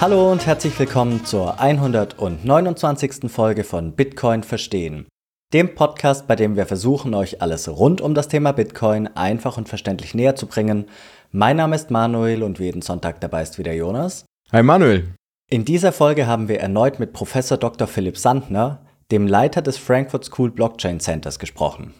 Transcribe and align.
Hallo 0.00 0.32
und 0.32 0.46
herzlich 0.46 0.78
willkommen 0.78 1.26
zur 1.26 1.60
129. 1.60 3.30
Folge 3.30 3.64
von 3.64 3.92
Bitcoin 3.92 4.42
Verstehen, 4.42 5.06
dem 5.52 5.74
Podcast, 5.74 6.26
bei 6.26 6.36
dem 6.36 6.56
wir 6.56 6.64
versuchen, 6.64 7.12
euch 7.12 7.42
alles 7.42 7.68
rund 7.68 8.00
um 8.00 8.14
das 8.14 8.28
Thema 8.28 8.52
Bitcoin 8.52 9.08
einfach 9.08 9.58
und 9.58 9.68
verständlich 9.68 10.14
näher 10.14 10.36
zu 10.36 10.46
bringen. 10.46 10.86
Mein 11.32 11.58
Name 11.58 11.76
ist 11.76 11.90
Manuel 11.90 12.42
und 12.42 12.58
jeden 12.58 12.80
Sonntag 12.80 13.20
dabei 13.20 13.42
ist 13.42 13.58
wieder 13.58 13.74
Jonas. 13.74 14.24
Hi 14.50 14.62
Manuel. 14.62 15.12
In 15.50 15.66
dieser 15.66 15.92
Folge 15.92 16.26
haben 16.26 16.48
wir 16.48 16.60
erneut 16.60 16.98
mit 16.98 17.12
Professor 17.12 17.58
Dr. 17.58 17.86
Philipp 17.86 18.16
Sandner, 18.16 18.80
dem 19.10 19.26
Leiter 19.26 19.60
des 19.60 19.76
Frankfurt 19.76 20.24
School 20.24 20.50
Blockchain 20.50 21.00
Centers, 21.00 21.38
gesprochen. 21.38 21.92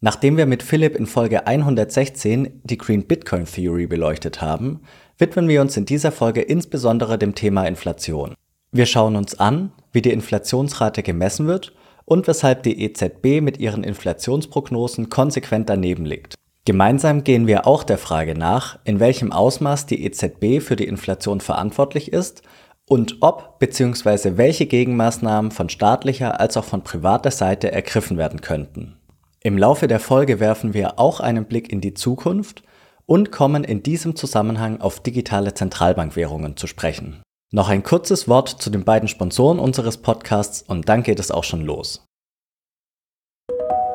Nachdem 0.00 0.36
wir 0.36 0.46
mit 0.46 0.62
Philipp 0.62 0.94
in 0.94 1.06
Folge 1.06 1.48
116 1.48 2.60
die 2.62 2.78
Green 2.78 3.08
Bitcoin 3.08 3.46
Theory 3.46 3.88
beleuchtet 3.88 4.40
haben, 4.40 4.82
widmen 5.18 5.48
wir 5.48 5.60
uns 5.60 5.76
in 5.76 5.84
dieser 5.84 6.12
Folge 6.12 6.40
insbesondere 6.40 7.18
dem 7.18 7.34
Thema 7.34 7.66
Inflation. 7.66 8.34
Wir 8.70 8.86
schauen 8.86 9.16
uns 9.16 9.38
an, 9.38 9.72
wie 9.92 10.02
die 10.02 10.12
Inflationsrate 10.12 11.02
gemessen 11.02 11.46
wird 11.46 11.74
und 12.04 12.26
weshalb 12.28 12.62
die 12.62 12.82
EZB 12.82 13.40
mit 13.42 13.58
ihren 13.58 13.84
Inflationsprognosen 13.84 15.10
konsequent 15.10 15.68
daneben 15.68 16.04
liegt. 16.04 16.34
Gemeinsam 16.64 17.24
gehen 17.24 17.46
wir 17.46 17.66
auch 17.66 17.82
der 17.82 17.98
Frage 17.98 18.34
nach, 18.34 18.78
in 18.84 19.00
welchem 19.00 19.32
Ausmaß 19.32 19.86
die 19.86 20.04
EZB 20.04 20.62
für 20.62 20.76
die 20.76 20.86
Inflation 20.86 21.40
verantwortlich 21.40 22.12
ist 22.12 22.42
und 22.86 23.16
ob 23.20 23.58
bzw. 23.58 24.36
welche 24.36 24.66
Gegenmaßnahmen 24.66 25.50
von 25.50 25.68
staatlicher 25.68 26.40
als 26.40 26.56
auch 26.56 26.64
von 26.64 26.84
privater 26.84 27.30
Seite 27.30 27.72
ergriffen 27.72 28.18
werden 28.18 28.40
könnten. 28.40 28.96
Im 29.40 29.56
Laufe 29.56 29.88
der 29.88 30.00
Folge 30.00 30.40
werfen 30.40 30.74
wir 30.74 30.98
auch 30.98 31.20
einen 31.20 31.46
Blick 31.46 31.72
in 31.72 31.80
die 31.80 31.94
Zukunft 31.94 32.62
und 33.08 33.32
kommen 33.32 33.64
in 33.64 33.82
diesem 33.82 34.14
Zusammenhang 34.14 34.80
auf 34.80 35.00
digitale 35.00 35.54
Zentralbankwährungen 35.54 36.56
zu 36.56 36.66
sprechen. 36.66 37.22
Noch 37.50 37.70
ein 37.70 37.82
kurzes 37.82 38.28
Wort 38.28 38.48
zu 38.48 38.68
den 38.68 38.84
beiden 38.84 39.08
Sponsoren 39.08 39.58
unseres 39.58 39.96
Podcasts 39.96 40.62
und 40.62 40.88
dann 40.90 41.02
geht 41.02 41.18
es 41.18 41.30
auch 41.30 41.44
schon 41.44 41.62
los. 41.62 42.04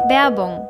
Werbung 0.09 0.67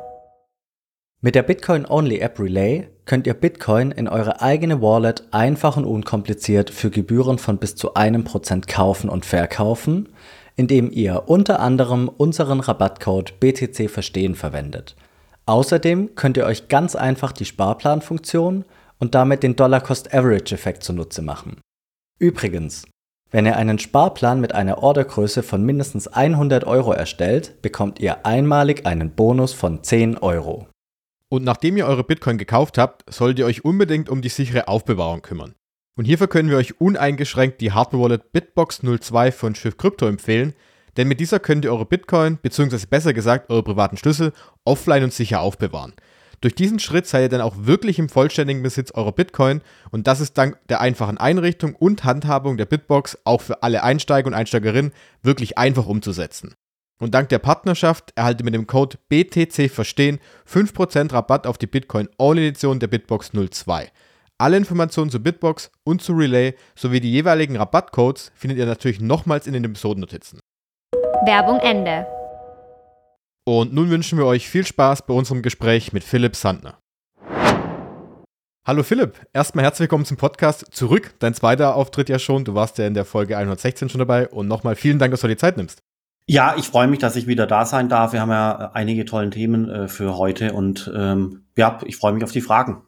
mit 1.22 1.34
der 1.34 1.42
Bitcoin-Only-App 1.42 2.38
Relay 2.38 2.88
könnt 3.06 3.26
ihr 3.26 3.32
Bitcoin 3.32 3.92
in 3.92 4.08
eure 4.08 4.42
eigene 4.42 4.82
Wallet 4.82 5.26
einfach 5.30 5.78
und 5.78 5.86
unkompliziert 5.86 6.68
für 6.68 6.90
Gebühren 6.90 7.38
von 7.38 7.56
bis 7.56 7.76
zu 7.76 7.94
einem 7.94 8.24
Prozent 8.24 8.68
kaufen 8.68 9.08
und 9.08 9.24
verkaufen, 9.24 10.10
indem 10.54 10.90
ihr 10.90 11.22
unter 11.26 11.60
anderem 11.60 12.10
unseren 12.10 12.60
Rabattcode 12.60 13.40
BTC 13.40 13.88
Verstehen 13.88 14.34
verwendet. 14.34 14.96
Außerdem 15.46 16.14
könnt 16.14 16.36
ihr 16.36 16.46
euch 16.46 16.68
ganz 16.68 16.96
einfach 16.96 17.32
die 17.32 17.44
Sparplanfunktion 17.44 18.64
und 18.98 19.14
damit 19.14 19.42
den 19.42 19.56
Dollar-Cost-Average-Effekt 19.56 20.82
zunutze 20.82 21.20
machen. 21.20 21.60
Übrigens, 22.18 22.84
wenn 23.30 23.46
ihr 23.46 23.56
einen 23.56 23.78
Sparplan 23.78 24.40
mit 24.40 24.54
einer 24.54 24.78
Ordergröße 24.78 25.42
von 25.42 25.64
mindestens 25.64 26.06
100 26.08 26.64
Euro 26.64 26.92
erstellt, 26.92 27.60
bekommt 27.62 27.98
ihr 27.98 28.24
einmalig 28.24 28.86
einen 28.86 29.10
Bonus 29.10 29.52
von 29.52 29.82
10 29.82 30.18
Euro. 30.18 30.68
Und 31.28 31.42
nachdem 31.42 31.76
ihr 31.76 31.86
eure 31.86 32.04
Bitcoin 32.04 32.38
gekauft 32.38 32.78
habt, 32.78 33.12
solltet 33.12 33.40
ihr 33.40 33.46
euch 33.46 33.64
unbedingt 33.64 34.08
um 34.08 34.22
die 34.22 34.28
sichere 34.28 34.68
Aufbewahrung 34.68 35.20
kümmern. 35.20 35.54
Und 35.96 36.04
hierfür 36.04 36.28
können 36.28 36.48
wir 36.48 36.56
euch 36.56 36.80
uneingeschränkt 36.80 37.60
die 37.60 37.72
Hardware-Wallet 37.72 38.32
Bitbox 38.32 38.82
02 38.82 39.32
von 39.32 39.54
Schiff 39.54 39.76
Crypto 39.76 40.06
empfehlen, 40.06 40.54
denn 40.96 41.08
mit 41.08 41.20
dieser 41.20 41.40
könnt 41.40 41.64
ihr 41.64 41.72
eure 41.72 41.86
Bitcoin, 41.86 42.38
beziehungsweise 42.40 42.86
besser 42.86 43.12
gesagt 43.12 43.50
eure 43.50 43.62
privaten 43.62 43.96
Schlüssel, 43.96 44.32
offline 44.64 45.04
und 45.04 45.12
sicher 45.12 45.40
aufbewahren. 45.40 45.94
Durch 46.40 46.54
diesen 46.54 46.78
Schritt 46.78 47.06
seid 47.06 47.22
ihr 47.22 47.28
dann 47.30 47.40
auch 47.40 47.54
wirklich 47.56 47.98
im 47.98 48.08
vollständigen 48.08 48.62
Besitz 48.62 48.90
eurer 48.90 49.12
Bitcoin 49.12 49.62
und 49.90 50.06
das 50.06 50.20
ist 50.20 50.36
dank 50.36 50.58
der 50.68 50.80
einfachen 50.80 51.16
Einrichtung 51.16 51.74
und 51.74 52.04
Handhabung 52.04 52.56
der 52.56 52.66
Bitbox 52.66 53.18
auch 53.24 53.40
für 53.40 53.62
alle 53.62 53.82
Einsteiger 53.82 54.26
und 54.26 54.34
Einsteigerinnen 54.34 54.92
wirklich 55.22 55.56
einfach 55.56 55.86
umzusetzen. 55.86 56.54
Und 57.00 57.14
dank 57.14 57.28
der 57.28 57.38
Partnerschaft 57.38 58.12
erhaltet 58.14 58.42
ihr 58.42 58.44
mit 58.44 58.54
dem 58.54 58.66
Code 58.66 58.98
BTC 59.08 59.70
Verstehen 59.70 60.18
5% 60.46 61.12
Rabatt 61.12 61.46
auf 61.46 61.58
die 61.58 61.66
Bitcoin 61.66 62.08
All 62.18 62.38
Edition 62.38 62.78
der 62.78 62.88
Bitbox 62.88 63.32
02. 63.32 63.90
Alle 64.36 64.56
Informationen 64.56 65.10
zu 65.10 65.20
Bitbox 65.20 65.70
und 65.84 66.02
zu 66.02 66.12
Relay 66.12 66.54
sowie 66.74 67.00
die 67.00 67.10
jeweiligen 67.10 67.56
Rabattcodes 67.56 68.32
findet 68.34 68.58
ihr 68.58 68.66
natürlich 68.66 69.00
nochmals 69.00 69.46
in 69.46 69.52
den 69.52 69.64
Episodennotizen. 69.64 70.40
Werbung 71.26 71.58
Ende. 71.60 72.06
Und 73.46 73.72
nun 73.72 73.88
wünschen 73.88 74.18
wir 74.18 74.26
euch 74.26 74.48
viel 74.48 74.66
Spaß 74.66 75.06
bei 75.06 75.14
unserem 75.14 75.40
Gespräch 75.40 75.92
mit 75.92 76.04
Philipp 76.04 76.36
Sandner. 76.36 76.78
Hallo 78.66 78.82
Philipp, 78.82 79.20
erstmal 79.32 79.64
herzlich 79.64 79.84
willkommen 79.84 80.04
zum 80.04 80.16
Podcast 80.16 80.66
zurück. 80.70 81.14
Dein 81.20 81.34
zweiter 81.34 81.76
Auftritt 81.76 82.08
ja 82.08 82.18
schon. 82.18 82.44
Du 82.44 82.54
warst 82.54 82.76
ja 82.78 82.86
in 82.86 82.94
der 82.94 83.04
Folge 83.06 83.36
116 83.38 83.88
schon 83.88 84.00
dabei 84.00 84.28
und 84.28 84.48
nochmal 84.48 84.76
vielen 84.76 84.98
Dank, 84.98 85.12
dass 85.12 85.20
du 85.22 85.26
dir 85.26 85.34
die 85.34 85.40
Zeit 85.40 85.56
nimmst. 85.56 85.82
Ja, 86.26 86.56
ich 86.58 86.66
freue 86.66 86.88
mich, 86.88 86.98
dass 86.98 87.16
ich 87.16 87.26
wieder 87.26 87.46
da 87.46 87.64
sein 87.64 87.88
darf. 87.88 88.12
Wir 88.12 88.20
haben 88.20 88.30
ja 88.30 88.70
einige 88.74 89.04
tolle 89.04 89.30
Themen 89.30 89.68
äh, 89.68 89.88
für 89.88 90.16
heute 90.16 90.52
und 90.52 90.90
ähm, 90.94 91.44
ja, 91.56 91.78
ich 91.84 91.96
freue 91.96 92.12
mich 92.12 92.24
auf 92.24 92.32
die 92.32 92.40
Fragen. 92.40 92.82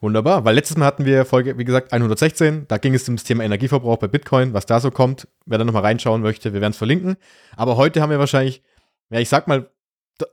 Wunderbar, 0.00 0.44
weil 0.44 0.54
letztes 0.54 0.76
Mal 0.76 0.86
hatten 0.86 1.04
wir 1.04 1.24
Folge, 1.24 1.58
wie 1.58 1.64
gesagt, 1.64 1.92
116. 1.92 2.66
Da 2.68 2.78
ging 2.78 2.94
es 2.94 3.08
um 3.08 3.16
das 3.16 3.24
Thema 3.24 3.42
Energieverbrauch 3.42 3.96
bei 3.96 4.06
Bitcoin, 4.06 4.54
was 4.54 4.64
da 4.64 4.78
so 4.78 4.92
kommt. 4.92 5.26
Wer 5.44 5.58
da 5.58 5.64
nochmal 5.64 5.82
reinschauen 5.82 6.22
möchte, 6.22 6.52
wir 6.52 6.60
werden 6.60 6.70
es 6.70 6.78
verlinken. 6.78 7.16
Aber 7.56 7.76
heute 7.76 8.00
haben 8.00 8.10
wir 8.10 8.20
wahrscheinlich, 8.20 8.62
ja, 9.10 9.18
ich 9.18 9.28
sag 9.28 9.48
mal, 9.48 9.70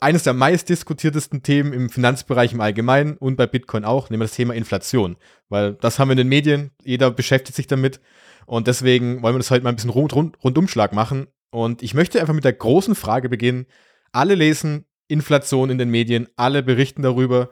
eines 0.02 0.24
der 0.24 0.34
meistdiskutiertesten 0.34 1.42
Themen 1.42 1.74
im 1.74 1.90
Finanzbereich 1.90 2.54
im 2.54 2.62
Allgemeinen 2.62 3.18
und 3.18 3.36
bei 3.36 3.48
Bitcoin 3.48 3.86
auch, 3.86 4.10
nämlich 4.10 4.30
das 4.30 4.38
Thema 4.38 4.54
Inflation. 4.54 5.16
Weil 5.50 5.74
das 5.74 5.98
haben 5.98 6.10
wir 6.10 6.14
in 6.14 6.18
den 6.18 6.30
Medien, 6.30 6.72
jeder 6.84 7.10
beschäftigt 7.12 7.56
sich 7.56 7.68
damit. 7.68 8.00
Und 8.46 8.68
deswegen 8.68 9.24
wollen 9.24 9.36
wir 9.36 9.40
das 9.40 9.52
heute 9.52 9.64
mal 9.64 9.72
ein 9.72 9.76
bisschen 9.76 9.90
rund, 9.90 10.14
rund, 10.14 10.44
Rundumschlag 10.44 10.94
machen. 10.94 11.28
Und 11.50 11.82
ich 11.82 11.94
möchte 11.96 12.20
einfach 12.20 12.34
mit 12.34 12.44
der 12.44 12.54
großen 12.54 12.94
Frage 12.94 13.30
beginnen. 13.30 13.66
Alle 14.12 14.36
lesen 14.36 14.86
Inflation 15.08 15.70
in 15.70 15.78
den 15.78 15.90
Medien, 15.90 16.28
alle 16.36 16.64
berichten 16.64 17.02
darüber. 17.02 17.50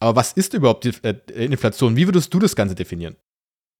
Aber 0.00 0.16
was 0.16 0.32
ist 0.32 0.54
überhaupt 0.54 0.84
die 0.84 0.92
äh, 1.02 1.44
Inflation? 1.44 1.96
Wie 1.96 2.06
würdest 2.06 2.32
du 2.32 2.38
das 2.38 2.56
Ganze 2.56 2.74
definieren? 2.74 3.16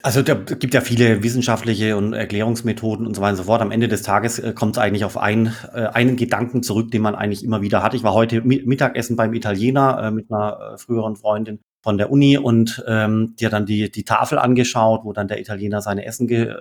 Also 0.03 0.23
da 0.23 0.35
gibt 0.35 0.75
ja 0.75 0.81
viele 0.81 1.25
wissenschaftliche 1.25 1.97
und 1.97 2.13
Erklärungsmethoden 2.13 3.05
und 3.05 3.17
so 3.17 3.21
weiter 3.21 3.33
und 3.33 3.37
so 3.39 3.43
fort. 3.45 3.63
Am 3.63 3.73
Ende 3.73 3.89
des 3.89 4.03
Tages 4.03 4.39
äh, 4.39 4.53
kommt 4.53 4.77
es 4.77 4.83
eigentlich 4.83 5.05
auf 5.05 5.17
ein, 5.17 5.55
äh, 5.73 5.87
einen 5.87 6.17
Gedanken 6.17 6.63
zurück, 6.63 6.91
den 6.91 7.03
man 7.03 7.15
eigentlich 7.15 7.45
immer 7.45 7.63
wieder 7.63 7.83
hat. 7.83 7.95
Ich 7.95 8.05
war 8.05 8.15
heute 8.15 8.43
Mittagessen 8.43 9.17
beim 9.17 9.35
Italiener 9.35 10.11
mit 10.13 10.31
einer 10.31 10.77
früheren 10.79 11.17
Freundin 11.17 11.61
von 11.83 11.99
der 11.99 12.11
Uni 12.11 12.39
und 12.39 12.83
ähm, 12.87 13.35
die 13.39 13.47
hat 13.47 13.53
dann 13.53 13.67
die, 13.67 13.91
die 13.91 14.05
Tafel 14.05 14.39
angeschaut, 14.39 15.05
wo 15.05 15.13
dann 15.13 15.29
der 15.29 15.41
Italiener 15.41 15.81
seine 15.81 16.05
Essen 16.05 16.27
ge, 16.27 16.55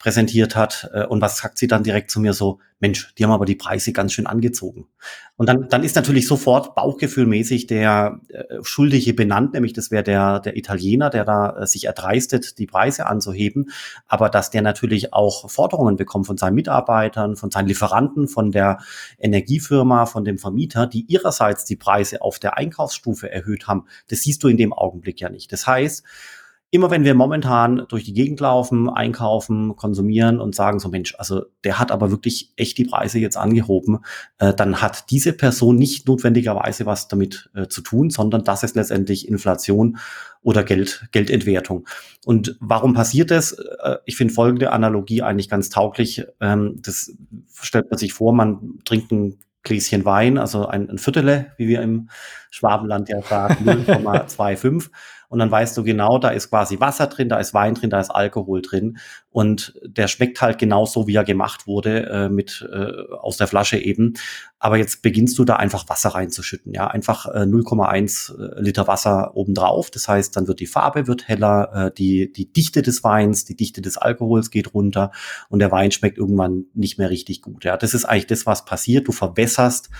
präsentiert 0.00 0.56
hat. 0.56 0.90
Äh, 0.92 1.04
und 1.04 1.20
was 1.20 1.36
sagt 1.36 1.58
sie 1.58 1.68
dann 1.68 1.84
direkt 1.84 2.10
zu 2.10 2.18
mir 2.18 2.32
so, 2.32 2.58
Mensch, 2.80 3.14
die 3.14 3.24
haben 3.24 3.30
aber 3.30 3.44
die 3.44 3.54
Preise 3.54 3.92
ganz 3.92 4.14
schön 4.14 4.26
angezogen. 4.26 4.86
Und 5.36 5.48
dann, 5.48 5.68
dann 5.68 5.84
ist 5.84 5.96
natürlich 5.96 6.26
sofort 6.26 6.74
bauchgefühlmäßig 6.74 7.66
der 7.66 8.20
äh, 8.28 8.44
Schuldige 8.62 9.12
benannt, 9.12 9.52
nämlich 9.52 9.74
das 9.74 9.90
wäre 9.90 10.02
der, 10.02 10.40
der 10.40 10.56
Italiener, 10.56 11.10
der 11.10 11.26
da 11.26 11.58
äh, 11.58 11.66
sich 11.66 11.84
erdreistet, 11.84 12.58
die 12.58 12.66
Preise 12.66 13.06
anzuheben. 13.06 13.70
Aber 14.08 14.30
dass 14.30 14.50
der 14.50 14.62
natürlich 14.62 15.12
auch 15.12 15.50
Forderungen 15.50 15.96
bekommt 15.96 16.26
von 16.26 16.38
seinen 16.38 16.54
Mitarbeitern, 16.54 17.36
von 17.36 17.50
seinen 17.50 17.68
Lieferanten, 17.68 18.26
von 18.26 18.50
der 18.50 18.78
Energiefirma, 19.18 20.06
von 20.06 20.24
dem 20.24 20.38
Vermieter, 20.38 20.86
die 20.86 21.04
ihrerseits 21.08 21.66
die 21.66 21.76
Preise 21.76 22.22
auf 22.22 22.38
der 22.38 22.56
Einkaufsstufe 22.56 23.30
erhöht 23.30 23.68
haben, 23.68 23.84
das 24.08 24.20
siehst 24.20 24.42
du 24.42 24.48
in 24.48 24.56
dem 24.56 24.72
Augenblick 24.72 25.20
ja 25.20 25.28
nicht. 25.28 25.52
Das 25.52 25.66
heißt, 25.66 26.04
immer 26.72 26.90
wenn 26.90 27.04
wir 27.04 27.14
momentan 27.14 27.84
durch 27.88 28.04
die 28.04 28.12
Gegend 28.12 28.38
laufen, 28.40 28.88
einkaufen, 28.88 29.74
konsumieren 29.74 30.40
und 30.40 30.54
sagen 30.54 30.78
so, 30.78 30.88
Mensch, 30.88 31.14
also 31.18 31.42
der 31.64 31.80
hat 31.80 31.90
aber 31.90 32.10
wirklich 32.10 32.52
echt 32.56 32.78
die 32.78 32.84
Preise 32.84 33.18
jetzt 33.18 33.36
angehoben, 33.36 33.98
äh, 34.38 34.54
dann 34.54 34.80
hat 34.80 35.10
diese 35.10 35.32
Person 35.32 35.76
nicht 35.76 36.06
notwendigerweise 36.06 36.86
was 36.86 37.08
damit 37.08 37.50
äh, 37.54 37.66
zu 37.66 37.80
tun, 37.80 38.10
sondern 38.10 38.44
das 38.44 38.62
ist 38.62 38.76
letztendlich 38.76 39.26
Inflation 39.26 39.98
oder 40.42 40.62
Geld, 40.62 41.08
Geldentwertung. 41.10 41.86
Und 42.24 42.56
warum 42.60 42.94
passiert 42.94 43.32
das? 43.32 43.52
Äh, 43.52 43.96
ich 44.04 44.16
finde 44.16 44.32
folgende 44.32 44.70
Analogie 44.70 45.22
eigentlich 45.22 45.48
ganz 45.48 45.70
tauglich. 45.70 46.24
Ähm, 46.40 46.78
das 46.82 47.12
stellt 47.60 47.90
man 47.90 47.98
sich 47.98 48.12
vor, 48.12 48.32
man 48.32 48.78
trinkt 48.84 49.10
ein 49.10 49.38
Gläschen 49.62 50.04
Wein, 50.06 50.38
also 50.38 50.66
ein, 50.66 50.88
ein 50.88 50.98
Viertele, 50.98 51.52
wie 51.58 51.68
wir 51.68 51.82
im 51.82 52.08
Schwabenland 52.50 53.08
ja 53.08 53.20
sagen, 53.20 53.64
0,25 53.68 54.88
und 55.30 55.38
dann 55.38 55.50
weißt 55.50 55.76
du 55.76 55.84
genau, 55.84 56.18
da 56.18 56.30
ist 56.30 56.50
quasi 56.50 56.80
Wasser 56.80 57.06
drin, 57.06 57.28
da 57.28 57.38
ist 57.38 57.54
Wein 57.54 57.74
drin, 57.74 57.88
da 57.88 58.00
ist 58.00 58.10
Alkohol 58.10 58.62
drin 58.62 58.98
und 59.30 59.74
der 59.84 60.08
schmeckt 60.08 60.42
halt 60.42 60.58
genauso, 60.58 61.06
wie 61.06 61.14
er 61.14 61.22
gemacht 61.22 61.68
wurde, 61.68 62.06
äh, 62.10 62.28
mit 62.28 62.68
äh, 62.70 63.12
aus 63.12 63.36
der 63.36 63.46
Flasche 63.46 63.78
eben. 63.78 64.14
Aber 64.58 64.76
jetzt 64.76 65.02
beginnst 65.02 65.38
du 65.38 65.44
da 65.44 65.54
einfach 65.54 65.88
Wasser 65.88 66.10
reinzuschütten, 66.10 66.74
ja, 66.74 66.88
einfach 66.88 67.26
äh, 67.26 67.44
0,1 67.44 68.56
äh, 68.56 68.60
Liter 68.60 68.88
Wasser 68.88 69.36
obendrauf. 69.36 69.92
Das 69.92 70.08
heißt, 70.08 70.36
dann 70.36 70.48
wird 70.48 70.58
die 70.58 70.66
Farbe 70.66 71.06
wird 71.06 71.28
heller, 71.28 71.70
äh, 71.86 71.94
die 71.96 72.32
die 72.32 72.52
Dichte 72.52 72.82
des 72.82 73.04
Weins, 73.04 73.44
die 73.44 73.56
Dichte 73.56 73.82
des 73.82 73.98
Alkohols 73.98 74.50
geht 74.50 74.74
runter 74.74 75.12
und 75.48 75.60
der 75.60 75.70
Wein 75.70 75.92
schmeckt 75.92 76.18
irgendwann 76.18 76.64
nicht 76.74 76.98
mehr 76.98 77.08
richtig 77.08 77.40
gut. 77.40 77.64
Ja, 77.64 77.76
das 77.76 77.94
ist 77.94 78.04
eigentlich 78.04 78.26
das, 78.26 78.46
was 78.46 78.64
passiert. 78.64 79.06
Du 79.06 79.12
verwässerst 79.12 79.90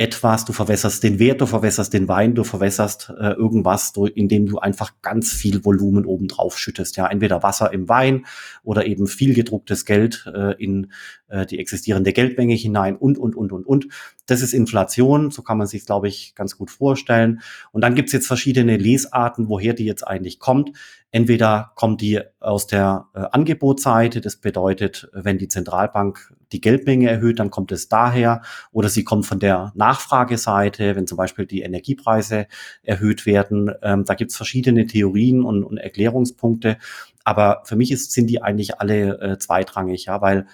etwas, 0.00 0.46
du 0.46 0.54
verwässerst 0.54 1.04
den 1.04 1.18
Wert, 1.18 1.42
du 1.42 1.46
verwässerst 1.46 1.92
den 1.92 2.08
Wein, 2.08 2.34
du 2.34 2.42
verwässerst 2.42 3.12
äh, 3.20 3.32
irgendwas, 3.32 3.92
indem 4.14 4.46
du 4.46 4.58
einfach 4.58 4.94
ganz 5.02 5.30
viel 5.30 5.62
Volumen 5.62 6.06
oben 6.06 6.26
drauf 6.26 6.58
schüttest. 6.58 6.96
Ja, 6.96 7.06
entweder 7.06 7.42
Wasser 7.42 7.70
im 7.74 7.86
Wein 7.90 8.24
oder 8.62 8.86
eben 8.86 9.06
viel 9.06 9.34
gedrucktes 9.34 9.84
Geld 9.84 10.24
äh, 10.34 10.54
in 10.54 10.90
äh, 11.30 11.46
die 11.46 11.58
existierende 11.58 12.12
Geldmenge 12.12 12.54
hinein 12.54 12.96
und, 12.96 13.18
und, 13.18 13.34
und, 13.34 13.52
und, 13.52 13.66
und. 13.66 13.86
Das 14.26 14.42
ist 14.42 14.52
Inflation, 14.52 15.30
so 15.30 15.42
kann 15.42 15.58
man 15.58 15.66
sich, 15.66 15.86
glaube 15.86 16.08
ich, 16.08 16.34
ganz 16.34 16.56
gut 16.56 16.70
vorstellen. 16.70 17.40
Und 17.72 17.82
dann 17.82 17.94
gibt's 17.94 18.12
jetzt 18.12 18.26
verschiedene 18.26 18.76
Lesarten, 18.76 19.48
woher 19.48 19.74
die 19.74 19.84
jetzt 19.84 20.06
eigentlich 20.06 20.38
kommt. 20.38 20.70
Entweder 21.12 21.72
kommt 21.74 22.00
die 22.02 22.20
aus 22.38 22.68
der 22.68 23.08
äh, 23.14 23.20
Angebotsseite, 23.32 24.20
das 24.20 24.36
bedeutet, 24.36 25.10
wenn 25.12 25.38
die 25.38 25.48
Zentralbank 25.48 26.32
die 26.52 26.60
Geldmenge 26.60 27.10
erhöht, 27.10 27.40
dann 27.40 27.50
kommt 27.50 27.72
es 27.72 27.88
daher, 27.88 28.42
oder 28.70 28.88
sie 28.88 29.02
kommt 29.02 29.26
von 29.26 29.40
der 29.40 29.72
Nachfrageseite, 29.74 30.94
wenn 30.94 31.08
zum 31.08 31.18
Beispiel 31.18 31.46
die 31.46 31.62
Energiepreise 31.62 32.46
erhöht 32.82 33.26
werden. 33.26 33.72
Ähm, 33.82 34.04
da 34.04 34.14
gibt 34.14 34.30
es 34.30 34.36
verschiedene 34.36 34.86
Theorien 34.86 35.42
und, 35.42 35.64
und, 35.64 35.78
Erklärungspunkte, 35.78 36.76
aber 37.24 37.62
für 37.64 37.76
mich 37.76 37.90
ist, 37.90 38.12
sind 38.12 38.28
die 38.28 38.42
eigentlich 38.42 38.80
alle 38.80 39.20
äh, 39.20 39.38
zweitrangig, 39.38 40.04
ja, 40.04 40.20
weil 40.20 40.46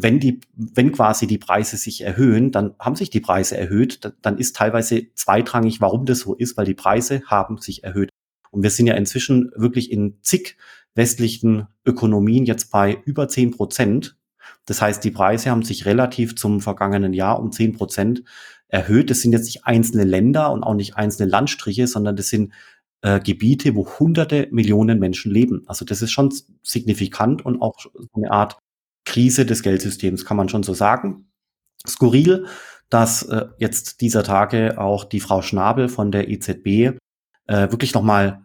wenn 0.00 0.20
die, 0.20 0.40
wenn 0.54 0.92
quasi 0.92 1.26
die 1.26 1.38
Preise 1.38 1.76
sich 1.76 2.02
erhöhen, 2.02 2.52
dann 2.52 2.74
haben 2.78 2.94
sich 2.94 3.10
die 3.10 3.20
Preise 3.20 3.56
erhöht, 3.56 4.12
dann 4.22 4.38
ist 4.38 4.54
teilweise 4.54 5.12
zweitrangig, 5.14 5.80
warum 5.80 6.06
das 6.06 6.20
so 6.20 6.34
ist, 6.34 6.56
weil 6.56 6.66
die 6.66 6.74
Preise 6.74 7.22
haben 7.26 7.58
sich 7.58 7.82
erhöht. 7.82 8.10
Und 8.50 8.62
wir 8.62 8.70
sind 8.70 8.86
ja 8.86 8.94
inzwischen 8.94 9.50
wirklich 9.56 9.90
in 9.90 10.18
zig 10.22 10.56
westlichen 10.94 11.66
Ökonomien 11.84 12.44
jetzt 12.44 12.70
bei 12.70 12.98
über 13.04 13.28
zehn 13.28 13.50
Prozent. 13.50 14.16
Das 14.66 14.80
heißt, 14.80 15.02
die 15.02 15.10
Preise 15.10 15.50
haben 15.50 15.62
sich 15.62 15.84
relativ 15.84 16.36
zum 16.36 16.60
vergangenen 16.60 17.12
Jahr 17.12 17.40
um 17.40 17.50
zehn 17.50 17.72
Prozent 17.72 18.22
erhöht. 18.68 19.10
Das 19.10 19.20
sind 19.20 19.32
jetzt 19.32 19.46
nicht 19.46 19.66
einzelne 19.66 20.04
Länder 20.04 20.52
und 20.52 20.62
auch 20.62 20.74
nicht 20.74 20.96
einzelne 20.96 21.28
Landstriche, 21.28 21.88
sondern 21.88 22.14
das 22.14 22.28
sind 22.28 22.52
äh, 23.02 23.18
Gebiete, 23.20 23.74
wo 23.74 23.88
hunderte 23.98 24.48
Millionen 24.52 25.00
Menschen 25.00 25.32
leben. 25.32 25.64
Also 25.66 25.84
das 25.84 26.02
ist 26.02 26.12
schon 26.12 26.32
signifikant 26.62 27.44
und 27.44 27.60
auch 27.60 27.76
eine 28.14 28.30
Art 28.30 28.58
Krise 29.08 29.46
des 29.46 29.62
Geldsystems, 29.62 30.26
kann 30.26 30.36
man 30.36 30.50
schon 30.50 30.62
so 30.62 30.74
sagen. 30.74 31.30
Skurril, 31.86 32.46
dass 32.90 33.22
äh, 33.22 33.46
jetzt 33.58 34.02
dieser 34.02 34.22
Tage 34.22 34.78
auch 34.78 35.04
die 35.04 35.20
Frau 35.20 35.40
Schnabel 35.40 35.88
von 35.88 36.12
der 36.12 36.28
EZB 36.28 36.66
äh, 36.66 37.70
wirklich 37.70 37.94
nochmal 37.94 38.42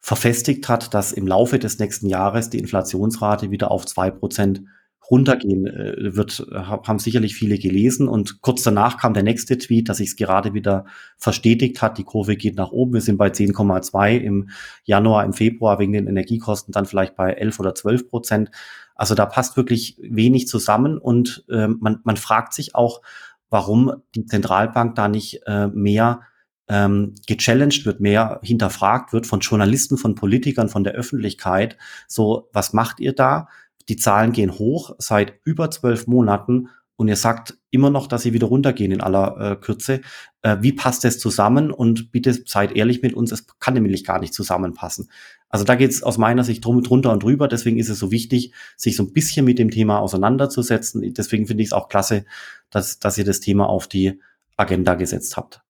verfestigt 0.00 0.68
hat, 0.68 0.94
dass 0.94 1.10
im 1.10 1.26
Laufe 1.26 1.58
des 1.58 1.80
nächsten 1.80 2.08
Jahres 2.08 2.50
die 2.50 2.60
Inflationsrate 2.60 3.50
wieder 3.50 3.72
auf 3.72 3.84
zwei 3.84 4.12
Prozent 4.12 4.62
runtergehen 5.10 5.66
äh, 5.66 6.14
wird, 6.14 6.46
haben 6.52 7.00
sicherlich 7.00 7.34
viele 7.34 7.58
gelesen. 7.58 8.06
Und 8.06 8.42
kurz 8.42 8.62
danach 8.62 8.98
kam 8.98 9.12
der 9.12 9.24
nächste 9.24 9.58
Tweet, 9.58 9.88
dass 9.88 9.96
sich 9.96 10.10
es 10.10 10.16
gerade 10.16 10.54
wieder 10.54 10.84
verstetigt 11.18 11.82
hat. 11.82 11.98
Die 11.98 12.04
Kurve 12.04 12.36
geht 12.36 12.56
nach 12.56 12.70
oben. 12.70 12.94
Wir 12.94 13.00
sind 13.00 13.16
bei 13.16 13.28
10,2 13.28 14.18
im 14.18 14.50
Januar, 14.84 15.24
im 15.24 15.32
Februar 15.32 15.80
wegen 15.80 15.92
den 15.92 16.06
Energiekosten 16.06 16.70
dann 16.70 16.86
vielleicht 16.86 17.16
bei 17.16 17.32
11 17.32 17.58
oder 17.58 17.74
12 17.74 18.08
Prozent. 18.08 18.50
Also 18.96 19.14
da 19.14 19.26
passt 19.26 19.56
wirklich 19.56 19.96
wenig 20.00 20.48
zusammen 20.48 20.98
und 20.98 21.44
äh, 21.48 21.68
man, 21.68 22.00
man 22.04 22.16
fragt 22.16 22.52
sich 22.54 22.74
auch, 22.74 23.02
warum 23.50 24.02
die 24.14 24.26
Zentralbank 24.26 24.94
da 24.96 25.08
nicht 25.08 25.42
äh, 25.46 25.68
mehr 25.68 26.22
ähm, 26.68 27.14
gechallenged 27.26 27.86
wird, 27.86 28.00
mehr 28.00 28.40
hinterfragt 28.42 29.12
wird 29.12 29.26
von 29.26 29.40
Journalisten, 29.40 29.98
von 29.98 30.14
Politikern, 30.14 30.68
von 30.68 30.82
der 30.82 30.94
Öffentlichkeit. 30.94 31.76
So, 32.08 32.48
was 32.52 32.72
macht 32.72 32.98
ihr 32.98 33.12
da? 33.12 33.48
Die 33.88 33.96
Zahlen 33.96 34.32
gehen 34.32 34.58
hoch 34.58 34.96
seit 34.98 35.34
über 35.44 35.70
zwölf 35.70 36.08
Monaten 36.08 36.68
und 36.96 37.08
ihr 37.08 37.16
sagt 37.16 37.58
immer 37.70 37.90
noch, 37.90 38.06
dass 38.06 38.22
sie 38.22 38.32
wieder 38.32 38.46
runtergehen 38.46 38.90
in 38.90 39.02
aller 39.02 39.52
äh, 39.52 39.56
Kürze. 39.56 40.00
Äh, 40.40 40.56
wie 40.60 40.72
passt 40.72 41.04
das 41.04 41.18
zusammen? 41.18 41.70
Und 41.70 42.10
bitte 42.10 42.32
seid 42.46 42.74
ehrlich 42.74 43.02
mit 43.02 43.12
uns, 43.12 43.32
es 43.32 43.46
kann 43.60 43.74
nämlich 43.74 44.02
gar 44.04 44.18
nicht 44.18 44.32
zusammenpassen. 44.32 45.10
Also 45.50 45.64
da 45.64 45.74
geht 45.74 45.90
es 45.90 46.02
aus 46.02 46.16
meiner 46.16 46.42
Sicht 46.42 46.64
drum, 46.64 46.82
drunter 46.82 47.12
und 47.12 47.22
drüber. 47.22 47.48
Deswegen 47.48 47.78
ist 47.78 47.90
es 47.90 47.98
so 47.98 48.10
wichtig, 48.10 48.52
sich 48.76 48.96
so 48.96 49.02
ein 49.02 49.12
bisschen 49.12 49.44
mit 49.44 49.58
dem 49.58 49.70
Thema 49.70 49.98
auseinanderzusetzen. 49.98 51.12
Deswegen 51.12 51.46
finde 51.46 51.62
ich 51.62 51.68
es 51.68 51.72
auch 51.74 51.88
klasse, 51.88 52.24
dass, 52.70 52.98
dass 52.98 53.18
ihr 53.18 53.24
das 53.24 53.40
Thema 53.40 53.68
auf 53.68 53.86
die 53.86 54.18
Agenda 54.56 54.94
gesetzt 54.94 55.36
habt. 55.36 55.65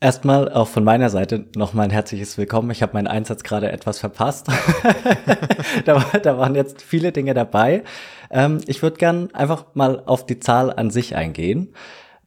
Erstmal 0.00 0.48
auch 0.52 0.68
von 0.68 0.84
meiner 0.84 1.10
Seite 1.10 1.46
nochmal 1.56 1.86
ein 1.86 1.90
herzliches 1.90 2.38
Willkommen. 2.38 2.70
Ich 2.70 2.82
habe 2.82 2.92
meinen 2.92 3.08
Einsatz 3.08 3.42
gerade 3.42 3.72
etwas 3.72 3.98
verpasst. 3.98 4.46
da, 5.84 5.96
war, 5.96 6.20
da, 6.20 6.38
waren 6.38 6.54
jetzt 6.54 6.82
viele 6.82 7.10
Dinge 7.10 7.34
dabei. 7.34 7.82
Ähm, 8.30 8.60
ich 8.68 8.80
würde 8.80 8.96
gern 8.96 9.34
einfach 9.34 9.74
mal 9.74 10.04
auf 10.06 10.24
die 10.24 10.38
Zahl 10.38 10.72
an 10.72 10.90
sich 10.90 11.16
eingehen. 11.16 11.74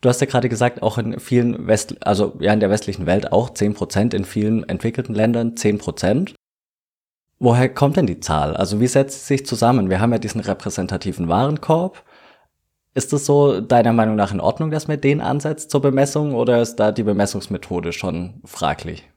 Du 0.01 0.09
hast 0.09 0.19
ja 0.19 0.27
gerade 0.27 0.49
gesagt, 0.49 0.81
auch 0.81 0.97
in 0.97 1.17
vielen 1.21 1.65
West, 1.65 1.95
also 2.05 2.35
ja 2.41 2.51
in 2.51 2.59
der 2.59 2.69
westlichen 2.69 3.05
Welt 3.05 3.31
auch 3.31 3.51
zehn 3.51 3.73
Prozent, 3.73 4.13
in 4.13 4.25
vielen 4.25 4.67
entwickelten 4.67 5.15
Ländern 5.15 5.55
zehn 5.55 5.77
Prozent. 5.77 6.35
Woher 7.39 7.69
kommt 7.69 7.95
denn 7.95 8.05
die 8.05 8.19
Zahl? 8.19 8.57
Also 8.57 8.81
wie 8.81 8.87
setzt 8.87 9.27
sie 9.27 9.37
sich 9.37 9.45
zusammen? 9.45 9.89
Wir 9.89 10.01
haben 10.01 10.11
ja 10.11 10.19
diesen 10.19 10.41
repräsentativen 10.41 11.29
Warenkorb 11.29 12.03
ist 12.93 13.13
das 13.13 13.25
so 13.25 13.61
deiner 13.61 13.93
Meinung 13.93 14.15
nach 14.15 14.33
in 14.33 14.39
Ordnung, 14.39 14.71
dass 14.71 14.87
man 14.87 14.99
den 14.99 15.21
ansetzt 15.21 15.71
zur 15.71 15.81
Bemessung 15.81 16.33
oder 16.33 16.61
ist 16.61 16.75
da 16.75 16.91
die 16.91 17.03
Bemessungsmethode 17.03 17.93
schon 17.93 18.41
fraglich? 18.45 19.07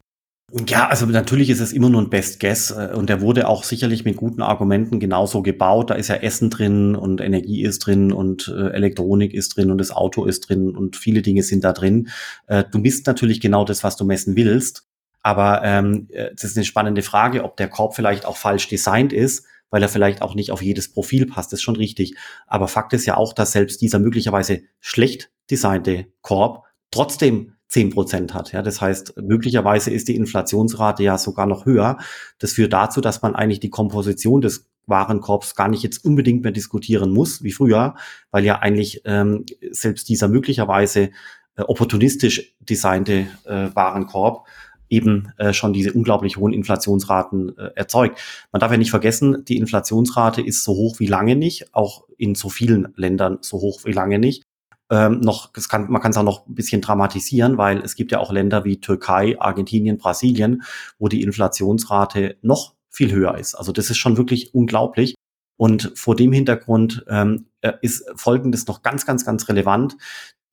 Ja, 0.68 0.88
also 0.88 1.06
natürlich 1.06 1.50
ist 1.50 1.60
es 1.60 1.72
immer 1.72 1.88
nur 1.88 2.02
ein 2.02 2.10
Best 2.10 2.38
Guess 2.38 2.70
äh, 2.70 2.92
und 2.94 3.08
der 3.08 3.20
wurde 3.20 3.48
auch 3.48 3.64
sicherlich 3.64 4.04
mit 4.04 4.16
guten 4.16 4.42
Argumenten 4.42 5.00
genauso 5.00 5.42
gebaut. 5.42 5.90
Da 5.90 5.94
ist 5.94 6.08
ja 6.08 6.16
Essen 6.16 6.50
drin 6.50 6.94
und 6.94 7.20
Energie 7.20 7.62
ist 7.62 7.80
drin 7.80 8.12
und 8.12 8.54
äh, 8.54 8.68
Elektronik 8.68 9.34
ist 9.34 9.56
drin 9.56 9.72
und 9.72 9.78
das 9.78 9.90
Auto 9.90 10.26
ist 10.26 10.48
drin 10.48 10.76
und 10.76 10.96
viele 10.96 11.22
Dinge 11.22 11.42
sind 11.42 11.64
da 11.64 11.72
drin. 11.72 12.08
Äh, 12.46 12.64
du 12.70 12.78
misst 12.78 13.06
natürlich 13.06 13.40
genau 13.40 13.64
das, 13.64 13.82
was 13.82 13.96
du 13.96 14.04
messen 14.04 14.36
willst. 14.36 14.86
Aber 15.22 15.62
ähm, 15.64 16.08
das 16.34 16.44
ist 16.44 16.56
eine 16.58 16.66
spannende 16.66 17.00
Frage, 17.00 17.44
ob 17.44 17.56
der 17.56 17.68
Korb 17.68 17.96
vielleicht 17.96 18.26
auch 18.26 18.36
falsch 18.36 18.68
designt 18.68 19.10
ist 19.10 19.46
weil 19.70 19.82
er 19.82 19.88
vielleicht 19.88 20.22
auch 20.22 20.34
nicht 20.34 20.50
auf 20.50 20.62
jedes 20.62 20.92
Profil 20.92 21.26
passt. 21.26 21.52
Das 21.52 21.58
ist 21.58 21.64
schon 21.64 21.76
richtig. 21.76 22.16
Aber 22.46 22.68
Fakt 22.68 22.92
ist 22.92 23.06
ja 23.06 23.16
auch, 23.16 23.32
dass 23.32 23.52
selbst 23.52 23.80
dieser 23.80 23.98
möglicherweise 23.98 24.62
schlecht 24.80 25.30
designte 25.50 26.06
Korb 26.22 26.64
trotzdem 26.90 27.54
10 27.68 27.90
Prozent 27.90 28.34
hat. 28.34 28.52
Ja, 28.52 28.62
das 28.62 28.80
heißt, 28.80 29.14
möglicherweise 29.20 29.90
ist 29.90 30.06
die 30.08 30.16
Inflationsrate 30.16 31.02
ja 31.02 31.18
sogar 31.18 31.46
noch 31.46 31.66
höher. 31.66 31.98
Das 32.38 32.52
führt 32.52 32.72
dazu, 32.72 33.00
dass 33.00 33.22
man 33.22 33.34
eigentlich 33.34 33.60
die 33.60 33.70
Komposition 33.70 34.40
des 34.40 34.70
Warenkorbs 34.86 35.54
gar 35.54 35.68
nicht 35.68 35.82
jetzt 35.82 36.04
unbedingt 36.04 36.42
mehr 36.42 36.52
diskutieren 36.52 37.10
muss, 37.10 37.42
wie 37.42 37.52
früher, 37.52 37.96
weil 38.30 38.44
ja 38.44 38.58
eigentlich 38.60 39.02
ähm, 39.04 39.44
selbst 39.70 40.08
dieser 40.08 40.28
möglicherweise 40.28 41.10
äh, 41.56 41.62
opportunistisch 41.62 42.54
designte 42.60 43.26
äh, 43.44 43.74
Warenkorb 43.74 44.46
eben 44.94 45.32
äh, 45.36 45.52
schon 45.52 45.72
diese 45.72 45.92
unglaublich 45.92 46.36
hohen 46.36 46.52
Inflationsraten 46.52 47.58
äh, 47.58 47.70
erzeugt. 47.74 48.20
Man 48.52 48.60
darf 48.60 48.70
ja 48.70 48.78
nicht 48.78 48.90
vergessen, 48.90 49.44
die 49.44 49.58
Inflationsrate 49.58 50.40
ist 50.40 50.64
so 50.64 50.72
hoch 50.72 51.00
wie 51.00 51.06
lange 51.06 51.36
nicht, 51.36 51.74
auch 51.74 52.04
in 52.16 52.34
so 52.34 52.48
vielen 52.48 52.92
Ländern 52.96 53.38
so 53.40 53.58
hoch 53.58 53.80
wie 53.84 53.92
lange 53.92 54.18
nicht. 54.18 54.44
Ähm, 54.90 55.20
noch, 55.20 55.52
das 55.52 55.68
kann, 55.68 55.90
man 55.90 56.00
kann 56.00 56.12
es 56.12 56.16
auch 56.16 56.24
noch 56.24 56.46
ein 56.46 56.54
bisschen 56.54 56.80
dramatisieren, 56.80 57.58
weil 57.58 57.78
es 57.78 57.96
gibt 57.96 58.12
ja 58.12 58.18
auch 58.18 58.30
Länder 58.30 58.64
wie 58.64 58.80
Türkei, 58.80 59.36
Argentinien, 59.40 59.98
Brasilien, 59.98 60.62
wo 60.98 61.08
die 61.08 61.22
Inflationsrate 61.22 62.36
noch 62.42 62.74
viel 62.90 63.10
höher 63.10 63.36
ist. 63.36 63.54
Also 63.54 63.72
das 63.72 63.90
ist 63.90 63.96
schon 63.96 64.16
wirklich 64.16 64.54
unglaublich. 64.54 65.14
Und 65.56 65.92
vor 65.94 66.16
dem 66.16 66.32
Hintergrund 66.32 67.04
ähm, 67.08 67.46
äh, 67.60 67.72
ist 67.80 68.04
Folgendes 68.16 68.66
noch 68.66 68.82
ganz, 68.82 69.06
ganz, 69.06 69.24
ganz 69.24 69.48
relevant. 69.48 69.96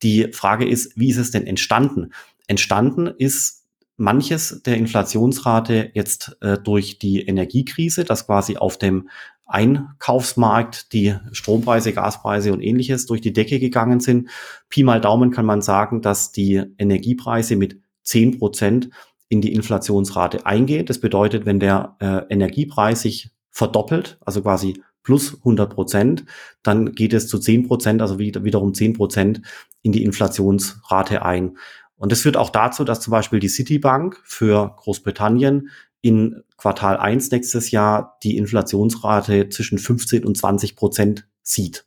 Die 0.01 0.31
Frage 0.31 0.67
ist, 0.67 0.97
wie 0.97 1.09
ist 1.09 1.17
es 1.17 1.31
denn 1.31 1.45
entstanden? 1.45 2.11
Entstanden 2.47 3.07
ist 3.07 3.60
manches 4.01 4.63
der 4.63 4.77
Inflationsrate 4.77 5.91
jetzt 5.93 6.35
äh, 6.41 6.57
durch 6.57 6.97
die 6.97 7.21
Energiekrise, 7.21 8.03
dass 8.03 8.25
quasi 8.25 8.57
auf 8.57 8.77
dem 8.77 9.09
Einkaufsmarkt 9.45 10.91
die 10.93 11.15
Strompreise, 11.33 11.93
Gaspreise 11.93 12.51
und 12.51 12.61
ähnliches 12.61 13.05
durch 13.05 13.21
die 13.21 13.33
Decke 13.33 13.59
gegangen 13.59 13.99
sind. 13.99 14.29
Pi 14.69 14.83
mal 14.83 15.01
Daumen 15.01 15.29
kann 15.29 15.45
man 15.45 15.61
sagen, 15.61 16.01
dass 16.01 16.31
die 16.31 16.63
Energiepreise 16.77 17.55
mit 17.55 17.79
zehn 18.01 18.39
Prozent 18.39 18.89
in 19.29 19.41
die 19.41 19.53
Inflationsrate 19.53 20.45
eingehen. 20.45 20.85
Das 20.85 20.99
bedeutet, 20.99 21.45
wenn 21.45 21.59
der 21.59 21.95
äh, 21.99 22.33
Energiepreis 22.33 23.01
sich 23.01 23.29
verdoppelt, 23.51 24.17
also 24.25 24.41
quasi 24.41 24.81
plus 25.03 25.35
100 25.35 25.73
Prozent, 25.73 26.25
dann 26.63 26.93
geht 26.93 27.13
es 27.13 27.27
zu 27.27 27.37
10 27.37 27.67
Prozent, 27.67 28.01
also 28.01 28.19
wieder, 28.19 28.43
wiederum 28.43 28.73
10 28.73 28.93
Prozent 28.93 29.41
in 29.81 29.91
die 29.91 30.03
Inflationsrate 30.03 31.23
ein. 31.23 31.57
Und 32.01 32.11
das 32.11 32.21
führt 32.21 32.35
auch 32.35 32.49
dazu, 32.49 32.83
dass 32.83 32.99
zum 32.99 33.11
Beispiel 33.11 33.39
die 33.39 33.47
Citibank 33.47 34.19
für 34.23 34.73
Großbritannien 34.77 35.69
in 36.01 36.41
Quartal 36.57 36.97
1 36.97 37.29
nächstes 37.29 37.69
Jahr 37.69 38.17
die 38.23 38.37
Inflationsrate 38.37 39.49
zwischen 39.49 39.77
15 39.77 40.25
und 40.25 40.35
20 40.35 40.75
Prozent 40.75 41.27
sieht. 41.43 41.85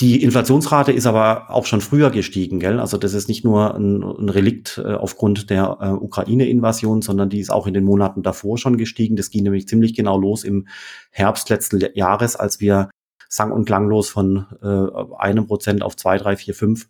Die 0.00 0.22
Inflationsrate 0.22 0.92
ist 0.92 1.06
aber 1.06 1.50
auch 1.50 1.66
schon 1.66 1.80
früher 1.80 2.10
gestiegen, 2.10 2.60
gell? 2.60 2.78
Also 2.78 2.96
das 2.96 3.12
ist 3.12 3.26
nicht 3.26 3.44
nur 3.44 3.74
ein, 3.74 4.04
ein 4.04 4.28
Relikt 4.28 4.78
äh, 4.78 4.92
aufgrund 4.92 5.50
der 5.50 5.78
äh, 5.80 5.88
Ukraine-Invasion, 5.88 7.02
sondern 7.02 7.28
die 7.28 7.40
ist 7.40 7.50
auch 7.50 7.66
in 7.66 7.74
den 7.74 7.82
Monaten 7.82 8.22
davor 8.22 8.56
schon 8.56 8.76
gestiegen. 8.76 9.16
Das 9.16 9.30
ging 9.30 9.42
nämlich 9.42 9.66
ziemlich 9.66 9.94
genau 9.94 10.16
los 10.16 10.44
im 10.44 10.68
Herbst 11.10 11.50
letzten 11.50 11.80
Jahres, 11.94 12.36
als 12.36 12.60
wir 12.60 12.88
sang- 13.28 13.50
und 13.50 13.64
klanglos 13.64 14.10
von 14.10 14.46
äh, 14.62 15.16
einem 15.20 15.48
Prozent 15.48 15.82
auf 15.82 15.96
zwei, 15.96 16.18
drei, 16.18 16.36
vier, 16.36 16.54
fünf 16.54 16.88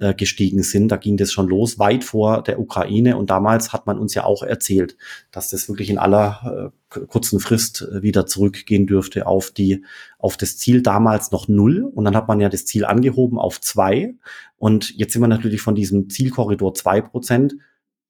äh, 0.00 0.14
gestiegen 0.14 0.62
sind. 0.62 0.88
Da 0.88 0.96
ging 0.96 1.16
das 1.16 1.32
schon 1.32 1.48
los, 1.48 1.78
weit 1.78 2.04
vor 2.04 2.42
der 2.42 2.60
Ukraine. 2.60 3.16
Und 3.16 3.30
damals 3.30 3.72
hat 3.72 3.86
man 3.86 3.98
uns 3.98 4.14
ja 4.14 4.24
auch 4.24 4.42
erzählt, 4.42 4.96
dass 5.30 5.50
das 5.50 5.68
wirklich 5.68 5.90
in 5.90 5.98
aller 5.98 6.72
äh, 6.94 7.00
kurzen 7.06 7.40
Frist 7.40 7.82
äh, 7.82 8.02
wieder 8.02 8.26
zurückgehen 8.26 8.86
dürfte 8.86 9.26
auf 9.26 9.50
die, 9.50 9.84
auf 10.18 10.36
das 10.36 10.56
Ziel 10.56 10.82
damals 10.82 11.32
noch 11.32 11.48
null. 11.48 11.82
Und 11.82 12.04
dann 12.04 12.16
hat 12.16 12.28
man 12.28 12.40
ja 12.40 12.48
das 12.48 12.64
Ziel 12.64 12.84
angehoben 12.84 13.38
auf 13.38 13.60
zwei. 13.60 14.14
Und 14.56 14.96
jetzt 14.96 15.12
sind 15.12 15.22
wir 15.22 15.28
natürlich 15.28 15.62
von 15.62 15.74
diesem 15.74 16.08
Zielkorridor 16.10 16.74
zwei 16.74 17.00
Prozent 17.00 17.56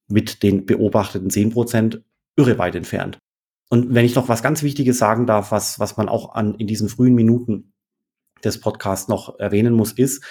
mit 0.09 0.42
den 0.42 0.66
beobachteten 0.66 1.30
zehn 1.30 1.50
Prozent 1.50 2.02
irre 2.37 2.59
weit 2.59 2.75
entfernt. 2.75 3.18
Und 3.71 3.95
wenn 3.95 4.04
ich 4.04 4.14
noch 4.14 4.28
was 4.28 4.42
ganz 4.42 4.62
Wichtiges 4.62 4.99
sagen 4.99 5.26
darf, 5.26 5.52
was, 5.52 5.78
was 5.78 5.97
man 5.97 6.09
auch 6.09 6.35
an, 6.35 6.54
in 6.54 6.66
diesen 6.66 6.88
frühen 6.88 7.14
Minuten 7.14 7.73
des 8.45 8.61
Podcasts 8.61 9.09
noch 9.09 9.38
erwähnen 9.38 9.75
muss, 9.75 9.92
ist, 9.92 10.25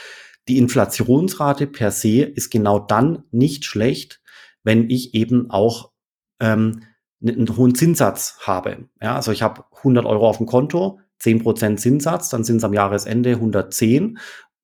die 0.48 0.58
Inflationsrate 0.58 1.68
per 1.68 1.92
se 1.92 2.22
ist 2.24 2.50
genau 2.50 2.80
dann 2.80 3.24
nicht 3.32 3.66
schlecht, 3.66 4.22
wenn 4.64 4.90
ich 4.90 5.14
eben 5.14 5.50
auch 5.50 5.92
ähm, 6.40 6.84
einen 7.22 7.56
hohen 7.58 7.76
Zinssatz 7.76 8.40
habe. 8.42 8.90
Ja, 9.02 9.16
also 9.16 9.32
ich 9.32 9.42
habe 9.42 9.66
100 9.78 10.06
Euro 10.06 10.30
auf 10.30 10.38
dem 10.38 10.46
Konto, 10.46 11.00
10% 11.22 11.78
Zinssatz, 11.78 12.30
dann 12.30 12.44
sind 12.44 12.58
es 12.58 12.64
am 12.64 12.74
Jahresende 12.74 13.32
110 13.32 14.20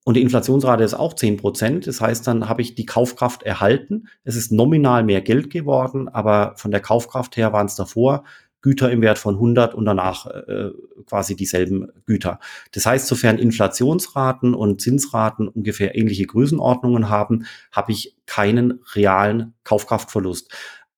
und 0.05 0.15
die 0.15 0.21
Inflationsrate 0.21 0.83
ist 0.83 0.93
auch 0.93 1.13
10%. 1.13 1.85
Das 1.85 2.01
heißt, 2.01 2.27
dann 2.27 2.49
habe 2.49 2.61
ich 2.61 2.75
die 2.75 2.85
Kaufkraft 2.85 3.43
erhalten. 3.43 4.07
Es 4.23 4.35
ist 4.35 4.51
nominal 4.51 5.03
mehr 5.03 5.21
Geld 5.21 5.49
geworden, 5.49 6.09
aber 6.09 6.53
von 6.57 6.71
der 6.71 6.81
Kaufkraft 6.81 7.37
her 7.37 7.53
waren 7.53 7.67
es 7.67 7.75
davor 7.75 8.23
Güter 8.63 8.91
im 8.91 9.01
Wert 9.01 9.19
von 9.19 9.35
100 9.35 9.75
und 9.75 9.85
danach 9.85 10.25
äh, 10.25 10.71
quasi 11.05 11.35
dieselben 11.35 11.91
Güter. 12.07 12.39
Das 12.71 12.85
heißt, 12.85 13.05
sofern 13.05 13.37
Inflationsraten 13.37 14.55
und 14.55 14.81
Zinsraten 14.81 15.47
ungefähr 15.47 15.95
ähnliche 15.95 16.25
Größenordnungen 16.25 17.09
haben, 17.09 17.45
habe 17.71 17.91
ich 17.91 18.15
keinen 18.25 18.79
realen 18.95 19.53
Kaufkraftverlust. 19.65 20.51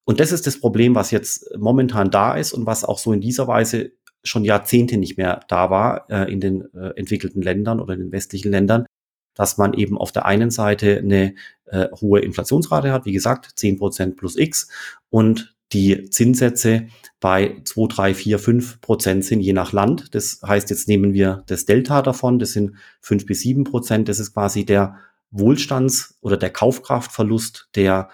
Und 0.05 0.19
das 0.19 0.31
ist 0.31 0.45
das 0.45 0.59
Problem, 0.59 0.93
was 0.93 1.09
jetzt 1.09 1.49
momentan 1.57 2.11
da 2.11 2.35
ist 2.35 2.53
und 2.53 2.67
was 2.67 2.85
auch 2.85 2.99
so 2.99 3.11
in 3.11 3.21
dieser 3.21 3.47
Weise 3.47 3.93
schon 4.23 4.45
Jahrzehnte 4.45 4.97
nicht 4.97 5.17
mehr 5.17 5.41
da 5.47 5.69
war 5.69 6.09
äh, 6.09 6.31
in 6.31 6.39
den 6.39 6.71
äh, 6.75 6.91
entwickelten 6.95 7.41
Ländern 7.41 7.79
oder 7.79 7.95
in 7.95 7.99
den 7.99 8.11
westlichen 8.11 8.51
Ländern, 8.51 8.85
dass 9.33 9.57
man 9.57 9.73
eben 9.73 9.97
auf 9.97 10.11
der 10.11 10.25
einen 10.25 10.51
Seite 10.51 10.99
eine 10.99 11.33
äh, 11.65 11.87
hohe 11.99 12.19
Inflationsrate 12.19 12.91
hat, 12.91 13.05
wie 13.05 13.11
gesagt, 13.11 13.47
10% 13.57 14.15
plus 14.15 14.37
X 14.37 14.69
und 15.09 15.54
die 15.75 16.09
Zinssätze 16.09 16.87
bei 17.19 17.61
2, 17.65 17.87
3, 17.87 18.13
4, 18.13 18.39
5 18.39 18.81
Prozent 18.81 19.25
sind, 19.25 19.41
je 19.41 19.51
nach 19.51 19.73
Land. 19.73 20.15
Das 20.15 20.39
heißt, 20.45 20.69
jetzt 20.69 20.87
nehmen 20.87 21.13
wir 21.13 21.43
das 21.47 21.65
Delta 21.65 22.01
davon, 22.01 22.39
das 22.39 22.53
sind 22.53 22.75
5 23.01 23.25
bis 23.25 23.41
7 23.41 23.65
Prozent. 23.65 24.07
Das 24.07 24.19
ist 24.19 24.33
quasi 24.33 24.65
der 24.65 24.95
Wohlstands- 25.31 26.17
oder 26.21 26.37
der 26.37 26.49
Kaufkraftverlust, 26.49 27.69
der 27.75 28.09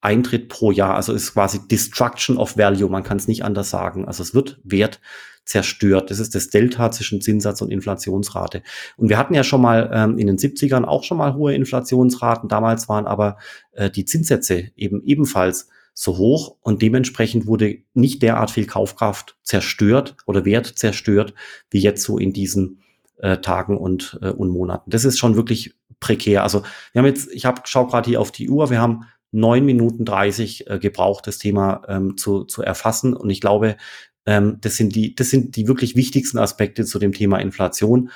eintritt 0.00 0.48
pro 0.48 0.70
Jahr. 0.70 0.94
Also 0.94 1.12
ist 1.12 1.32
quasi 1.32 1.66
Destruction 1.66 2.36
of 2.36 2.56
Value, 2.56 2.88
man 2.88 3.02
kann 3.02 3.16
es 3.16 3.26
nicht 3.26 3.44
anders 3.44 3.70
sagen. 3.70 4.04
Also 4.04 4.22
es 4.22 4.32
wird 4.32 4.60
Wert 4.62 5.00
zerstört. 5.44 6.12
Das 6.12 6.20
ist 6.20 6.36
das 6.36 6.48
Delta 6.48 6.92
zwischen 6.92 7.20
Zinssatz 7.20 7.60
und 7.60 7.72
Inflationsrate. 7.72 8.62
Und 8.96 9.08
wir 9.08 9.18
hatten 9.18 9.34
ja 9.34 9.42
schon 9.42 9.62
mal 9.62 9.90
ähm, 9.92 10.16
in 10.16 10.28
den 10.28 10.36
70ern 10.36 10.84
auch 10.84 11.02
schon 11.02 11.18
mal 11.18 11.34
hohe 11.34 11.54
Inflationsraten. 11.54 12.48
Damals 12.48 12.88
waren 12.88 13.06
aber 13.06 13.38
äh, 13.72 13.90
die 13.90 14.04
Zinssätze 14.04 14.70
eben 14.76 15.02
ebenfalls 15.02 15.68
so 16.00 16.16
hoch 16.16 16.56
und 16.60 16.80
dementsprechend 16.80 17.48
wurde 17.48 17.78
nicht 17.92 18.22
derart 18.22 18.52
viel 18.52 18.66
Kaufkraft 18.66 19.36
zerstört 19.42 20.16
oder 20.26 20.44
Wert 20.44 20.66
zerstört, 20.66 21.34
wie 21.72 21.80
jetzt 21.80 22.04
so 22.04 22.18
in 22.18 22.32
diesen 22.32 22.82
äh, 23.16 23.38
Tagen 23.38 23.76
und, 23.76 24.16
äh, 24.22 24.30
und 24.30 24.48
Monaten. 24.48 24.88
Das 24.90 25.04
ist 25.04 25.18
schon 25.18 25.34
wirklich 25.34 25.74
prekär. 25.98 26.44
Also 26.44 26.62
wir 26.92 27.00
haben 27.00 27.06
jetzt, 27.06 27.32
ich 27.32 27.46
habe 27.46 27.62
schau 27.64 27.88
gerade 27.88 28.08
hier 28.08 28.20
auf 28.20 28.30
die 28.30 28.48
Uhr, 28.48 28.70
wir 28.70 28.80
haben 28.80 29.06
neun 29.32 29.64
Minuten 29.64 30.04
dreißig 30.04 30.70
äh, 30.70 30.78
gebraucht, 30.78 31.26
das 31.26 31.38
Thema 31.38 31.82
ähm, 31.88 32.16
zu, 32.16 32.44
zu 32.44 32.62
erfassen. 32.62 33.12
Und 33.12 33.28
ich 33.30 33.40
glaube, 33.40 33.76
ähm, 34.24 34.58
das 34.60 34.76
sind 34.76 34.94
die, 34.94 35.16
das 35.16 35.30
sind 35.30 35.56
die 35.56 35.66
wirklich 35.66 35.96
wichtigsten 35.96 36.38
Aspekte 36.38 36.84
zu 36.84 37.00
dem 37.00 37.12
Thema 37.12 37.38
Inflation 37.38 38.10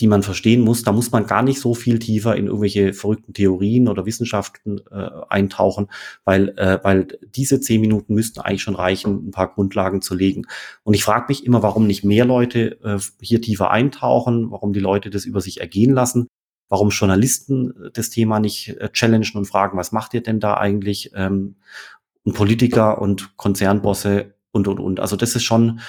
die 0.00 0.06
man 0.06 0.22
verstehen 0.22 0.60
muss. 0.60 0.82
Da 0.82 0.92
muss 0.92 1.10
man 1.10 1.26
gar 1.26 1.42
nicht 1.42 1.60
so 1.60 1.74
viel 1.74 1.98
tiefer 1.98 2.36
in 2.36 2.46
irgendwelche 2.46 2.92
verrückten 2.92 3.34
Theorien 3.34 3.88
oder 3.88 4.06
Wissenschaften 4.06 4.80
äh, 4.90 5.10
eintauchen, 5.28 5.88
weil, 6.24 6.50
äh, 6.56 6.78
weil 6.82 7.18
diese 7.34 7.60
zehn 7.60 7.80
Minuten 7.80 8.14
müssten 8.14 8.40
eigentlich 8.40 8.62
schon 8.62 8.76
reichen, 8.76 9.28
ein 9.28 9.30
paar 9.32 9.52
Grundlagen 9.52 10.00
zu 10.00 10.14
legen. 10.14 10.46
Und 10.84 10.94
ich 10.94 11.04
frage 11.04 11.26
mich 11.28 11.44
immer, 11.44 11.62
warum 11.62 11.86
nicht 11.86 12.04
mehr 12.04 12.24
Leute 12.24 12.80
äh, 12.82 12.98
hier 13.20 13.42
tiefer 13.42 13.70
eintauchen, 13.70 14.50
warum 14.50 14.72
die 14.72 14.80
Leute 14.80 15.10
das 15.10 15.24
über 15.24 15.40
sich 15.40 15.60
ergehen 15.60 15.92
lassen, 15.92 16.28
warum 16.68 16.90
Journalisten 16.90 17.70
äh, 17.70 17.90
das 17.92 18.10
Thema 18.10 18.38
nicht 18.38 18.68
äh, 18.80 18.90
challengen 18.92 19.34
und 19.34 19.46
fragen, 19.46 19.76
was 19.76 19.92
macht 19.92 20.14
ihr 20.14 20.22
denn 20.22 20.38
da 20.38 20.54
eigentlich? 20.54 21.10
Ähm, 21.14 21.56
und 22.24 22.34
Politiker 22.34 23.00
und 23.00 23.36
Konzernbosse 23.36 24.34
und, 24.52 24.68
und, 24.68 24.80
und. 24.80 25.00
Also 25.00 25.16
das 25.16 25.34
ist 25.34 25.44
schon 25.44 25.80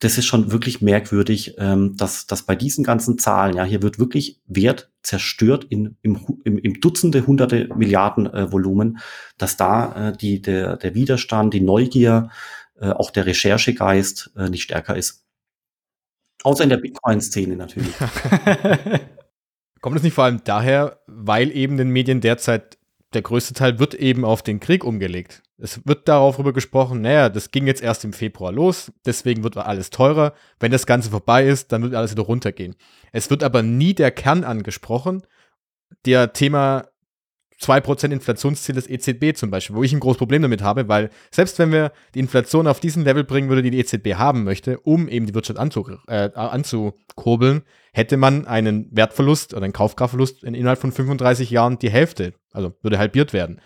das 0.00 0.18
ist 0.18 0.26
schon 0.26 0.52
wirklich 0.52 0.82
merkwürdig, 0.82 1.54
ähm, 1.58 1.96
dass, 1.96 2.26
dass 2.26 2.42
bei 2.42 2.54
diesen 2.54 2.84
ganzen 2.84 3.18
Zahlen, 3.18 3.56
ja, 3.56 3.64
hier 3.64 3.82
wird 3.82 3.98
wirklich 3.98 4.40
Wert 4.46 4.90
zerstört 5.02 5.64
in, 5.64 5.96
im, 6.02 6.20
im, 6.44 6.58
im 6.58 6.80
Dutzende, 6.80 7.26
hunderte 7.26 7.68
Milliarden 7.74 8.26
äh, 8.26 8.52
Volumen, 8.52 8.98
dass 9.38 9.56
da 9.56 10.10
äh, 10.10 10.16
die, 10.16 10.42
der, 10.42 10.76
der 10.76 10.94
Widerstand, 10.94 11.54
die 11.54 11.62
Neugier, 11.62 12.30
äh, 12.78 12.90
auch 12.90 13.10
der 13.10 13.24
Recherchegeist 13.24 14.32
äh, 14.36 14.50
nicht 14.50 14.64
stärker 14.64 14.96
ist. 14.96 15.24
Außer 16.42 16.64
in 16.64 16.70
der 16.70 16.76
Bitcoin-Szene 16.76 17.56
natürlich. 17.56 17.94
Kommt 19.80 19.96
es 19.96 20.02
nicht 20.02 20.14
vor 20.14 20.24
allem 20.24 20.42
daher, 20.44 21.00
weil 21.06 21.50
eben 21.56 21.78
den 21.78 21.88
Medien 21.88 22.20
derzeit 22.20 22.76
der 23.14 23.22
größte 23.22 23.54
Teil 23.54 23.78
wird 23.78 23.94
eben 23.94 24.24
auf 24.24 24.42
den 24.42 24.60
Krieg 24.60 24.84
umgelegt. 24.84 25.42
Es 25.58 25.80
wird 25.86 26.06
darüber 26.06 26.52
gesprochen, 26.52 27.00
naja, 27.00 27.30
das 27.30 27.50
ging 27.50 27.66
jetzt 27.66 27.82
erst 27.82 28.04
im 28.04 28.12
Februar 28.12 28.52
los, 28.52 28.92
deswegen 29.06 29.42
wird 29.42 29.56
alles 29.56 29.88
teurer. 29.88 30.34
Wenn 30.60 30.70
das 30.70 30.86
Ganze 30.86 31.10
vorbei 31.10 31.46
ist, 31.46 31.72
dann 31.72 31.82
wird 31.82 31.94
alles 31.94 32.10
wieder 32.10 32.24
runtergehen. 32.24 32.74
Es 33.12 33.30
wird 33.30 33.42
aber 33.42 33.62
nie 33.62 33.94
der 33.94 34.10
Kern 34.10 34.44
angesprochen, 34.44 35.22
der 36.04 36.34
Thema 36.34 36.88
2% 37.60 38.12
Inflationsziel 38.12 38.74
des 38.74 38.88
EZB 38.88 39.34
zum 39.34 39.50
Beispiel, 39.50 39.76
wo 39.76 39.82
ich 39.82 39.92
ein 39.92 40.00
großes 40.00 40.18
Problem 40.18 40.42
damit 40.42 40.62
habe, 40.62 40.88
weil 40.88 41.10
selbst 41.30 41.58
wenn 41.58 41.72
wir 41.72 41.92
die 42.14 42.18
Inflation 42.18 42.66
auf 42.66 42.80
diesen 42.80 43.04
Level 43.04 43.24
bringen 43.24 43.48
würde, 43.48 43.62
die 43.62 43.70
die 43.70 43.78
EZB 43.78 44.14
haben 44.16 44.44
möchte, 44.44 44.78
um 44.80 45.08
eben 45.08 45.26
die 45.26 45.34
Wirtschaft 45.34 45.58
anzu, 45.58 45.88
äh, 46.06 46.30
anzukurbeln, 46.34 47.62
hätte 47.92 48.18
man 48.18 48.46
einen 48.46 48.88
Wertverlust 48.94 49.54
oder 49.54 49.64
einen 49.64 49.72
Kaufkraftverlust 49.72 50.44
in 50.44 50.54
innerhalb 50.54 50.78
von 50.78 50.92
35 50.92 51.50
Jahren 51.50 51.78
die 51.78 51.90
Hälfte, 51.90 52.34
also 52.52 52.74
würde 52.82 52.98
halbiert 52.98 53.32
werden. 53.32 53.60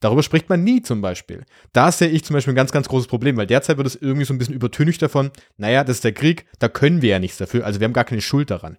Darüber 0.00 0.22
spricht 0.22 0.48
man 0.48 0.64
nie 0.64 0.82
zum 0.82 1.00
Beispiel. 1.00 1.44
Da 1.72 1.90
sehe 1.92 2.08
ich 2.08 2.24
zum 2.24 2.34
Beispiel 2.34 2.52
ein 2.52 2.56
ganz, 2.56 2.72
ganz 2.72 2.88
großes 2.88 3.08
Problem, 3.08 3.36
weil 3.36 3.46
derzeit 3.46 3.76
wird 3.76 3.86
es 3.86 3.96
irgendwie 3.96 4.24
so 4.24 4.34
ein 4.34 4.38
bisschen 4.38 4.54
übertönigt 4.54 5.02
davon, 5.02 5.30
naja, 5.56 5.84
das 5.84 5.96
ist 5.96 6.04
der 6.04 6.12
Krieg, 6.12 6.46
da 6.58 6.68
können 6.68 7.02
wir 7.02 7.10
ja 7.10 7.18
nichts 7.18 7.38
dafür, 7.38 7.64
also 7.64 7.80
wir 7.80 7.84
haben 7.84 7.92
gar 7.92 8.04
keine 8.04 8.20
Schuld 8.20 8.50
daran. 8.50 8.78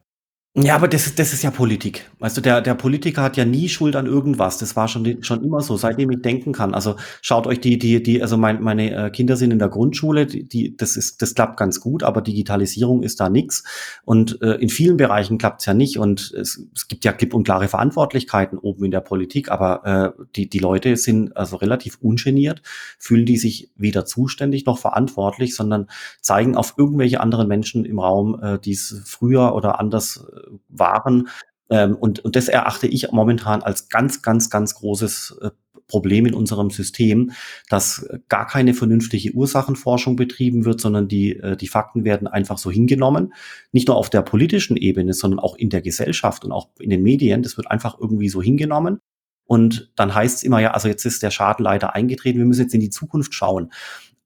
Ja, 0.56 0.76
aber 0.76 0.88
das 0.88 1.06
ist 1.06 1.20
das 1.20 1.32
ist 1.32 1.44
ja 1.44 1.52
Politik. 1.52 2.10
Weißt 2.18 2.36
du, 2.36 2.42
der 2.42 2.60
der 2.62 2.74
Politiker 2.74 3.22
hat 3.22 3.38
ja 3.38 3.46
nie 3.46 3.70
Schuld 3.70 3.96
an 3.96 4.08
irgendwas. 4.08 4.58
Das 4.58 4.76
war 4.76 4.88
schon 4.88 5.22
schon 5.22 5.44
immer 5.44 5.62
so, 5.62 5.78
seitdem 5.78 6.10
ich 6.10 6.24
denken 6.24 6.54
kann. 6.54 6.74
Also, 6.74 6.96
schaut 7.22 7.46
euch 7.46 7.60
die 7.62 7.78
die 7.78 8.02
die 8.02 8.20
also 8.24 8.36
mein 8.36 8.60
meine, 8.64 8.92
äh, 9.06 9.10
Kinder 9.12 9.36
sind 9.38 9.52
in 9.52 9.60
der 9.60 9.70
Grundschule, 9.70 10.26
die 10.26 10.48
die 10.48 10.76
das 10.76 10.98
ist 10.98 11.22
das 11.22 11.36
klappt 11.36 11.56
ganz 11.58 11.80
gut, 11.80 12.02
aber 12.02 12.22
Digitalisierung 12.22 13.04
ist 13.04 13.20
da 13.20 13.30
nix. 13.30 13.64
Und, 14.06 14.42
äh, 14.42 14.54
in 14.56 14.70
vielen 14.70 14.98
Bereichen 14.98 15.38
klappt's 15.38 15.68
ja 15.68 15.76
nicht 15.76 16.00
und 16.00 16.32
es 16.32 16.60
es 16.76 16.88
gibt 16.88 17.06
ja 17.06 17.14
klipp 17.14 17.36
und 17.36 17.44
klare 17.44 17.68
Verantwortlichkeiten 17.68 18.58
oben 18.58 18.86
in 18.86 18.92
der 18.92 19.02
Politik, 19.02 19.52
aber, 19.52 20.16
äh, 20.18 20.24
die 20.36 20.50
die 20.50 20.60
Leute 20.60 20.98
sind 20.98 21.38
also 21.38 21.58
relativ 21.58 22.00
ungeniert, 22.02 22.64
fühlen 22.98 23.28
die 23.28 23.38
sich 23.38 23.70
weder 23.78 24.04
zuständig 24.06 24.66
noch 24.66 24.80
verantwortlich, 24.80 25.56
sondern 25.56 25.88
zeigen 26.22 26.56
auf 26.58 26.74
irgendwelche 26.76 27.20
anderen 27.22 27.48
Menschen 27.48 27.86
im 27.86 28.00
Raum, 28.00 28.40
äh, 28.42 28.58
die's 28.58 29.04
früher 29.06 29.54
oder 29.54 29.80
anders 29.80 30.26
waren. 30.68 31.30
Ähm, 31.70 31.96
und, 31.96 32.20
und 32.20 32.36
das 32.36 32.48
erachte 32.48 32.88
ich 32.88 33.12
momentan 33.12 33.62
als 33.62 33.90
ganz, 33.90 34.22
ganz, 34.22 34.50
ganz 34.50 34.76
großes 34.76 35.40
äh, 35.42 35.50
Problem 35.90 36.26
in 36.26 36.34
unserem 36.34 36.70
System, 36.70 37.32
dass 37.70 38.08
gar 38.30 38.48
keine 38.48 38.74
vernünftige 38.74 39.34
Ursachenforschung 39.34 40.16
betrieben 40.16 40.64
wird, 40.64 40.80
sondern 40.80 41.08
die, 41.08 41.36
äh, 41.36 41.58
die 41.58 41.68
Fakten 41.68 42.06
werden 42.06 42.28
einfach 42.28 42.58
so 42.58 42.72
hingenommen. 42.72 43.34
Nicht 43.74 43.88
nur 43.88 43.98
auf 43.98 44.10
der 44.10 44.22
politischen 44.22 44.78
Ebene, 44.78 45.14
sondern 45.14 45.40
auch 45.40 45.56
in 45.56 45.70
der 45.70 45.82
Gesellschaft 45.82 46.46
und 46.46 46.52
auch 46.54 46.70
in 46.80 46.90
den 46.90 47.04
Medien. 47.04 47.42
Das 47.42 47.58
wird 47.58 47.70
einfach 47.70 48.00
irgendwie 48.00 48.30
so 48.30 48.42
hingenommen. 48.42 49.00
Und 49.46 49.92
dann 49.96 50.14
heißt 50.14 50.38
es 50.38 50.44
immer, 50.44 50.60
ja, 50.60 50.72
also 50.72 50.88
jetzt 50.88 51.06
ist 51.06 51.24
der 51.24 51.32
Schaden 51.32 51.64
leider 51.64 51.96
eingetreten, 51.96 52.38
wir 52.38 52.46
müssen 52.46 52.62
jetzt 52.62 52.76
in 52.76 52.82
die 52.82 52.92
Zukunft 52.92 53.34
schauen. 53.34 53.72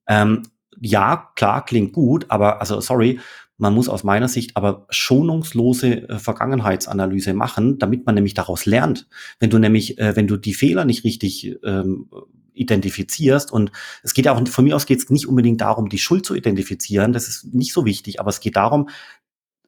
Ähm, 0.06 0.42
ja, 0.80 1.30
klar, 1.34 1.64
klingt 1.64 1.94
gut, 1.94 2.26
aber 2.28 2.60
also 2.60 2.80
sorry, 2.80 3.20
man 3.56 3.74
muss 3.74 3.88
aus 3.88 4.04
meiner 4.04 4.28
Sicht 4.28 4.56
aber 4.56 4.86
schonungslose 4.90 6.08
äh, 6.08 6.18
Vergangenheitsanalyse 6.18 7.34
machen, 7.34 7.78
damit 7.78 8.06
man 8.06 8.14
nämlich 8.14 8.34
daraus 8.34 8.66
lernt. 8.66 9.06
Wenn 9.38 9.50
du 9.50 9.58
nämlich, 9.58 9.98
äh, 9.98 10.16
wenn 10.16 10.26
du 10.26 10.36
die 10.36 10.54
Fehler 10.54 10.84
nicht 10.84 11.04
richtig 11.04 11.56
ähm, 11.64 12.08
identifizierst 12.54 13.52
und 13.52 13.72
es 14.02 14.14
geht 14.14 14.26
ja 14.26 14.34
auch, 14.34 14.48
von 14.48 14.64
mir 14.64 14.76
aus 14.76 14.86
geht 14.86 14.98
es 14.98 15.10
nicht 15.10 15.26
unbedingt 15.26 15.60
darum, 15.60 15.88
die 15.88 15.98
Schuld 15.98 16.24
zu 16.24 16.34
identifizieren, 16.34 17.12
das 17.12 17.28
ist 17.28 17.52
nicht 17.52 17.72
so 17.72 17.84
wichtig, 17.84 18.20
aber 18.20 18.30
es 18.30 18.40
geht 18.40 18.56
darum, 18.56 18.88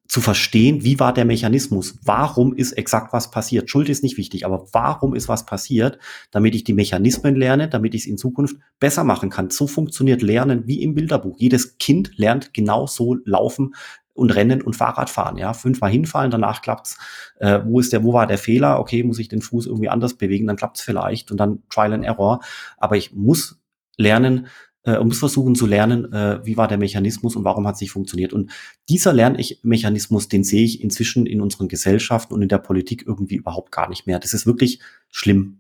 zu 0.09 0.21
verstehen, 0.21 0.85
wie 0.85 1.01
war 1.01 1.13
der 1.13 1.25
Mechanismus? 1.25 1.99
Warum 2.05 2.55
ist 2.55 2.73
exakt 2.73 3.13
was 3.13 3.31
passiert? 3.31 3.71
Schuld 3.71 3.89
ist 3.89 4.03
nicht 4.03 4.17
wichtig, 4.17 4.47
aber 4.47 4.69
warum 4.73 5.15
ist 5.15 5.29
was 5.29 5.47
passiert, 5.47 5.99
damit 6.31 6.55
ich 6.55 6.65
die 6.65 6.73
Mechanismen 6.73 7.35
lerne, 7.35 7.69
damit 7.69 7.95
ich 7.95 8.03
es 8.03 8.07
in 8.07 8.19
Zukunft 8.19 8.57
besser 8.79 9.05
machen 9.05 9.31
kann? 9.31 9.51
So 9.51 9.67
funktioniert 9.67 10.23
Lernen 10.23 10.67
wie 10.67 10.83
im 10.83 10.95
Bilderbuch. 10.95 11.37
Jedes 11.39 11.79
Kind 11.79 12.17
lernt 12.17 12.55
genau 12.55 12.87
so 12.87 13.17
laufen 13.25 13.75
und 14.15 14.35
Rennen 14.35 14.63
und 14.63 14.75
Fahrrad 14.75 15.11
fahren. 15.11 15.37
Ja, 15.37 15.53
fünfmal 15.53 15.91
hinfallen, 15.91 16.31
danach 16.31 16.63
klappt's. 16.63 16.99
Äh, 17.39 17.61
wo 17.65 17.81
ist 17.81 17.93
der, 17.93 18.03
wo 18.03 18.13
war 18.13 18.27
der 18.27 18.39
Fehler? 18.39 18.81
Okay, 18.81 19.03
muss 19.03 19.19
ich 19.19 19.29
den 19.29 19.43
Fuß 19.43 19.67
irgendwie 19.67 19.89
anders 19.89 20.15
bewegen, 20.15 20.47
dann 20.47 20.57
klappt's 20.57 20.81
vielleicht 20.81 21.31
und 21.31 21.39
dann 21.39 21.63
Trial 21.69 21.93
and 21.93 22.05
Error. 22.05 22.41
Aber 22.79 22.97
ich 22.97 23.13
muss 23.13 23.61
lernen, 23.97 24.47
äh, 24.87 24.97
und 24.97 25.09
muss 25.09 25.19
versuchen 25.19 25.55
zu 25.55 25.67
lernen, 25.67 26.11
äh, 26.13 26.41
wie 26.47 26.57
war 26.57 26.69
der 26.69 26.79
Mechanismus 26.79 27.37
und 27.37 27.45
warum 27.45 27.67
hat 27.67 27.75
es 27.75 27.81
nicht 27.83 27.91
funktioniert. 27.91 28.33
Und 28.33 28.51
dieser 28.89 29.13
Lernmechanismus, 29.13 30.29
den 30.29 30.45
sehe 30.45 30.65
ich 30.65 30.81
inzwischen 30.83 31.27
in 31.27 31.43
unseren 31.43 31.69
Gesellschaften 31.69 32.33
und 32.33 32.43
in 32.43 32.49
der 32.49 32.59
Politik 32.59 33.05
irgendwie 33.07 33.37
überhaupt 33.37 33.73
gar 33.73 33.89
nicht 33.89 34.07
mehr. 34.07 34.19
Das 34.19 34.33
ist 34.33 34.47
wirklich 34.47 34.81
schlimm. 35.11 35.59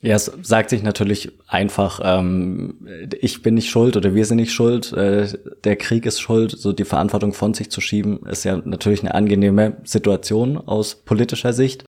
Ja, 0.00 0.14
es 0.14 0.30
sagt 0.42 0.70
sich 0.70 0.84
natürlich 0.84 1.32
einfach, 1.48 2.00
ähm, 2.04 2.86
ich 3.20 3.42
bin 3.42 3.54
nicht 3.54 3.68
schuld 3.68 3.96
oder 3.96 4.14
wir 4.14 4.24
sind 4.26 4.36
nicht 4.36 4.52
schuld, 4.52 4.92
äh, 4.92 5.26
der 5.64 5.74
Krieg 5.74 6.06
ist 6.06 6.20
schuld, 6.20 6.52
so 6.52 6.72
die 6.72 6.84
Verantwortung 6.84 7.32
von 7.32 7.52
sich 7.52 7.68
zu 7.68 7.80
schieben, 7.80 8.24
ist 8.26 8.44
ja 8.44 8.58
natürlich 8.58 9.00
eine 9.00 9.14
angenehme 9.14 9.78
Situation 9.82 10.56
aus 10.56 10.94
politischer 10.94 11.52
Sicht. 11.52 11.84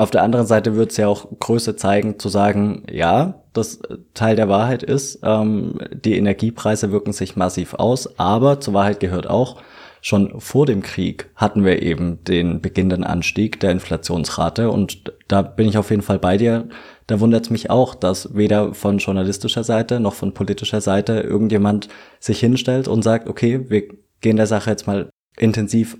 Auf 0.00 0.10
der 0.10 0.22
anderen 0.22 0.46
Seite 0.46 0.76
wird 0.76 0.92
es 0.92 0.96
ja 0.96 1.08
auch 1.08 1.28
Größe 1.40 1.76
zeigen, 1.76 2.18
zu 2.18 2.30
sagen, 2.30 2.84
ja, 2.90 3.42
das 3.52 3.80
Teil 4.14 4.34
der 4.34 4.48
Wahrheit 4.48 4.82
ist, 4.82 5.18
ähm, 5.22 5.78
die 5.92 6.16
Energiepreise 6.16 6.90
wirken 6.90 7.12
sich 7.12 7.36
massiv 7.36 7.74
aus, 7.74 8.18
aber 8.18 8.60
zur 8.60 8.72
Wahrheit 8.72 8.98
gehört 8.98 9.28
auch, 9.28 9.60
schon 10.00 10.40
vor 10.40 10.64
dem 10.64 10.80
Krieg 10.80 11.28
hatten 11.36 11.66
wir 11.66 11.82
eben 11.82 12.24
den 12.24 12.62
beginnenden 12.62 13.04
Anstieg 13.04 13.60
der 13.60 13.72
Inflationsrate 13.72 14.70
und 14.70 15.12
da 15.28 15.42
bin 15.42 15.68
ich 15.68 15.76
auf 15.76 15.90
jeden 15.90 16.00
Fall 16.00 16.18
bei 16.18 16.38
dir. 16.38 16.70
Da 17.06 17.20
wundert 17.20 17.44
es 17.44 17.50
mich 17.50 17.68
auch, 17.68 17.94
dass 17.94 18.34
weder 18.34 18.72
von 18.72 18.96
journalistischer 18.96 19.64
Seite 19.64 20.00
noch 20.00 20.14
von 20.14 20.32
politischer 20.32 20.80
Seite 20.80 21.20
irgendjemand 21.20 21.90
sich 22.20 22.40
hinstellt 22.40 22.88
und 22.88 23.02
sagt, 23.02 23.28
okay, 23.28 23.68
wir 23.68 23.82
gehen 24.22 24.38
der 24.38 24.46
Sache 24.46 24.70
jetzt 24.70 24.86
mal 24.86 25.10
intensiv 25.36 25.98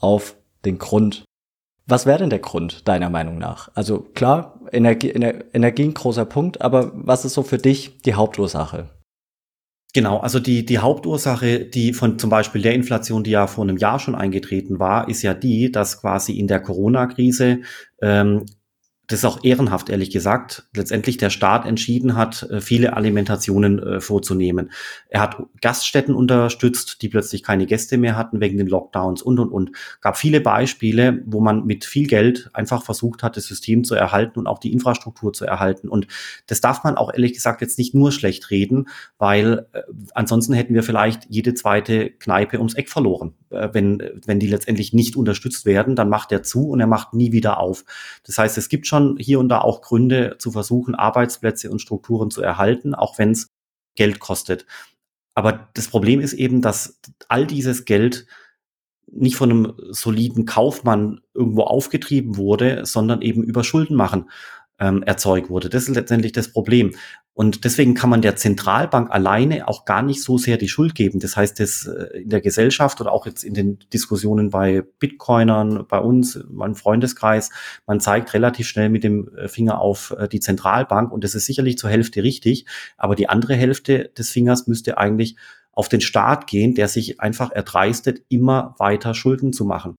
auf 0.00 0.36
den 0.66 0.76
Grund 0.76 1.24
was 1.88 2.04
wäre 2.04 2.18
denn 2.18 2.30
der 2.30 2.38
Grund 2.38 2.86
deiner 2.86 3.10
Meinung 3.10 3.38
nach? 3.38 3.70
Also 3.74 4.00
klar, 4.14 4.60
Energie, 4.70 5.08
Energie 5.08 5.84
ein 5.84 5.94
großer 5.94 6.26
Punkt, 6.26 6.60
aber 6.60 6.92
was 6.94 7.24
ist 7.24 7.34
so 7.34 7.42
für 7.42 7.58
dich 7.58 8.02
die 8.02 8.14
Hauptursache? 8.14 8.90
Genau, 9.94 10.18
also 10.18 10.38
die, 10.38 10.66
die 10.66 10.78
Hauptursache, 10.78 11.64
die 11.64 11.94
von 11.94 12.18
zum 12.18 12.28
Beispiel 12.28 12.60
der 12.60 12.74
Inflation, 12.74 13.24
die 13.24 13.30
ja 13.30 13.46
vor 13.46 13.64
einem 13.64 13.78
Jahr 13.78 13.98
schon 13.98 14.14
eingetreten 14.14 14.78
war, 14.78 15.08
ist 15.08 15.22
ja 15.22 15.32
die, 15.32 15.72
dass 15.72 16.00
quasi 16.02 16.38
in 16.38 16.46
der 16.46 16.60
Corona-Krise 16.60 17.62
ähm, 18.02 18.44
das 19.08 19.20
ist 19.20 19.24
auch 19.24 19.42
ehrenhaft, 19.42 19.88
ehrlich 19.88 20.10
gesagt, 20.10 20.68
letztendlich 20.76 21.16
der 21.16 21.30
Staat 21.30 21.64
entschieden 21.64 22.14
hat, 22.14 22.42
äh, 22.50 22.60
viele 22.60 22.94
Alimentationen 22.94 23.78
äh, 23.78 24.00
vorzunehmen. 24.00 24.70
Er 25.08 25.22
hat 25.22 25.42
Gaststätten 25.62 26.14
unterstützt, 26.14 27.00
die 27.00 27.08
plötzlich 27.08 27.42
keine 27.42 27.64
Gäste 27.64 27.96
mehr 27.96 28.16
hatten 28.16 28.40
wegen 28.40 28.58
den 28.58 28.66
Lockdowns 28.66 29.22
und, 29.22 29.38
und, 29.38 29.50
und. 29.50 29.72
Gab 30.02 30.18
viele 30.18 30.42
Beispiele, 30.42 31.22
wo 31.24 31.40
man 31.40 31.64
mit 31.64 31.86
viel 31.86 32.06
Geld 32.06 32.50
einfach 32.52 32.84
versucht 32.84 33.22
hat, 33.22 33.38
das 33.38 33.46
System 33.46 33.82
zu 33.82 33.94
erhalten 33.94 34.38
und 34.38 34.46
auch 34.46 34.58
die 34.58 34.72
Infrastruktur 34.72 35.32
zu 35.32 35.46
erhalten. 35.46 35.88
Und 35.88 36.06
das 36.46 36.60
darf 36.60 36.84
man 36.84 36.96
auch 36.96 37.10
ehrlich 37.10 37.32
gesagt 37.32 37.62
jetzt 37.62 37.78
nicht 37.78 37.94
nur 37.94 38.12
schlecht 38.12 38.50
reden, 38.50 38.88
weil 39.16 39.66
äh, 39.72 39.82
ansonsten 40.14 40.52
hätten 40.52 40.74
wir 40.74 40.82
vielleicht 40.82 41.24
jede 41.30 41.54
zweite 41.54 42.10
Kneipe 42.10 42.58
ums 42.58 42.74
Eck 42.74 42.90
verloren. 42.90 43.32
Äh, 43.48 43.70
wenn, 43.72 44.02
wenn 44.26 44.38
die 44.38 44.48
letztendlich 44.48 44.92
nicht 44.92 45.16
unterstützt 45.16 45.64
werden, 45.64 45.96
dann 45.96 46.10
macht 46.10 46.30
er 46.30 46.42
zu 46.42 46.68
und 46.68 46.80
er 46.80 46.86
macht 46.86 47.14
nie 47.14 47.32
wieder 47.32 47.58
auf. 47.58 47.86
Das 48.26 48.36
heißt, 48.36 48.58
es 48.58 48.68
gibt 48.68 48.86
schon 48.86 48.97
schon 48.98 49.16
hier 49.18 49.38
und 49.40 49.48
da 49.48 49.60
auch 49.60 49.80
Gründe 49.80 50.36
zu 50.38 50.50
versuchen, 50.50 50.94
Arbeitsplätze 50.94 51.70
und 51.70 51.80
Strukturen 51.80 52.30
zu 52.30 52.42
erhalten, 52.42 52.94
auch 52.94 53.18
wenn 53.18 53.30
es 53.32 53.50
Geld 53.94 54.20
kostet. 54.20 54.66
Aber 55.34 55.68
das 55.74 55.88
Problem 55.88 56.20
ist 56.20 56.32
eben, 56.32 56.62
dass 56.62 57.00
all 57.28 57.46
dieses 57.46 57.84
Geld 57.84 58.26
nicht 59.10 59.36
von 59.36 59.50
einem 59.50 59.72
soliden 59.90 60.44
Kaufmann 60.44 61.20
irgendwo 61.32 61.62
aufgetrieben 61.62 62.36
wurde, 62.36 62.84
sondern 62.84 63.22
eben 63.22 63.42
über 63.42 63.64
Schulden 63.64 63.96
machen 63.96 64.30
ähm, 64.78 65.02
erzeugt 65.02 65.48
wurde. 65.48 65.70
Das 65.70 65.88
ist 65.88 65.94
letztendlich 65.94 66.32
das 66.32 66.52
Problem. 66.52 66.94
Und 67.38 67.64
deswegen 67.64 67.94
kann 67.94 68.10
man 68.10 68.20
der 68.20 68.34
Zentralbank 68.34 69.12
alleine 69.12 69.68
auch 69.68 69.84
gar 69.84 70.02
nicht 70.02 70.24
so 70.24 70.38
sehr 70.38 70.56
die 70.56 70.66
Schuld 70.66 70.96
geben. 70.96 71.20
Das 71.20 71.36
heißt, 71.36 71.60
das 71.60 71.86
äh, 71.86 72.22
in 72.22 72.30
der 72.30 72.40
Gesellschaft 72.40 73.00
oder 73.00 73.12
auch 73.12 73.26
jetzt 73.26 73.44
in 73.44 73.54
den 73.54 73.78
Diskussionen 73.92 74.50
bei 74.50 74.82
Bitcoinern, 74.98 75.86
bei 75.86 76.00
uns, 76.00 76.40
meinem 76.50 76.74
Freundeskreis, 76.74 77.50
man 77.86 78.00
zeigt 78.00 78.34
relativ 78.34 78.66
schnell 78.66 78.88
mit 78.88 79.04
dem 79.04 79.28
äh, 79.36 79.46
Finger 79.46 79.80
auf 79.80 80.16
äh, 80.18 80.26
die 80.26 80.40
Zentralbank 80.40 81.12
und 81.12 81.22
das 81.22 81.36
ist 81.36 81.46
sicherlich 81.46 81.78
zur 81.78 81.90
Hälfte 81.90 82.24
richtig. 82.24 82.66
Aber 82.96 83.14
die 83.14 83.28
andere 83.28 83.54
Hälfte 83.54 84.10
des 84.18 84.30
Fingers 84.30 84.66
müsste 84.66 84.98
eigentlich 84.98 85.36
auf 85.70 85.88
den 85.88 86.00
Staat 86.00 86.48
gehen, 86.48 86.74
der 86.74 86.88
sich 86.88 87.20
einfach 87.20 87.52
erdreistet, 87.52 88.20
immer 88.28 88.74
weiter 88.78 89.14
Schulden 89.14 89.52
zu 89.52 89.64
machen. 89.64 89.94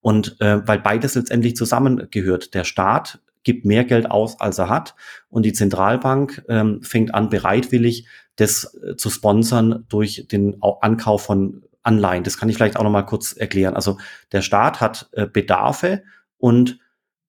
Und 0.00 0.40
äh, 0.40 0.64
weil 0.64 0.78
beides 0.78 1.16
letztendlich 1.16 1.56
zusammengehört. 1.56 2.54
Der 2.54 2.62
Staat 2.62 3.18
gibt 3.44 3.64
mehr 3.64 3.84
Geld 3.84 4.10
aus, 4.10 4.40
als 4.40 4.58
er 4.58 4.68
hat. 4.68 4.94
Und 5.28 5.44
die 5.44 5.52
Zentralbank 5.52 6.44
ähm, 6.48 6.82
fängt 6.82 7.14
an, 7.14 7.28
bereitwillig 7.28 8.08
das 8.36 8.74
äh, 8.74 8.96
zu 8.96 9.10
sponsern 9.10 9.84
durch 9.88 10.26
den 10.30 10.60
Ankauf 10.62 11.22
von 11.22 11.62
Anleihen. 11.82 12.24
Das 12.24 12.38
kann 12.38 12.48
ich 12.48 12.56
vielleicht 12.56 12.76
auch 12.76 12.82
noch 12.82 12.90
mal 12.90 13.02
kurz 13.02 13.32
erklären. 13.32 13.74
Also 13.74 13.98
der 14.32 14.42
Staat 14.42 14.80
hat 14.80 15.10
äh, 15.12 15.26
Bedarfe 15.26 16.02
und 16.38 16.78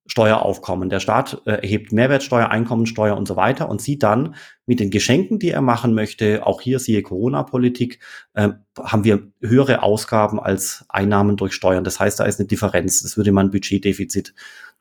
Steueraufkommen. 0.07 0.89
Der 0.89 0.99
Staat 0.99 1.41
äh, 1.45 1.51
erhebt 1.51 1.91
Mehrwertsteuer, 1.91 2.49
Einkommensteuer 2.49 3.17
und 3.17 3.27
so 3.27 3.35
weiter 3.35 3.69
und 3.69 3.81
sieht 3.81 4.03
dann 4.03 4.35
mit 4.67 4.79
den 4.79 4.91
Geschenken, 4.91 5.39
die 5.39 5.49
er 5.49 5.61
machen 5.61 5.95
möchte, 5.95 6.45
auch 6.45 6.61
hier 6.61 6.77
siehe 6.77 7.01
Corona-Politik, 7.01 7.99
äh, 8.33 8.49
haben 8.79 9.03
wir 9.03 9.31
höhere 9.41 9.81
Ausgaben 9.81 10.39
als 10.39 10.85
Einnahmen 10.89 11.37
durch 11.37 11.53
Steuern. 11.53 11.83
Das 11.83 11.99
heißt, 11.99 12.19
da 12.19 12.25
ist 12.25 12.39
eine 12.39 12.47
Differenz. 12.47 13.01
Das 13.01 13.17
würde 13.17 13.31
man 13.31 13.49
Budgetdefizit 13.49 14.35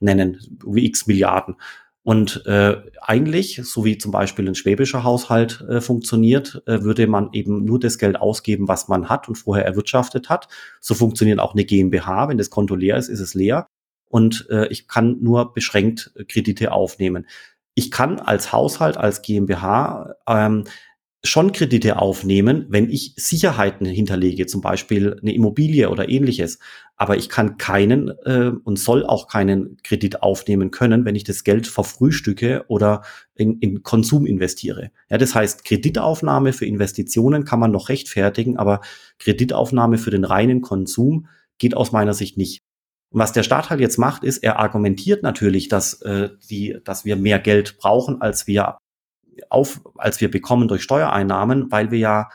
nennen, 0.05 0.39
wie 0.65 0.87
x 0.87 1.07
Milliarden. 1.07 1.57
Und 2.05 2.45
äh, 2.45 2.77
eigentlich, 3.01 3.63
so 3.65 3.87
wie 3.87 3.97
zum 3.97 4.13
Beispiel 4.13 4.47
ein 4.47 4.55
schwäbischer 4.55 5.05
Haushalt 5.05 5.65
äh, 5.69 5.81
funktioniert, 5.81 6.63
äh, 6.67 6.83
würde 6.83 7.07
man 7.07 7.31
eben 7.33 7.65
nur 7.65 7.81
das 7.81 7.97
Geld 7.97 8.21
ausgeben, 8.21 8.69
was 8.69 8.89
man 8.89 9.09
hat 9.09 9.27
und 9.27 9.37
vorher 9.37 9.65
erwirtschaftet 9.65 10.29
hat. 10.29 10.49
So 10.81 10.95
funktioniert 10.95 11.41
auch 11.41 11.55
eine 11.55 11.65
GmbH. 11.65 12.29
Wenn 12.29 12.37
das 12.37 12.51
Konto 12.51 12.75
leer 12.75 12.99
ist, 12.99 13.09
ist 13.09 13.21
es 13.21 13.33
leer. 13.33 13.67
Und 14.11 14.47
äh, 14.51 14.67
ich 14.67 14.87
kann 14.87 15.17
nur 15.23 15.55
beschränkt 15.55 16.13
Kredite 16.29 16.73
aufnehmen. 16.73 17.27
Ich 17.75 17.91
kann 17.91 18.21
als 18.21 18.53
Haushalt, 18.53 18.99
als 18.99 19.23
GmbH 19.23 20.15
ähm, 20.29 20.65
schon 21.25 21.53
Kredite 21.53 21.99
aufnehmen, 22.01 22.67
wenn 22.69 22.91
ich 22.91 23.15
Sicherheiten 23.17 23.87
hinterlege, 23.87 24.47
zum 24.47 24.61
Beispiel 24.61 25.19
eine 25.21 25.35
Immobilie 25.35 25.89
oder 25.89 26.09
ähnliches. 26.09 26.59
Aber 26.97 27.17
ich 27.17 27.31
kann 27.31 27.57
keinen 27.57 28.11
äh, 28.25 28.53
und 28.63 28.79
soll 28.79 29.07
auch 29.07 29.27
keinen 29.27 29.79
Kredit 29.83 30.23
aufnehmen 30.23 30.71
können, 30.71 31.05
wenn 31.07 31.17
ich 31.17 31.25
das 31.25 31.43
Geld 31.43 31.67
verfrühstücke 31.67 32.67
oder 32.69 33.03
in, 33.35 33.59
in 33.59 33.83
Konsum 33.83 34.27
investiere. 34.27 34.91
Ja, 35.09 35.17
das 35.17 35.35
heißt, 35.35 35.65
Kreditaufnahme 35.65 36.53
für 36.53 36.67
Investitionen 36.67 37.45
kann 37.45 37.59
man 37.59 37.73
noch 37.73 37.89
rechtfertigen, 37.89 38.59
aber 38.59 38.83
Kreditaufnahme 39.19 39.97
für 39.97 40.11
den 40.11 40.25
reinen 40.25 40.61
Konsum 40.61 41.27
geht 41.59 41.75
aus 41.75 41.91
meiner 41.91 42.15
Sicht 42.15 42.37
nicht. 42.37 42.63
Und 43.11 43.21
was 43.21 43.33
der 43.33 43.45
Staat 43.45 43.71
halt 43.71 43.81
jetzt 43.81 43.99
macht, 43.99 44.25
ist, 44.25 44.39
er 44.39 44.59
argumentiert 44.59 45.23
natürlich, 45.23 45.69
dass, 45.69 46.03
äh, 46.03 46.31
die, 46.51 46.77
dass 46.85 47.07
wir 47.07 47.17
mehr 47.17 47.39
Geld 47.39 47.79
brauchen, 47.79 48.21
als 48.21 48.47
wir 48.47 48.77
auf, 49.49 49.81
als 49.97 50.21
wir 50.21 50.31
bekommen 50.31 50.69
durch 50.69 50.83
Steuereinnahmen, 50.83 51.71
weil 51.71 51.91
wir 51.91 51.99
ja 51.99 52.29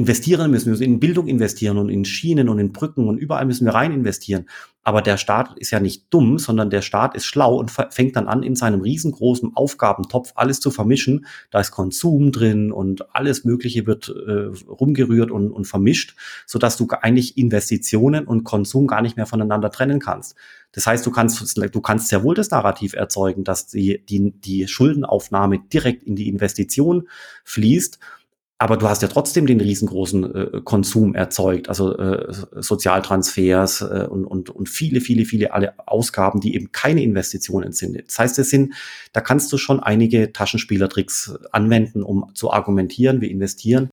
investieren 0.00 0.50
müssen. 0.50 0.66
Wir 0.66 0.70
müssen 0.70 0.82
in 0.84 1.00
Bildung 1.00 1.26
investieren 1.26 1.78
und 1.78 1.90
in 1.90 2.04
Schienen 2.04 2.48
und 2.48 2.58
in 2.58 2.72
Brücken 2.72 3.06
und 3.06 3.18
überall 3.18 3.44
müssen 3.44 3.66
wir 3.66 3.74
rein 3.74 3.92
investieren. 3.92 4.46
Aber 4.82 5.02
der 5.02 5.18
Staat 5.18 5.58
ist 5.58 5.70
ja 5.70 5.78
nicht 5.78 6.06
dumm, 6.10 6.38
sondern 6.38 6.70
der 6.70 6.80
Staat 6.80 7.14
ist 7.14 7.26
schlau 7.26 7.56
und 7.56 7.70
fängt 7.70 8.16
dann 8.16 8.28
an, 8.28 8.42
in 8.42 8.56
seinem 8.56 8.80
riesengroßen 8.80 9.54
Aufgabentopf 9.54 10.32
alles 10.36 10.58
zu 10.60 10.70
vermischen. 10.70 11.26
Da 11.50 11.60
ist 11.60 11.70
Konsum 11.70 12.32
drin 12.32 12.72
und 12.72 13.14
alles 13.14 13.44
Mögliche 13.44 13.86
wird 13.86 14.08
äh, 14.08 14.50
rumgerührt 14.68 15.30
und, 15.30 15.50
und 15.50 15.66
vermischt, 15.66 16.16
sodass 16.46 16.78
du 16.78 16.88
eigentlich 17.02 17.36
Investitionen 17.36 18.26
und 18.26 18.44
Konsum 18.44 18.86
gar 18.86 19.02
nicht 19.02 19.16
mehr 19.16 19.26
voneinander 19.26 19.70
trennen 19.70 20.00
kannst. 20.00 20.34
Das 20.72 20.86
heißt, 20.86 21.04
du 21.04 21.10
kannst, 21.10 21.58
du 21.58 21.80
kannst 21.80 22.08
sehr 22.08 22.22
wohl 22.22 22.34
das 22.34 22.50
Narrativ 22.50 22.94
erzeugen, 22.94 23.44
dass 23.44 23.66
die, 23.66 24.02
die, 24.06 24.32
die 24.32 24.66
Schuldenaufnahme 24.66 25.58
direkt 25.58 26.04
in 26.04 26.16
die 26.16 26.28
Investition 26.28 27.08
fließt 27.44 27.98
aber 28.62 28.76
du 28.76 28.86
hast 28.86 29.00
ja 29.00 29.08
trotzdem 29.08 29.46
den 29.46 29.58
riesengroßen 29.58 30.34
äh, 30.34 30.60
Konsum 30.62 31.14
erzeugt, 31.14 31.70
also 31.70 31.96
äh, 31.96 32.30
Sozialtransfers 32.60 33.80
äh, 33.80 34.06
und, 34.06 34.26
und, 34.26 34.50
und 34.50 34.68
viele, 34.68 35.00
viele, 35.00 35.24
viele 35.24 35.54
alle 35.54 35.72
Ausgaben, 35.88 36.40
die 36.40 36.54
eben 36.54 36.70
keine 36.70 37.02
Investitionen 37.02 37.72
sind. 37.72 37.96
Das 38.06 38.18
heißt, 38.18 38.38
es 38.38 38.50
sind, 38.50 38.74
da 39.14 39.22
kannst 39.22 39.50
du 39.50 39.56
schon 39.56 39.80
einige 39.80 40.34
Taschenspielertricks 40.34 41.36
anwenden, 41.52 42.02
um 42.02 42.32
zu 42.34 42.52
argumentieren, 42.52 43.22
wir 43.22 43.30
investieren. 43.30 43.88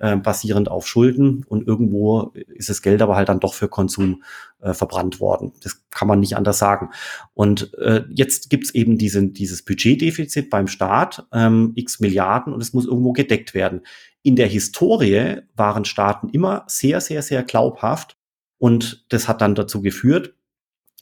äh, 0.00 0.16
basierend 0.16 0.68
auf 0.70 0.86
Schulden 0.86 1.44
und 1.46 1.66
irgendwo 1.66 2.32
ist 2.48 2.68
das 2.68 2.82
Geld 2.82 3.02
aber 3.02 3.16
halt 3.16 3.28
dann 3.28 3.40
doch 3.40 3.54
für 3.54 3.68
Konsum 3.68 4.22
äh, 4.60 4.72
verbrannt 4.72 5.20
worden. 5.20 5.52
Das 5.62 5.82
kann 5.90 6.08
man 6.08 6.20
nicht 6.20 6.36
anders 6.36 6.58
sagen. 6.58 6.90
Und 7.34 7.74
äh, 7.74 8.04
jetzt 8.10 8.50
gibt's 8.50 8.70
eben 8.74 8.98
diesen, 8.98 9.32
dieses 9.34 9.62
Budgetdefizit 9.62 10.50
beim 10.50 10.66
Staat, 10.66 11.26
ähm, 11.32 11.72
x 11.76 12.00
Milliarden 12.00 12.52
und 12.52 12.60
es 12.62 12.72
muss 12.72 12.86
irgendwo 12.86 13.12
gedeckt 13.12 13.54
werden. 13.54 13.82
In 14.22 14.36
der 14.36 14.48
Historie 14.48 15.38
waren 15.54 15.84
Staaten 15.84 16.28
immer 16.28 16.64
sehr, 16.66 17.00
sehr, 17.00 17.22
sehr 17.22 17.42
glaubhaft 17.42 18.16
und 18.58 19.06
das 19.08 19.28
hat 19.28 19.40
dann 19.40 19.54
dazu 19.54 19.80
geführt, 19.80 20.34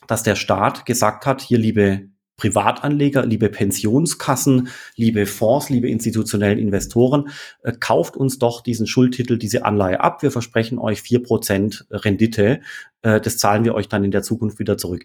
dass 0.07 0.23
der 0.23 0.37
Staat 0.37 0.87
gesagt 0.87 1.27
hat, 1.27 1.43
hier 1.43 1.59
liebe 1.59 2.09
Privatanleger, 2.39 3.27
liebe 3.27 3.49
Pensionskassen, 3.49 4.69
liebe 4.95 5.27
Fonds, 5.27 5.71
liebe 5.71 5.89
institutionellen 5.89 6.61
Investoren, 6.61 7.31
äh, 7.65 7.73
kauft 7.73 8.17
uns 8.17 8.39
doch 8.39 8.63
diesen 8.63 8.87
Schuldtitel, 8.87 9.39
diese 9.39 9.65
Anleihe 9.65 10.01
ab. 10.01 10.23
Wir 10.23 10.31
versprechen 10.31 10.79
euch 10.79 11.03
vier 11.03 11.21
Prozent 11.21 11.87
Rendite. 11.91 12.61
Äh, 13.03 13.21
das 13.21 13.39
zahlen 13.39 13.65
wir 13.65 13.75
euch 13.75 13.89
dann 13.89 14.05
in 14.05 14.13
der 14.13 14.23
Zukunft 14.23 14.61
wieder 14.61 14.79
zurück. 14.79 15.05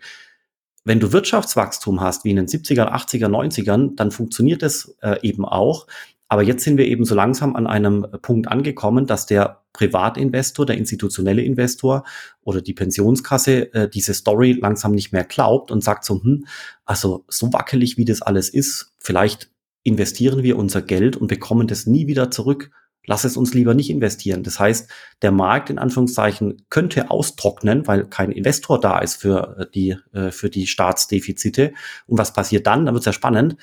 Wenn 0.86 1.00
du 1.00 1.12
Wirtschaftswachstum 1.12 2.02
hast, 2.02 2.24
wie 2.24 2.30
in 2.30 2.36
den 2.36 2.48
70er, 2.48 2.92
80er, 2.92 3.28
90ern, 3.28 3.96
dann 3.96 4.12
funktioniert 4.12 4.62
es 4.62 4.96
äh, 5.02 5.18
eben 5.24 5.44
auch. 5.44 5.88
Aber 6.34 6.42
jetzt 6.42 6.64
sind 6.64 6.80
wir 6.80 6.88
eben 6.88 7.06
so 7.06 7.14
langsam 7.14 7.56
an 7.56 7.68
einem 7.68 8.08
Punkt 8.24 8.48
angekommen, 8.48 9.06
dass 9.06 9.28
der 9.28 9.62
Privatinvestor, 9.72 10.66
der 10.66 10.80
institutionelle 10.80 11.44
Investor 11.44 12.06
oder 12.42 12.60
die 12.60 12.74
Pensionskasse 12.74 13.72
äh, 13.76 13.88
diese 13.88 14.16
Story 14.16 14.54
langsam 14.60 14.94
nicht 14.94 15.14
mehr 15.14 15.26
glaubt 15.26 15.70
und 15.70 15.84
sagt 15.84 16.04
so, 16.06 16.24
hm, 16.24 16.48
also 16.86 17.24
so 17.28 17.54
wackelig 17.54 18.00
wie 18.00 18.06
das 18.06 18.24
alles 18.24 18.50
ist, 18.50 18.94
vielleicht 18.98 19.52
investieren 19.84 20.42
wir 20.42 20.58
unser 20.58 20.82
Geld 20.82 21.18
und 21.18 21.28
bekommen 21.28 21.68
das 21.68 21.86
nie 21.86 22.08
wieder 22.08 22.32
zurück. 22.32 22.72
Lass 23.06 23.26
es 23.26 23.38
uns 23.38 23.54
lieber 23.54 23.76
nicht 23.76 23.92
investieren. 23.92 24.42
Das 24.42 24.60
heißt, 24.60 24.90
der 25.22 25.32
Markt 25.32 25.70
in 25.70 25.78
Anführungszeichen 25.78 26.66
könnte 26.72 27.12
austrocknen, 27.12 27.86
weil 27.86 28.06
kein 28.06 28.32
Investor 28.32 28.80
da 28.80 28.98
ist 28.98 29.18
für 29.18 29.56
äh, 29.60 29.66
die, 29.72 29.98
äh, 30.14 30.32
für 30.32 30.50
die 30.50 30.66
Staatsdefizite. 30.66 31.74
Und 32.08 32.18
was 32.18 32.34
passiert 32.34 32.66
dann? 32.66 32.88
Dann 32.88 32.96
wird 32.96 33.04
es 33.04 33.06
ja 33.06 33.14
spannend 33.14 33.56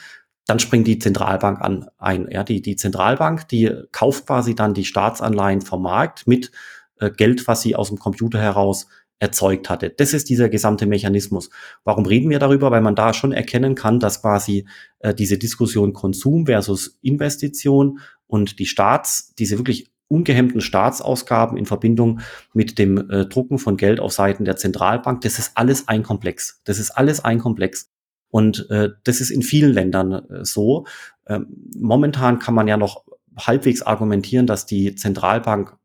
dann 0.47 0.59
springt 0.59 0.87
die 0.87 0.99
Zentralbank 0.99 1.61
an 1.61 1.89
ein. 1.99 2.29
Ja, 2.31 2.43
die, 2.43 2.61
die 2.63 2.77
Zentralbank, 2.77 3.49
die 3.49 3.71
kauft 3.93 4.27
quasi 4.27 4.55
dann 4.55 4.75
die 4.75 4.85
Staatsanleihen 4.85 5.61
vom 5.61 5.83
Markt 5.83 6.27
mit 6.27 6.51
äh, 6.99 7.11
Geld, 7.11 7.47
was 7.47 7.63
sie 7.63 7.77
aus 7.77 7.89
dem 7.89 7.99
Computer 7.99 8.41
heraus 8.41 8.89
erzeugt 9.21 9.69
hatte. 9.69 9.91
Das 9.91 10.15
ist 10.15 10.31
dieser 10.31 10.49
gesamte 10.49 10.87
Mechanismus. 10.87 11.51
Warum 11.85 12.07
reden 12.07 12.31
wir 12.31 12.39
darüber? 12.39 12.71
Weil 12.71 12.81
man 12.81 12.95
da 12.95 13.13
schon 13.13 13.33
erkennen 13.33 13.75
kann, 13.75 14.01
dass 14.01 14.23
quasi 14.23 14.67
äh, 15.01 15.15
diese 15.15 15.39
Diskussion 15.39 15.93
Konsum 15.93 16.47
versus 16.47 16.99
Investition 17.03 18.01
und 18.27 18.59
die 18.59 18.67
Staats, 18.67 19.35
diese 19.35 19.59
wirklich 19.59 19.93
ungehemmten 20.09 20.61
Staatsausgaben 20.61 21.57
in 21.57 21.67
Verbindung 21.67 22.21
mit 22.53 22.79
dem 22.79 23.11
äh, 23.11 23.27
Drucken 23.27 23.59
von 23.59 23.77
Geld 23.77 24.01
auf 24.01 24.13
Seiten 24.13 24.45
der 24.45 24.57
Zentralbank, 24.57 25.21
das 25.21 25.39
ist 25.39 25.53
alles 25.55 25.87
ein 25.87 26.03
Komplex. 26.03 26.61
Das 26.65 26.79
ist 26.79 26.91
alles 26.91 27.23
ein 27.23 27.39
Komplex. 27.39 27.91
Und 28.31 28.69
äh, 28.71 28.91
das 29.05 29.21
ist 29.21 29.31
in 29.31 29.43
vielen 29.43 29.73
Ländern 29.73 30.13
äh, 30.13 30.45
so. 30.45 30.87
Ähm, 31.27 31.47
momentan 31.77 32.39
kann 32.39 32.55
man 32.55 32.69
ja 32.69 32.77
noch 32.77 33.05
halbwegs 33.37 33.83
argumentieren, 33.83 34.47
dass 34.47 34.67
die 34.67 34.95
Zentralbank 34.95 35.77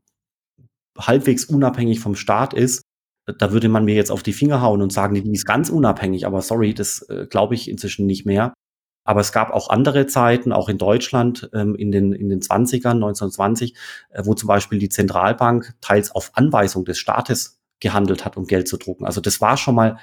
halbwegs 0.98 1.46
unabhängig 1.46 2.00
vom 2.00 2.16
Staat 2.16 2.54
ist. 2.54 2.82
Da 3.40 3.52
würde 3.52 3.70
man 3.70 3.86
mir 3.86 3.96
jetzt 3.96 4.12
auf 4.12 4.24
die 4.24 4.34
Finger 4.34 4.62
hauen 4.62 4.82
und 4.82 4.94
sagen, 4.94 5.16
die 5.16 5.32
ist 5.34 5.46
ganz 5.46 5.70
unabhängig. 5.70 6.28
Aber 6.28 6.42
sorry, 6.42 6.74
das 6.74 7.02
äh, 7.10 7.26
glaube 7.28 7.56
ich 7.56 7.70
inzwischen 7.70 8.06
nicht 8.06 8.26
mehr. 8.26 8.54
Aber 9.04 9.22
es 9.22 9.32
gab 9.32 9.52
auch 9.52 9.70
andere 9.70 10.08
Zeiten, 10.08 10.52
auch 10.52 10.70
in 10.70 10.78
Deutschland 10.78 11.50
ähm, 11.54 11.76
in, 11.76 11.92
den, 11.92 12.12
in 12.14 12.30
den 12.30 12.42
20ern, 12.42 12.94
1920, 12.94 13.76
äh, 14.10 14.26
wo 14.26 14.34
zum 14.34 14.48
Beispiel 14.48 14.80
die 14.80 14.90
Zentralbank 14.90 15.76
teils 15.82 16.12
auf 16.12 16.32
Anweisung 16.36 16.86
des 16.86 16.98
Staates 16.98 17.60
gehandelt 17.80 18.26
hat, 18.26 18.38
um 18.38 18.46
Geld 18.46 18.68
zu 18.68 18.78
drucken. 18.78 19.06
Also 19.06 19.22
das 19.22 19.42
war 19.42 19.58
schon 19.58 19.76
mal 19.76 19.98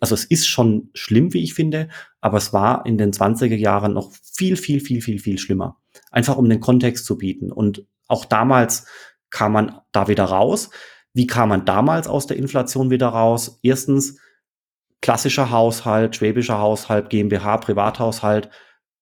also 0.00 0.14
es 0.14 0.24
ist 0.24 0.46
schon 0.48 0.90
schlimm, 0.94 1.32
wie 1.32 1.42
ich 1.42 1.54
finde, 1.54 1.88
aber 2.20 2.38
es 2.38 2.52
war 2.52 2.86
in 2.86 2.98
den 2.98 3.12
20er 3.12 3.56
Jahren 3.56 3.94
noch 3.94 4.12
viel, 4.12 4.56
viel, 4.56 4.80
viel, 4.80 5.00
viel, 5.00 5.18
viel 5.18 5.38
schlimmer. 5.38 5.78
Einfach 6.10 6.36
um 6.36 6.48
den 6.48 6.60
Kontext 6.60 7.06
zu 7.06 7.18
bieten. 7.18 7.52
Und 7.52 7.86
auch 8.08 8.24
damals 8.24 8.86
kam 9.30 9.52
man 9.52 9.80
da 9.92 10.08
wieder 10.08 10.24
raus. 10.24 10.70
Wie 11.12 11.26
kam 11.26 11.48
man 11.48 11.64
damals 11.64 12.08
aus 12.08 12.26
der 12.26 12.36
Inflation 12.36 12.90
wieder 12.90 13.08
raus? 13.08 13.58
Erstens, 13.62 14.18
klassischer 15.00 15.50
Haushalt, 15.50 16.16
schwäbischer 16.16 16.58
Haushalt, 16.58 17.10
GmbH, 17.10 17.58
Privathaushalt, 17.58 18.50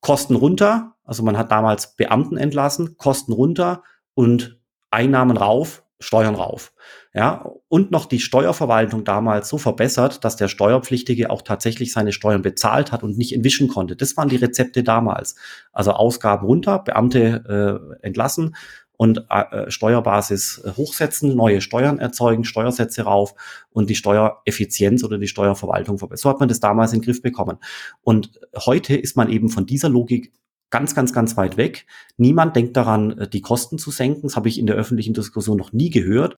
Kosten 0.00 0.36
runter. 0.36 0.96
Also 1.04 1.22
man 1.22 1.38
hat 1.38 1.50
damals 1.50 1.96
Beamten 1.96 2.36
entlassen, 2.36 2.96
Kosten 2.96 3.32
runter 3.32 3.82
und 4.14 4.60
Einnahmen 4.90 5.36
rauf, 5.36 5.82
Steuern 5.98 6.34
rauf. 6.34 6.72
Ja, 7.16 7.48
und 7.68 7.92
noch 7.92 8.06
die 8.06 8.18
Steuerverwaltung 8.18 9.04
damals 9.04 9.48
so 9.48 9.56
verbessert, 9.56 10.24
dass 10.24 10.34
der 10.34 10.48
Steuerpflichtige 10.48 11.30
auch 11.30 11.42
tatsächlich 11.42 11.92
seine 11.92 12.10
Steuern 12.10 12.42
bezahlt 12.42 12.90
hat 12.90 13.04
und 13.04 13.16
nicht 13.16 13.32
entwischen 13.32 13.68
konnte. 13.68 13.94
Das 13.94 14.16
waren 14.16 14.28
die 14.28 14.36
Rezepte 14.36 14.82
damals. 14.82 15.36
Also 15.72 15.92
Ausgaben 15.92 16.44
runter, 16.44 16.80
Beamte 16.80 17.90
äh, 18.02 18.04
entlassen 18.04 18.56
und 18.96 19.26
äh, 19.30 19.70
Steuerbasis 19.70 20.62
äh, 20.64 20.72
hochsetzen, 20.72 21.36
neue 21.36 21.60
Steuern 21.60 22.00
erzeugen, 22.00 22.42
Steuersätze 22.42 23.02
rauf 23.02 23.34
und 23.70 23.90
die 23.90 23.94
Steuereffizienz 23.94 25.04
oder 25.04 25.18
die 25.18 25.28
Steuerverwaltung 25.28 25.98
verbessern. 25.98 26.22
So 26.22 26.30
hat 26.30 26.40
man 26.40 26.48
das 26.48 26.58
damals 26.58 26.92
in 26.92 26.98
den 26.98 27.04
Griff 27.04 27.22
bekommen. 27.22 27.58
Und 28.02 28.40
heute 28.56 28.96
ist 28.96 29.16
man 29.16 29.30
eben 29.30 29.50
von 29.50 29.66
dieser 29.66 29.88
Logik 29.88 30.32
ganz, 30.70 30.96
ganz, 30.96 31.12
ganz 31.12 31.36
weit 31.36 31.56
weg. 31.56 31.86
Niemand 32.16 32.56
denkt 32.56 32.76
daran, 32.76 33.18
äh, 33.18 33.28
die 33.28 33.40
Kosten 33.40 33.78
zu 33.78 33.92
senken. 33.92 34.22
Das 34.22 34.34
habe 34.34 34.48
ich 34.48 34.58
in 34.58 34.66
der 34.66 34.74
öffentlichen 34.74 35.14
Diskussion 35.14 35.56
noch 35.56 35.72
nie 35.72 35.90
gehört. 35.90 36.34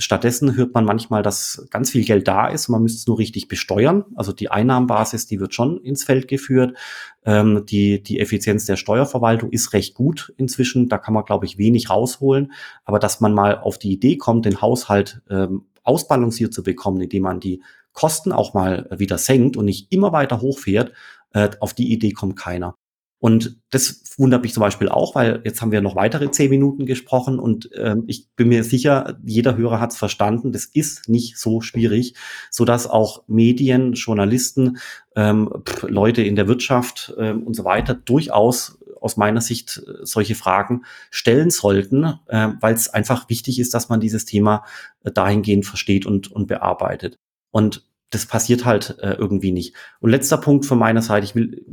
Stattdessen 0.00 0.56
hört 0.56 0.74
man 0.74 0.84
manchmal, 0.84 1.24
dass 1.24 1.66
ganz 1.70 1.90
viel 1.90 2.04
Geld 2.04 2.28
da 2.28 2.46
ist, 2.46 2.68
man 2.68 2.82
müsste 2.82 2.98
es 2.98 3.06
nur 3.08 3.18
richtig 3.18 3.48
besteuern. 3.48 4.04
Also 4.14 4.32
die 4.32 4.48
Einnahmenbasis, 4.48 5.26
die 5.26 5.40
wird 5.40 5.54
schon 5.54 5.78
ins 5.82 6.04
Feld 6.04 6.28
geführt. 6.28 6.76
Ähm, 7.24 7.66
die, 7.66 8.00
die 8.00 8.20
Effizienz 8.20 8.64
der 8.64 8.76
Steuerverwaltung 8.76 9.50
ist 9.50 9.72
recht 9.72 9.94
gut 9.94 10.32
inzwischen. 10.36 10.88
Da 10.88 10.98
kann 10.98 11.14
man, 11.14 11.24
glaube 11.24 11.46
ich, 11.46 11.58
wenig 11.58 11.90
rausholen. 11.90 12.52
Aber 12.84 13.00
dass 13.00 13.20
man 13.20 13.34
mal 13.34 13.58
auf 13.58 13.76
die 13.76 13.92
Idee 13.92 14.16
kommt, 14.16 14.46
den 14.46 14.62
Haushalt 14.62 15.20
ähm, 15.28 15.64
ausbalanciert 15.82 16.54
zu 16.54 16.62
bekommen, 16.62 17.00
indem 17.00 17.24
man 17.24 17.40
die 17.40 17.62
Kosten 17.92 18.30
auch 18.30 18.54
mal 18.54 18.88
wieder 18.96 19.18
senkt 19.18 19.56
und 19.56 19.64
nicht 19.64 19.92
immer 19.92 20.12
weiter 20.12 20.40
hochfährt, 20.40 20.92
äh, 21.32 21.50
auf 21.58 21.74
die 21.74 21.92
Idee 21.92 22.12
kommt 22.12 22.36
keiner. 22.36 22.76
Und 23.20 23.60
das 23.70 24.02
wundert 24.16 24.42
mich 24.42 24.54
zum 24.54 24.60
Beispiel 24.60 24.88
auch, 24.88 25.14
weil 25.14 25.40
jetzt 25.44 25.60
haben 25.60 25.72
wir 25.72 25.80
noch 25.80 25.96
weitere 25.96 26.30
zehn 26.30 26.50
Minuten 26.50 26.86
gesprochen 26.86 27.38
und 27.38 27.70
ähm, 27.76 28.04
ich 28.06 28.28
bin 28.36 28.48
mir 28.48 28.64
sicher, 28.64 29.18
jeder 29.24 29.56
Hörer 29.56 29.80
hat 29.80 29.92
es 29.92 29.96
verstanden. 29.96 30.52
Das 30.52 30.64
ist 30.66 31.08
nicht 31.08 31.36
so 31.36 31.60
schwierig, 31.60 32.14
so 32.50 32.64
dass 32.64 32.86
auch 32.86 33.24
Medien, 33.26 33.94
Journalisten, 33.94 34.78
ähm, 35.16 35.50
Leute 35.82 36.22
in 36.22 36.36
der 36.36 36.48
Wirtschaft 36.48 37.14
ähm, 37.18 37.42
und 37.42 37.54
so 37.54 37.64
weiter 37.64 37.94
durchaus 37.94 38.78
aus 39.00 39.16
meiner 39.16 39.40
Sicht 39.40 39.82
äh, 39.86 40.04
solche 40.04 40.34
Fragen 40.34 40.84
stellen 41.10 41.50
sollten, 41.50 42.04
äh, 42.26 42.48
weil 42.60 42.74
es 42.74 42.88
einfach 42.88 43.28
wichtig 43.28 43.58
ist, 43.58 43.74
dass 43.74 43.88
man 43.88 44.00
dieses 44.00 44.24
Thema 44.24 44.64
äh, 45.04 45.10
dahingehend 45.10 45.66
versteht 45.66 46.06
und, 46.06 46.30
und 46.30 46.46
bearbeitet. 46.46 47.18
Und 47.50 47.84
das 48.10 48.26
passiert 48.26 48.64
halt 48.64 48.98
äh, 49.00 49.12
irgendwie 49.12 49.52
nicht. 49.52 49.74
Und 50.00 50.10
letzter 50.10 50.38
Punkt 50.38 50.66
von 50.66 50.78
meiner 50.78 51.02
Seite, 51.02 51.24
ich 51.24 51.34
will 51.34 51.64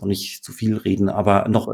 auch 0.00 0.06
nicht 0.06 0.44
zu 0.44 0.52
viel 0.52 0.76
reden, 0.76 1.08
aber 1.08 1.48
noch 1.48 1.66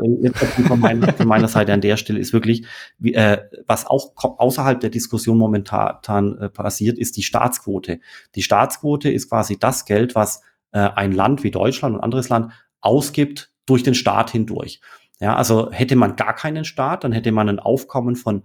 von, 0.66 0.80
meiner, 0.80 1.12
von 1.12 1.26
meiner 1.26 1.48
Seite 1.48 1.72
an 1.72 1.80
der 1.80 1.96
Stelle 1.96 2.18
ist 2.18 2.33
wirklich, 2.33 2.66
wie, 2.98 3.14
äh, 3.14 3.38
was 3.66 3.87
auch 3.87 4.12
außerhalb 4.16 4.80
der 4.80 4.90
Diskussion 4.90 5.38
momentan 5.38 6.38
äh, 6.38 6.48
passiert, 6.48 6.98
ist 6.98 7.16
die 7.16 7.22
Staatsquote. 7.22 8.00
Die 8.35 8.42
Staatsquote 8.42 9.11
ist 9.11 9.28
quasi 9.28 9.59
das 9.59 9.85
Geld, 9.85 10.14
was 10.14 10.42
äh, 10.72 10.78
ein 10.78 11.12
Land 11.12 11.42
wie 11.44 11.50
Deutschland 11.50 11.94
und 11.94 12.00
anderes 12.00 12.28
Land 12.28 12.52
ausgibt 12.80 13.52
durch 13.66 13.83
den 13.83 13.94
Staat 13.94 14.30
hindurch. 14.30 14.80
Ja, 15.20 15.37
also 15.37 15.70
hätte 15.70 15.96
man 15.96 16.16
gar 16.16 16.35
keinen 16.35 16.64
Staat, 16.64 17.04
dann 17.04 17.12
hätte 17.12 17.33
man 17.33 17.48
ein 17.48 17.59
Aufkommen 17.59 18.16
von 18.16 18.44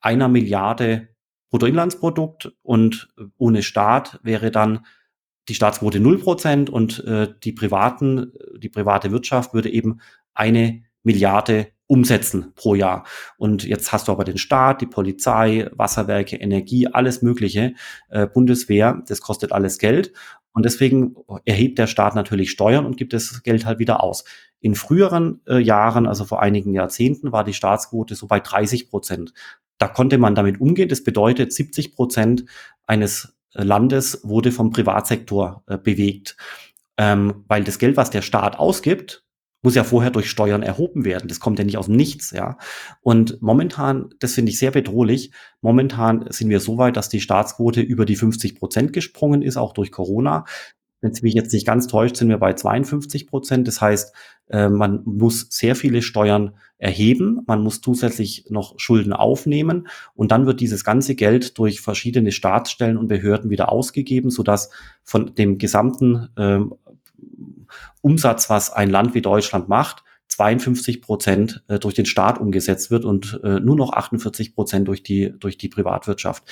einer 0.00 0.28
Milliarde 0.28 1.08
Bruttoinlandsprodukt 1.50 2.52
und 2.62 3.08
ohne 3.36 3.62
Staat 3.62 4.20
wäre 4.22 4.50
dann 4.50 4.86
die 5.48 5.54
Staatsquote 5.54 5.98
0% 5.98 6.70
und 6.70 7.04
äh, 7.04 7.28
die 7.42 7.52
privaten, 7.52 8.32
die 8.56 8.68
private 8.68 9.10
Wirtschaft 9.10 9.54
würde 9.54 9.70
eben 9.70 10.00
eine 10.34 10.82
Milliarde 11.02 11.68
umsetzen 11.86 12.52
pro 12.54 12.74
Jahr. 12.74 13.04
Und 13.36 13.64
jetzt 13.64 13.92
hast 13.92 14.08
du 14.08 14.12
aber 14.12 14.24
den 14.24 14.38
Staat, 14.38 14.80
die 14.80 14.86
Polizei, 14.86 15.68
Wasserwerke, 15.72 16.36
Energie, 16.36 16.86
alles 16.86 17.22
Mögliche, 17.22 17.74
äh, 18.08 18.26
Bundeswehr, 18.26 19.02
das 19.06 19.20
kostet 19.20 19.52
alles 19.52 19.78
Geld. 19.78 20.12
Und 20.52 20.64
deswegen 20.64 21.16
erhebt 21.44 21.78
der 21.78 21.86
Staat 21.86 22.14
natürlich 22.14 22.50
Steuern 22.50 22.86
und 22.86 22.96
gibt 22.96 23.12
das 23.12 23.42
Geld 23.42 23.66
halt 23.66 23.78
wieder 23.78 24.02
aus. 24.02 24.24
In 24.60 24.74
früheren 24.74 25.40
äh, 25.46 25.58
Jahren, 25.58 26.06
also 26.06 26.24
vor 26.24 26.40
einigen 26.40 26.72
Jahrzehnten, 26.72 27.32
war 27.32 27.44
die 27.44 27.54
Staatsquote 27.54 28.14
so 28.14 28.26
bei 28.26 28.38
30 28.38 28.88
Prozent. 28.88 29.32
Da 29.78 29.88
konnte 29.88 30.18
man 30.18 30.34
damit 30.34 30.60
umgehen. 30.60 30.88
Das 30.88 31.02
bedeutet, 31.02 31.52
70 31.52 31.94
Prozent 31.94 32.44
eines 32.86 33.34
Landes 33.54 34.20
wurde 34.22 34.52
vom 34.52 34.70
Privatsektor 34.70 35.62
äh, 35.66 35.78
bewegt. 35.78 36.36
Ähm, 36.96 37.44
weil 37.48 37.64
das 37.64 37.78
Geld, 37.78 37.96
was 37.96 38.10
der 38.10 38.22
Staat 38.22 38.58
ausgibt, 38.58 39.24
muss 39.62 39.74
ja 39.76 39.84
vorher 39.84 40.10
durch 40.10 40.28
Steuern 40.28 40.62
erhoben 40.62 41.04
werden. 41.04 41.28
Das 41.28 41.40
kommt 41.40 41.58
ja 41.58 41.64
nicht 41.64 41.78
aus 41.78 41.86
dem 41.86 41.96
Nichts, 41.96 42.32
ja. 42.32 42.58
Und 43.00 43.40
momentan, 43.40 44.10
das 44.18 44.34
finde 44.34 44.50
ich 44.50 44.58
sehr 44.58 44.72
bedrohlich. 44.72 45.32
Momentan 45.60 46.26
sind 46.30 46.50
wir 46.50 46.60
so 46.60 46.78
weit, 46.78 46.96
dass 46.96 47.08
die 47.08 47.20
Staatsquote 47.20 47.80
über 47.80 48.04
die 48.04 48.16
50 48.16 48.56
Prozent 48.56 48.92
gesprungen 48.92 49.40
ist, 49.40 49.56
auch 49.56 49.72
durch 49.72 49.92
Corona. 49.92 50.44
Wenn 51.00 51.12
es 51.12 51.22
mich 51.22 51.34
jetzt 51.34 51.52
nicht 51.52 51.66
ganz 51.66 51.86
täuscht, 51.86 52.16
sind 52.16 52.28
wir 52.28 52.38
bei 52.38 52.54
52 52.54 53.28
Prozent. 53.28 53.68
Das 53.68 53.80
heißt, 53.80 54.14
äh, 54.48 54.68
man 54.68 55.02
muss 55.04 55.46
sehr 55.50 55.76
viele 55.76 56.02
Steuern 56.02 56.54
erheben, 56.78 57.42
man 57.46 57.62
muss 57.62 57.80
zusätzlich 57.80 58.46
noch 58.48 58.74
Schulden 58.78 59.12
aufnehmen 59.12 59.88
und 60.14 60.32
dann 60.32 60.46
wird 60.46 60.60
dieses 60.60 60.84
ganze 60.84 61.14
Geld 61.14 61.58
durch 61.58 61.80
verschiedene 61.80 62.32
Staatsstellen 62.32 62.96
und 62.96 63.08
Behörden 63.08 63.50
wieder 63.50 63.70
ausgegeben, 63.70 64.30
sodass 64.30 64.70
von 65.04 65.34
dem 65.34 65.58
gesamten 65.58 66.28
äh, 66.36 66.60
Umsatz, 68.00 68.50
was 68.50 68.72
ein 68.72 68.90
Land 68.90 69.14
wie 69.14 69.22
Deutschland 69.22 69.68
macht, 69.68 70.02
52 70.28 71.02
Prozent 71.02 71.62
äh, 71.68 71.78
durch 71.78 71.94
den 71.94 72.06
Staat 72.06 72.38
umgesetzt 72.38 72.90
wird 72.90 73.04
und 73.04 73.40
äh, 73.44 73.60
nur 73.60 73.76
noch 73.76 73.92
48 73.92 74.54
Prozent 74.54 74.88
durch 74.88 75.02
die, 75.02 75.32
durch 75.38 75.58
die 75.58 75.68
Privatwirtschaft. 75.68 76.44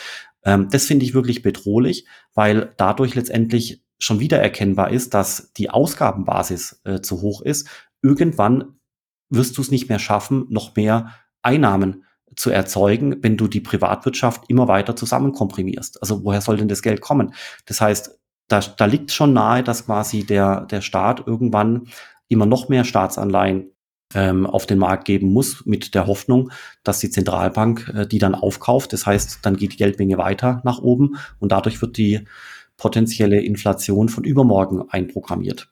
Ähm, 0.44 0.68
das 0.70 0.86
finde 0.86 1.04
ich 1.04 1.14
wirklich 1.14 1.42
bedrohlich, 1.42 2.06
weil 2.34 2.72
dadurch 2.76 3.14
letztendlich 3.14 3.82
schon 4.00 4.18
wieder 4.18 4.40
erkennbar 4.40 4.90
ist, 4.90 5.14
dass 5.14 5.52
die 5.52 5.70
Ausgabenbasis 5.70 6.80
äh, 6.84 7.00
zu 7.00 7.20
hoch 7.20 7.42
ist. 7.42 7.68
Irgendwann 8.02 8.80
wirst 9.28 9.56
du 9.56 9.62
es 9.62 9.70
nicht 9.70 9.88
mehr 9.88 9.98
schaffen, 9.98 10.46
noch 10.48 10.74
mehr 10.74 11.12
Einnahmen 11.42 12.04
zu 12.34 12.50
erzeugen, 12.50 13.22
wenn 13.22 13.36
du 13.36 13.46
die 13.46 13.60
Privatwirtschaft 13.60 14.44
immer 14.48 14.68
weiter 14.68 14.96
zusammenkomprimierst. 14.96 16.00
Also 16.02 16.24
woher 16.24 16.40
soll 16.40 16.56
denn 16.56 16.68
das 16.68 16.82
Geld 16.82 17.00
kommen? 17.00 17.34
Das 17.66 17.80
heißt, 17.80 18.18
da, 18.48 18.60
da 18.60 18.84
liegt 18.86 19.12
schon 19.12 19.32
nahe, 19.32 19.62
dass 19.62 19.86
quasi 19.86 20.24
der, 20.24 20.62
der 20.62 20.80
Staat 20.80 21.26
irgendwann 21.26 21.88
immer 22.28 22.46
noch 22.46 22.68
mehr 22.68 22.84
Staatsanleihen 22.84 23.72
ähm, 24.14 24.46
auf 24.46 24.66
den 24.66 24.78
Markt 24.78 25.04
geben 25.04 25.32
muss, 25.32 25.64
mit 25.66 25.94
der 25.94 26.06
Hoffnung, 26.06 26.50
dass 26.82 26.98
die 26.98 27.10
Zentralbank 27.10 27.92
äh, 27.94 28.06
die 28.06 28.18
dann 28.18 28.34
aufkauft. 28.34 28.92
Das 28.92 29.06
heißt, 29.06 29.40
dann 29.42 29.56
geht 29.56 29.72
die 29.72 29.76
Geldmenge 29.76 30.18
weiter 30.18 30.60
nach 30.64 30.78
oben 30.78 31.16
und 31.38 31.52
dadurch 31.52 31.80
wird 31.80 31.96
die 31.96 32.26
potenzielle 32.80 33.40
Inflation 33.42 34.08
von 34.08 34.24
übermorgen 34.24 34.82
einprogrammiert. 34.88 35.70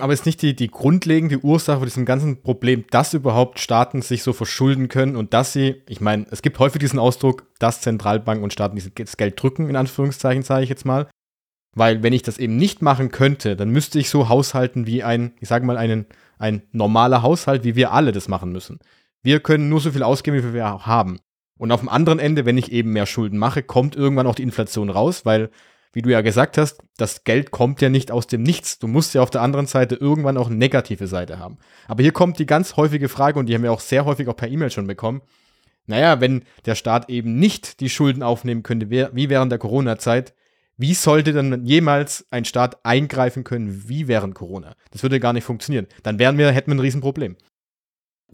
Aber 0.00 0.12
ist 0.12 0.26
nicht 0.26 0.40
die, 0.40 0.54
die 0.54 0.68
grundlegende 0.68 1.44
Ursache 1.44 1.80
von 1.80 1.86
diesem 1.86 2.06
ganzen 2.06 2.40
Problem, 2.40 2.84
dass 2.90 3.12
überhaupt 3.12 3.58
Staaten 3.58 4.00
sich 4.00 4.22
so 4.22 4.32
verschulden 4.32 4.88
können 4.88 5.16
und 5.16 5.34
dass 5.34 5.52
sie, 5.52 5.82
ich 5.88 6.00
meine, 6.00 6.26
es 6.30 6.40
gibt 6.40 6.58
häufig 6.58 6.78
diesen 6.78 7.00
Ausdruck, 7.00 7.46
dass 7.58 7.82
Zentralbanken 7.82 8.44
und 8.44 8.52
Staaten 8.52 8.76
dieses 8.76 9.16
Geld 9.16 9.42
drücken, 9.42 9.68
in 9.68 9.76
Anführungszeichen, 9.76 10.42
sage 10.42 10.62
ich 10.62 10.70
jetzt 10.70 10.86
mal. 10.86 11.08
Weil 11.76 12.02
wenn 12.02 12.12
ich 12.12 12.22
das 12.22 12.38
eben 12.38 12.56
nicht 12.56 12.80
machen 12.80 13.10
könnte, 13.10 13.56
dann 13.56 13.70
müsste 13.70 13.98
ich 13.98 14.08
so 14.08 14.28
haushalten 14.28 14.86
wie 14.86 15.02
ein, 15.02 15.32
ich 15.40 15.48
sage 15.48 15.66
mal, 15.66 15.76
einen, 15.76 16.06
ein 16.38 16.62
normaler 16.72 17.22
Haushalt, 17.22 17.64
wie 17.64 17.76
wir 17.76 17.92
alle 17.92 18.12
das 18.12 18.28
machen 18.28 18.52
müssen. 18.52 18.78
Wir 19.22 19.40
können 19.40 19.68
nur 19.68 19.80
so 19.80 19.90
viel 19.90 20.02
ausgeben, 20.02 20.38
wie 20.38 20.54
wir 20.54 20.72
auch 20.72 20.86
haben. 20.86 21.18
Und 21.58 21.72
auf 21.72 21.80
dem 21.80 21.90
anderen 21.90 22.18
Ende, 22.18 22.46
wenn 22.46 22.56
ich 22.56 22.72
eben 22.72 22.92
mehr 22.92 23.04
Schulden 23.04 23.36
mache, 23.36 23.62
kommt 23.62 23.94
irgendwann 23.94 24.26
auch 24.26 24.34
die 24.34 24.44
Inflation 24.44 24.88
raus, 24.88 25.26
weil, 25.26 25.50
wie 25.92 26.02
du 26.02 26.10
ja 26.10 26.20
gesagt 26.20 26.56
hast, 26.58 26.82
das 26.96 27.24
Geld 27.24 27.50
kommt 27.50 27.80
ja 27.80 27.88
nicht 27.88 28.10
aus 28.10 28.26
dem 28.26 28.42
Nichts. 28.42 28.78
Du 28.78 28.86
musst 28.86 29.14
ja 29.14 29.22
auf 29.22 29.30
der 29.30 29.42
anderen 29.42 29.66
Seite 29.66 29.96
irgendwann 29.96 30.36
auch 30.36 30.46
eine 30.46 30.56
negative 30.56 31.06
Seite 31.06 31.38
haben. 31.38 31.58
Aber 31.88 32.02
hier 32.02 32.12
kommt 32.12 32.38
die 32.38 32.46
ganz 32.46 32.76
häufige 32.76 33.08
Frage, 33.08 33.38
und 33.38 33.46
die 33.46 33.54
haben 33.54 33.62
wir 33.62 33.72
auch 33.72 33.80
sehr 33.80 34.04
häufig 34.04 34.28
auch 34.28 34.36
per 34.36 34.48
E-Mail 34.48 34.70
schon 34.70 34.86
bekommen. 34.86 35.22
Naja, 35.86 36.20
wenn 36.20 36.44
der 36.66 36.76
Staat 36.76 37.10
eben 37.10 37.38
nicht 37.38 37.80
die 37.80 37.90
Schulden 37.90 38.22
aufnehmen 38.22 38.62
könnte, 38.62 38.90
wie 38.90 39.28
während 39.28 39.50
der 39.50 39.58
Corona-Zeit, 39.58 40.34
wie 40.76 40.94
sollte 40.94 41.32
dann 41.32 41.66
jemals 41.66 42.26
ein 42.30 42.44
Staat 42.44 42.84
eingreifen 42.84 43.44
können 43.44 43.88
wie 43.88 44.08
während 44.08 44.34
Corona? 44.34 44.76
Das 44.92 45.02
würde 45.02 45.20
gar 45.20 45.32
nicht 45.32 45.44
funktionieren. 45.44 45.86
Dann 46.02 46.18
wären 46.18 46.38
wir, 46.38 46.50
hätten 46.52 46.70
wir 46.70 46.76
ein 46.76 46.80
Riesenproblem. 46.80 47.36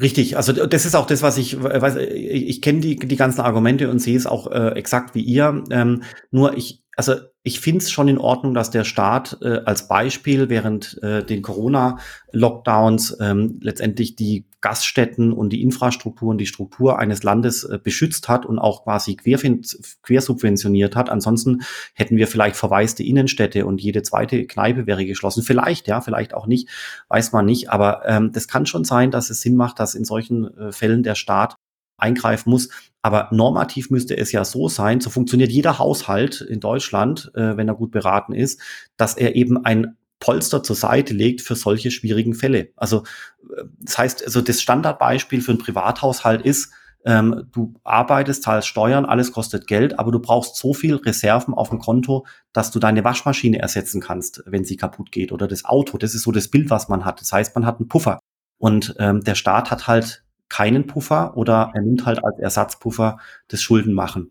Richtig, 0.00 0.36
also 0.36 0.52
das 0.52 0.84
ist 0.84 0.94
auch 0.94 1.06
das, 1.06 1.22
was 1.22 1.38
ich 1.38 1.60
weiß. 1.60 1.96
Ich, 1.96 2.48
ich 2.48 2.62
kenne 2.62 2.80
die, 2.80 2.96
die 2.96 3.16
ganzen 3.16 3.40
Argumente 3.40 3.90
und 3.90 3.98
sehe 3.98 4.16
es 4.16 4.26
auch 4.26 4.50
äh, 4.50 4.68
exakt 4.76 5.14
wie 5.14 5.22
ihr. 5.22 5.64
Ähm, 5.70 6.02
nur 6.30 6.56
ich, 6.56 6.84
also 6.96 7.14
ich 7.46 7.60
finde 7.60 7.78
es 7.78 7.92
schon 7.92 8.08
in 8.08 8.18
Ordnung, 8.18 8.54
dass 8.54 8.72
der 8.72 8.82
Staat 8.82 9.38
äh, 9.40 9.60
als 9.64 9.86
Beispiel 9.86 10.48
während 10.48 11.00
äh, 11.00 11.22
den 11.22 11.42
Corona-Lockdowns 11.42 13.18
ähm, 13.20 13.60
letztendlich 13.62 14.16
die 14.16 14.46
Gaststätten 14.60 15.32
und 15.32 15.50
die 15.50 15.62
Infrastruktur 15.62 16.30
und 16.30 16.38
die 16.38 16.46
Struktur 16.46 16.98
eines 16.98 17.22
Landes 17.22 17.62
äh, 17.62 17.78
beschützt 17.80 18.28
hat 18.28 18.46
und 18.46 18.58
auch 18.58 18.82
quasi 18.82 19.14
quersubventioniert 19.14 20.96
hat. 20.96 21.08
Ansonsten 21.08 21.62
hätten 21.94 22.16
wir 22.16 22.26
vielleicht 22.26 22.56
verwaiste 22.56 23.04
Innenstädte 23.04 23.64
und 23.64 23.80
jede 23.80 24.02
zweite 24.02 24.44
Kneipe 24.48 24.88
wäre 24.88 25.06
geschlossen. 25.06 25.44
Vielleicht, 25.44 25.86
ja, 25.86 26.00
vielleicht 26.00 26.34
auch 26.34 26.48
nicht, 26.48 26.68
weiß 27.10 27.30
man 27.30 27.46
nicht. 27.46 27.70
Aber 27.70 28.02
ähm, 28.06 28.32
das 28.32 28.48
kann 28.48 28.66
schon 28.66 28.82
sein, 28.82 29.12
dass 29.12 29.30
es 29.30 29.40
Sinn 29.40 29.54
macht, 29.54 29.78
dass 29.78 29.94
in 29.94 30.04
solchen 30.04 30.52
äh, 30.58 30.72
Fällen 30.72 31.04
der 31.04 31.14
Staat 31.14 31.54
eingreifen 31.98 32.50
muss. 32.50 32.68
Aber 33.02 33.28
normativ 33.30 33.90
müsste 33.90 34.16
es 34.16 34.32
ja 34.32 34.44
so 34.44 34.68
sein, 34.68 35.00
so 35.00 35.10
funktioniert 35.10 35.50
jeder 35.50 35.78
Haushalt 35.78 36.40
in 36.40 36.60
Deutschland, 36.60 37.30
äh, 37.34 37.56
wenn 37.56 37.68
er 37.68 37.74
gut 37.74 37.92
beraten 37.92 38.32
ist, 38.32 38.60
dass 38.96 39.14
er 39.14 39.36
eben 39.36 39.64
ein 39.64 39.96
Polster 40.18 40.62
zur 40.62 40.76
Seite 40.76 41.14
legt 41.14 41.42
für 41.42 41.56
solche 41.56 41.90
schwierigen 41.90 42.34
Fälle. 42.34 42.70
Also 42.76 43.04
äh, 43.42 43.64
das 43.80 43.98
heißt, 43.98 44.24
also 44.24 44.40
das 44.40 44.60
Standardbeispiel 44.60 45.40
für 45.40 45.52
einen 45.52 45.60
Privathaushalt 45.60 46.42
ist, 46.42 46.72
ähm, 47.06 47.46
du 47.52 47.74
arbeitest, 47.84 48.42
zahlst 48.42 48.66
Steuern, 48.66 49.04
alles 49.04 49.30
kostet 49.30 49.68
Geld, 49.68 49.96
aber 49.98 50.10
du 50.10 50.18
brauchst 50.18 50.56
so 50.56 50.74
viel 50.74 50.96
Reserven 50.96 51.54
auf 51.54 51.70
dem 51.70 51.78
Konto, 51.78 52.26
dass 52.52 52.72
du 52.72 52.80
deine 52.80 53.04
Waschmaschine 53.04 53.60
ersetzen 53.60 54.00
kannst, 54.00 54.42
wenn 54.46 54.64
sie 54.64 54.76
kaputt 54.76 55.12
geht 55.12 55.30
oder 55.30 55.46
das 55.46 55.64
Auto. 55.64 55.98
Das 55.98 56.16
ist 56.16 56.22
so 56.22 56.32
das 56.32 56.48
Bild, 56.48 56.68
was 56.68 56.88
man 56.88 57.04
hat. 57.04 57.20
Das 57.20 57.32
heißt, 57.32 57.54
man 57.54 57.64
hat 57.64 57.78
einen 57.78 57.88
Puffer. 57.88 58.18
Und 58.58 58.96
ähm, 58.98 59.22
der 59.22 59.36
Staat 59.36 59.70
hat 59.70 59.86
halt 59.86 60.24
keinen 60.48 60.86
Puffer 60.86 61.36
oder 61.36 61.72
er 61.74 61.82
nimmt 61.82 62.06
halt 62.06 62.24
als 62.24 62.38
Ersatzpuffer 62.38 63.18
das 63.48 63.62
Schuldenmachen. 63.62 64.30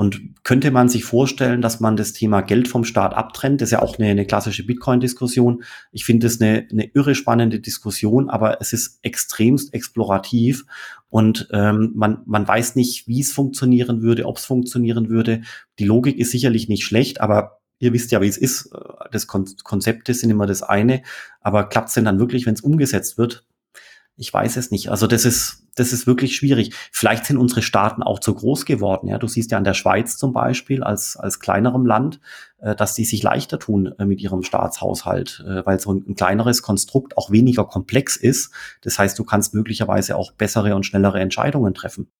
Und 0.00 0.42
könnte 0.44 0.70
man 0.70 0.88
sich 0.88 1.04
vorstellen, 1.04 1.60
dass 1.60 1.78
man 1.78 1.94
das 1.94 2.14
Thema 2.14 2.40
Geld 2.40 2.68
vom 2.68 2.84
Staat 2.84 3.12
abtrennt? 3.12 3.60
Das 3.60 3.66
ist 3.66 3.72
ja 3.72 3.82
auch 3.82 3.98
eine, 3.98 4.08
eine 4.08 4.24
klassische 4.24 4.64
Bitcoin-Diskussion. 4.64 5.62
Ich 5.92 6.06
finde 6.06 6.26
es 6.26 6.40
eine, 6.40 6.66
eine 6.70 6.86
irre 6.94 7.14
spannende 7.14 7.60
Diskussion, 7.60 8.30
aber 8.30 8.62
es 8.62 8.72
ist 8.72 8.98
extremst 9.02 9.74
explorativ 9.74 10.64
und 11.10 11.48
ähm, 11.52 11.92
man, 11.94 12.22
man 12.24 12.48
weiß 12.48 12.76
nicht, 12.76 13.08
wie 13.08 13.20
es 13.20 13.30
funktionieren 13.30 14.00
würde, 14.00 14.24
ob 14.24 14.38
es 14.38 14.46
funktionieren 14.46 15.10
würde. 15.10 15.42
Die 15.78 15.84
Logik 15.84 16.16
ist 16.16 16.30
sicherlich 16.30 16.70
nicht 16.70 16.84
schlecht, 16.84 17.20
aber 17.20 17.60
ihr 17.78 17.92
wisst 17.92 18.10
ja, 18.10 18.22
wie 18.22 18.28
es 18.28 18.38
ist. 18.38 18.70
Das 19.12 19.26
Kon 19.26 19.44
Konzepte 19.64 20.14
sind 20.14 20.30
immer 20.30 20.46
das 20.46 20.62
eine, 20.62 21.02
aber 21.42 21.68
klappt 21.68 21.88
es 21.88 21.94
denn 21.94 22.06
dann 22.06 22.18
wirklich, 22.18 22.46
wenn 22.46 22.54
es 22.54 22.62
umgesetzt 22.62 23.18
wird? 23.18 23.44
Ich 24.16 24.32
weiß 24.32 24.56
es 24.56 24.70
nicht. 24.70 24.90
Also 24.90 25.06
das 25.06 25.24
ist, 25.24 25.64
das 25.76 25.92
ist 25.92 26.06
wirklich 26.06 26.36
schwierig. 26.36 26.74
Vielleicht 26.92 27.26
sind 27.26 27.38
unsere 27.38 27.62
Staaten 27.62 28.02
auch 28.02 28.18
zu 28.18 28.34
groß 28.34 28.66
geworden. 28.66 29.08
Ja, 29.08 29.18
du 29.18 29.26
siehst 29.26 29.50
ja 29.50 29.58
an 29.58 29.64
der 29.64 29.74
Schweiz 29.74 30.16
zum 30.18 30.32
Beispiel 30.32 30.82
als, 30.82 31.16
als 31.16 31.40
kleinerem 31.40 31.86
Land, 31.86 32.20
äh, 32.58 32.76
dass 32.76 32.94
die 32.94 33.04
sich 33.04 33.22
leichter 33.22 33.58
tun 33.58 33.94
äh, 33.98 34.04
mit 34.04 34.20
ihrem 34.20 34.42
Staatshaushalt, 34.42 35.44
äh, 35.46 35.64
weil 35.64 35.80
so 35.80 35.94
ein, 35.94 36.04
ein, 36.06 36.14
kleineres 36.16 36.62
Konstrukt 36.62 37.16
auch 37.16 37.30
weniger 37.30 37.64
komplex 37.64 38.16
ist. 38.16 38.52
Das 38.82 38.98
heißt, 38.98 39.18
du 39.18 39.24
kannst 39.24 39.54
möglicherweise 39.54 40.16
auch 40.16 40.32
bessere 40.32 40.74
und 40.74 40.84
schnellere 40.84 41.20
Entscheidungen 41.20 41.72
treffen. 41.72 42.10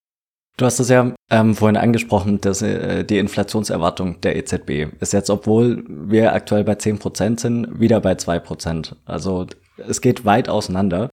Du 0.57 0.66
hast 0.66 0.79
es 0.79 0.90
ja 0.90 1.14
ähm, 1.31 1.55
vorhin 1.55 1.79
angesprochen, 1.79 2.40
dass 2.40 2.61
äh, 2.61 3.03
die 3.05 3.18
Inflationserwartung 3.18 4.20
der 4.20 4.37
EZB 4.37 4.88
ist 5.00 5.12
jetzt, 5.12 5.31
obwohl 5.31 5.85
wir 5.88 6.35
aktuell 6.35 6.64
bei 6.64 6.74
10% 6.74 7.40
sind, 7.40 7.81
wieder 7.81 8.00
bei 8.00 8.12
2%. 8.12 8.94
Also 9.07 9.46
es 9.79 10.03
geht 10.03 10.24
weit 10.26 10.48
auseinander. 10.50 11.09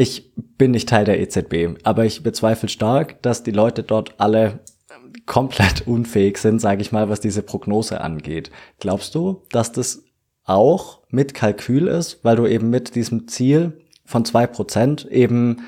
Ich 0.00 0.32
bin 0.36 0.70
nicht 0.70 0.88
Teil 0.88 1.04
der 1.04 1.20
EZB, 1.20 1.80
aber 1.82 2.04
ich 2.04 2.22
bezweifle 2.22 2.68
stark, 2.68 3.20
dass 3.20 3.42
die 3.42 3.50
Leute 3.50 3.82
dort 3.82 4.14
alle 4.18 4.60
komplett 5.26 5.80
unfähig 5.88 6.38
sind, 6.38 6.60
sage 6.60 6.82
ich 6.82 6.92
mal, 6.92 7.08
was 7.08 7.18
diese 7.18 7.42
Prognose 7.42 8.00
angeht. 8.00 8.52
Glaubst 8.78 9.16
du, 9.16 9.42
dass 9.50 9.72
das 9.72 10.04
auch 10.44 11.00
mit 11.10 11.34
Kalkül 11.34 11.88
ist, 11.88 12.20
weil 12.22 12.36
du 12.36 12.46
eben 12.46 12.70
mit 12.70 12.94
diesem 12.94 13.26
Ziel 13.26 13.84
von 14.04 14.24
zwei 14.24 14.46
Prozent 14.46 15.04
eben 15.06 15.62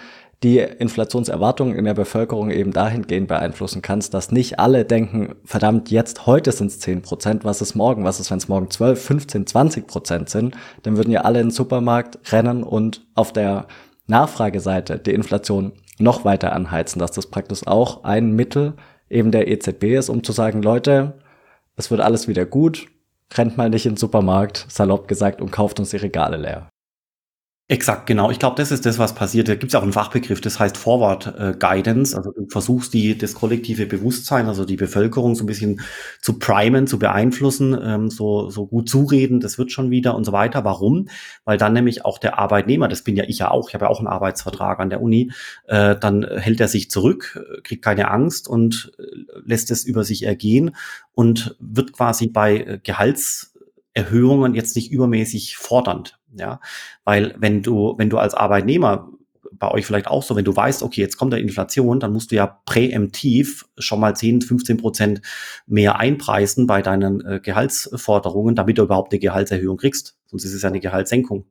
die 0.45 0.59
Inflationserwartungen 0.59 1.77
in 1.77 1.85
der 1.85 1.95
Bevölkerung 1.95 2.53
eben 2.53 2.73
dahingehend 2.73 3.27
beeinflussen 3.27 3.83
kannst, 3.83 4.15
dass 4.15 4.31
nicht 4.31 4.61
alle 4.61 4.85
denken, 4.85 5.35
verdammt, 5.45 5.91
jetzt 5.91 6.25
heute 6.27 6.53
sind 6.53 6.69
es 6.69 6.79
10 6.79 7.03
Prozent, 7.03 7.45
was 7.45 7.61
ist 7.61 7.75
morgen, 7.75 8.05
was 8.05 8.21
ist, 8.21 8.31
wenn 8.31 8.39
es 8.39 8.49
morgen 8.49 8.71
12, 8.71 9.05
15, 9.05 9.47
20 9.49 9.87
Prozent 9.89 10.31
sind, 10.31 10.57
dann 10.85 10.97
würden 10.97 11.11
ja 11.11 11.23
alle 11.23 11.41
in 11.41 11.49
den 11.49 11.53
Supermarkt 11.53 12.33
rennen 12.33 12.63
und 12.63 13.05
auf 13.15 13.33
der 13.33 13.67
Nachfrageseite 14.11 14.99
die 14.99 15.15
Inflation 15.15 15.73
noch 15.99 16.25
weiter 16.25 16.53
anheizen, 16.53 16.99
dass 16.99 17.13
das 17.13 17.29
praktisch 17.29 17.67
auch 17.67 18.05
ein 18.05 18.33
Mittel 18.33 18.75
eben 19.09 19.31
der 19.31 19.49
EZB 19.49 19.97
ist, 19.97 20.09
um 20.09 20.23
zu 20.23 20.33
sagen, 20.33 20.63
Leute, 20.63 21.19
es 21.77 21.91
wird 21.91 22.01
alles 22.01 22.29
wieder 22.29 22.45
gut, 22.45 22.89
rennt 23.35 23.57
mal 23.57 23.71
nicht 23.71 23.87
in 23.87 23.93
den 23.93 23.99
Supermarkt, 23.99 24.67
salopp 24.69 25.09
gesagt, 25.09 25.41
und 25.41 25.51
kauft 25.51 25.81
uns 25.81 25.91
die 25.91 25.97
Regale 25.97 26.37
leer. 26.37 26.70
Exakt, 27.71 28.09
genau. 28.09 28.33
Ich 28.33 28.41
glaube, 28.41 28.57
das 28.57 28.73
ist 28.73 28.85
das, 28.85 28.99
was 28.99 29.15
passiert. 29.15 29.47
Da 29.49 29.55
gibt 29.55 29.71
es 29.71 29.77
auch 29.77 29.85
einen 29.85 29.93
Fachbegriff, 29.93 30.41
das 30.41 30.59
heißt 30.59 30.77
Forward 30.77 31.33
äh, 31.39 31.55
Guidance. 31.57 32.17
Also 32.17 32.33
du 32.33 32.49
versuchst 32.49 32.93
die, 32.93 33.17
das 33.17 33.35
kollektive 33.35 33.87
Bewusstsein, 33.87 34.47
also 34.49 34.65
die 34.65 34.75
Bevölkerung 34.75 35.37
so 35.37 35.45
ein 35.45 35.47
bisschen 35.47 35.81
zu 36.21 36.41
primen, 36.41 36.89
zu 36.89 36.99
beeinflussen, 36.99 37.79
ähm, 37.81 38.11
so, 38.11 38.51
so 38.51 38.67
gut 38.67 38.89
zureden, 38.89 39.39
das 39.39 39.57
wird 39.57 39.71
schon 39.71 39.89
wieder 39.93 40.17
und 40.17 40.25
so 40.25 40.33
weiter. 40.33 40.65
Warum? 40.65 41.07
Weil 41.45 41.59
dann 41.59 41.73
nämlich 41.73 42.05
auch 42.05 42.19
der 42.19 42.41
Arbeitnehmer, 42.41 42.89
das 42.89 43.03
bin 43.05 43.15
ja 43.15 43.23
ich 43.29 43.39
ja 43.39 43.53
auch, 43.53 43.69
ich 43.69 43.75
habe 43.75 43.85
ja 43.85 43.89
auch 43.93 44.01
einen 44.01 44.09
Arbeitsvertrag 44.09 44.81
an 44.81 44.91
der 44.91 45.01
Uni, 45.01 45.31
äh, 45.69 45.95
dann 45.95 46.25
hält 46.25 46.59
er 46.61 46.67
sich 46.67 46.91
zurück, 46.91 47.41
kriegt 47.63 47.85
keine 47.85 48.11
Angst 48.11 48.49
und 48.49 48.91
äh, 48.99 49.03
lässt 49.45 49.71
es 49.71 49.85
über 49.85 50.03
sich 50.03 50.25
ergehen 50.25 50.75
und 51.13 51.55
wird 51.61 51.93
quasi 51.93 52.27
bei 52.27 52.57
äh, 52.57 52.81
Gehaltserhöhungen 52.83 54.57
jetzt 54.57 54.75
nicht 54.75 54.91
übermäßig 54.91 55.57
fordernd. 55.57 56.20
Ja, 56.37 56.61
weil 57.05 57.35
wenn 57.39 57.63
du, 57.63 57.95
wenn 57.99 58.11
du 58.11 58.19
als 58.19 58.35
Arbeitnehmer 58.35 59.11
bei 59.53 59.71
euch 59.71 59.87
vielleicht 59.87 60.07
auch 60.07 60.23
so, 60.23 60.37
wenn 60.37 60.45
du 60.45 60.55
weißt, 60.55 60.83
okay, 60.83 61.01
jetzt 61.01 61.17
kommt 61.17 61.33
der 61.33 61.41
Inflation, 61.41 62.01
dann 62.01 62.13
musst 62.13 62.31
du 62.31 62.37
ja 62.37 62.47
präemptiv 62.65 63.67
schon 63.79 64.01
mal 64.01 64.15
10, 64.15 64.43
15 64.43 64.77
Prozent 64.77 65.23
mehr 65.67 65.99
einpreisen 65.99 66.67
bei 66.67 66.83
deinen 66.83 67.25
äh, 67.25 67.41
Gehaltsforderungen, 67.43 68.55
damit 68.55 68.79
du 68.79 68.83
überhaupt 68.83 69.13
eine 69.13 69.21
Gehaltserhöhung 69.21 69.77
kriegst. 69.77 70.17
Sonst 70.27 70.45
ist 70.45 70.55
es 70.55 70.63
ja 70.63 70.69
eine 70.69 70.81
Gehaltssenkung. 70.81 71.47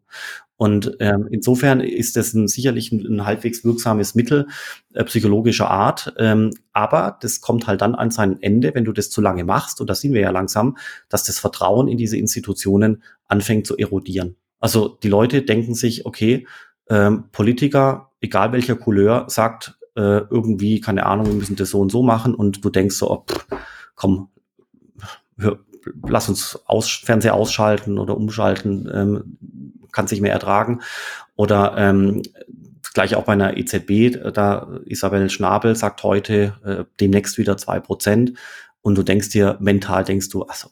Und 0.55 0.97
ähm, 0.99 1.27
insofern 1.29 1.81
ist 1.81 2.15
das 2.15 2.33
ein, 2.33 2.47
sicherlich 2.47 2.91
ein, 2.91 3.05
ein 3.05 3.25
halbwegs 3.25 3.63
wirksames 3.63 4.15
Mittel 4.15 4.47
äh, 4.93 5.03
psychologischer 5.03 5.69
Art. 5.69 6.13
Ähm, 6.17 6.51
aber 6.73 7.17
das 7.21 7.41
kommt 7.41 7.67
halt 7.67 7.81
dann 7.81 7.95
an 7.95 8.11
sein 8.11 8.41
Ende, 8.41 8.73
wenn 8.73 8.85
du 8.85 8.91
das 8.91 9.09
zu 9.09 9.21
lange 9.21 9.43
machst, 9.43 9.81
und 9.81 9.89
das 9.89 10.01
sehen 10.01 10.13
wir 10.13 10.21
ja 10.21 10.31
langsam, 10.31 10.77
dass 11.09 11.23
das 11.23 11.39
Vertrauen 11.39 11.87
in 11.87 11.97
diese 11.97 12.17
Institutionen 12.17 13.03
anfängt 13.27 13.67
zu 13.67 13.77
erodieren. 13.77 14.35
Also 14.59 14.87
die 14.87 15.09
Leute 15.09 15.41
denken 15.41 15.73
sich, 15.73 16.05
okay, 16.05 16.47
ähm, 16.89 17.25
Politiker, 17.31 18.11
egal 18.21 18.51
welcher 18.51 18.75
Couleur, 18.75 19.25
sagt 19.29 19.77
äh, 19.95 20.21
irgendwie, 20.29 20.81
keine 20.81 21.05
Ahnung, 21.05 21.27
wir 21.27 21.33
müssen 21.33 21.55
das 21.55 21.69
so 21.69 21.79
und 21.79 21.91
so 21.91 22.03
machen 22.03 22.35
und 22.35 22.63
du 22.63 22.69
denkst 22.69 22.95
so, 22.95 23.11
oh, 23.11 23.25
pff, 23.29 23.45
komm, 23.95 24.29
hör, 25.37 25.59
lass 26.07 26.29
uns 26.29 26.59
aus, 26.65 26.89
Fernseher 26.89 27.33
ausschalten 27.33 27.97
oder 27.97 28.15
umschalten, 28.17 28.89
ähm, 28.93 29.37
kann 29.91 30.07
sich 30.07 30.21
mehr 30.21 30.33
ertragen. 30.33 30.81
Oder 31.35 31.75
ähm, 31.77 32.21
gleich 32.93 33.15
auch 33.15 33.23
bei 33.23 33.33
einer 33.33 33.57
EZB, 33.57 34.17
da 34.33 34.79
Isabel 34.85 35.29
Schnabel 35.29 35.75
sagt 35.75 36.03
heute 36.03 36.55
äh, 36.63 36.83
demnächst 36.99 37.37
wieder 37.37 37.57
zwei 37.57 37.79
Prozent 37.79 38.33
und 38.81 38.97
du 38.97 39.03
denkst 39.03 39.29
dir, 39.29 39.57
mental 39.59 40.03
denkst 40.03 40.29
du, 40.29 40.43
also 40.43 40.69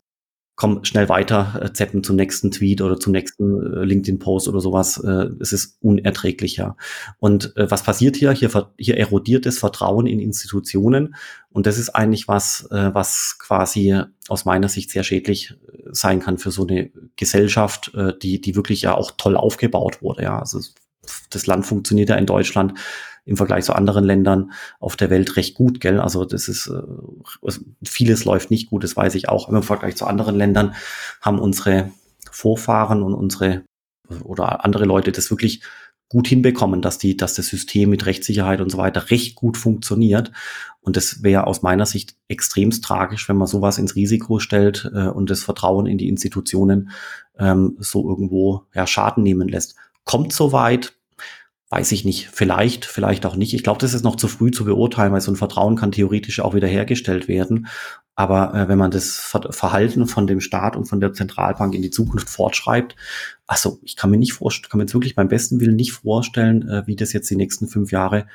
komm 0.58 0.84
schnell 0.84 1.08
weiter, 1.08 1.62
äh, 1.62 1.72
zappen 1.72 2.04
zum 2.04 2.16
nächsten 2.16 2.52
Tweet 2.52 2.82
oder 2.82 3.00
zum 3.00 3.14
nächsten 3.14 3.62
äh, 3.62 3.86
LinkedIn-Post 3.86 4.48
oder 4.50 4.60
sowas. 4.60 4.98
Äh, 4.98 5.30
es 5.40 5.54
ist 5.54 5.78
unerträglicher. 5.82 6.76
Und 7.20 7.56
äh, 7.56 7.70
was 7.70 7.84
passiert 7.84 8.16
hier? 8.18 8.32
hier? 8.32 8.50
Hier 8.78 8.98
erodiert 8.98 9.46
das 9.46 9.60
Vertrauen 9.60 10.08
in 10.08 10.20
Institutionen. 10.20 11.16
Und 11.52 11.68
das 11.68 11.78
ist 11.78 11.90
eigentlich 11.90 12.28
was, 12.28 12.68
äh, 12.72 12.90
was 12.94 13.38
quasi 13.40 14.02
aus 14.28 14.46
meiner 14.46 14.68
Sicht 14.68 14.90
sehr 14.90 15.04
schädlich 15.04 15.52
äh, 15.52 15.90
sein 15.92 16.20
kann 16.20 16.40
für 16.40 16.50
so 16.50 16.66
eine 16.66 16.90
Gesellschaft, 17.16 17.94
äh, 17.94 18.18
die, 18.18 18.42
die 18.42 18.56
wirklich 18.56 18.82
ja 18.82 18.96
auch 18.96 19.12
toll 19.16 19.38
aufgebaut 19.38 20.02
wurde. 20.02 20.24
Ja, 20.24 20.40
also 20.40 20.60
das 21.30 21.46
Land 21.46 21.68
funktioniert 21.68 22.10
ja 22.10 22.16
in 22.16 22.26
Deutschland 22.26 22.74
im 23.28 23.38
Vergleich 23.38 23.66
zu 23.66 23.74
anderen 23.74 24.06
Ländern 24.06 24.52
auf 24.80 24.96
der 24.96 25.10
Welt 25.10 25.36
recht 25.36 25.54
gut, 25.54 25.82
gell? 25.82 26.00
Also 26.00 26.26
das 26.26 26.48
ist 26.48 26.68
äh, 26.68 27.52
vieles 27.84 28.26
läuft 28.26 28.50
nicht 28.50 28.70
gut, 28.70 28.84
das 28.84 28.96
weiß 28.96 29.16
ich 29.16 29.30
auch. 29.30 29.50
Im 29.50 29.62
Vergleich 29.64 29.96
zu 29.96 30.06
anderen 30.06 30.36
Ländern 30.36 30.74
haben 31.22 31.40
unsere 31.40 31.92
Vorfahren 32.32 33.04
und 33.04 33.14
unsere 33.14 33.64
oder 34.24 34.64
andere 34.64 34.86
Leute 34.86 35.12
das 35.12 35.30
wirklich 35.30 35.62
gut 36.10 36.28
hinbekommen, 36.28 36.82
dass 36.82 36.98
die, 36.98 37.18
dass 37.18 37.34
das 37.34 37.48
System 37.48 37.90
mit 37.90 38.06
Rechtssicherheit 38.06 38.62
und 38.62 38.72
so 38.72 38.78
weiter 38.78 39.10
recht 39.12 39.36
gut 39.36 39.58
funktioniert. 39.58 40.32
Und 40.80 40.96
das 40.96 41.22
wäre 41.22 41.48
aus 41.48 41.64
meiner 41.64 41.86
Sicht 41.86 42.16
extremst 42.30 42.84
tragisch, 42.86 43.28
wenn 43.28 43.36
man 43.36 43.48
sowas 43.48 43.78
ins 43.78 43.96
Risiko 43.96 44.40
stellt 44.40 44.90
äh, 44.96 45.08
und 45.08 45.30
das 45.30 45.44
Vertrauen 45.44 45.86
in 45.86 45.98
die 45.98 46.08
Institutionen 46.08 46.92
ähm, 47.38 47.76
so 47.80 48.08
irgendwo 48.08 48.64
ja, 48.74 48.88
Schaden 48.88 49.22
nehmen 49.24 49.50
lässt. 49.50 49.76
Kommt 50.06 50.32
so 50.32 50.54
weit, 50.54 50.94
Weiß 51.70 51.92
ich 51.92 52.06
nicht. 52.06 52.30
Vielleicht, 52.32 52.86
vielleicht 52.86 53.26
auch 53.26 53.36
nicht. 53.36 53.54
Ich 53.54 53.62
glaube, 53.64 53.80
das 53.80 53.94
ist 53.94 54.04
noch 54.04 54.16
zu 54.16 54.30
früh 54.30 54.52
zu 54.52 54.64
beurteilen, 54.64 55.12
weil 55.12 55.20
so 55.20 55.32
ein 55.32 55.36
Vertrauen 55.36 55.76
kann 55.76 55.92
theoretisch 55.92 56.40
auch 56.40 56.54
wieder 56.54 56.68
hergestellt 56.68 57.28
werden. 57.28 57.68
Aber 58.16 58.54
äh, 58.54 58.68
wenn 58.70 58.78
man 58.78 58.90
das 58.90 59.18
Verhalten 59.50 60.08
von 60.08 60.28
dem 60.28 60.40
Staat 60.40 60.78
und 60.78 60.86
von 60.86 61.02
der 61.02 61.14
Zentralbank 61.14 61.76
in 61.76 61.82
die 61.82 61.92
Zukunft 61.92 62.30
fortschreibt, 62.30 62.96
also 63.48 63.80
ich 63.84 63.98
kann 63.98 64.10
mir 64.10 64.18
nicht 64.18 64.34
vorstellen, 64.34 64.70
kann 64.70 64.78
mir 64.78 64.86
jetzt 64.86 64.94
wirklich 64.94 65.16
beim 65.16 65.28
besten 65.28 65.60
Willen 65.60 65.76
nicht 65.76 65.92
vorstellen, 65.92 66.68
äh, 66.70 66.88
wie 66.88 66.96
das 66.96 67.12
jetzt 67.12 67.30
die 67.30 67.36
nächsten 67.36 67.68
fünf 67.68 67.92
Jahre 67.92 68.28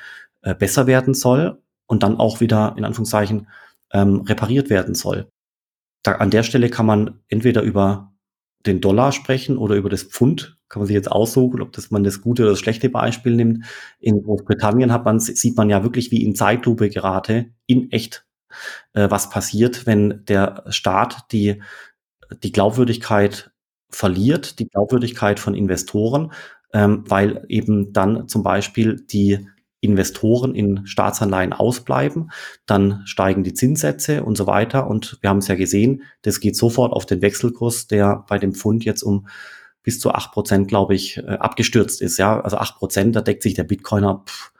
äh, 0.43 0.53
besser 0.53 0.85
werden 0.85 1.15
soll 1.15 1.59
und 1.87 2.03
dann 2.03 2.17
auch 2.17 2.39
wieder 2.39 2.75
in 2.77 2.85
Anführungszeichen 2.85 3.47
ähm, 3.91 4.21
repariert 4.21 4.69
werden 4.69 4.93
soll. 4.93 5.27
Da, 6.03 6.13
an 6.13 6.29
der 6.29 6.43
Stelle 6.43 6.69
kann 6.69 6.85
man 6.85 7.19
entweder 7.29 7.61
über 7.61 8.13
den 8.65 8.79
Dollar 8.79 9.11
sprechen 9.11 9.57
oder 9.57 9.75
über 9.75 9.89
das 9.89 10.03
Pfund 10.03 10.57
kann 10.73 10.79
man 10.79 10.87
sich 10.87 10.95
jetzt 10.95 11.11
aussuchen, 11.11 11.61
ob 11.61 11.71
das 11.71 11.91
man 11.91 12.03
das 12.03 12.21
gute 12.21 12.41
oder 12.41 12.51
das 12.51 12.59
schlechte 12.59 12.89
Beispiel 12.89 13.35
nimmt. 13.35 13.65
In 13.99 14.23
Großbritannien 14.23 14.91
hat 14.91 15.05
man, 15.05 15.19
sieht 15.19 15.55
man 15.55 15.69
ja 15.69 15.83
wirklich 15.83 16.09
wie 16.09 16.23
in 16.23 16.33
Zeitlupe 16.33 16.89
gerade 16.89 17.51
in 17.67 17.91
echt, 17.91 18.25
äh, 18.93 19.07
was 19.11 19.29
passiert, 19.29 19.85
wenn 19.85 20.25
der 20.25 20.63
Staat 20.69 21.31
die, 21.31 21.61
die 22.41 22.51
Glaubwürdigkeit 22.51 23.51
verliert, 23.91 24.57
die 24.57 24.67
Glaubwürdigkeit 24.67 25.39
von 25.39 25.53
Investoren, 25.53 26.31
ähm, 26.73 27.03
weil 27.07 27.45
eben 27.49 27.93
dann 27.93 28.27
zum 28.27 28.41
Beispiel 28.41 28.95
die 28.95 29.47
Investoren 29.79 30.55
in 30.55 30.87
Staatsanleihen 30.87 31.53
ausbleiben, 31.53 32.31
dann 32.65 33.03
steigen 33.05 33.43
die 33.43 33.53
Zinssätze 33.53 34.23
und 34.23 34.37
so 34.37 34.47
weiter. 34.47 34.87
Und 34.87 35.19
wir 35.21 35.29
haben 35.29 35.37
es 35.37 35.49
ja 35.49 35.55
gesehen, 35.55 36.01
das 36.23 36.39
geht 36.39 36.55
sofort 36.55 36.93
auf 36.93 37.05
den 37.05 37.21
Wechselkurs, 37.21 37.85
der 37.85 38.25
bei 38.27 38.39
dem 38.39 38.55
Pfund 38.55 38.85
jetzt 38.85 39.03
um 39.03 39.27
bis 39.83 39.99
zu 39.99 40.11
acht 40.11 40.31
Prozent, 40.31 40.67
glaube 40.67 40.95
ich, 40.95 41.17
äh, 41.17 41.21
abgestürzt 41.21 42.01
ist. 42.01 42.17
Ja, 42.17 42.39
also 42.39 42.57
acht 42.57 42.77
Prozent, 42.77 43.15
da 43.15 43.21
deckt 43.21 43.43
sich 43.43 43.53
der 43.53 43.63
Bitcoiner 43.63 44.23
pff, 44.25 44.51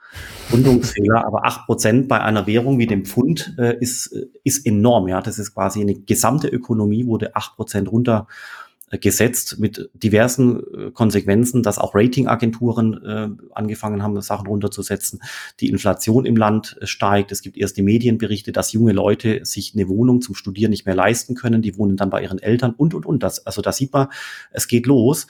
Rundungsfehler, 0.52 1.26
aber 1.26 1.44
acht 1.44 1.66
Prozent 1.66 2.08
bei 2.08 2.20
einer 2.20 2.46
Währung 2.46 2.78
wie 2.78 2.86
dem 2.86 3.04
Pfund 3.04 3.54
äh, 3.58 3.76
ist, 3.78 4.12
äh, 4.12 4.26
ist 4.44 4.66
enorm. 4.66 5.08
Ja, 5.08 5.20
das 5.20 5.38
ist 5.38 5.54
quasi 5.54 5.80
eine 5.80 5.94
gesamte 5.94 6.48
Ökonomie 6.48 7.06
wurde 7.06 7.34
acht 7.34 7.56
Prozent 7.56 7.90
runter 7.90 8.26
gesetzt 8.98 9.58
mit 9.58 9.90
diversen 9.94 10.60
äh, 10.60 10.90
Konsequenzen, 10.90 11.62
dass 11.62 11.78
auch 11.78 11.94
Ratingagenturen 11.94 13.02
äh, 13.04 13.28
angefangen 13.54 14.02
haben, 14.02 14.20
Sachen 14.20 14.46
runterzusetzen. 14.46 15.20
Die 15.60 15.68
Inflation 15.68 16.24
im 16.26 16.36
Land 16.36 16.76
äh, 16.80 16.86
steigt. 16.86 17.32
Es 17.32 17.42
gibt 17.42 17.56
erste 17.56 17.82
Medienberichte, 17.82 18.52
dass 18.52 18.72
junge 18.72 18.92
Leute 18.92 19.40
sich 19.44 19.74
eine 19.74 19.88
Wohnung 19.88 20.20
zum 20.20 20.34
Studieren 20.34 20.70
nicht 20.70 20.86
mehr 20.86 20.94
leisten 20.94 21.34
können. 21.34 21.62
Die 21.62 21.76
wohnen 21.78 21.96
dann 21.96 22.10
bei 22.10 22.22
ihren 22.22 22.38
Eltern 22.38 22.74
und, 22.76 22.94
und, 22.94 23.06
und. 23.06 23.22
Das, 23.22 23.46
also 23.46 23.62
da 23.62 23.72
sieht 23.72 23.92
man, 23.92 24.08
es 24.50 24.68
geht 24.68 24.86
los 24.86 25.26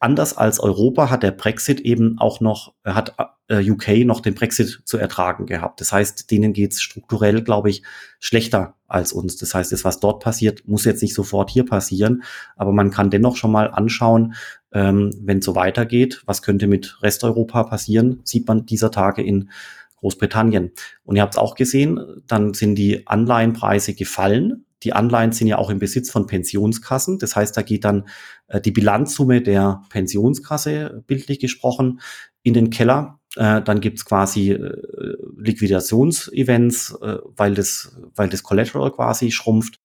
anders 0.00 0.36
als 0.36 0.58
Europa 0.58 1.10
hat 1.10 1.22
der 1.22 1.30
Brexit 1.30 1.80
eben 1.80 2.18
auch 2.18 2.40
noch, 2.40 2.74
hat 2.84 3.14
äh, 3.52 3.70
UK 3.70 4.06
noch 4.06 4.20
den 4.20 4.34
Brexit 4.34 4.80
zu 4.84 4.96
ertragen 4.96 5.44
gehabt. 5.44 5.80
Das 5.80 5.92
heißt, 5.92 6.30
denen 6.30 6.54
geht's 6.54 6.80
strukturell, 6.80 7.42
glaube 7.42 7.68
ich, 7.68 7.82
schlechter 8.18 8.76
als 8.88 9.12
uns. 9.12 9.36
Das 9.36 9.54
heißt, 9.54 9.72
das, 9.72 9.84
was 9.84 10.00
dort 10.00 10.22
passiert, 10.22 10.66
muss 10.66 10.86
jetzt 10.86 11.02
nicht 11.02 11.14
sofort 11.14 11.50
hier 11.50 11.66
passieren, 11.66 12.22
aber 12.56 12.72
man 12.72 12.90
kann 12.90 13.10
dennoch 13.10 13.36
schon 13.36 13.52
mal 13.52 13.70
anschauen, 13.70 14.34
ähm, 14.72 15.10
wenn 15.20 15.38
es 15.38 15.44
so 15.44 15.54
weitergeht, 15.54 16.22
was 16.24 16.40
könnte 16.40 16.66
mit 16.66 17.02
Resteuropa 17.02 17.64
passieren, 17.64 18.20
sieht 18.24 18.48
man 18.48 18.64
dieser 18.64 18.90
Tage 18.90 19.22
in 19.22 19.50
Großbritannien. 19.96 20.72
Und 21.04 21.16
ihr 21.16 21.22
habt 21.22 21.34
es 21.34 21.38
auch 21.38 21.54
gesehen, 21.54 22.00
dann 22.26 22.54
sind 22.54 22.76
die 22.76 23.06
Anleihenpreise 23.06 23.94
gefallen 23.94 24.64
die 24.82 24.92
Anleihen 24.92 25.32
sind 25.32 25.46
ja 25.46 25.58
auch 25.58 25.70
im 25.70 25.78
Besitz 25.78 26.10
von 26.10 26.26
Pensionskassen. 26.26 27.18
Das 27.18 27.36
heißt, 27.36 27.56
da 27.56 27.62
geht 27.62 27.84
dann 27.84 28.08
äh, 28.48 28.60
die 28.60 28.72
Bilanzsumme 28.72 29.40
der 29.40 29.82
Pensionskasse, 29.90 31.04
bildlich 31.06 31.38
gesprochen, 31.38 32.00
in 32.42 32.54
den 32.54 32.70
Keller. 32.70 33.20
Äh, 33.36 33.62
dann 33.62 33.80
gibt's 33.80 34.04
quasi 34.04 34.50
äh, 34.52 35.16
Liquidationsevents, 35.36 36.98
äh, 37.00 37.18
weil, 37.24 37.54
das, 37.54 37.96
weil 38.14 38.28
das 38.28 38.42
Collateral 38.42 38.90
quasi 38.92 39.30
schrumpft. 39.30 39.80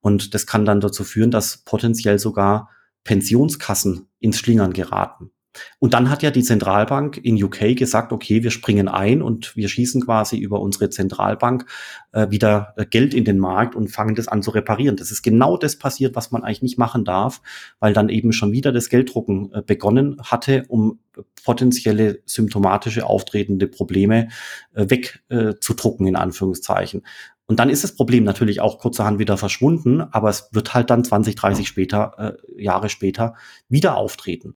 Und 0.00 0.34
das 0.34 0.46
kann 0.46 0.64
dann 0.64 0.80
dazu 0.80 1.04
führen, 1.04 1.30
dass 1.30 1.58
potenziell 1.58 2.18
sogar 2.18 2.70
Pensionskassen 3.04 4.08
ins 4.18 4.38
Schlingern 4.38 4.72
geraten. 4.72 5.30
Und 5.78 5.94
dann 5.94 6.10
hat 6.10 6.22
ja 6.22 6.30
die 6.30 6.42
Zentralbank 6.42 7.18
in 7.22 7.42
UK 7.42 7.76
gesagt, 7.76 8.12
okay, 8.12 8.42
wir 8.42 8.50
springen 8.50 8.88
ein 8.88 9.22
und 9.22 9.56
wir 9.56 9.68
schießen 9.68 10.04
quasi 10.04 10.36
über 10.38 10.60
unsere 10.60 10.90
Zentralbank 10.90 11.66
äh, 12.12 12.30
wieder 12.30 12.74
äh, 12.76 12.86
Geld 12.86 13.14
in 13.14 13.24
den 13.24 13.38
Markt 13.38 13.74
und 13.74 13.88
fangen 13.88 14.14
das 14.14 14.28
an 14.28 14.42
zu 14.42 14.50
reparieren. 14.50 14.96
Das 14.96 15.10
ist 15.10 15.22
genau 15.22 15.56
das 15.56 15.76
passiert, 15.76 16.16
was 16.16 16.30
man 16.30 16.42
eigentlich 16.42 16.62
nicht 16.62 16.78
machen 16.78 17.04
darf, 17.04 17.40
weil 17.80 17.92
dann 17.92 18.08
eben 18.08 18.32
schon 18.32 18.52
wieder 18.52 18.72
das 18.72 18.88
Gelddrucken 18.88 19.52
äh, 19.52 19.62
begonnen 19.62 20.16
hatte, 20.22 20.64
um 20.68 20.98
potenzielle 21.44 22.20
symptomatische 22.26 23.06
auftretende 23.06 23.66
Probleme 23.66 24.28
äh, 24.74 24.86
wegzudrucken, 24.88 26.06
äh, 26.06 26.10
in 26.10 26.16
Anführungszeichen. 26.16 27.02
Und 27.46 27.58
dann 27.58 27.70
ist 27.70 27.82
das 27.82 27.94
Problem 27.94 28.24
natürlich 28.24 28.60
auch 28.60 28.78
kurzerhand 28.78 29.18
wieder 29.18 29.38
verschwunden, 29.38 30.02
aber 30.02 30.28
es 30.28 30.50
wird 30.52 30.74
halt 30.74 30.90
dann 30.90 31.02
20, 31.02 31.34
30 31.34 31.66
später, 31.66 32.36
äh, 32.46 32.62
Jahre 32.62 32.90
später 32.90 33.34
wieder 33.68 33.96
auftreten. 33.96 34.54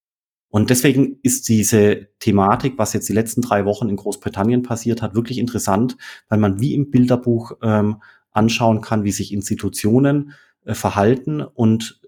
Und 0.52 0.68
deswegen 0.68 1.18
ist 1.22 1.48
diese 1.48 2.08
Thematik, 2.18 2.74
was 2.76 2.92
jetzt 2.92 3.08
die 3.08 3.14
letzten 3.14 3.40
drei 3.40 3.64
Wochen 3.64 3.88
in 3.88 3.96
Großbritannien 3.96 4.62
passiert 4.62 5.00
hat, 5.00 5.14
wirklich 5.14 5.38
interessant, 5.38 5.96
weil 6.28 6.38
man 6.38 6.60
wie 6.60 6.74
im 6.74 6.90
Bilderbuch 6.90 7.52
ähm, 7.62 8.02
anschauen 8.32 8.82
kann, 8.82 9.02
wie 9.02 9.12
sich 9.12 9.32
Institutionen 9.32 10.34
äh, 10.66 10.74
verhalten 10.74 11.40
und 11.40 12.02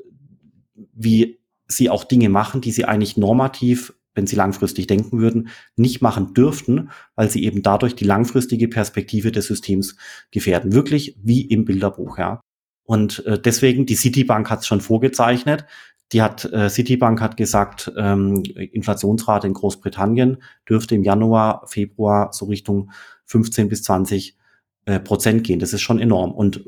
wie 0.92 1.40
sie 1.68 1.88
auch 1.88 2.04
Dinge 2.04 2.28
machen, 2.28 2.60
die 2.60 2.70
sie 2.70 2.84
eigentlich 2.84 3.16
normativ, 3.16 3.94
wenn 4.14 4.26
sie 4.26 4.36
langfristig 4.36 4.88
denken 4.88 5.20
würden, 5.20 5.48
nicht 5.76 6.02
machen 6.02 6.34
dürften, 6.34 6.90
weil 7.14 7.30
sie 7.30 7.44
eben 7.44 7.62
dadurch 7.62 7.96
die 7.96 8.04
langfristige 8.04 8.68
Perspektive 8.68 9.32
des 9.32 9.46
Systems 9.46 9.96
gefährden. 10.32 10.74
Wirklich 10.74 11.16
wie 11.22 11.40
im 11.40 11.64
Bilderbuch, 11.64 12.18
ja. 12.18 12.42
Und 12.84 13.24
äh, 13.26 13.40
deswegen, 13.40 13.86
die 13.86 13.96
Citibank 13.96 14.50
hat 14.50 14.60
es 14.60 14.66
schon 14.66 14.80
vorgezeichnet, 14.80 15.64
die 16.12 16.22
hat, 16.22 16.44
äh, 16.52 16.68
Citibank 16.68 17.20
hat 17.20 17.36
gesagt, 17.36 17.92
ähm, 17.96 18.42
Inflationsrate 18.44 19.46
in 19.46 19.54
Großbritannien 19.54 20.42
dürfte 20.68 20.94
im 20.94 21.02
Januar, 21.02 21.66
Februar 21.66 22.32
so 22.32 22.46
Richtung 22.46 22.90
15 23.26 23.68
bis 23.68 23.82
20 23.82 24.36
äh, 24.84 25.00
Prozent 25.00 25.44
gehen. 25.44 25.58
Das 25.58 25.72
ist 25.72 25.80
schon 25.80 25.98
enorm. 25.98 26.32
Und 26.32 26.64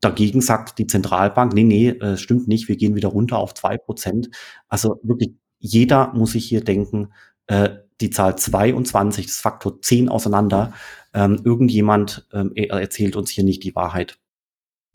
dagegen 0.00 0.40
sagt 0.40 0.78
die 0.78 0.86
Zentralbank, 0.86 1.54
nee, 1.54 1.64
nee, 1.64 1.88
äh, 1.88 2.16
stimmt 2.16 2.48
nicht, 2.48 2.68
wir 2.68 2.76
gehen 2.76 2.94
wieder 2.94 3.08
runter 3.08 3.38
auf 3.38 3.54
zwei 3.54 3.78
Prozent. 3.78 4.30
Also 4.68 5.00
wirklich, 5.02 5.34
jeder 5.58 6.12
muss 6.12 6.32
sich 6.32 6.46
hier 6.46 6.64
denken, 6.64 7.12
äh, 7.46 7.70
die 8.00 8.10
Zahl 8.10 8.36
22, 8.36 9.26
das 9.26 9.36
Faktor 9.36 9.80
10 9.80 10.08
auseinander. 10.08 10.72
Ähm, 11.12 11.40
irgendjemand 11.44 12.26
ähm, 12.32 12.52
erzählt 12.54 13.16
uns 13.16 13.30
hier 13.30 13.44
nicht 13.44 13.62
die 13.62 13.74
Wahrheit. 13.74 14.19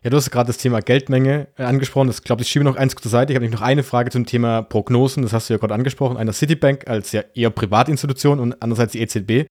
Ja, 0.06 0.10
du 0.10 0.18
hast 0.18 0.30
gerade 0.30 0.46
das 0.46 0.58
Thema 0.58 0.82
Geldmenge 0.82 1.48
äh, 1.56 1.64
angesprochen. 1.64 2.06
Das 2.06 2.22
glaube 2.22 2.42
ich 2.42 2.48
schiebe 2.48 2.64
noch 2.64 2.76
eins 2.76 2.94
zur 2.94 3.10
Seite. 3.10 3.32
Ich 3.32 3.36
habe 3.36 3.44
nämlich 3.44 3.58
noch 3.58 3.66
eine 3.66 3.82
Frage 3.82 4.12
zum 4.12 4.24
Thema 4.24 4.62
Prognosen. 4.62 5.24
Das 5.24 5.32
hast 5.32 5.50
du 5.50 5.54
ja 5.54 5.58
gerade 5.58 5.74
angesprochen. 5.74 6.16
Einer 6.16 6.32
Citibank 6.32 6.86
als 6.86 7.10
ja 7.10 7.24
eher 7.34 7.50
Privatinstitution 7.50 8.38
und 8.38 8.62
andererseits 8.62 8.92
die 8.92 9.00
EZB. 9.00 9.48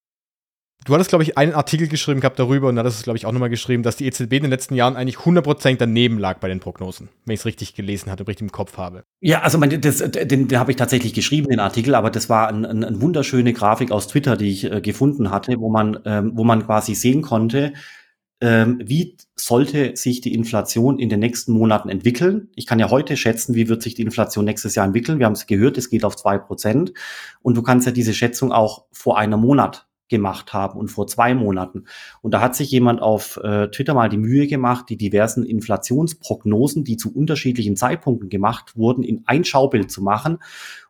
Du 0.86 0.94
hattest, 0.94 1.10
glaube 1.10 1.26
ich, 1.26 1.38
einen 1.38 1.52
Artikel 1.52 1.90
geschrieben 1.90 2.22
gehabt 2.22 2.40
darüber 2.40 2.70
und 2.70 2.78
da 2.78 2.84
hattest 2.84 3.02
du, 3.02 3.04
glaube 3.04 3.18
ich, 3.18 3.26
auch 3.26 3.34
nochmal 3.34 3.50
geschrieben, 3.50 3.84
dass 3.84 3.98
die 3.98 4.06
EZB 4.06 4.32
in 4.32 4.44
den 4.44 4.50
letzten 4.50 4.76
Jahren 4.76 4.96
eigentlich 4.96 5.18
100% 5.18 5.76
daneben 5.76 6.20
lag 6.20 6.38
bei 6.40 6.48
den 6.48 6.62
Prognosen, 6.62 7.10
wenn 7.26 7.34
ich 7.34 7.42
es 7.42 7.46
richtig 7.46 7.76
gelesen 7.76 8.10
hatte, 8.10 8.26
richtig 8.26 8.44
im 8.44 8.52
Kopf 8.54 8.78
habe. 8.78 9.04
Ja, 9.20 9.42
also 9.42 9.58
mein, 9.58 9.82
das, 9.82 9.98
den, 9.98 10.48
den 10.48 10.58
habe 10.58 10.72
ich 10.72 10.78
tatsächlich 10.78 11.14
geschrieben, 11.14 11.50
den 11.50 11.60
Artikel, 11.60 11.96
aber 11.96 12.12
das 12.12 12.30
war 12.30 12.48
eine 12.48 12.70
ein, 12.70 12.86
ein 12.86 13.02
wunderschöne 13.02 13.52
Grafik 13.52 13.92
aus 13.92 14.08
Twitter, 14.08 14.38
die 14.38 14.52
ich 14.52 14.72
äh, 14.72 14.80
gefunden 14.80 15.32
hatte, 15.32 15.60
wo 15.60 15.70
man, 15.70 16.00
ähm, 16.06 16.32
wo 16.36 16.46
man 16.46 16.66
quasi 16.66 16.96
sehen 16.96 17.24
konnte, 17.24 17.74
ähm, 18.46 18.80
wie 18.86 19.18
sollte 19.36 19.96
sich 19.96 20.22
die 20.22 20.36
Inflation 20.36 21.00
in 21.00 21.10
den 21.10 21.20
nächsten 21.20 21.52
Monaten 21.52 21.90
entwickeln? 21.90 22.50
Ich 22.54 22.68
kann 22.68 22.78
ja 22.78 22.92
heute 22.92 23.18
schätzen, 23.18 23.56
wie 23.56 23.70
wird 23.70 23.82
sich 23.82 23.96
die 23.96 24.04
Inflation 24.04 24.46
nächstes 24.46 24.76
Jahr 24.76 24.86
entwickeln. 24.86 25.18
Wir 25.18 25.26
haben 25.26 25.34
es 25.34 25.48
gehört, 25.48 25.80
es 25.80 25.90
geht 25.90 26.06
auf 26.06 26.16
zwei 26.16 26.38
Prozent. 26.38 26.94
Und 27.42 27.58
du 27.58 27.64
kannst 27.64 27.88
ja 27.88 27.92
diese 27.92 28.14
Schätzung 28.14 28.52
auch 28.52 28.86
vor 28.92 29.18
einem 29.18 29.40
Monat 29.40 29.88
gemacht 30.10 30.54
haben 30.54 30.78
und 30.78 30.90
vor 30.90 31.08
zwei 31.08 31.34
Monaten. 31.34 31.86
Und 32.22 32.36
da 32.36 32.42
hat 32.42 32.56
sich 32.56 32.70
jemand 32.70 33.02
auf 33.02 33.38
äh, 33.38 33.70
Twitter 33.70 33.96
mal 33.96 34.10
die 34.10 34.18
Mühe 34.18 34.46
gemacht, 34.46 34.86
die 34.90 34.98
diversen 34.98 35.44
Inflationsprognosen, 35.44 36.84
die 36.84 36.98
zu 36.98 37.12
unterschiedlichen 37.12 37.76
Zeitpunkten 37.76 38.30
gemacht 38.30 38.78
wurden, 38.78 39.04
in 39.04 39.24
ein 39.26 39.44
Schaubild 39.44 39.90
zu 39.90 40.04
machen. 40.04 40.38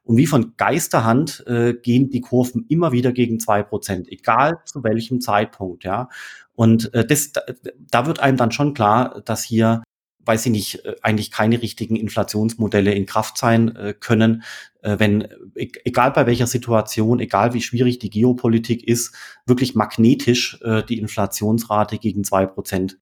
Und 0.04 0.18
wie 0.18 0.28
von 0.28 0.54
Geisterhand 0.58 1.46
äh, 1.48 1.74
gehen 1.74 2.10
die 2.10 2.22
Kurven 2.22 2.66
immer 2.68 2.92
wieder 2.92 3.14
gegen 3.14 3.40
zwei 3.40 3.64
Prozent, 3.64 4.12
egal 4.12 4.60
zu 4.66 4.84
welchem 4.84 5.22
Zeitpunkt, 5.22 5.86
ja. 5.86 6.10
Und 6.56 6.94
äh, 6.94 7.06
das, 7.06 7.32
da, 7.34 8.06
wird 8.06 8.20
einem 8.20 8.38
dann 8.38 8.52
schon 8.52 8.74
klar, 8.74 9.22
dass 9.26 9.44
hier 9.44 9.84
weiß 10.26 10.48
ich 10.48 10.52
nicht, 10.52 10.86
äh, 10.86 10.96
eigentlich 11.02 11.32
keine 11.32 11.62
richtigen 11.62 11.96
Inflationsmodelle 11.96 12.94
in 12.94 13.06
Kraft 13.06 13.38
sein 13.38 13.76
äh, 13.76 13.94
können, 13.94 14.44
äh, 14.82 14.98
wenn, 15.00 15.28
e-, 15.56 15.72
egal 15.84 16.12
bei 16.12 16.26
welcher 16.26 16.48
Situation, 16.48 17.20
egal 17.20 17.54
wie 17.54 17.62
schwierig 17.62 18.00
die 18.00 18.10
Geopolitik 18.10 18.84
ist, 18.88 19.14
wirklich 19.46 19.76
magnetisch 19.76 20.60
äh, 20.64 20.84
die 20.84 21.00
Inflationsrate 21.00 21.98
gegen 21.98 22.24
zwei 22.24 22.46
Prozent 22.46 22.98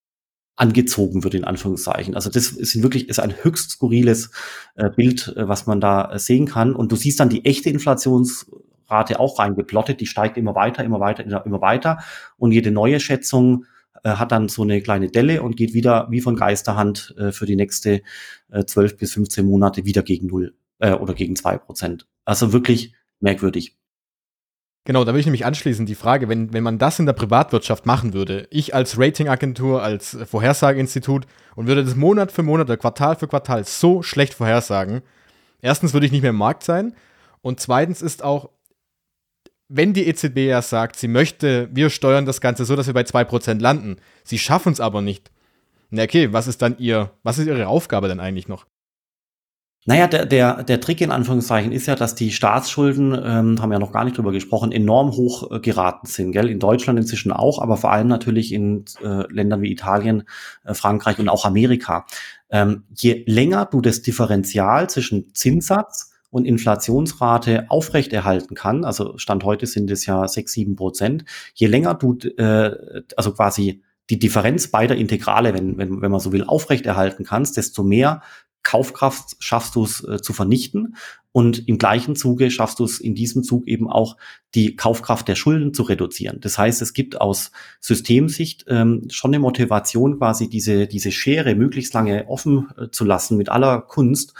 angezogen 0.55 1.23
wird, 1.23 1.33
in 1.33 1.45
Anführungszeichen. 1.45 2.13
Also 2.13 2.29
das 2.29 2.49
ist 2.49 2.83
wirklich 2.83 3.09
ist 3.09 3.19
ein 3.19 3.33
höchst 3.41 3.71
skurriles 3.71 4.29
äh, 4.75 4.89
Bild, 4.89 5.33
äh, 5.35 5.47
was 5.47 5.65
man 5.65 5.81
da 5.81 6.11
äh, 6.11 6.19
sehen 6.19 6.45
kann. 6.45 6.75
Und 6.75 6.91
du 6.91 6.95
siehst 6.95 7.19
dann 7.19 7.29
die 7.29 7.45
echte 7.45 7.69
Inflationsrate 8.93 9.19
auch 9.19 9.39
reingeplottet, 9.39 9.99
die 9.99 10.05
steigt 10.05 10.37
immer 10.37 10.55
weiter, 10.55 10.83
immer 10.83 10.99
weiter, 10.99 11.23
immer 11.45 11.61
weiter. 11.61 11.99
Und 12.37 12.51
jede 12.51 12.71
neue 12.71 12.99
Schätzung 12.99 13.65
äh, 14.03 14.11
hat 14.11 14.31
dann 14.31 14.49
so 14.49 14.63
eine 14.63 14.81
kleine 14.81 15.09
Delle 15.09 15.41
und 15.41 15.55
geht 15.55 15.73
wieder 15.73 16.07
wie 16.09 16.21
von 16.21 16.35
Geisterhand 16.35 17.15
äh, 17.17 17.31
für 17.31 17.45
die 17.45 17.55
nächste 17.55 18.01
äh, 18.51 18.65
12 18.65 18.97
bis 18.97 19.13
15 19.13 19.45
Monate 19.45 19.85
wieder 19.85 20.03
gegen 20.03 20.27
null 20.27 20.55
äh, 20.79 20.93
oder 20.93 21.13
gegen 21.13 21.35
zwei 21.35 21.57
Prozent. 21.57 22.07
Also 22.25 22.53
wirklich 22.53 22.93
merkwürdig. 23.19 23.77
Genau, 24.85 25.05
da 25.05 25.13
will 25.13 25.21
ich 25.21 25.25
nämlich 25.25 25.45
anschließen, 25.45 25.85
die 25.85 25.95
Frage, 25.95 26.27
wenn, 26.27 26.51
wenn 26.51 26.63
man 26.63 26.77
das 26.77 26.99
in 26.99 27.05
der 27.05 27.13
Privatwirtschaft 27.13 27.85
machen 27.85 28.13
würde, 28.13 28.47
ich 28.51 28.75
als 28.75 28.99
Ratingagentur, 28.99 29.81
als 29.81 30.17
Vorhersageinstitut 30.29 31.25
und 31.55 31.67
würde 31.67 31.85
das 31.85 31.95
Monat 31.95 32.33
für 32.33 32.43
Monat 32.43 32.67
oder 32.67 32.75
Quartal 32.75 33.15
für 33.15 33.29
Quartal 33.29 33.63
so 33.63 34.03
schlecht 34.03 34.33
vorhersagen, 34.33 35.01
erstens 35.61 35.93
würde 35.93 36.05
ich 36.05 36.11
nicht 36.11 36.21
mehr 36.21 36.31
im 36.31 36.35
Markt 36.35 36.63
sein 36.63 36.93
und 37.43 37.61
zweitens 37.61 38.01
ist 38.01 38.23
auch, 38.23 38.49
wenn 39.69 39.93
die 39.93 40.07
EZB 40.07 40.37
ja 40.39 40.61
sagt, 40.61 40.97
sie 40.97 41.07
möchte, 41.07 41.69
wir 41.71 41.89
steuern 41.89 42.25
das 42.25 42.41
Ganze 42.41 42.65
so, 42.65 42.75
dass 42.75 42.87
wir 42.87 42.93
bei 42.93 43.03
2% 43.03 43.59
landen, 43.59 43.97
sie 44.23 44.39
schaffen 44.39 44.73
es 44.73 44.79
aber 44.79 45.01
nicht. 45.01 45.31
Na 45.89 46.03
okay, 46.03 46.33
was 46.33 46.47
ist 46.47 46.61
dann 46.61 46.77
ihr, 46.79 47.11
was 47.23 47.37
ist 47.37 47.47
ihre 47.47 47.67
Aufgabe 47.67 48.07
denn 48.07 48.19
eigentlich 48.19 48.47
noch? 48.47 48.65
Naja, 49.85 50.07
der, 50.07 50.25
der, 50.25 50.63
der 50.63 50.79
Trick 50.79 51.01
in 51.01 51.11
Anführungszeichen 51.11 51.73
ist 51.73 51.87
ja, 51.87 51.95
dass 51.95 52.15
die 52.15 52.31
Staatsschulden, 52.31 53.13
ähm, 53.13 53.61
haben 53.61 53.69
wir 53.69 53.75
ja 53.75 53.79
noch 53.79 53.91
gar 53.91 54.05
nicht 54.05 54.17
drüber 54.17 54.31
gesprochen, 54.31 54.71
enorm 54.71 55.11
hoch 55.11 55.51
äh, 55.51 55.59
geraten 55.59 56.07
sind. 56.07 56.31
Gell? 56.31 56.49
In 56.49 56.59
Deutschland 56.59 56.97
inzwischen 56.97 57.33
auch, 57.33 57.61
aber 57.61 57.75
vor 57.75 57.91
allem 57.91 58.07
natürlich 58.07 58.53
in 58.53 58.85
äh, 59.03 59.29
Ländern 59.29 59.61
wie 59.61 59.71
Italien, 59.71 60.23
äh, 60.63 60.73
Frankreich 60.73 61.19
und 61.19 61.27
auch 61.27 61.43
Amerika. 61.43 62.05
Ähm, 62.49 62.83
je 62.95 63.25
länger 63.27 63.65
du 63.65 63.81
das 63.81 64.01
Differential 64.01 64.89
zwischen 64.89 65.33
Zinssatz 65.33 66.12
und 66.33 66.45
Inflationsrate 66.45 67.65
aufrechterhalten 67.69 68.55
kann, 68.55 68.83
also 68.85 69.17
Stand 69.19 69.43
heute 69.43 69.67
sind 69.67 69.91
es 69.91 70.07
ja 70.07 70.27
sechs 70.27 70.53
sieben 70.53 70.75
Prozent, 70.75 71.25
je 71.53 71.67
länger 71.67 71.93
du, 71.93 72.17
äh, 72.37 73.03
also 73.15 73.33
quasi 73.33 73.83
die 74.09 74.17
Differenz 74.17 74.67
beider 74.69 74.95
Integrale, 74.95 75.53
wenn, 75.53 75.77
wenn, 75.77 76.01
wenn 76.01 76.11
man 76.11 76.19
so 76.19 76.31
will, 76.31 76.43
aufrechterhalten 76.43 77.23
kannst, 77.23 77.55
desto 77.55 77.83
mehr 77.83 78.21
Kaufkraft 78.63 79.35
schaffst 79.39 79.75
du 79.75 79.83
es 79.83 80.03
äh, 80.03 80.21
zu 80.21 80.33
vernichten. 80.33 80.95
Und 81.31 81.67
im 81.67 81.79
gleichen 81.79 82.15
Zuge 82.15 82.51
schaffst 82.51 82.79
du 82.79 82.85
es 82.85 82.99
in 82.99 83.15
diesem 83.15 83.43
Zug 83.43 83.67
eben 83.67 83.89
auch 83.89 84.17
die 84.53 84.75
Kaufkraft 84.75 85.27
der 85.27 85.35
Schulden 85.35 85.73
zu 85.73 85.83
reduzieren. 85.83 86.39
Das 86.39 86.57
heißt, 86.57 86.81
es 86.81 86.93
gibt 86.93 87.19
aus 87.19 87.51
Systemsicht 87.79 88.65
ähm, 88.67 89.07
schon 89.09 89.31
eine 89.31 89.39
Motivation, 89.39 90.19
quasi 90.19 90.47
diese, 90.47 90.87
diese 90.87 91.11
Schere 91.11 91.55
möglichst 91.55 91.93
lange 91.93 92.27
offen 92.27 92.69
äh, 92.77 92.89
zu 92.89 93.03
lassen 93.03 93.35
mit 93.37 93.49
aller 93.49 93.81
Kunst, 93.81 94.33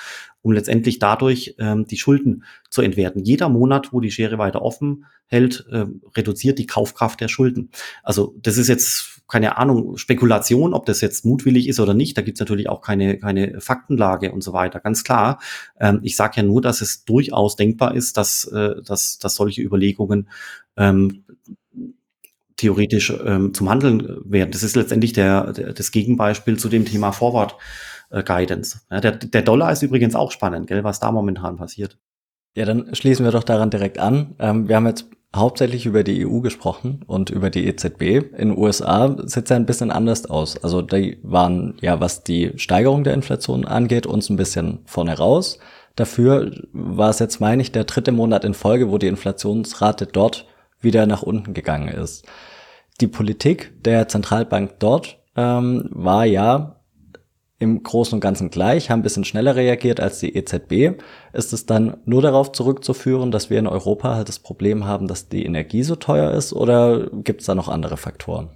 um 0.43 0.51
letztendlich 0.51 0.99
dadurch 0.99 1.55
ähm, 1.57 1.87
die 1.87 1.97
Schulden 1.97 2.43
zu 2.69 2.83
entwerten. 2.83 3.23
Jeder 3.23 3.49
Monat, 3.49 3.91
wo 3.91 3.99
die 3.99 4.11
Schere 4.11 4.37
weiter 4.37 4.61
offen 4.61 5.05
hält, 5.25 5.65
äh, 5.71 5.85
reduziert 6.15 6.59
die 6.59 6.67
Kaufkraft 6.67 7.19
der 7.21 7.29
Schulden. 7.29 7.71
Also 8.03 8.35
das 8.39 8.57
ist 8.57 8.67
jetzt 8.67 9.13
keine 9.27 9.57
Ahnung, 9.57 9.97
Spekulation, 9.97 10.73
ob 10.73 10.85
das 10.85 11.01
jetzt 11.01 11.25
mutwillig 11.25 11.67
ist 11.67 11.79
oder 11.79 11.93
nicht. 11.93 12.17
Da 12.17 12.21
gibt's 12.21 12.39
natürlich 12.39 12.69
auch 12.69 12.81
keine, 12.81 13.17
keine 13.17 13.61
Faktenlage 13.61 14.31
und 14.31 14.43
so 14.43 14.53
weiter, 14.53 14.79
ganz 14.79 15.03
klar. 15.03 15.39
Ähm, 15.79 16.01
ich 16.03 16.15
sage 16.15 16.33
ja 16.37 16.43
nur, 16.43 16.61
dass 16.61 16.81
es 16.81 17.05
durchaus 17.05 17.55
denkbar 17.55 17.95
ist, 17.95 18.17
dass, 18.17 18.45
äh, 18.45 18.75
dass, 18.85 19.17
dass 19.17 19.35
solche 19.35 19.61
Überlegungen 19.61 20.29
ähm, 20.77 21.23
theoretisch 22.57 23.13
ähm, 23.25 23.53
zum 23.53 23.69
Handeln 23.69 24.21
werden. 24.25 24.51
Das 24.51 24.61
ist 24.61 24.75
letztendlich 24.75 25.13
der, 25.13 25.53
der, 25.53 25.73
das 25.73 25.91
Gegenbeispiel 25.91 26.57
zu 26.57 26.69
dem 26.69 26.85
Thema 26.85 27.11
Forward 27.11 27.55
äh, 28.13 28.23
Guidance. 28.23 28.81
Ja, 28.89 29.01
der, 29.01 29.11
der 29.11 29.41
Dollar 29.41 29.71
ist 29.71 29.81
übrigens 29.81 30.15
auch 30.15 30.31
spannend, 30.31 30.67
gell, 30.67 30.83
was 30.83 30.99
da 30.99 31.11
momentan 31.11 31.57
passiert. 31.57 31.97
Ja, 32.55 32.65
dann 32.65 32.93
schließen 32.93 33.25
wir 33.25 33.31
doch 33.31 33.43
daran 33.43 33.71
direkt 33.71 33.97
an. 33.97 34.35
Ähm, 34.39 34.67
wir 34.69 34.75
haben 34.75 34.87
jetzt 34.87 35.07
hauptsächlich 35.35 35.87
über 35.87 36.03
die 36.03 36.25
EU 36.25 36.39
gesprochen 36.39 37.03
und 37.07 37.31
über 37.31 37.49
die 37.49 37.65
EZB. 37.65 38.01
In 38.37 38.49
den 38.49 38.57
USA 38.57 39.15
sieht 39.25 39.45
es 39.45 39.49
ja 39.49 39.55
ein 39.55 39.65
bisschen 39.65 39.89
anders 39.89 40.27
aus. 40.27 40.63
Also 40.63 40.83
die 40.83 41.17
waren 41.23 41.75
ja, 41.81 41.99
was 41.99 42.23
die 42.23 42.51
Steigerung 42.57 43.03
der 43.03 43.15
Inflation 43.15 43.65
angeht, 43.65 44.05
uns 44.05 44.29
ein 44.29 44.37
bisschen 44.37 44.79
vorne 44.85 45.17
raus. 45.17 45.57
Dafür 45.95 46.51
war 46.71 47.09
es 47.09 47.19
jetzt, 47.19 47.39
meine 47.39 47.63
ich, 47.63 47.71
der 47.71 47.85
dritte 47.85 48.11
Monat 48.11 48.45
in 48.45 48.53
Folge, 48.53 48.91
wo 48.91 48.99
die 48.99 49.07
Inflationsrate 49.07 50.05
dort 50.05 50.45
wieder 50.79 51.07
nach 51.07 51.23
unten 51.23 51.55
gegangen 51.55 51.87
ist. 51.87 52.27
Die 53.01 53.07
Politik 53.07 53.73
der 53.83 54.07
Zentralbank 54.07 54.79
dort 54.79 55.17
ähm, 55.35 55.89
war 55.91 56.25
ja 56.25 56.82
im 57.63 57.81
Großen 57.81 58.15
und 58.15 58.21
Ganzen 58.21 58.49
gleich, 58.49 58.89
haben 58.89 58.99
ein 58.99 59.03
bisschen 59.03 59.23
schneller 59.23 59.55
reagiert 59.55 59.99
als 59.99 60.19
die 60.19 60.35
EZB. 60.35 61.01
Ist 61.33 61.53
es 61.53 61.65
dann 61.65 61.97
nur 62.05 62.21
darauf 62.21 62.51
zurückzuführen, 62.51 63.31
dass 63.31 63.49
wir 63.49 63.59
in 63.59 63.67
Europa 63.67 64.15
halt 64.15 64.29
das 64.29 64.39
Problem 64.39 64.85
haben, 64.85 65.07
dass 65.07 65.29
die 65.29 65.45
Energie 65.45 65.83
so 65.83 65.95
teuer 65.95 66.31
ist 66.31 66.53
oder 66.53 67.09
gibt 67.11 67.41
es 67.41 67.47
da 67.47 67.55
noch 67.55 67.69
andere 67.69 67.97
Faktoren? 67.97 68.49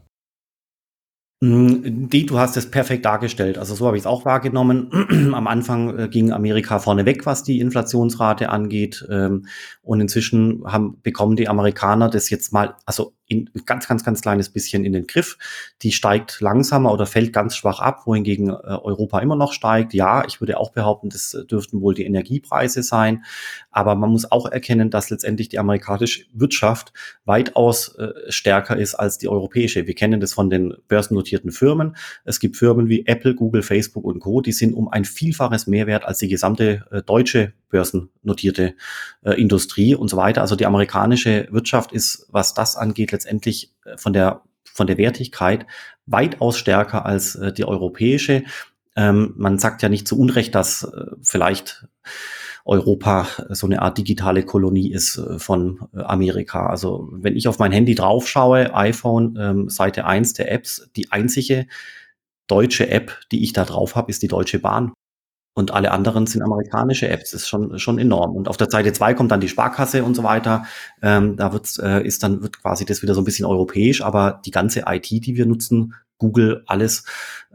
Hm, 1.43 2.09
die, 2.09 2.25
du 2.25 2.39
hast 2.39 2.57
es 2.57 2.71
perfekt 2.71 3.05
dargestellt. 3.05 3.59
Also 3.59 3.75
so 3.75 3.85
habe 3.85 3.95
ich 3.95 4.01
es 4.01 4.07
auch 4.07 4.25
wahrgenommen. 4.25 4.89
Am 5.35 5.45
Anfang 5.45 5.97
äh, 5.97 6.07
ging 6.07 6.31
Amerika 6.31 6.79
vorneweg, 6.79 7.27
was 7.27 7.43
die 7.43 7.59
Inflationsrate 7.59 8.49
angeht. 8.49 9.05
Ähm, 9.11 9.45
und 9.83 10.01
inzwischen 10.01 10.63
haben, 10.65 10.99
bekommen 11.03 11.35
die 11.35 11.47
Amerikaner 11.47 12.09
das 12.09 12.31
jetzt 12.31 12.53
mal, 12.53 12.75
also 12.87 13.13
in 13.27 13.49
ganz, 13.65 13.87
ganz, 13.87 14.03
ganz 14.03 14.21
kleines 14.21 14.49
bisschen 14.49 14.85
in 14.85 14.93
den 14.93 15.05
Griff. 15.05 15.37
Die 15.81 15.91
steigt 15.91 16.39
langsamer 16.39 16.93
oder 16.93 17.05
fällt 17.05 17.33
ganz 17.33 17.55
schwach 17.55 17.79
ab, 17.79 18.03
wohingegen 18.05 18.49
äh, 18.49 18.53
Europa 18.53 19.19
immer 19.19 19.35
noch 19.35 19.53
steigt. 19.53 19.93
Ja, 19.93 20.23
ich 20.25 20.39
würde 20.39 20.57
auch 20.57 20.71
behaupten, 20.71 21.09
das 21.09 21.37
dürften 21.49 21.81
wohl 21.81 21.93
die 21.93 22.05
Energiepreise 22.05 22.83
sein. 22.83 23.25
Aber 23.69 23.95
man 23.95 24.11
muss 24.11 24.31
auch 24.31 24.45
erkennen, 24.45 24.89
dass 24.89 25.09
letztendlich 25.09 25.49
die 25.49 25.59
amerikanische 25.59 26.25
Wirtschaft 26.33 26.93
weitaus 27.25 27.95
äh, 27.95 28.13
stärker 28.29 28.77
ist 28.77 28.95
als 28.95 29.17
die 29.17 29.27
europäische. 29.27 29.87
Wir 29.87 29.95
kennen 29.95 30.19
das 30.21 30.33
von 30.33 30.49
den 30.49 30.75
börsennotierten 30.87 31.51
Firmen. 31.51 31.97
Es 32.23 32.39
gibt 32.39 32.55
Firmen 32.55 32.87
wie 32.87 33.05
Apple, 33.05 33.35
Google, 33.35 33.61
Facebook 33.61 34.05
und 34.05 34.19
Co. 34.19 34.41
Die 34.41 34.53
sind 34.53 34.73
um 34.73 34.87
ein 34.87 35.03
Vielfaches 35.05 35.67
mehr 35.67 35.87
wert 35.87 36.05
als 36.05 36.19
die 36.19 36.29
gesamte 36.29 36.85
äh, 36.91 37.01
deutsche 37.01 37.53
börsennotierte 37.69 38.75
äh, 39.23 39.33
Industrie 39.33 39.95
und 39.95 40.09
so 40.09 40.17
weiter. 40.17 40.41
Also 40.41 40.55
die 40.55 40.65
amerikanische 40.65 41.47
Wirtschaft 41.51 41.91
ist, 41.91 42.27
was 42.29 42.53
das 42.53 42.75
angeht, 42.75 43.11
letztendlich 43.11 43.73
äh, 43.85 43.97
von 43.97 44.13
der, 44.13 44.41
von 44.63 44.87
der 44.87 44.97
Wertigkeit 44.97 45.65
weitaus 46.05 46.57
stärker 46.57 47.05
als 47.05 47.35
äh, 47.35 47.51
die 47.51 47.65
europäische. 47.65 48.43
Ähm, 48.95 49.33
man 49.37 49.59
sagt 49.59 49.83
ja 49.83 49.89
nicht 49.89 50.07
zu 50.07 50.17
Unrecht, 50.19 50.55
dass 50.55 50.83
äh, 50.83 51.11
vielleicht 51.21 51.87
Europa 52.67 53.27
so 53.49 53.65
eine 53.65 53.81
Art 53.81 53.97
digitale 53.97 54.43
Kolonie 54.43 54.91
ist 54.91 55.17
äh, 55.17 55.39
von 55.39 55.87
äh, 55.95 56.01
Amerika. 56.01 56.67
Also 56.67 57.07
wenn 57.11 57.35
ich 57.35 57.47
auf 57.47 57.59
mein 57.59 57.71
Handy 57.71 57.95
draufschaue, 57.95 58.75
iPhone, 58.75 59.37
ähm, 59.39 59.69
Seite 59.69 60.05
1 60.05 60.33
der 60.33 60.51
Apps, 60.51 60.89
die 60.95 61.11
einzige 61.11 61.67
deutsche 62.47 62.89
App, 62.89 63.17
die 63.31 63.43
ich 63.43 63.53
da 63.53 63.63
drauf 63.63 63.95
habe, 63.95 64.11
ist 64.11 64.21
die 64.21 64.27
Deutsche 64.27 64.59
Bahn. 64.59 64.91
Und 65.57 65.71
alle 65.71 65.89
anderen 65.89 66.27
sind 66.27 66.43
amerikanische 66.43 67.09
Apps. 67.09 67.31
Das 67.31 67.41
ist 67.41 67.47
schon, 67.47 67.79
schon 67.79 67.97
enorm. 67.97 68.35
Und 68.35 68.47
auf 68.47 68.57
der 68.57 68.69
Seite 68.69 68.93
2 68.93 69.15
kommt 69.15 69.31
dann 69.31 69.41
die 69.41 69.49
Sparkasse 69.49 70.03
und 70.03 70.13
so 70.13 70.21
weiter. 70.21 70.65
Ähm, 71.01 71.35
da 71.35 71.51
wird, 71.51 71.79
äh, 71.79 72.05
ist 72.05 72.21
dann, 72.21 72.43
wird 72.43 72.61
quasi 72.61 72.85
das 72.85 73.01
wieder 73.01 73.15
so 73.15 73.21
ein 73.21 73.23
bisschen 73.23 73.47
europäisch, 73.47 74.03
aber 74.03 74.39
die 74.45 74.51
ganze 74.51 74.83
IT, 74.85 75.09
die 75.09 75.35
wir 75.35 75.47
nutzen, 75.47 75.95
Google, 76.19 76.63
alles, 76.67 77.05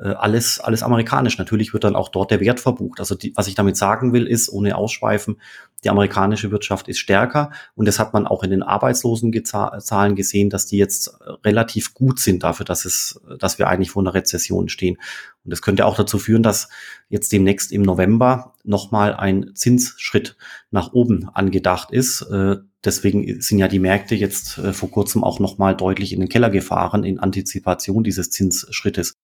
äh, 0.01 0.09
alles, 0.09 0.59
alles 0.59 0.83
amerikanisch. 0.83 1.39
Natürlich 1.39 1.73
wird 1.73 1.85
dann 1.85 1.95
auch 1.95 2.09
dort 2.09 2.33
der 2.33 2.41
Wert 2.41 2.59
verbucht. 2.59 2.99
Also 2.99 3.15
die, 3.15 3.33
was 3.37 3.47
ich 3.47 3.55
damit 3.55 3.77
sagen 3.77 4.13
will, 4.13 4.27
ist, 4.27 4.49
ohne 4.49 4.77
Ausschweifen, 4.77 5.41
die 5.85 5.91
amerikanische 5.91 6.51
Wirtschaft 6.51 6.89
ist 6.89 6.99
stärker 6.99 7.51
und 7.75 7.87
das 7.87 7.99
hat 7.99 8.13
man 8.13 8.27
auch 8.27 8.43
in 8.45 8.51
den 8.51 8.63
Arbeitslosenzahlen 8.63 10.15
gesehen, 10.17 10.49
dass 10.49 10.67
die 10.67 10.79
jetzt 10.79 11.19
relativ 11.45 11.95
gut 11.95 12.21
sind 12.21 12.45
dafür, 12.45 12.65
dass 12.65 12.85
es, 12.85 13.21
dass 13.39 13.59
wir 13.59 13.69
eigentlich 13.69 13.91
vor 13.91 14.03
einer 14.03 14.15
Rezession 14.15 14.69
stehen. 14.69 14.99
Und 15.45 15.51
das 15.51 15.63
könnte 15.63 15.87
auch 15.87 15.97
dazu 15.97 16.19
führen, 16.19 16.43
dass 16.43 16.69
jetzt 17.09 17.33
demnächst 17.33 17.73
im 17.73 17.83
November 17.83 18.55
nochmal 18.63 19.15
ein 19.15 19.53
Zinsschritt 19.55 20.37
nach 20.71 20.93
oben 20.93 21.29
angedacht 21.29 21.91
ist. 21.91 22.23
Äh, 22.23 22.57
deswegen 22.85 23.41
sind 23.41 23.59
ja 23.59 23.69
die 23.69 23.81
Märkte 23.81 24.15
jetzt 24.15 24.59
äh, 24.59 24.73
vor 24.73 24.91
kurzem 24.91 25.25
auch 25.25 25.41
nochmal 25.41 25.77
deutlich 25.77 26.13
in 26.13 26.21
den 26.21 26.29
Keller 26.29 26.51
gefahren 26.51 27.05
in 27.05 27.19
Antizipation 27.19 28.05
dieses 28.05 28.31
Zinsschrittes. 28.31 29.15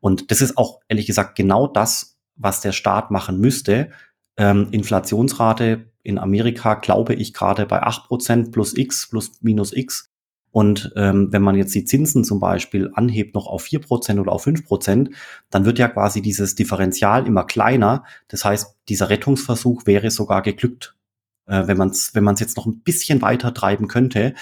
Und 0.00 0.30
das 0.30 0.40
ist 0.40 0.56
auch 0.56 0.80
ehrlich 0.88 1.06
gesagt 1.06 1.36
genau 1.36 1.66
das, 1.66 2.18
was 2.36 2.60
der 2.60 2.72
Staat 2.72 3.10
machen 3.10 3.40
müsste. 3.40 3.90
Ähm, 4.36 4.68
Inflationsrate 4.70 5.90
in 6.02 6.18
Amerika, 6.18 6.74
glaube 6.74 7.14
ich, 7.14 7.32
gerade 7.32 7.66
bei 7.66 7.82
acht 7.82 8.06
Prozent 8.06 8.52
plus 8.52 8.76
X 8.76 9.08
plus 9.08 9.32
minus 9.40 9.72
X. 9.72 10.10
Und 10.54 10.92
ähm, 10.94 11.32
wenn 11.32 11.42
man 11.42 11.56
jetzt 11.56 11.74
die 11.74 11.84
Zinsen 11.84 12.22
zum 12.22 12.38
Beispiel 12.38 12.88
anhebt 12.94 13.34
noch 13.34 13.48
auf 13.48 13.62
vier 13.62 13.80
Prozent 13.80 14.20
oder 14.20 14.30
auf 14.30 14.44
fünf 14.44 14.64
Prozent, 14.64 15.10
dann 15.50 15.64
wird 15.64 15.80
ja 15.80 15.88
quasi 15.88 16.22
dieses 16.22 16.54
Differential 16.54 17.26
immer 17.26 17.42
kleiner. 17.42 18.04
Das 18.28 18.44
heißt, 18.44 18.76
dieser 18.88 19.10
Rettungsversuch 19.10 19.84
wäre 19.84 20.12
sogar 20.12 20.42
geglückt, 20.42 20.94
äh, 21.46 21.66
wenn 21.66 21.76
man 21.76 21.88
es 21.88 22.14
wenn 22.14 22.22
man's 22.22 22.38
jetzt 22.38 22.56
noch 22.56 22.66
ein 22.66 22.82
bisschen 22.82 23.20
weiter 23.20 23.52
treiben 23.52 23.88
könnte 23.88 24.34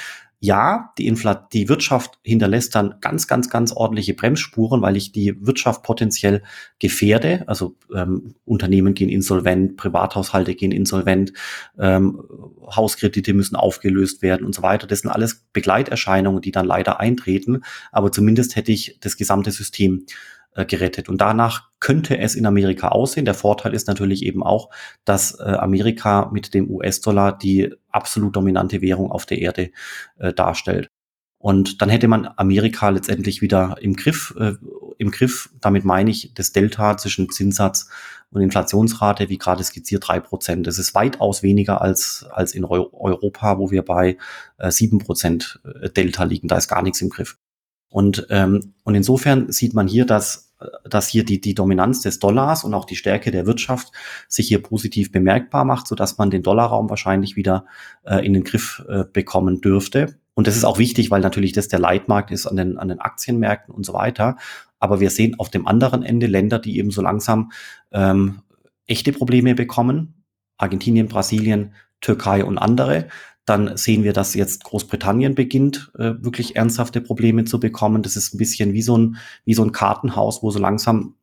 ja, 0.44 0.92
die, 0.98 1.06
Infl 1.06 1.38
die 1.52 1.68
Wirtschaft 1.68 2.18
hinterlässt 2.24 2.74
dann 2.74 2.96
ganz, 3.00 3.28
ganz, 3.28 3.48
ganz 3.48 3.70
ordentliche 3.70 4.12
Bremsspuren, 4.14 4.82
weil 4.82 4.96
ich 4.96 5.12
die 5.12 5.36
Wirtschaft 5.46 5.84
potenziell 5.84 6.42
gefährde. 6.80 7.44
Also 7.46 7.76
ähm, 7.94 8.34
Unternehmen 8.44 8.94
gehen 8.94 9.08
insolvent, 9.08 9.76
Privathaushalte 9.76 10.56
gehen 10.56 10.72
insolvent, 10.72 11.32
ähm, 11.78 12.24
Hauskredite 12.74 13.34
müssen 13.34 13.54
aufgelöst 13.54 14.20
werden 14.22 14.44
und 14.44 14.52
so 14.52 14.62
weiter. 14.62 14.88
Das 14.88 14.98
sind 14.98 15.12
alles 15.12 15.44
Begleiterscheinungen, 15.52 16.42
die 16.42 16.50
dann 16.50 16.66
leider 16.66 16.98
eintreten. 16.98 17.62
Aber 17.92 18.10
zumindest 18.10 18.56
hätte 18.56 18.72
ich 18.72 18.98
das 19.00 19.16
gesamte 19.16 19.52
System 19.52 20.06
äh, 20.54 20.64
gerettet. 20.64 21.08
Und 21.08 21.20
danach 21.20 21.70
könnte 21.80 22.18
es 22.18 22.34
in 22.34 22.46
Amerika 22.46 22.88
aussehen. 22.88 23.24
Der 23.24 23.34
Vorteil 23.34 23.74
ist 23.74 23.88
natürlich 23.88 24.22
eben 24.24 24.42
auch, 24.42 24.70
dass 25.04 25.38
äh, 25.40 25.44
Amerika 25.44 26.30
mit 26.32 26.54
dem 26.54 26.70
US-Dollar 26.70 27.36
die 27.36 27.74
absolut 27.90 28.36
dominante 28.36 28.80
Währung 28.80 29.10
auf 29.10 29.26
der 29.26 29.38
Erde 29.38 29.70
äh, 30.18 30.32
darstellt. 30.32 30.90
Und 31.38 31.82
dann 31.82 31.88
hätte 31.88 32.06
man 32.06 32.28
Amerika 32.36 32.88
letztendlich 32.90 33.42
wieder 33.42 33.76
im 33.80 33.96
Griff. 33.96 34.34
Äh, 34.38 34.52
Im 34.98 35.10
Griff, 35.10 35.50
damit 35.60 35.84
meine 35.84 36.10
ich 36.10 36.32
das 36.34 36.52
Delta 36.52 36.96
zwischen 36.96 37.30
Zinssatz 37.30 37.88
und 38.30 38.42
Inflationsrate, 38.42 39.28
wie 39.28 39.38
gerade 39.38 39.64
skizziert, 39.64 40.06
drei 40.06 40.20
Prozent. 40.20 40.66
Das 40.66 40.78
ist 40.78 40.94
weitaus 40.94 41.42
weniger 41.42 41.82
als, 41.82 42.24
als 42.30 42.54
in 42.54 42.64
Europa, 42.64 43.58
wo 43.58 43.72
wir 43.72 43.82
bei 43.82 44.18
sieben 44.68 45.00
äh, 45.00 45.04
Prozent 45.04 45.60
äh, 45.64 45.90
Delta 45.90 46.22
liegen. 46.24 46.46
Da 46.46 46.56
ist 46.56 46.68
gar 46.68 46.82
nichts 46.82 47.00
im 47.00 47.08
Griff. 47.08 47.36
Und, 47.92 48.26
ähm, 48.30 48.72
und 48.84 48.94
insofern 48.94 49.52
sieht 49.52 49.74
man 49.74 49.86
hier, 49.86 50.06
dass, 50.06 50.54
dass 50.88 51.08
hier 51.08 51.24
die, 51.24 51.40
die 51.40 51.54
Dominanz 51.54 52.00
des 52.00 52.18
Dollars 52.18 52.64
und 52.64 52.72
auch 52.72 52.86
die 52.86 52.96
Stärke 52.96 53.30
der 53.30 53.46
Wirtschaft 53.46 53.92
sich 54.28 54.48
hier 54.48 54.62
positiv 54.62 55.12
bemerkbar 55.12 55.66
macht, 55.66 55.86
so 55.86 55.94
dass 55.94 56.16
man 56.16 56.30
den 56.30 56.42
Dollarraum 56.42 56.88
wahrscheinlich 56.88 57.36
wieder 57.36 57.66
äh, 58.04 58.24
in 58.24 58.32
den 58.32 58.44
Griff 58.44 58.82
äh, 58.88 59.04
bekommen 59.12 59.60
dürfte. 59.60 60.18
Und 60.32 60.46
das 60.46 60.56
ist 60.56 60.64
auch 60.64 60.78
wichtig, 60.78 61.10
weil 61.10 61.20
natürlich 61.20 61.52
das 61.52 61.68
der 61.68 61.78
Leitmarkt 61.78 62.30
ist 62.30 62.46
an 62.46 62.56
den, 62.56 62.78
an 62.78 62.88
den 62.88 63.00
Aktienmärkten 63.00 63.74
und 63.74 63.84
so 63.84 63.92
weiter. 63.92 64.36
Aber 64.78 64.98
wir 64.98 65.10
sehen 65.10 65.38
auf 65.38 65.50
dem 65.50 65.66
anderen 65.66 66.02
Ende 66.02 66.26
Länder, 66.26 66.58
die 66.58 66.78
eben 66.78 66.90
so 66.90 67.02
langsam 67.02 67.52
ähm, 67.90 68.40
echte 68.86 69.12
Probleme 69.12 69.54
bekommen. 69.54 70.24
Argentinien, 70.56 71.08
Brasilien, 71.08 71.74
Türkei 72.00 72.42
und 72.42 72.56
andere. 72.56 73.08
Dann 73.44 73.76
sehen 73.76 74.04
wir, 74.04 74.12
dass 74.12 74.34
jetzt 74.34 74.64
Großbritannien 74.64 75.34
beginnt, 75.34 75.90
äh, 75.98 76.14
wirklich 76.20 76.56
ernsthafte 76.56 77.00
Probleme 77.00 77.44
zu 77.44 77.58
bekommen. 77.58 78.02
Das 78.02 78.16
ist 78.16 78.34
ein 78.34 78.38
bisschen 78.38 78.72
wie 78.72 78.82
so 78.82 78.96
ein, 78.96 79.16
wie 79.44 79.54
so 79.54 79.64
ein 79.64 79.72
Kartenhaus, 79.72 80.42
wo 80.42 80.50
so 80.50 80.60
langsam 80.60 81.14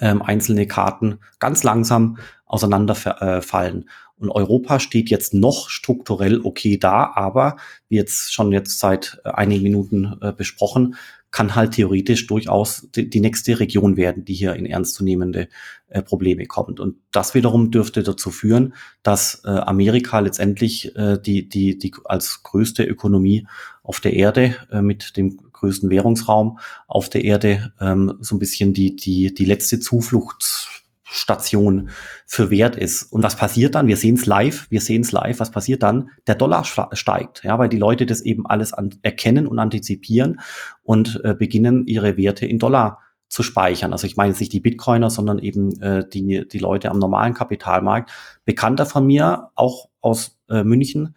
ähm, 0.00 0.22
einzelne 0.22 0.66
Karten 0.66 1.18
ganz 1.38 1.62
langsam 1.62 2.18
auseinanderfallen. 2.46 3.82
Äh, 3.82 3.86
und 4.18 4.30
Europa 4.30 4.80
steht 4.80 5.10
jetzt 5.10 5.34
noch 5.34 5.68
strukturell 5.68 6.40
okay 6.42 6.78
da, 6.78 7.12
aber 7.14 7.56
wie 7.88 7.96
jetzt 7.96 8.32
schon 8.32 8.50
jetzt 8.50 8.78
seit 8.78 9.20
äh, 9.24 9.30
einigen 9.30 9.62
Minuten 9.62 10.16
äh, 10.22 10.32
besprochen, 10.32 10.96
kann 11.30 11.54
halt 11.54 11.72
theoretisch 11.72 12.26
durchaus 12.26 12.88
die, 12.94 13.10
die, 13.10 13.20
nächste 13.20 13.58
Region 13.58 13.96
werden, 13.96 14.24
die 14.24 14.34
hier 14.34 14.54
in 14.54 14.64
ernstzunehmende 14.64 15.48
äh, 15.88 16.02
Probleme 16.02 16.46
kommt. 16.46 16.80
Und 16.80 16.96
das 17.12 17.34
wiederum 17.34 17.70
dürfte 17.70 18.02
dazu 18.02 18.30
führen, 18.30 18.74
dass 19.02 19.42
äh, 19.44 19.48
Amerika 19.48 20.20
letztendlich 20.20 20.96
äh, 20.96 21.18
die, 21.20 21.48
die, 21.48 21.78
die 21.78 21.92
als 22.04 22.42
größte 22.42 22.84
Ökonomie 22.84 23.46
auf 23.82 24.00
der 24.00 24.14
Erde 24.14 24.56
äh, 24.70 24.82
mit 24.82 25.16
dem 25.16 25.36
größten 25.52 25.90
Währungsraum 25.90 26.58
auf 26.86 27.08
der 27.08 27.24
Erde 27.24 27.72
ähm, 27.80 28.14
so 28.20 28.36
ein 28.36 28.38
bisschen 28.38 28.72
die, 28.72 28.96
die, 28.96 29.34
die 29.34 29.44
letzte 29.44 29.80
Zuflucht 29.80 30.84
Station 31.08 31.90
für 32.26 32.50
wert 32.50 32.76
ist. 32.76 33.04
Und 33.04 33.22
was 33.22 33.36
passiert 33.36 33.76
dann? 33.76 33.86
Wir 33.86 33.96
sehen 33.96 34.16
es 34.16 34.26
live, 34.26 34.66
wir 34.70 34.80
sehen 34.80 35.02
es 35.02 35.12
live. 35.12 35.38
Was 35.38 35.52
passiert 35.52 35.82
dann? 35.82 36.10
Der 36.26 36.34
Dollar 36.34 36.64
steigt, 36.64 37.44
ja, 37.44 37.58
weil 37.58 37.68
die 37.68 37.78
Leute 37.78 38.06
das 38.06 38.22
eben 38.22 38.46
alles 38.46 38.72
erkennen 39.02 39.46
und 39.46 39.58
antizipieren 39.58 40.40
und 40.82 41.20
äh, 41.24 41.34
beginnen 41.34 41.86
ihre 41.86 42.16
Werte 42.16 42.46
in 42.46 42.58
Dollar 42.58 43.00
zu 43.28 43.42
speichern. 43.42 43.92
Also 43.92 44.06
ich 44.06 44.16
meine 44.16 44.30
jetzt 44.30 44.40
nicht 44.40 44.52
die 44.52 44.60
Bitcoiner, 44.60 45.10
sondern 45.10 45.38
eben 45.38 45.80
äh, 45.80 46.08
die, 46.08 46.46
die 46.46 46.58
Leute 46.58 46.90
am 46.90 46.98
normalen 46.98 47.34
Kapitalmarkt. 47.34 48.10
Bekannter 48.44 48.86
von 48.86 49.06
mir, 49.06 49.50
auch 49.54 49.88
aus 50.00 50.38
äh, 50.48 50.64
München, 50.64 51.16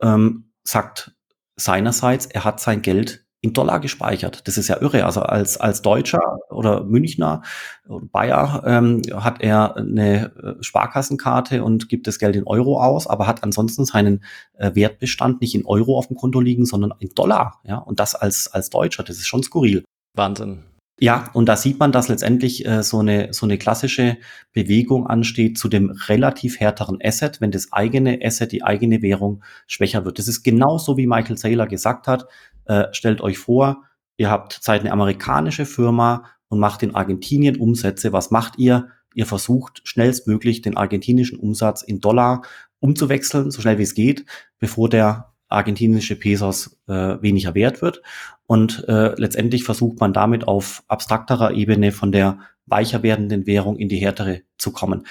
ähm, 0.00 0.50
sagt 0.64 1.14
seinerseits, 1.56 2.26
er 2.26 2.44
hat 2.44 2.60
sein 2.60 2.82
Geld 2.82 3.23
in 3.44 3.52
Dollar 3.52 3.78
gespeichert. 3.78 4.48
Das 4.48 4.56
ist 4.56 4.68
ja 4.68 4.80
irre. 4.80 5.04
Also 5.04 5.20
als, 5.20 5.58
als 5.58 5.82
Deutscher 5.82 6.38
oder 6.48 6.82
Münchner 6.82 7.42
oder 7.86 8.06
Bayer 8.06 8.62
ähm, 8.64 9.02
hat 9.12 9.42
er 9.42 9.76
eine 9.76 10.32
äh, 10.34 10.62
Sparkassenkarte 10.62 11.62
und 11.62 11.90
gibt 11.90 12.06
das 12.06 12.18
Geld 12.18 12.36
in 12.36 12.46
Euro 12.46 12.80
aus, 12.80 13.06
aber 13.06 13.26
hat 13.26 13.42
ansonsten 13.42 13.84
seinen 13.84 14.24
äh, 14.56 14.74
Wertbestand 14.74 15.42
nicht 15.42 15.54
in 15.54 15.66
Euro 15.66 15.98
auf 15.98 16.06
dem 16.06 16.16
Konto 16.16 16.40
liegen, 16.40 16.64
sondern 16.64 16.94
in 17.00 17.10
Dollar. 17.10 17.60
Ja, 17.64 17.76
und 17.76 18.00
das 18.00 18.14
als, 18.14 18.48
als 18.48 18.70
Deutscher, 18.70 19.02
das 19.02 19.18
ist 19.18 19.26
schon 19.26 19.42
skurril. 19.42 19.84
Wahnsinn. 20.14 20.62
Ja, 21.00 21.28
und 21.32 21.46
da 21.46 21.56
sieht 21.56 21.80
man, 21.80 21.90
dass 21.90 22.08
letztendlich 22.08 22.64
äh, 22.66 22.84
so, 22.84 23.00
eine, 23.00 23.32
so 23.32 23.46
eine 23.46 23.58
klassische 23.58 24.16
Bewegung 24.52 25.08
ansteht 25.08 25.58
zu 25.58 25.68
dem 25.68 25.90
relativ 25.90 26.60
härteren 26.60 26.98
Asset, 27.02 27.40
wenn 27.40 27.50
das 27.50 27.72
eigene 27.72 28.20
Asset, 28.22 28.52
die 28.52 28.62
eigene 28.62 29.02
Währung 29.02 29.42
schwächer 29.66 30.04
wird. 30.04 30.20
Das 30.20 30.28
ist 30.28 30.44
genauso, 30.44 30.96
wie 30.96 31.08
Michael 31.08 31.36
Saylor 31.36 31.66
gesagt 31.66 32.06
hat. 32.06 32.26
Äh, 32.66 32.84
stellt 32.92 33.20
euch 33.22 33.38
vor, 33.38 33.82
ihr 34.16 34.30
habt 34.30 34.60
seid 34.62 34.82
eine 34.82 34.92
amerikanische 34.92 35.66
Firma 35.66 36.26
und 36.48 36.60
macht 36.60 36.84
in 36.84 36.94
Argentinien 36.94 37.56
Umsätze. 37.56 38.12
Was 38.12 38.30
macht 38.30 38.58
ihr? 38.58 38.88
Ihr 39.14 39.26
versucht 39.26 39.80
schnellstmöglich 39.84 40.62
den 40.62 40.76
argentinischen 40.76 41.40
Umsatz 41.40 41.82
in 41.82 42.00
Dollar 42.00 42.42
umzuwechseln, 42.78 43.50
so 43.50 43.60
schnell 43.60 43.78
wie 43.78 43.82
es 43.82 43.94
geht, 43.94 44.26
bevor 44.60 44.88
der 44.88 45.33
argentinische 45.54 46.16
Pesos 46.16 46.78
äh, 46.86 46.92
weniger 47.20 47.54
wert 47.54 47.82
wird. 47.82 48.02
Und 48.46 48.84
äh, 48.88 49.14
letztendlich 49.16 49.64
versucht 49.64 50.00
man 50.00 50.12
damit 50.12 50.46
auf 50.46 50.82
abstrakterer 50.88 51.52
Ebene 51.52 51.92
von 51.92 52.12
der 52.12 52.38
weicher 52.66 53.02
werdenden 53.02 53.46
Währung 53.46 53.76
in 53.76 53.88
die 53.88 53.98
härtere 53.98 54.40
zu 54.58 54.72
kommen. 54.72 55.06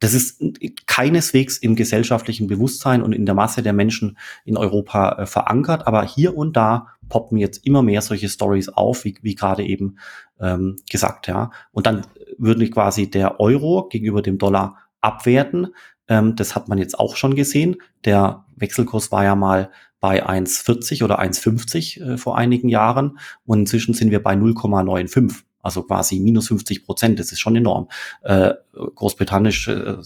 Das 0.00 0.14
ist 0.14 0.40
keineswegs 0.86 1.58
im 1.58 1.74
gesellschaftlichen 1.74 2.46
Bewusstsein 2.46 3.02
und 3.02 3.12
in 3.12 3.26
der 3.26 3.34
Masse 3.34 3.62
der 3.62 3.72
Menschen 3.72 4.16
in 4.44 4.56
Europa 4.56 5.22
äh, 5.22 5.26
verankert, 5.26 5.86
aber 5.86 6.04
hier 6.04 6.36
und 6.36 6.56
da 6.56 6.88
poppen 7.08 7.38
jetzt 7.38 7.66
immer 7.66 7.82
mehr 7.82 8.00
solche 8.00 8.28
Stories 8.28 8.68
auf, 8.68 9.04
wie, 9.04 9.16
wie 9.22 9.34
gerade 9.34 9.64
eben 9.64 9.98
ähm, 10.40 10.76
gesagt, 10.88 11.26
ja. 11.26 11.50
Und 11.72 11.86
dann 11.86 12.02
würde 12.36 12.68
quasi 12.70 13.10
der 13.10 13.40
Euro 13.40 13.88
gegenüber 13.88 14.22
dem 14.22 14.38
Dollar 14.38 14.76
abwerten. 15.00 15.68
Ähm, 16.06 16.36
das 16.36 16.54
hat 16.54 16.68
man 16.68 16.78
jetzt 16.78 16.98
auch 16.98 17.16
schon 17.16 17.34
gesehen. 17.34 17.76
Der 18.04 18.44
Wechselkurs 18.56 19.10
war 19.10 19.24
ja 19.24 19.34
mal 19.34 19.70
bei 20.00 20.26
1,40 20.26 21.04
oder 21.04 21.20
1,50 21.20 22.00
äh, 22.00 22.18
vor 22.18 22.36
einigen 22.38 22.68
Jahren 22.68 23.18
und 23.44 23.60
inzwischen 23.60 23.94
sind 23.94 24.10
wir 24.10 24.22
bei 24.22 24.34
0,95 24.34 25.44
also 25.60 25.82
quasi 25.82 26.20
minus 26.20 26.48
50 26.48 26.84
Prozent, 26.84 27.18
das 27.18 27.32
ist 27.32 27.40
schon 27.40 27.56
enorm. 27.56 27.88
Äh, 28.22 28.54
Großbritannisch 28.72 29.68
äh, 29.68 29.96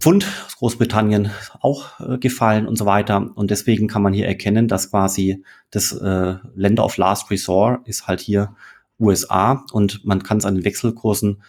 Pfund, 0.00 0.26
Großbritannien 0.58 1.30
auch 1.60 2.00
äh, 2.00 2.18
gefallen 2.18 2.66
und 2.66 2.76
so 2.76 2.86
weiter. 2.86 3.30
Und 3.34 3.50
deswegen 3.50 3.86
kann 3.86 4.02
man 4.02 4.12
hier 4.12 4.26
erkennen, 4.26 4.66
dass 4.66 4.90
quasi 4.90 5.44
das 5.70 5.92
äh, 5.92 6.34
Länder 6.56 6.84
of 6.84 6.96
Last 6.96 7.30
Resort 7.30 7.86
ist 7.86 8.08
halt 8.08 8.20
hier 8.20 8.54
USA 8.98 9.64
und 9.72 10.04
man 10.04 10.22
kann 10.22 10.38
es 10.38 10.44
an 10.44 10.56
den 10.56 10.64
Wechselkursen 10.64 11.42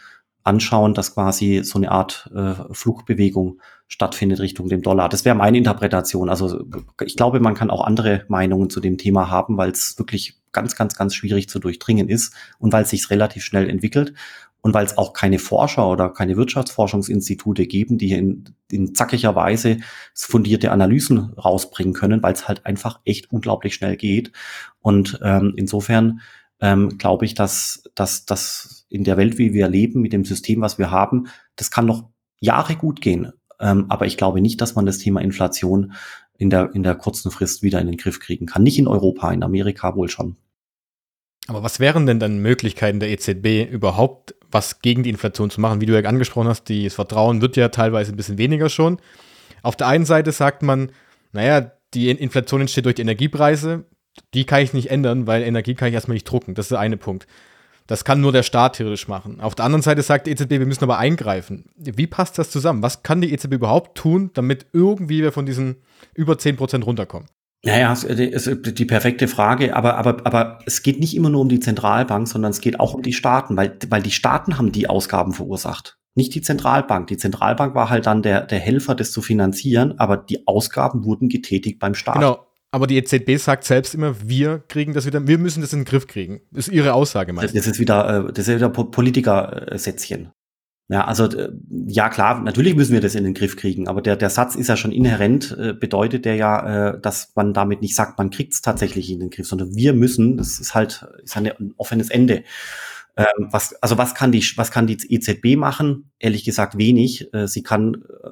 anschauen, 0.44 0.94
dass 0.94 1.14
quasi 1.14 1.62
so 1.64 1.80
eine 1.80 1.92
Art 1.92 2.30
äh, 2.36 2.54
Flugbewegung 2.72 3.62
stattfindet 3.88 4.40
Richtung 4.40 4.68
dem 4.68 4.82
Dollar. 4.82 5.08
Das 5.10 5.26
wäre 5.26 5.36
meine 5.36 5.58
Interpretation. 5.58 6.30
Also 6.30 6.66
ich 7.02 7.16
glaube, 7.16 7.40
man 7.40 7.54
kann 7.54 7.70
auch 7.70 7.86
andere 7.86 8.26
Meinungen 8.28 8.70
zu 8.70 8.80
dem 8.80 8.98
Thema 8.98 9.30
haben, 9.30 9.58
weil 9.58 9.72
es 9.72 9.98
wirklich 9.98 10.40
ganz, 10.52 10.76
ganz, 10.76 10.96
ganz 10.96 11.16
schwierig 11.16 11.50
zu 11.50 11.60
durchdringen 11.60 12.10
ist 12.10 12.34
und 12.60 12.74
weil 12.74 12.84
es 12.84 12.90
sich 12.90 13.10
relativ 13.10 13.44
schnell 13.44 13.70
entwickelt 13.70 14.14
und 14.62 14.74
weil 14.74 14.86
es 14.86 14.98
auch 14.98 15.14
keine 15.14 15.40
Forscher 15.40 15.88
oder 15.90 16.10
keine 16.10 16.38
Wirtschaftsforschungsinstitute 16.38 17.68
geben, 17.68 17.98
die 17.98 18.14
in, 18.14 18.46
in 18.72 18.96
zackiger 18.96 19.36
Weise 19.36 19.78
fundierte 20.14 20.72
Analysen 20.72 21.34
rausbringen 21.34 21.94
können, 21.94 22.24
weil 22.24 22.34
es 22.34 22.48
halt 22.48 22.66
einfach 22.66 23.02
echt 23.04 23.32
unglaublich 23.32 23.76
schnell 23.76 23.98
geht. 23.98 24.32
Und 24.80 25.20
ähm, 25.22 25.54
insofern 25.58 26.22
ähm, 26.62 26.98
glaube 26.98 27.26
ich, 27.26 27.34
dass, 27.34 27.84
dass, 27.94 28.26
dass 28.26 28.83
in 28.94 29.04
der 29.04 29.18
Welt, 29.18 29.40
wie 29.40 29.54
wir 29.54 29.68
leben, 29.68 30.02
mit 30.02 30.14
dem 30.14 30.24
System, 30.24 30.62
was 30.62 30.78
wir 30.78 30.92
haben, 30.92 31.28
das 31.56 31.72
kann 31.72 31.88
noch 31.88 32.10
Jahre 32.40 32.76
gut 32.76 33.02
gehen. 33.02 33.32
Ähm, 33.60 33.86
aber 33.90 34.06
ich 34.06 34.18
glaube 34.18 34.40
nicht, 34.40 34.62
dass 34.62 34.76
man 34.76 34.86
das 34.86 35.00
Thema 35.00 35.20
Inflation 35.20 35.94
in 36.38 36.52
der, 36.52 36.70
in 36.76 36.84
der 36.84 36.94
kurzen 36.94 37.32
Frist 37.32 37.64
wieder 37.64 37.82
in 37.82 37.88
den 37.88 37.98
Griff 37.98 38.20
kriegen 38.20 38.46
kann. 38.46 38.62
Nicht 38.62 38.78
in 38.78 38.88
Europa, 38.88 39.32
in 39.32 39.42
Amerika 39.42 39.96
wohl 39.96 40.10
schon. 40.10 40.36
Aber 41.48 41.64
was 41.64 41.80
wären 41.80 42.06
denn 42.06 42.20
dann 42.20 42.38
Möglichkeiten 42.38 43.00
der 43.00 43.10
EZB 43.10 43.70
überhaupt, 43.70 44.36
was 44.52 44.80
gegen 44.80 45.02
die 45.02 45.10
Inflation 45.10 45.50
zu 45.50 45.60
machen? 45.60 45.82
Wie 45.82 45.88
du 45.88 46.00
ja 46.00 46.08
angesprochen 46.08 46.48
hast, 46.48 46.70
das 46.70 46.94
Vertrauen 46.94 47.42
wird 47.42 47.58
ja 47.58 47.70
teilweise 47.70 48.14
ein 48.14 48.16
bisschen 48.16 48.38
weniger 48.38 48.70
schon. 48.70 49.00
Auf 49.64 49.76
der 49.76 49.88
einen 49.88 50.06
Seite 50.06 50.32
sagt 50.32 50.62
man, 50.62 50.92
naja, 51.32 51.72
die 51.96 52.12
Inflation 52.12 52.62
entsteht 52.62 52.86
durch 52.86 52.96
die 52.96 53.02
Energiepreise. 53.02 53.86
Die 54.36 54.46
kann 54.46 54.62
ich 54.62 54.74
nicht 54.74 54.92
ändern, 54.92 55.26
weil 55.26 55.42
Energie 55.42 55.74
kann 55.74 55.88
ich 55.88 55.96
erstmal 55.96 56.14
nicht 56.14 56.30
drucken. 56.30 56.54
Das 56.54 56.66
ist 56.66 56.72
der 56.72 56.80
eine 56.80 56.98
Punkt. 56.98 57.26
Das 57.88 58.06
kann 58.06 58.22
nur 58.22 58.32
der 58.32 58.44
Staat 58.44 58.78
theoretisch 58.78 59.08
machen. 59.08 59.42
Auf 59.42 59.56
der 59.56 59.66
anderen 59.66 59.82
Seite 59.82 60.02
sagt 60.02 60.28
die 60.28 60.32
EZB, 60.32 60.52
wir 60.52 60.66
müssen 60.66 60.84
aber 60.84 60.98
eingreifen. 60.98 61.66
Wie 61.76 62.08
passt 62.08 62.38
das 62.38 62.50
zusammen? 62.50 62.82
Was 62.82 63.04
kann 63.04 63.22
die 63.22 63.34
EZB 63.34 63.54
überhaupt 63.54 63.98
tun, 63.98 64.32
damit 64.34 64.68
irgendwie 64.72 65.22
wir 65.22 65.32
von 65.32 65.46
diesen 65.46 65.78
über 66.14 66.34
10% 66.34 66.84
runterkommen? 66.84 67.28
Naja, 67.66 67.94
es 67.94 68.04
ist 68.04 68.78
die 68.78 68.86
perfekte 68.86 69.30
Frage, 69.30 69.74
aber, 69.76 69.96
aber, 69.96 70.26
aber 70.26 70.60
es 70.66 70.84
geht 70.84 71.00
nicht 71.00 71.16
immer 71.16 71.30
nur 71.30 71.42
um 71.42 71.50
die 71.50 71.62
Zentralbank, 71.62 72.28
sondern 72.28 72.52
es 72.52 72.60
geht 72.60 72.80
auch 72.80 72.94
um 72.94 73.02
die 73.02 73.14
Staaten, 73.14 73.56
weil, 73.56 73.78
weil 73.88 74.02
die 74.02 74.12
Staaten 74.12 74.58
haben 74.58 74.74
die 74.74 74.90
Ausgaben 74.90 75.32
verursacht. 75.32 75.98
Nicht 76.16 76.36
die 76.36 76.42
Zentralbank. 76.42 77.08
Die 77.08 77.18
Zentralbank 77.18 77.74
war 77.74 77.90
halt 77.90 78.06
dann 78.06 78.22
der, 78.22 78.42
der 78.42 78.60
Helfer, 78.60 78.96
das 78.96 79.12
zu 79.12 79.22
finanzieren, 79.22 79.98
aber 79.98 80.18
die 80.18 80.46
Ausgaben 80.46 81.06
wurden 81.06 81.30
getätigt 81.30 81.80
beim 81.80 81.96
Staat. 81.96 82.16
Genau, 82.16 82.46
aber 82.74 82.88
die 82.88 82.98
EZB 82.98 83.38
sagt 83.38 83.66
selbst 83.66 83.94
immer, 83.94 84.16
wir 84.28 84.64
kriegen 84.68 84.94
das 84.94 85.06
wieder, 85.06 85.28
wir 85.28 85.38
müssen 85.38 85.62
das 85.62 85.74
in 85.74 85.82
den 85.82 85.86
Griff 85.86 86.08
kriegen. 86.08 86.42
Das 86.50 86.68
ist 86.68 86.74
ihre 86.74 86.94
Aussage 86.94 87.32
meistens. 87.32 87.54
Das 87.54 87.68
ist 87.68 87.80
wieder, 87.80 88.28
äh, 88.28 88.34
das 88.34 88.48
ist 88.48 88.56
wieder 88.56 88.70
Politikersätzchen. 88.70 90.32
Ja, 90.90 91.06
also 91.06 91.30
ja 91.88 92.10
klar, 92.10 92.42
natürlich 92.42 92.76
müssen 92.76 92.94
wir 92.94 93.00
das 93.00 93.14
in 93.14 93.26
den 93.26 93.36
Griff 93.36 93.58
kriegen, 93.58 93.88
aber 93.88 94.02
der, 94.02 94.16
der 94.16 94.32
Satz 94.32 94.56
ist 94.56 94.70
ja 94.70 94.76
schon 94.76 94.92
inhärent, 94.92 95.56
äh, 95.58 95.74
bedeutet 95.74 96.26
der 96.26 96.36
ja, 96.36 96.94
äh, 96.96 97.00
dass 97.00 97.32
man 97.36 97.54
damit 97.54 97.82
nicht 97.82 97.96
sagt, 97.96 98.18
man 98.18 98.32
kriegt 98.32 98.54
es 98.54 98.62
tatsächlich 98.62 99.12
in 99.12 99.20
den 99.20 99.30
Griff, 99.30 99.48
sondern 99.48 99.76
wir 99.76 99.94
müssen, 99.94 100.38
das 100.38 100.60
ist 100.60 100.74
halt 100.74 101.06
ist 101.24 101.38
ein 101.38 101.74
offenes 101.78 102.10
Ende. 102.10 102.44
Ähm, 103.16 103.50
was, 103.52 103.76
also 103.84 104.00
was 104.00 104.16
kann 104.16 104.32
die, 104.32 104.44
was 104.56 104.72
kann 104.72 104.88
die 104.88 104.98
EZB 105.14 105.58
machen? 105.58 106.12
Ehrlich 106.18 106.44
gesagt 106.44 106.78
wenig. 106.78 107.32
Äh, 107.34 107.48
sie 107.48 107.62
kann 107.62 107.94
äh, 107.94 108.30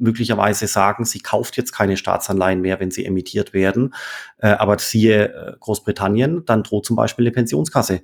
möglicherweise 0.00 0.66
sagen, 0.66 1.04
sie 1.04 1.20
kauft 1.20 1.56
jetzt 1.56 1.72
keine 1.72 1.96
Staatsanleihen 1.96 2.60
mehr, 2.60 2.80
wenn 2.80 2.90
sie 2.90 3.04
emittiert 3.04 3.52
werden. 3.52 3.94
Äh, 4.38 4.48
aber 4.48 4.78
siehe 4.78 5.32
äh, 5.32 5.56
Großbritannien, 5.60 6.44
dann 6.44 6.62
droht 6.62 6.86
zum 6.86 6.96
Beispiel 6.96 7.24
eine 7.24 7.32
Pensionskasse 7.32 8.02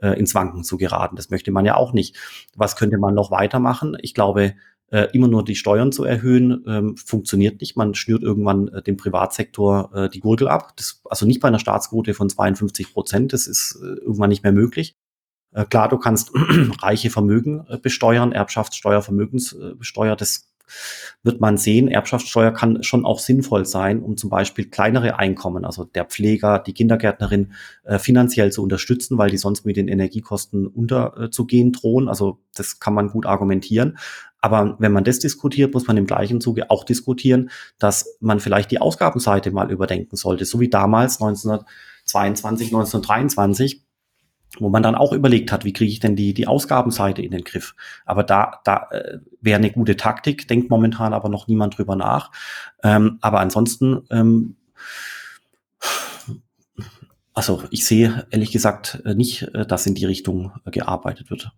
äh, 0.00 0.18
ins 0.18 0.34
Wanken 0.34 0.64
zu 0.64 0.76
geraten. 0.76 1.16
Das 1.16 1.30
möchte 1.30 1.50
man 1.50 1.64
ja 1.64 1.76
auch 1.76 1.92
nicht. 1.92 2.16
Was 2.56 2.76
könnte 2.76 2.98
man 2.98 3.14
noch 3.14 3.30
weitermachen? 3.30 3.96
Ich 4.00 4.14
glaube, 4.14 4.54
äh, 4.90 5.08
immer 5.12 5.28
nur 5.28 5.44
die 5.44 5.54
Steuern 5.54 5.92
zu 5.92 6.04
erhöhen, 6.04 6.64
ähm, 6.66 6.96
funktioniert 6.96 7.60
nicht. 7.60 7.76
Man 7.76 7.94
schnürt 7.94 8.22
irgendwann 8.22 8.68
äh, 8.68 8.82
dem 8.82 8.96
Privatsektor 8.96 9.90
äh, 9.94 10.08
die 10.08 10.20
Gurgel 10.20 10.48
ab. 10.48 10.76
Das, 10.76 11.02
also 11.04 11.26
nicht 11.26 11.40
bei 11.40 11.48
einer 11.48 11.58
Staatsquote 11.58 12.14
von 12.14 12.30
52 12.30 12.92
Prozent. 12.92 13.32
Das 13.32 13.46
ist 13.46 13.78
äh, 13.82 13.86
irgendwann 13.86 14.30
nicht 14.30 14.44
mehr 14.44 14.52
möglich. 14.52 14.96
Äh, 15.52 15.66
klar, 15.66 15.88
du 15.88 15.98
kannst 15.98 16.30
reiche 16.82 17.10
Vermögen 17.10 17.66
besteuern, 17.82 18.32
Erbschaftssteuer, 18.32 19.02
Vermögenssteuer, 19.02 20.16
das 20.16 20.48
wird 21.22 21.40
man 21.40 21.56
sehen, 21.56 21.88
Erbschaftssteuer 21.88 22.52
kann 22.52 22.82
schon 22.82 23.04
auch 23.04 23.18
sinnvoll 23.18 23.66
sein, 23.66 24.00
um 24.00 24.16
zum 24.16 24.30
Beispiel 24.30 24.68
kleinere 24.68 25.18
Einkommen, 25.18 25.64
also 25.64 25.84
der 25.84 26.04
Pfleger, 26.04 26.58
die 26.58 26.72
Kindergärtnerin, 26.72 27.52
äh, 27.84 27.98
finanziell 27.98 28.52
zu 28.52 28.62
unterstützen, 28.62 29.18
weil 29.18 29.30
die 29.30 29.36
sonst 29.38 29.64
mit 29.64 29.76
den 29.76 29.88
Energiekosten 29.88 30.66
unterzugehen 30.66 31.72
drohen. 31.72 32.08
Also 32.08 32.38
das 32.54 32.80
kann 32.80 32.94
man 32.94 33.08
gut 33.08 33.26
argumentieren. 33.26 33.98
Aber 34.40 34.76
wenn 34.78 34.92
man 34.92 35.04
das 35.04 35.18
diskutiert, 35.18 35.74
muss 35.74 35.86
man 35.86 35.96
im 35.96 36.06
gleichen 36.06 36.40
Zuge 36.40 36.70
auch 36.70 36.84
diskutieren, 36.84 37.50
dass 37.78 38.16
man 38.20 38.40
vielleicht 38.40 38.70
die 38.70 38.80
Ausgabenseite 38.80 39.50
mal 39.50 39.70
überdenken 39.70 40.16
sollte, 40.16 40.44
so 40.44 40.60
wie 40.60 40.68
damals 40.68 41.20
1922, 41.20 42.68
1923 42.68 43.87
wo 44.58 44.68
man 44.68 44.82
dann 44.82 44.94
auch 44.94 45.12
überlegt 45.12 45.52
hat, 45.52 45.64
wie 45.64 45.72
kriege 45.72 45.90
ich 45.90 46.00
denn 46.00 46.16
die, 46.16 46.34
die 46.34 46.46
Ausgabenseite 46.46 47.22
in 47.22 47.30
den 47.30 47.44
Griff. 47.44 47.74
Aber 48.06 48.24
da, 48.24 48.60
da 48.64 48.88
äh, 48.90 49.18
wäre 49.40 49.58
eine 49.58 49.70
gute 49.70 49.96
Taktik, 49.96 50.48
denkt 50.48 50.70
momentan 50.70 51.12
aber 51.12 51.28
noch 51.28 51.48
niemand 51.48 51.76
drüber 51.78 51.96
nach. 51.96 52.30
Ähm, 52.82 53.18
aber 53.20 53.40
ansonsten, 53.40 54.02
ähm, 54.10 54.56
also 57.34 57.62
ich 57.70 57.84
sehe 57.84 58.26
ehrlich 58.30 58.50
gesagt 58.50 59.02
äh, 59.04 59.14
nicht, 59.14 59.42
äh, 59.54 59.66
dass 59.66 59.86
in 59.86 59.94
die 59.94 60.06
Richtung 60.06 60.52
äh, 60.64 60.70
gearbeitet 60.70 61.30
wird. 61.30 61.52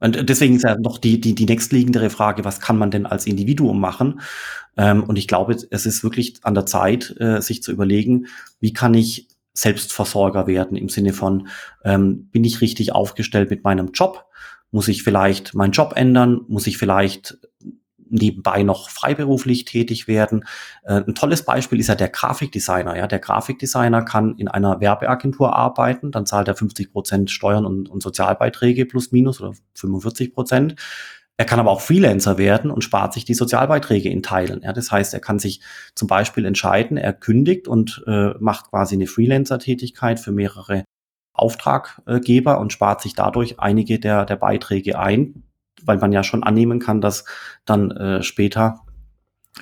Und 0.00 0.28
deswegen 0.28 0.54
ist 0.54 0.62
ja 0.62 0.76
noch 0.78 0.98
die, 0.98 1.20
die, 1.20 1.34
die 1.34 1.44
nächstliegendere 1.44 2.08
Frage, 2.08 2.44
was 2.44 2.60
kann 2.60 2.78
man 2.78 2.92
denn 2.92 3.04
als 3.04 3.26
Individuum 3.26 3.80
machen? 3.80 4.20
Ähm, 4.76 5.02
und 5.02 5.18
ich 5.18 5.26
glaube, 5.26 5.56
es 5.70 5.86
ist 5.86 6.04
wirklich 6.04 6.36
an 6.44 6.54
der 6.54 6.66
Zeit, 6.66 7.16
äh, 7.18 7.40
sich 7.42 7.64
zu 7.64 7.72
überlegen, 7.72 8.26
wie 8.60 8.72
kann 8.72 8.94
ich 8.94 9.26
Selbstversorger 9.60 10.46
werden 10.46 10.76
im 10.76 10.88
Sinne 10.88 11.12
von, 11.12 11.48
ähm, 11.84 12.28
bin 12.30 12.44
ich 12.44 12.60
richtig 12.60 12.92
aufgestellt 12.92 13.50
mit 13.50 13.64
meinem 13.64 13.92
Job? 13.92 14.24
Muss 14.70 14.88
ich 14.88 15.02
vielleicht 15.02 15.54
meinen 15.54 15.72
Job 15.72 15.94
ändern? 15.96 16.42
Muss 16.48 16.66
ich 16.66 16.78
vielleicht 16.78 17.38
nebenbei 18.10 18.62
noch 18.62 18.88
freiberuflich 18.88 19.64
tätig 19.64 20.08
werden. 20.08 20.44
Äh, 20.84 21.02
ein 21.06 21.14
tolles 21.14 21.44
Beispiel 21.44 21.80
ist 21.80 21.88
ja 21.88 21.94
der 21.94 22.08
Grafikdesigner. 22.08 22.96
Ja, 22.96 23.06
der 23.06 23.18
Grafikdesigner 23.18 24.02
kann 24.02 24.36
in 24.36 24.48
einer 24.48 24.80
Werbeagentur 24.80 25.54
arbeiten, 25.54 26.10
dann 26.10 26.24
zahlt 26.24 26.48
er 26.48 26.54
50 26.54 26.92
Prozent 26.92 27.30
Steuern 27.30 27.66
und, 27.66 27.88
und 27.88 28.02
Sozialbeiträge 28.02 28.86
plus 28.86 29.12
minus 29.12 29.40
oder 29.40 29.52
45 29.74 30.32
Prozent. 30.32 30.76
Er 31.40 31.44
kann 31.44 31.60
aber 31.60 31.70
auch 31.70 31.80
Freelancer 31.80 32.36
werden 32.36 32.68
und 32.68 32.82
spart 32.82 33.14
sich 33.14 33.24
die 33.24 33.34
Sozialbeiträge 33.34 34.08
in 34.08 34.24
Teilen. 34.24 34.60
Ja, 34.62 34.72
das 34.72 34.90
heißt, 34.90 35.14
er 35.14 35.20
kann 35.20 35.38
sich 35.38 35.60
zum 35.94 36.08
Beispiel 36.08 36.44
entscheiden, 36.44 36.96
er 36.96 37.12
kündigt 37.12 37.68
und 37.68 38.02
äh, 38.08 38.30
macht 38.40 38.70
quasi 38.70 38.96
eine 38.96 39.06
Freelancer-Tätigkeit 39.06 40.18
für 40.18 40.32
mehrere 40.32 40.82
Auftraggeber 41.32 42.58
und 42.58 42.72
spart 42.72 43.02
sich 43.02 43.14
dadurch 43.14 43.60
einige 43.60 44.00
der, 44.00 44.24
der 44.24 44.34
Beiträge 44.34 44.98
ein, 44.98 45.44
weil 45.84 45.98
man 45.98 46.10
ja 46.10 46.24
schon 46.24 46.42
annehmen 46.42 46.80
kann, 46.80 47.00
dass 47.00 47.24
dann 47.64 47.92
äh, 47.92 48.24
später 48.24 48.80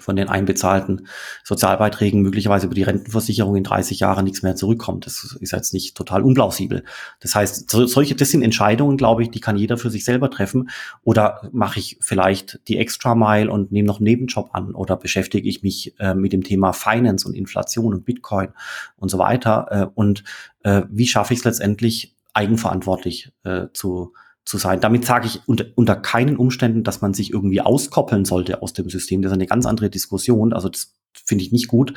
von 0.00 0.16
den 0.16 0.28
einbezahlten 0.28 1.06
Sozialbeiträgen 1.44 2.22
möglicherweise 2.22 2.66
über 2.66 2.74
die 2.74 2.82
Rentenversicherung 2.82 3.56
in 3.56 3.64
30 3.64 4.00
Jahren 4.00 4.24
nichts 4.24 4.42
mehr 4.42 4.56
zurückkommt. 4.56 5.06
Das 5.06 5.36
ist 5.40 5.52
jetzt 5.52 5.74
nicht 5.74 5.96
total 5.96 6.22
unplausibel. 6.22 6.84
Das 7.20 7.34
heißt, 7.34 7.70
solche, 7.70 8.14
das 8.14 8.30
sind 8.30 8.42
Entscheidungen, 8.42 8.96
glaube 8.96 9.22
ich, 9.22 9.30
die 9.30 9.40
kann 9.40 9.56
jeder 9.56 9.76
für 9.78 9.90
sich 9.90 10.04
selber 10.04 10.30
treffen. 10.30 10.70
Oder 11.02 11.48
mache 11.52 11.78
ich 11.78 11.98
vielleicht 12.00 12.60
die 12.68 12.78
Extra 12.78 13.14
Mile 13.14 13.50
und 13.50 13.72
nehme 13.72 13.86
noch 13.86 13.98
einen 13.98 14.04
Nebenjob 14.04 14.50
an 14.52 14.74
oder 14.74 14.96
beschäftige 14.96 15.48
ich 15.48 15.62
mich 15.62 15.94
äh, 15.98 16.14
mit 16.14 16.32
dem 16.32 16.42
Thema 16.42 16.72
Finance 16.72 17.26
und 17.26 17.34
Inflation 17.34 17.94
und 17.94 18.04
Bitcoin 18.04 18.48
und 18.96 19.10
so 19.10 19.18
weiter. 19.18 19.66
Äh, 19.70 19.86
und 19.94 20.24
äh, 20.62 20.82
wie 20.90 21.06
schaffe 21.06 21.32
ich 21.32 21.40
es 21.40 21.44
letztendlich 21.44 22.14
eigenverantwortlich 22.34 23.32
äh, 23.44 23.66
zu 23.72 24.12
zu 24.46 24.58
sein. 24.58 24.80
Damit 24.80 25.04
sage 25.04 25.26
ich 25.26 25.40
unter, 25.46 25.66
unter 25.74 25.96
keinen 25.96 26.36
Umständen, 26.36 26.84
dass 26.84 27.02
man 27.02 27.12
sich 27.12 27.32
irgendwie 27.32 27.60
auskoppeln 27.60 28.24
sollte 28.24 28.62
aus 28.62 28.72
dem 28.72 28.88
System. 28.88 29.20
Das 29.20 29.32
ist 29.32 29.36
eine 29.36 29.46
ganz 29.46 29.66
andere 29.66 29.90
Diskussion. 29.90 30.52
Also 30.52 30.68
das 30.68 30.94
finde 31.12 31.44
ich 31.44 31.52
nicht 31.52 31.66
gut. 31.68 31.94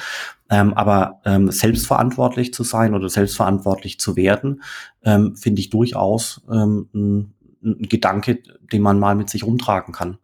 Ähm, 0.49 0.73
aber 0.73 1.21
ähm, 1.25 1.51
selbstverantwortlich 1.51 2.53
zu 2.53 2.63
sein 2.63 2.95
oder 2.95 3.07
selbstverantwortlich 3.07 3.99
zu 3.99 4.15
werden, 4.15 4.63
ähm, 5.03 5.35
finde 5.35 5.61
ich 5.61 5.69
durchaus 5.69 6.41
ähm, 6.51 6.89
ein, 6.93 7.33
ein 7.63 7.87
Gedanke, 7.87 8.39
den 8.73 8.81
man 8.81 8.99
mal 8.99 9.15
mit 9.15 9.29
sich 9.29 9.43
rumtragen 9.43 9.93
kann. 9.93 10.17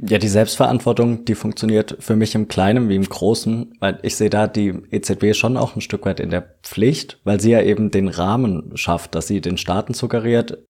Ja, 0.00 0.18
die 0.18 0.28
Selbstverantwortung, 0.28 1.26
die 1.26 1.36
funktioniert 1.36 1.96
für 2.00 2.16
mich 2.16 2.34
im 2.34 2.48
Kleinen 2.48 2.88
wie 2.88 2.96
im 2.96 3.08
Großen, 3.08 3.74
weil 3.78 4.00
ich 4.02 4.16
sehe 4.16 4.30
da 4.30 4.48
die 4.48 4.70
EZB 4.90 5.34
schon 5.36 5.56
auch 5.56 5.76
ein 5.76 5.80
Stück 5.80 6.06
weit 6.06 6.18
in 6.18 6.30
der 6.30 6.56
Pflicht, 6.64 7.20
weil 7.22 7.40
sie 7.40 7.52
ja 7.52 7.62
eben 7.62 7.92
den 7.92 8.08
Rahmen 8.08 8.76
schafft, 8.76 9.14
dass 9.14 9.28
sie 9.28 9.40
den 9.40 9.58
Staaten 9.58 9.94
suggeriert, 9.94 10.66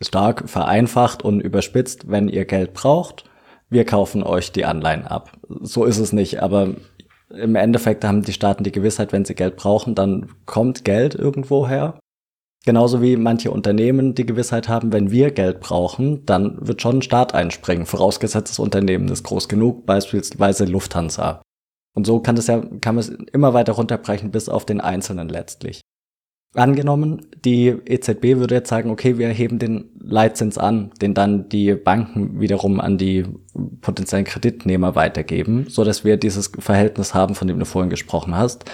stark 0.00 0.48
vereinfacht 0.48 1.22
und 1.22 1.40
überspitzt, 1.40 2.10
wenn 2.10 2.28
ihr 2.28 2.44
Geld 2.44 2.74
braucht, 2.74 3.24
wir 3.70 3.84
kaufen 3.84 4.22
euch 4.22 4.52
die 4.52 4.64
Anleihen 4.64 5.06
ab. 5.06 5.32
So 5.60 5.84
ist 5.84 5.98
es 5.98 6.12
nicht, 6.12 6.42
aber 6.42 6.74
im 7.30 7.54
Endeffekt 7.54 8.04
haben 8.04 8.22
die 8.22 8.32
Staaten 8.32 8.64
die 8.64 8.72
Gewissheit, 8.72 9.12
wenn 9.12 9.24
sie 9.24 9.34
Geld 9.34 9.56
brauchen, 9.56 9.94
dann 9.94 10.30
kommt 10.46 10.84
Geld 10.84 11.14
irgendwo 11.14 11.68
her. 11.68 11.98
Genauso 12.64 13.02
wie 13.02 13.16
manche 13.16 13.50
Unternehmen 13.50 14.14
die 14.14 14.26
Gewissheit 14.26 14.68
haben, 14.68 14.92
wenn 14.92 15.10
wir 15.10 15.30
Geld 15.30 15.60
brauchen, 15.60 16.24
dann 16.26 16.58
wird 16.60 16.82
schon 16.82 16.98
ein 16.98 17.02
Staat 17.02 17.34
einspringen, 17.34 17.86
vorausgesetzt 17.86 18.50
das 18.50 18.58
Unternehmen 18.58 19.08
ist 19.08 19.22
groß 19.22 19.48
genug, 19.48 19.86
beispielsweise 19.86 20.64
Lufthansa. 20.64 21.42
Und 21.94 22.06
so 22.06 22.20
kann 22.20 22.36
das 22.36 22.46
ja, 22.46 22.60
kann 22.80 22.94
man 22.94 23.00
es 23.00 23.08
immer 23.08 23.54
weiter 23.54 23.72
runterbrechen 23.72 24.30
bis 24.30 24.48
auf 24.48 24.64
den 24.64 24.80
Einzelnen 24.80 25.28
letztlich. 25.28 25.80
Angenommen, 26.54 27.26
die 27.44 27.68
EZB 27.68 28.38
würde 28.38 28.54
jetzt 28.54 28.70
sagen, 28.70 28.90
okay, 28.90 29.18
wir 29.18 29.28
heben 29.28 29.58
den 29.58 29.90
Leitzins 30.00 30.56
an, 30.56 30.90
den 31.00 31.12
dann 31.12 31.48
die 31.50 31.74
Banken 31.74 32.40
wiederum 32.40 32.80
an 32.80 32.96
die 32.96 33.24
potenziellen 33.82 34.24
Kreditnehmer 34.24 34.94
weitergeben, 34.94 35.66
so 35.68 35.84
dass 35.84 36.04
wir 36.04 36.16
dieses 36.16 36.50
Verhältnis 36.58 37.12
haben, 37.12 37.34
von 37.34 37.48
dem 37.48 37.58
du 37.58 37.66
vorhin 37.66 37.90
gesprochen 37.90 38.34
hast. 38.34 38.64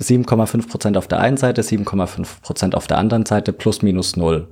7,5 0.00 0.68
Prozent 0.68 0.96
auf 0.96 1.08
der 1.08 1.20
einen 1.20 1.36
Seite, 1.36 1.62
7,5 1.62 2.42
Prozent 2.42 2.74
auf 2.74 2.86
der 2.86 2.98
anderen 2.98 3.26
Seite, 3.26 3.52
plus 3.52 3.82
minus 3.82 4.16
null. 4.16 4.48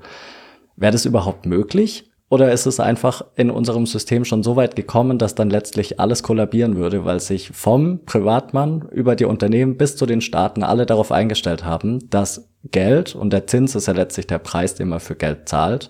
Wäre 0.76 0.92
das 0.92 1.04
überhaupt 1.04 1.46
möglich? 1.46 2.10
Oder 2.28 2.50
ist 2.50 2.66
es 2.66 2.80
einfach 2.80 3.24
in 3.36 3.50
unserem 3.50 3.86
System 3.86 4.24
schon 4.24 4.42
so 4.42 4.56
weit 4.56 4.74
gekommen, 4.74 5.16
dass 5.16 5.36
dann 5.36 5.48
letztlich 5.48 6.00
alles 6.00 6.24
kollabieren 6.24 6.76
würde, 6.76 7.04
weil 7.04 7.20
sich 7.20 7.50
vom 7.50 8.04
Privatmann 8.04 8.88
über 8.90 9.14
die 9.14 9.26
Unternehmen 9.26 9.76
bis 9.76 9.96
zu 9.96 10.06
den 10.06 10.20
Staaten 10.20 10.64
alle 10.64 10.86
darauf 10.86 11.12
eingestellt 11.12 11.64
haben, 11.64 12.10
dass 12.10 12.48
Geld, 12.64 13.14
und 13.14 13.32
der 13.32 13.46
Zins 13.46 13.76
ist 13.76 13.86
ja 13.86 13.92
letztlich 13.92 14.26
der 14.26 14.40
Preis, 14.40 14.74
den 14.74 14.88
man 14.88 14.98
für 14.98 15.14
Geld 15.14 15.48
zahlt, 15.48 15.88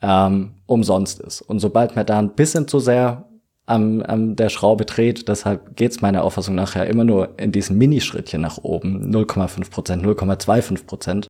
ähm, 0.00 0.54
umsonst 0.66 1.20
ist. 1.20 1.42
Und 1.42 1.58
sobald 1.58 1.96
man 1.96 2.06
da 2.06 2.18
ein 2.18 2.34
bisschen 2.34 2.68
zu 2.68 2.78
sehr 2.78 3.28
am, 3.66 4.02
am 4.02 4.36
der 4.36 4.50
Schraube 4.50 4.84
dreht, 4.84 5.26
deshalb 5.28 5.74
geht's 5.76 6.00
meiner 6.00 6.22
Auffassung 6.22 6.54
nach 6.54 6.76
ja 6.76 6.84
immer 6.84 7.04
nur 7.04 7.38
in 7.40 7.50
diesen 7.50 7.76
Minischrittchen 7.76 8.40
nach 8.40 8.58
oben, 8.58 9.12
0,5 9.12 9.70
Prozent, 9.70 10.04
0,25 10.04 10.86
Prozent, 10.86 11.26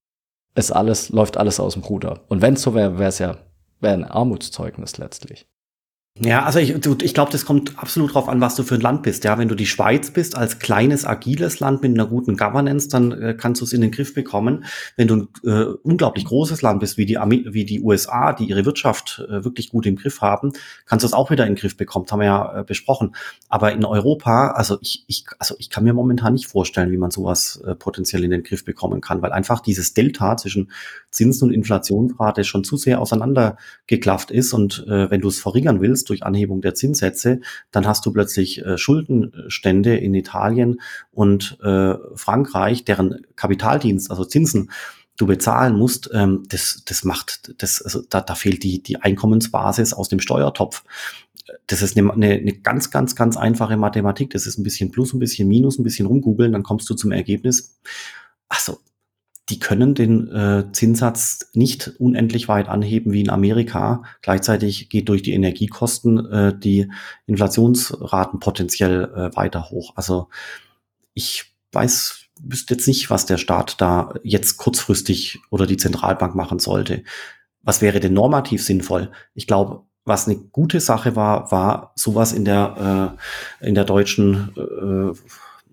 ist 0.55 0.73
alles, 0.73 1.09
läuft 1.09 1.39
alles 1.39 1.59
aus 1.59 1.73
dem 1.73 1.83
Ruder. 1.83 2.21
Und 2.29 2.43
wenn 2.43 2.55
es 2.55 2.63
so 2.63 2.75
wäre, 2.75 2.99
wäre 2.99 3.09
es 3.09 3.19
ja 3.19 3.37
wäre 3.83 3.95
ein 3.95 4.05
Armutszeugnis 4.05 4.97
letztlich. 4.99 5.47
Ja, 6.21 6.45
also 6.45 6.59
ich, 6.59 6.75
ich 6.75 7.15
glaube, 7.15 7.33
das 7.33 7.47
kommt 7.47 7.79
absolut 7.79 8.13
drauf 8.13 8.29
an, 8.29 8.43
was 8.43 8.55
du 8.55 8.65
für 8.65 8.75
ein 8.75 8.83
Land 8.83 9.03
bist. 9.03 9.25
Ja, 9.25 9.39
wenn 9.39 9.49
du 9.49 9.55
die 9.55 9.65
Schweiz 9.65 10.11
bist, 10.11 10.37
als 10.37 10.59
kleines, 10.59 11.07
agiles 11.07 11.59
Land 11.59 11.81
mit 11.81 11.95
einer 11.95 12.07
guten 12.07 12.37
Governance, 12.37 12.91
dann 12.91 13.13
äh, 13.13 13.35
kannst 13.35 13.63
du 13.63 13.65
es 13.65 13.73
in 13.73 13.81
den 13.81 13.91
Griff 13.93 14.13
bekommen. 14.13 14.67
Wenn 14.97 15.09
du 15.09 15.17
ein 15.17 15.29
äh, 15.43 15.73
unglaublich 15.83 16.27
großes 16.27 16.61
Land 16.61 16.81
bist, 16.81 16.99
wie 16.99 17.07
die, 17.07 17.17
wie 17.17 17.65
die 17.65 17.81
USA, 17.81 18.35
die 18.35 18.45
ihre 18.45 18.67
Wirtschaft 18.67 19.25
äh, 19.27 19.43
wirklich 19.43 19.71
gut 19.71 19.87
im 19.87 19.97
Griff 19.97 20.21
haben, 20.21 20.53
kannst 20.85 21.03
du 21.03 21.07
es 21.07 21.15
auch 21.15 21.31
wieder 21.31 21.47
in 21.47 21.55
den 21.55 21.59
Griff 21.59 21.79
bekommen. 21.79 22.05
Haben 22.11 22.21
wir 22.21 22.27
ja 22.27 22.61
äh, 22.61 22.65
besprochen. 22.65 23.17
Aber 23.49 23.73
in 23.73 23.87
Europa, 23.87 24.49
also 24.49 24.77
ich, 24.83 25.05
ich, 25.07 25.25
also 25.39 25.55
ich 25.59 25.71
kann 25.71 25.83
mir 25.83 25.95
momentan 25.95 26.35
nicht 26.35 26.47
vorstellen, 26.47 26.93
wie 26.93 26.99
man 26.99 27.11
sowas 27.11 27.63
äh, 27.67 27.75
potenziell 27.75 28.23
in 28.23 28.31
den 28.31 28.43
Griff 28.43 28.67
bekommen 28.67 29.01
kann, 29.01 29.23
weil 29.23 29.33
einfach 29.33 29.61
dieses 29.61 29.95
Delta 29.95 30.37
zwischen 30.37 30.73
Zinsen 31.11 31.49
und 31.49 31.55
Inflationsrate 31.55 32.45
schon 32.45 32.65
zu 32.65 32.77
sehr 32.77 33.01
auseinandergeklafft 33.01 34.31
ist. 34.31 34.53
Und 34.53 34.85
äh, 34.89 35.11
wenn 35.11 35.23
du 35.23 35.29
es 35.29 35.41
verringern 35.41 35.81
willst, 35.81 36.02
ist 36.03 36.09
durch 36.09 36.25
Anhebung 36.25 36.61
der 36.61 36.75
Zinssätze, 36.75 37.41
dann 37.71 37.87
hast 37.87 38.05
du 38.05 38.13
plötzlich 38.13 38.65
äh, 38.65 38.77
Schuldenstände 38.77 39.97
in 39.97 40.15
Italien 40.15 40.81
und 41.13 41.59
äh, 41.63 41.95
Frankreich, 42.15 42.85
deren 42.85 43.27
Kapitaldienst, 43.37 44.11
also 44.11 44.25
Zinsen, 44.25 44.71
du 45.17 45.27
bezahlen 45.27 45.77
musst, 45.77 46.11
ähm, 46.13 46.43
das, 46.49 46.83
das 46.85 47.05
macht, 47.05 47.53
das, 47.63 47.81
also 47.83 48.03
da, 48.09 48.21
da 48.21 48.35
fehlt 48.35 48.63
die, 48.65 48.83
die 48.83 48.97
Einkommensbasis 48.97 49.93
aus 49.93 50.09
dem 50.09 50.21
Steuertopf. 50.21 50.85
Das 51.67 51.83
ist 51.83 51.97
eine, 51.97 52.13
eine, 52.13 52.33
eine 52.33 52.53
ganz, 52.53 52.91
ganz, 52.91 53.15
ganz 53.15 53.37
einfache 53.37 53.77
Mathematik. 53.77 54.31
Das 54.31 54.47
ist 54.47 54.59
ein 54.59 54.63
bisschen 54.63 54.91
Plus, 54.91 55.13
ein 55.13 55.19
bisschen 55.19 55.49
Minus, 55.49 55.79
ein 55.79 55.85
bisschen 55.85 56.07
rumgoogeln, 56.07 56.53
dann 56.53 56.63
kommst 56.63 56.89
du 56.89 56.95
zum 56.95 57.13
Ergebnis. 57.13 57.79
Also 58.49 58.79
die 59.53 59.59
können 59.59 59.95
den 59.95 60.29
äh, 60.35 60.73
Zinssatz 60.73 61.51
nicht 61.53 61.93
unendlich 61.99 62.49
weit 62.49 62.71
anheben 62.71 63.13
wie 63.13 63.21
in 63.21 63.29
Amerika. 63.29 64.03
Gleichzeitig 64.23 64.89
geht 64.89 65.11
durch 65.11 65.21
die 65.21 65.35
Energiekosten 65.35 66.25
äh, 66.33 66.59
die 66.59 66.91
Inflationsraten 67.27 68.41
potenziell 68.41 69.13
äh, 69.15 69.37
weiter 69.37 69.69
hoch. 69.69 69.93
Also 69.95 70.31
ich 71.13 71.55
weiß, 71.73 72.29
wüsste 72.41 72.73
jetzt 72.73 72.89
nicht, 72.89 73.11
was 73.11 73.27
der 73.27 73.37
Staat 73.37 73.79
da 73.83 74.15
jetzt 74.23 74.57
kurzfristig 74.57 75.39
oder 75.51 75.67
die 75.67 75.77
Zentralbank 75.77 76.35
machen 76.35 76.59
sollte. 76.59 77.05
Was 77.61 77.83
wäre 77.83 78.01
denn 78.01 78.15
normativ 78.15 78.65
sinnvoll? 78.65 79.11
Ich 79.35 79.47
glaube, 79.47 79.83
was 80.07 80.29
eine 80.29 80.39
gute 80.39 80.81
Sache 80.81 81.15
war, 81.15 81.53
war 81.53 81.93
sowas 81.95 82.33
in 82.33 82.47
der 82.47 83.19
äh, 83.61 83.69
in 83.69 83.75
der 83.75 83.85
deutschen 83.85 84.51
äh, 84.57 85.15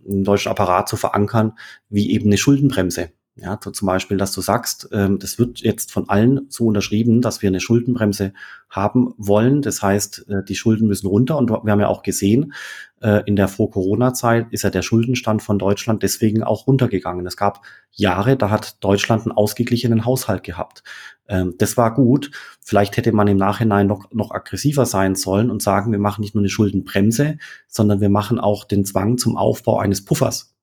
im 0.06 0.26
deutschen 0.26 0.52
Apparat 0.52 0.90
zu 0.90 0.98
verankern, 0.98 1.54
wie 1.88 2.12
eben 2.12 2.26
eine 2.26 2.38
Schuldenbremse. 2.38 3.14
Ja, 3.42 3.58
so 3.64 3.72
zum 3.72 3.86
Beispiel, 3.86 4.18
dass 4.18 4.34
du 4.34 4.42
sagst, 4.42 4.90
ähm, 4.92 5.18
das 5.18 5.40
wird 5.40 5.60
jetzt 5.62 5.92
von 5.92 6.10
allen 6.10 6.48
so 6.50 6.66
unterschrieben, 6.66 7.22
dass 7.22 7.42
wir 7.42 7.48
eine 7.48 7.62
Schuldenbremse 7.62 8.34
haben 8.70 9.14
wollen. 9.18 9.62
Das 9.62 9.82
heißt, 9.82 10.28
äh, 10.30 10.44
die 10.44 10.56
Schulden 10.56 10.88
müssen 10.88 11.08
runter. 11.08 11.38
Und 11.38 11.50
wir 11.50 11.72
haben 11.72 11.80
ja 11.80 11.88
auch 11.88 12.04
gesehen, 12.04 12.54
äh, 13.02 13.24
in 13.26 13.38
der 13.38 13.48
Vor-Corona-Zeit 13.48 14.48
ist 14.52 14.64
ja 14.64 14.70
der 14.70 14.82
Schuldenstand 14.82 15.42
von 15.42 15.58
Deutschland 15.58 16.04
deswegen 16.04 16.44
auch 16.44 16.68
runtergegangen. 16.68 17.26
Es 17.26 17.38
gab 17.38 17.62
Jahre, 17.92 18.36
da 18.36 18.50
hat 18.50 18.84
Deutschland 18.84 19.24
einen 19.24 19.32
ausgeglichenen 19.32 20.04
Haushalt 20.04 20.44
gehabt. 20.44 20.84
Ähm, 21.30 21.56
das 21.58 21.78
war 21.78 21.94
gut. 21.94 22.32
Vielleicht 22.60 22.98
hätte 22.98 23.14
man 23.14 23.28
im 23.28 23.38
Nachhinein 23.38 23.88
noch, 23.88 24.12
noch 24.12 24.32
aggressiver 24.32 24.86
sein 24.86 25.16
sollen 25.16 25.50
und 25.50 25.62
sagen, 25.62 25.92
wir 25.94 26.00
machen 26.00 26.22
nicht 26.22 26.36
nur 26.36 26.42
eine 26.42 26.50
Schuldenbremse, 26.50 27.38
sondern 27.68 28.02
wir 28.02 28.10
machen 28.10 28.38
auch 28.38 28.66
den 28.66 28.84
Zwang 28.84 29.18
zum 29.18 29.38
Aufbau 29.38 29.80
eines 29.80 30.04
Puffers. 30.04 30.54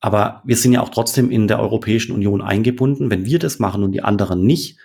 Aber 0.00 0.42
wir 0.44 0.56
sind 0.56 0.72
ja 0.72 0.82
auch 0.82 0.90
trotzdem 0.90 1.30
in 1.30 1.48
der 1.48 1.60
Europäischen 1.60 2.12
Union 2.12 2.42
eingebunden. 2.42 3.10
Wenn 3.10 3.24
wir 3.24 3.38
das 3.38 3.58
machen 3.58 3.82
und 3.82 3.92
die 3.92 4.02
anderen 4.02 4.44
nicht, 4.44 4.78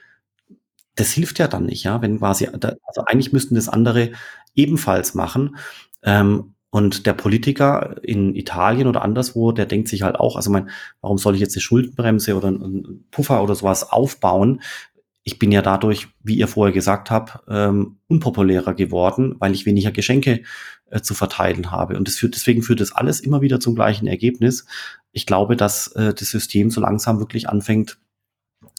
das 0.95 1.11
hilft 1.11 1.39
ja 1.39 1.47
dann 1.47 1.65
nicht, 1.65 1.83
ja. 1.83 2.01
Wenn 2.01 2.19
quasi, 2.19 2.47
also 2.47 3.03
eigentlich 3.05 3.33
müssten 3.33 3.55
das 3.55 3.69
andere 3.69 4.11
ebenfalls 4.55 5.13
machen. 5.13 5.57
Ähm, 6.03 6.55
und 6.73 7.05
der 7.05 7.13
Politiker 7.13 7.97
in 8.01 8.33
Italien 8.33 8.87
oder 8.87 9.01
anderswo, 9.01 9.51
der 9.51 9.65
denkt 9.65 9.89
sich 9.89 10.03
halt 10.03 10.15
auch, 10.15 10.37
also 10.37 10.49
mein, 10.49 10.69
warum 11.01 11.17
soll 11.17 11.35
ich 11.35 11.41
jetzt 11.41 11.55
eine 11.55 11.61
Schuldenbremse 11.61 12.35
oder 12.35 12.47
einen 12.47 13.05
Puffer 13.11 13.43
oder 13.43 13.55
sowas 13.55 13.91
aufbauen? 13.91 14.61
Ich 15.23 15.37
bin 15.37 15.51
ja 15.51 15.61
dadurch, 15.61 16.07
wie 16.23 16.37
ihr 16.37 16.47
vorher 16.47 16.73
gesagt 16.73 17.11
habt, 17.11 17.39
ähm, 17.47 17.99
unpopulärer 18.07 18.73
geworden, 18.73 19.35
weil 19.39 19.53
ich 19.53 19.65
weniger 19.65 19.91
Geschenke 19.91 20.41
äh, 20.89 21.01
zu 21.01 21.13
verteilen 21.13 21.69
habe. 21.71 21.97
Und 21.97 22.09
führt, 22.09 22.35
deswegen 22.35 22.63
führt 22.63 22.81
das 22.81 22.91
alles 22.91 23.19
immer 23.19 23.41
wieder 23.41 23.59
zum 23.59 23.75
gleichen 23.75 24.07
Ergebnis 24.07 24.65
ich 25.11 25.25
glaube, 25.25 25.55
dass 25.55 25.87
äh, 25.87 26.13
das 26.13 26.29
System 26.29 26.69
so 26.71 26.81
langsam 26.81 27.19
wirklich 27.19 27.49
anfängt, 27.49 27.99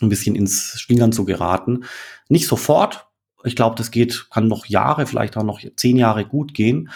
ein 0.01 0.09
bisschen 0.09 0.34
ins 0.34 0.80
Schlingern 0.80 1.12
zu 1.12 1.24
geraten. 1.24 1.84
Nicht 2.28 2.47
sofort. 2.47 3.09
Ich 3.45 3.57
glaube, 3.57 3.76
das 3.76 3.90
geht, 3.90 4.28
kann 4.30 4.49
noch 4.49 4.66
Jahre, 4.66 5.07
vielleicht 5.07 5.36
auch 5.36 5.45
noch 5.45 5.61
zehn 5.76 5.97
Jahre 5.97 6.24
gut 6.24 6.55
gehen. 6.55 6.90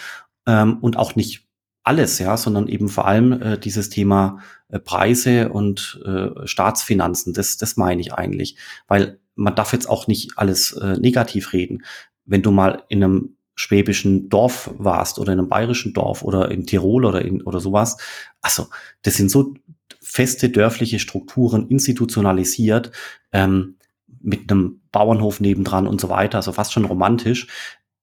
Ähm, 0.45 0.77
und 0.79 0.97
auch 0.97 1.15
nicht 1.15 1.45
alles, 1.83 2.19
ja, 2.19 2.35
sondern 2.35 2.67
eben 2.67 2.89
vor 2.89 3.07
allem 3.07 3.41
äh, 3.41 3.57
dieses 3.57 3.89
Thema 3.89 4.39
äh, 4.69 4.79
Preise 4.79 5.49
und 5.49 6.01
äh, 6.05 6.45
Staatsfinanzen. 6.45 7.33
Das, 7.33 7.57
das 7.57 7.77
meine 7.77 8.01
ich 8.01 8.13
eigentlich. 8.13 8.57
Weil 8.87 9.19
man 9.37 9.55
darf 9.55 9.71
jetzt 9.71 9.89
auch 9.89 10.07
nicht 10.07 10.33
alles 10.35 10.73
äh, 10.73 10.97
negativ 10.97 11.53
reden. 11.53 11.83
Wenn 12.25 12.41
du 12.41 12.51
mal 12.51 12.83
in 12.89 13.03
einem 13.03 13.37
schwäbischen 13.57 14.29
Dorf 14.29 14.69
warst 14.77 15.17
oder 15.17 15.33
in 15.33 15.39
einem 15.39 15.49
bayerischen 15.49 15.93
Dorf 15.93 16.23
oder 16.23 16.51
in 16.51 16.65
Tirol 16.65 17.05
oder 17.05 17.23
in 17.23 17.41
oder 17.41 17.59
sowas. 17.59 17.97
Also, 18.41 18.67
das 19.01 19.15
sind 19.15 19.31
so 19.31 19.55
feste 19.99 20.49
dörfliche 20.49 20.99
Strukturen 20.99 21.67
institutionalisiert, 21.67 22.91
ähm, 23.31 23.75
mit 24.21 24.49
einem 24.51 24.81
Bauernhof 24.91 25.39
nebendran 25.39 25.87
und 25.87 25.99
so 25.99 26.09
weiter, 26.09 26.37
also 26.37 26.51
fast 26.51 26.71
schon 26.71 26.85
romantisch. 26.85 27.47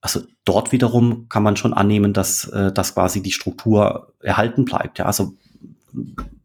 Also 0.01 0.21
dort 0.45 0.71
wiederum 0.73 1.29
kann 1.29 1.43
man 1.43 1.57
schon 1.57 1.73
annehmen, 1.73 2.13
dass, 2.13 2.45
äh, 2.49 2.73
dass 2.73 2.95
quasi 2.95 3.23
die 3.23 3.33
Struktur 3.33 4.13
erhalten 4.21 4.65
bleibt. 4.65 4.99
Ja, 4.99 5.07
also 5.07 5.35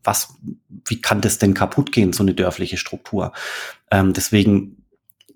was, 0.03 0.35
wie 0.87 1.01
kann 1.01 1.21
das 1.21 1.39
denn 1.39 1.53
kaputt 1.53 1.91
gehen, 1.91 2.13
so 2.13 2.23
eine 2.23 2.33
dörfliche 2.33 2.77
Struktur? 2.77 3.33
Ähm, 3.91 4.13
deswegen 4.13 4.78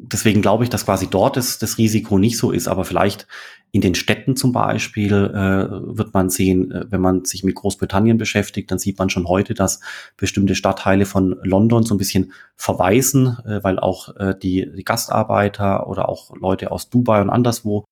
deswegen 0.03 0.41
glaube 0.41 0.63
ich, 0.63 0.69
dass 0.69 0.85
quasi 0.85 1.07
dort 1.07 1.37
das, 1.37 1.57
das 1.57 1.77
Risiko 1.77 2.17
nicht 2.17 2.37
so 2.37 2.51
ist, 2.51 2.67
aber 2.67 2.85
vielleicht 2.85 3.27
in 3.71 3.81
den 3.81 3.95
Städten 3.95 4.35
zum 4.35 4.51
Beispiel 4.51 5.13
äh, 5.13 5.97
wird 5.97 6.13
man 6.13 6.29
sehen, 6.29 6.71
äh, 6.71 6.85
wenn 6.89 7.01
man 7.01 7.25
sich 7.25 7.43
mit 7.43 7.55
Großbritannien 7.55 8.17
beschäftigt, 8.17 8.69
dann 8.69 8.77
sieht 8.77 8.99
man 8.99 9.09
schon 9.09 9.27
heute, 9.27 9.55
dass 9.55 9.79
bestimmte 10.15 10.53
Stadtteile 10.53 11.05
von 11.05 11.39
London 11.43 11.83
so 11.83 11.95
ein 11.95 11.97
bisschen 11.97 12.33
verweisen, 12.55 13.37
äh, 13.45 13.63
weil 13.63 13.79
auch 13.79 14.15
äh, 14.17 14.35
die, 14.39 14.71
die 14.75 14.83
Gastarbeiter 14.83 15.87
oder 15.87 16.07
auch 16.07 16.35
Leute 16.35 16.71
aus 16.71 16.89
Dubai 16.89 17.21
und 17.21 17.31
anderswo 17.31 17.85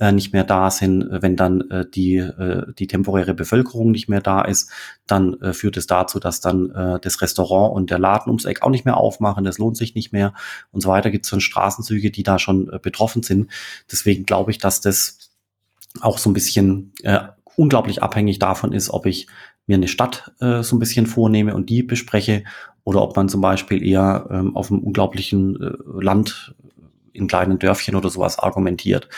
äh, 0.00 0.12
nicht 0.12 0.32
mehr 0.32 0.44
da 0.44 0.70
sind, 0.70 1.02
äh, 1.02 1.22
wenn 1.22 1.36
dann 1.36 1.70
äh, 1.70 1.86
die, 1.88 2.16
äh, 2.16 2.72
die 2.78 2.86
temporäre 2.86 3.34
Bevölkerung 3.34 3.90
nicht 3.90 4.08
mehr 4.08 4.20
da 4.20 4.42
ist, 4.42 4.70
dann 5.06 5.40
äh, 5.40 5.52
führt 5.52 5.76
es 5.76 5.86
dazu, 5.86 6.18
dass 6.18 6.40
dann 6.40 6.70
äh, 6.70 7.00
das 7.00 7.20
Restaurant 7.22 7.74
und 7.74 7.90
der 7.90 7.98
Laden 7.98 8.30
ums 8.30 8.44
Eck 8.44 8.62
auch 8.62 8.70
nicht 8.70 8.84
mehr 8.84 8.96
aufmachen, 8.96 9.44
das 9.44 9.58
lohnt 9.58 9.76
sich 9.76 9.94
nicht 9.94 10.12
mehr 10.12 10.34
und 10.72 10.80
so 10.80 10.88
weiter. 10.88 11.10
Gibt 11.10 11.26
es 11.26 11.30
dann 11.30 11.40
Straßenzüge, 11.40 12.10
die 12.10 12.22
da 12.22 12.38
schon 12.38 12.72
äh, 12.72 12.78
betroffen 12.80 13.22
sind. 13.22 13.50
Deswegen 13.90 14.24
glaube 14.24 14.50
ich, 14.50 14.58
dass 14.58 14.80
das 14.80 15.30
auch 16.00 16.18
so 16.18 16.30
ein 16.30 16.34
bisschen 16.34 16.92
äh, 17.02 17.20
unglaublich 17.56 18.02
abhängig 18.02 18.40
davon 18.40 18.72
ist, 18.72 18.90
ob 18.90 19.06
ich 19.06 19.28
mir 19.66 19.76
eine 19.76 19.88
Stadt 19.88 20.32
äh, 20.40 20.62
so 20.62 20.76
ein 20.76 20.80
bisschen 20.80 21.06
vornehme 21.06 21.54
und 21.54 21.70
die 21.70 21.82
bespreche 21.82 22.44
oder 22.82 23.02
ob 23.02 23.16
man 23.16 23.28
zum 23.28 23.40
Beispiel 23.40 23.82
eher 23.82 24.26
ähm, 24.30 24.56
auf 24.56 24.70
einem 24.70 24.80
unglaublichen 24.80 25.60
äh, 25.60 26.02
Land 26.02 26.54
in 27.12 27.28
kleinen 27.28 27.58
Dörfchen 27.58 27.94
oder 27.94 28.10
sowas 28.10 28.38
argumentiert. 28.38 29.08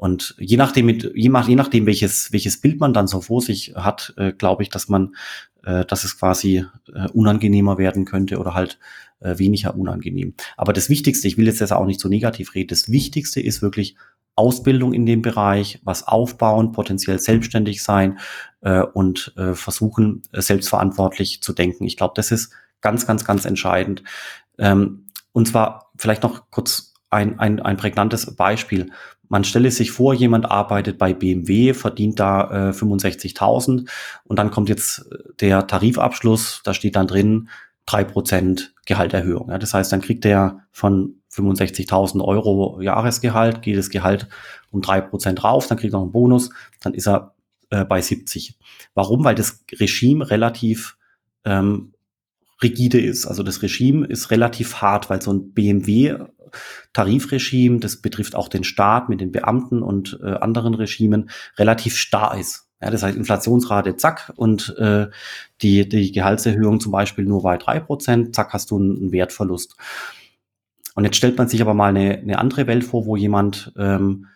Und 0.00 0.34
je 0.38 0.56
nachdem, 0.56 0.88
je, 0.88 1.28
nach, 1.28 1.46
je 1.46 1.56
nachdem 1.56 1.84
welches, 1.84 2.32
welches 2.32 2.58
Bild 2.58 2.80
man 2.80 2.94
dann 2.94 3.06
so 3.06 3.20
vor 3.20 3.42
sich 3.42 3.74
hat, 3.76 4.14
äh, 4.16 4.32
glaube 4.32 4.62
ich, 4.62 4.70
dass 4.70 4.88
man, 4.88 5.14
äh, 5.62 5.84
dass 5.84 6.04
es 6.04 6.18
quasi 6.18 6.64
äh, 6.94 7.08
unangenehmer 7.12 7.76
werden 7.76 8.06
könnte 8.06 8.38
oder 8.38 8.54
halt 8.54 8.78
äh, 9.20 9.36
weniger 9.36 9.76
unangenehm. 9.76 10.32
Aber 10.56 10.72
das 10.72 10.88
Wichtigste, 10.88 11.28
ich 11.28 11.36
will 11.36 11.46
jetzt 11.46 11.60
das 11.60 11.70
auch 11.70 11.84
nicht 11.84 12.00
so 12.00 12.08
negativ 12.08 12.54
reden, 12.54 12.68
das 12.68 12.90
Wichtigste 12.90 13.42
ist 13.42 13.60
wirklich 13.60 13.94
Ausbildung 14.36 14.94
in 14.94 15.04
dem 15.04 15.20
Bereich, 15.20 15.80
was 15.84 16.08
aufbauen, 16.08 16.72
potenziell 16.72 17.18
selbstständig 17.18 17.82
sein 17.82 18.20
äh, 18.62 18.80
und 18.80 19.34
äh, 19.36 19.52
versuchen, 19.52 20.22
äh, 20.32 20.40
selbstverantwortlich 20.40 21.42
zu 21.42 21.52
denken. 21.52 21.84
Ich 21.84 21.98
glaube, 21.98 22.14
das 22.16 22.30
ist 22.30 22.54
ganz, 22.80 23.06
ganz, 23.06 23.26
ganz 23.26 23.44
entscheidend. 23.44 24.02
Ähm, 24.56 25.04
und 25.32 25.46
zwar 25.46 25.90
vielleicht 25.98 26.22
noch 26.22 26.50
kurz 26.50 26.94
ein, 27.10 27.38
ein, 27.38 27.60
ein 27.60 27.76
prägnantes 27.76 28.34
Beispiel. 28.34 28.90
Man 29.30 29.44
stelle 29.44 29.70
sich 29.70 29.92
vor, 29.92 30.12
jemand 30.12 30.50
arbeitet 30.50 30.98
bei 30.98 31.14
BMW, 31.14 31.72
verdient 31.72 32.18
da 32.18 32.70
äh, 32.70 32.72
65.000 32.72 33.88
und 34.24 34.38
dann 34.38 34.50
kommt 34.50 34.68
jetzt 34.68 35.06
äh, 35.12 35.18
der 35.40 35.68
Tarifabschluss, 35.68 36.62
da 36.64 36.74
steht 36.74 36.96
dann 36.96 37.06
drin 37.06 37.48
drei 37.86 38.02
Prozent 38.02 38.74
Gehalterhöhung. 38.86 39.48
Ja, 39.50 39.58
das 39.58 39.72
heißt, 39.72 39.92
dann 39.92 40.00
kriegt 40.00 40.24
er 40.24 40.64
von 40.72 41.14
65.000 41.32 42.24
Euro 42.24 42.80
Jahresgehalt, 42.80 43.62
geht 43.62 43.78
das 43.78 43.90
Gehalt 43.90 44.26
um 44.72 44.82
drei 44.82 45.00
Prozent 45.00 45.44
rauf, 45.44 45.68
dann 45.68 45.78
kriegt 45.78 45.94
er 45.94 45.98
noch 45.98 46.02
einen 46.02 46.12
Bonus, 46.12 46.50
dann 46.80 46.92
ist 46.92 47.06
er 47.06 47.34
äh, 47.70 47.84
bei 47.84 48.00
70. 48.00 48.58
Warum? 48.94 49.22
Weil 49.22 49.36
das 49.36 49.64
Regime 49.78 50.28
relativ 50.28 50.98
ähm, 51.44 51.92
rigide 52.60 53.00
ist. 53.00 53.26
Also 53.26 53.44
das 53.44 53.62
Regime 53.62 54.08
ist 54.08 54.32
relativ 54.32 54.82
hart, 54.82 55.08
weil 55.08 55.22
so 55.22 55.32
ein 55.32 55.52
BMW 55.52 56.16
Tarifregime, 56.92 57.80
das 57.80 57.96
betrifft 57.96 58.34
auch 58.34 58.48
den 58.48 58.64
Staat 58.64 59.08
mit 59.08 59.20
den 59.20 59.32
Beamten 59.32 59.82
und 59.82 60.18
äh, 60.22 60.34
anderen 60.34 60.74
Regimen, 60.74 61.30
relativ 61.58 61.96
starr 61.96 62.38
ist. 62.38 62.70
Ja, 62.82 62.90
das 62.90 63.02
heißt 63.02 63.16
Inflationsrate, 63.16 63.96
zack, 63.96 64.32
und 64.36 64.74
äh, 64.78 65.08
die, 65.60 65.86
die 65.88 66.12
Gehaltserhöhung 66.12 66.80
zum 66.80 66.92
Beispiel 66.92 67.26
nur 67.26 67.42
bei 67.42 67.58
drei 67.58 67.78
Prozent, 67.78 68.34
zack, 68.34 68.54
hast 68.54 68.70
du 68.70 68.78
einen, 68.78 69.12
Wertverlust. 69.12 69.76
Und 70.94 71.04
jetzt 71.04 71.16
stellt 71.16 71.36
man 71.36 71.48
sich 71.48 71.60
aber 71.60 71.74
mal 71.74 71.88
eine, 71.88 72.18
eine 72.18 72.38
andere 72.38 72.66
Welt 72.66 72.84
vor, 72.84 73.04
wo 73.04 73.16
jemand 73.16 73.72
ähm, 73.76 74.26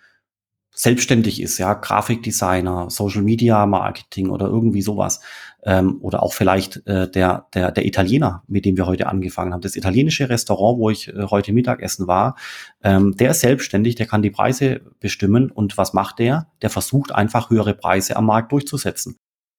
selbstständig 0.74 1.40
ist, 1.40 1.58
ja, 1.58 1.72
Grafikdesigner, 1.72 2.90
Social 2.90 3.22
Media 3.22 3.64
Marketing 3.64 4.28
oder 4.28 4.46
irgendwie 4.46 4.82
sowas. 4.82 5.20
Ähm, 5.66 5.98
oder 6.02 6.22
auch 6.22 6.34
vielleicht 6.34 6.86
äh, 6.86 7.10
der, 7.10 7.46
der, 7.54 7.72
der 7.72 7.86
Italiener, 7.86 8.42
mit 8.46 8.66
dem 8.66 8.76
wir 8.76 8.86
heute 8.86 9.06
angefangen 9.06 9.52
haben. 9.52 9.62
Das 9.62 9.76
italienische 9.76 10.28
Restaurant, 10.28 10.78
wo 10.78 10.90
ich 10.90 11.08
äh, 11.08 11.26
heute 11.30 11.52
Mittagessen 11.52 12.06
war, 12.06 12.36
ähm, 12.82 13.16
der 13.16 13.30
ist 13.30 13.40
selbstständig, 13.40 13.94
der 13.94 14.06
kann 14.06 14.20
die 14.20 14.30
Preise 14.30 14.82
bestimmen. 15.00 15.50
Und 15.50 15.78
was 15.78 15.94
macht 15.94 16.18
der? 16.18 16.48
Der 16.60 16.68
versucht 16.68 17.12
einfach 17.12 17.48
höhere 17.48 17.74
Preise 17.74 18.16
am 18.16 18.26
Markt 18.26 18.52
durchzusetzen. 18.52 19.16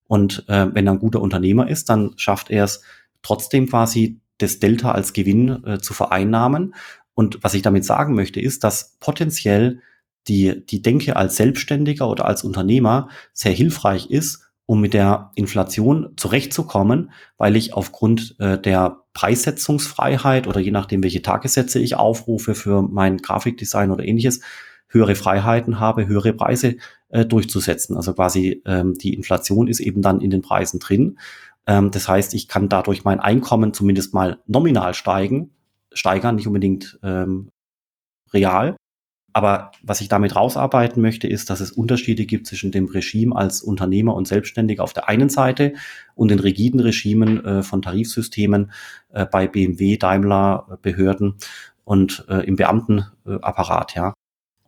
Und 0.08 0.46
äh, 0.48 0.68
wenn 0.74 0.88
er 0.88 0.94
ein 0.94 1.00
guter 1.00 1.22
Unternehmer 1.22 1.68
ist, 1.68 1.90
dann 1.90 2.14
schafft 2.18 2.52
er 2.52 2.66
es 2.66 2.82
trotzdem 3.24 3.68
quasi 3.68 4.20
das 4.38 4.60
Delta 4.60 4.92
als 4.92 5.14
Gewinn 5.14 5.64
äh, 5.66 5.80
zu 5.80 5.94
vereinnahmen. 5.94 6.76
Und 7.14 7.40
was 7.42 7.54
ich 7.54 7.62
damit 7.62 7.86
sagen 7.86 8.14
möchte, 8.14 8.40
ist, 8.40 8.64
dass 8.64 8.98
potenziell 9.00 9.82
die, 10.28 10.66
die 10.66 10.82
Denke 10.82 11.16
als 11.16 11.38
Selbstständiger 11.38 12.10
oder 12.10 12.26
als 12.26 12.44
Unternehmer 12.44 13.10
sehr 13.34 13.52
hilfreich 13.52 14.10
ist, 14.10 14.45
um 14.66 14.82
mit 14.82 14.94
der 14.94 15.32
Inflation 15.36 16.14
zurechtzukommen, 16.18 17.12
weil 17.38 17.56
ich 17.56 17.74
aufgrund 17.74 18.36
äh, 18.40 18.60
der 18.60 19.04
Preissetzungsfreiheit 19.14 20.48
oder 20.48 20.60
je 20.60 20.72
nachdem, 20.72 21.04
welche 21.04 21.22
Tagessätze 21.22 21.80
ich 21.80 21.96
aufrufe 21.96 22.56
für 22.56 22.82
mein 22.82 23.18
Grafikdesign 23.18 23.92
oder 23.92 24.04
ähnliches, 24.04 24.42
höhere 24.88 25.16
Freiheiten 25.16 25.80
habe, 25.80 26.08
höhere 26.08 26.34
Preise 26.34 26.78
äh, 27.10 27.26
durchzusetzen. 27.26 27.96
Also 27.96 28.14
quasi 28.14 28.62
ähm, 28.66 28.96
die 28.96 29.14
Inflation 29.14 29.68
ist 29.68 29.80
eben 29.80 30.02
dann 30.02 30.22
in 30.22 30.30
den 30.30 30.42
Preisen 30.42 30.80
drin. 30.80 31.18
Ähm, 31.68 31.92
das 31.92 32.08
heißt, 32.08 32.34
ich 32.34 32.48
kann 32.48 32.70
dadurch 32.70 33.04
mein 33.04 33.20
Einkommen 33.20 33.74
zumindest 33.74 34.14
mal 34.14 34.40
nominal 34.48 34.94
steigen, 34.94 35.52
steigern, 35.94 36.36
nicht 36.36 36.48
unbedingt 36.48 37.00
ähm, 37.04 37.50
real. 38.34 38.76
Aber 39.36 39.72
was 39.84 40.00
ich 40.00 40.08
damit 40.08 40.34
rausarbeiten 40.34 41.02
möchte, 41.02 41.28
ist, 41.28 41.50
dass 41.50 41.60
es 41.60 41.74
Unterschiede 41.74 42.26
gibt 42.26 42.48
zwischen 42.48 42.72
dem 42.72 42.86
Regime 42.86 43.36
als 43.36 43.62
Unternehmer 43.62 44.16
und 44.16 44.30
Selbstständiger 44.30 44.82
auf 44.82 44.94
der 44.94 45.10
einen 45.10 45.28
Seite 45.28 45.74
und 46.16 46.32
den 46.32 46.40
rigiden 46.40 46.80
Regimen 46.80 47.44
äh, 47.44 47.62
von 47.62 47.82
Tarifsystemen 47.82 48.72
äh, 49.12 49.26
bei 49.26 49.50
BMW, 49.50 49.98
Daimler, 49.98 50.68
äh, 50.72 50.78
Behörden 50.82 51.36
und 51.84 52.26
äh, 52.30 52.48
im 52.48 52.56
Beamtenapparat, 52.56 53.96
ja. 53.96 54.14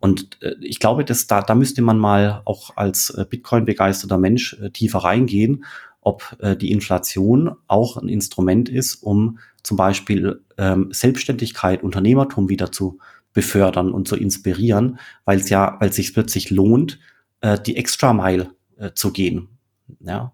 Und 0.02 0.38
äh, 0.44 0.56
ich 0.60 0.82
glaube, 0.82 1.06
dass 1.06 1.28
da, 1.28 1.42
da 1.42 1.56
müsste 1.56 1.82
man 1.82 1.98
mal 1.98 2.42
auch 2.44 2.76
als 2.76 3.10
äh, 3.12 3.24
Bitcoin-begeisterter 3.24 4.18
Mensch 4.18 4.58
tiefer 4.74 5.00
reingehen, 5.00 5.64
ob 6.02 6.38
die 6.62 6.72
Inflation 6.72 7.52
auch 7.68 7.98
ein 7.98 8.08
Instrument 8.08 8.70
ist, 8.70 8.96
um 8.96 9.40
zum 9.62 9.76
Beispiel 9.76 10.42
ähm, 10.58 10.88
Selbstständigkeit, 10.92 11.84
Unternehmertum 11.84 12.48
wieder 12.48 12.72
zu 12.72 13.00
befördern 13.38 13.92
und 13.92 14.08
zu 14.08 14.16
inspirieren, 14.16 14.98
weil 15.24 15.40
es 15.40 15.50
ja, 15.50 15.78
weil 15.80 15.90
es 15.90 15.96
sich 15.96 16.12
plötzlich 16.12 16.50
lohnt, 16.50 17.00
äh, 17.42 17.60
die 17.60 17.78
Extra 17.78 18.12
Mile 18.12 18.50
äh, 18.78 18.94
zu 18.96 19.14
gehen. 19.14 19.60
Ja. 20.00 20.34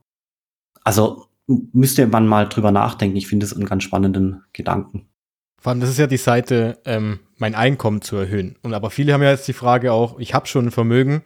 Also 0.85 1.25
müsste 1.45 2.07
man 2.07 2.27
mal 2.27 2.47
drüber 2.47 2.71
nachdenken. 2.71 3.17
Ich 3.17 3.27
finde 3.27 3.45
es 3.45 3.53
einen 3.53 3.65
ganz 3.65 3.83
spannenden 3.83 4.45
Gedanken. 4.53 5.09
Vor 5.59 5.71
allem, 5.71 5.81
das 5.81 5.89
ist 5.89 5.99
ja 5.99 6.07
die 6.07 6.15
Seite, 6.15 6.79
ähm, 6.85 7.19
mein 7.35 7.55
Einkommen 7.55 8.01
zu 8.01 8.15
erhöhen. 8.15 8.55
Und 8.63 8.73
aber 8.73 8.89
viele 8.89 9.11
haben 9.11 9.21
ja 9.21 9.31
jetzt 9.31 9.49
die 9.49 9.53
Frage 9.53 9.91
auch, 9.91 10.17
ich 10.17 10.33
habe 10.33 10.47
schon 10.47 10.67
ein 10.67 10.71
Vermögen 10.71 11.23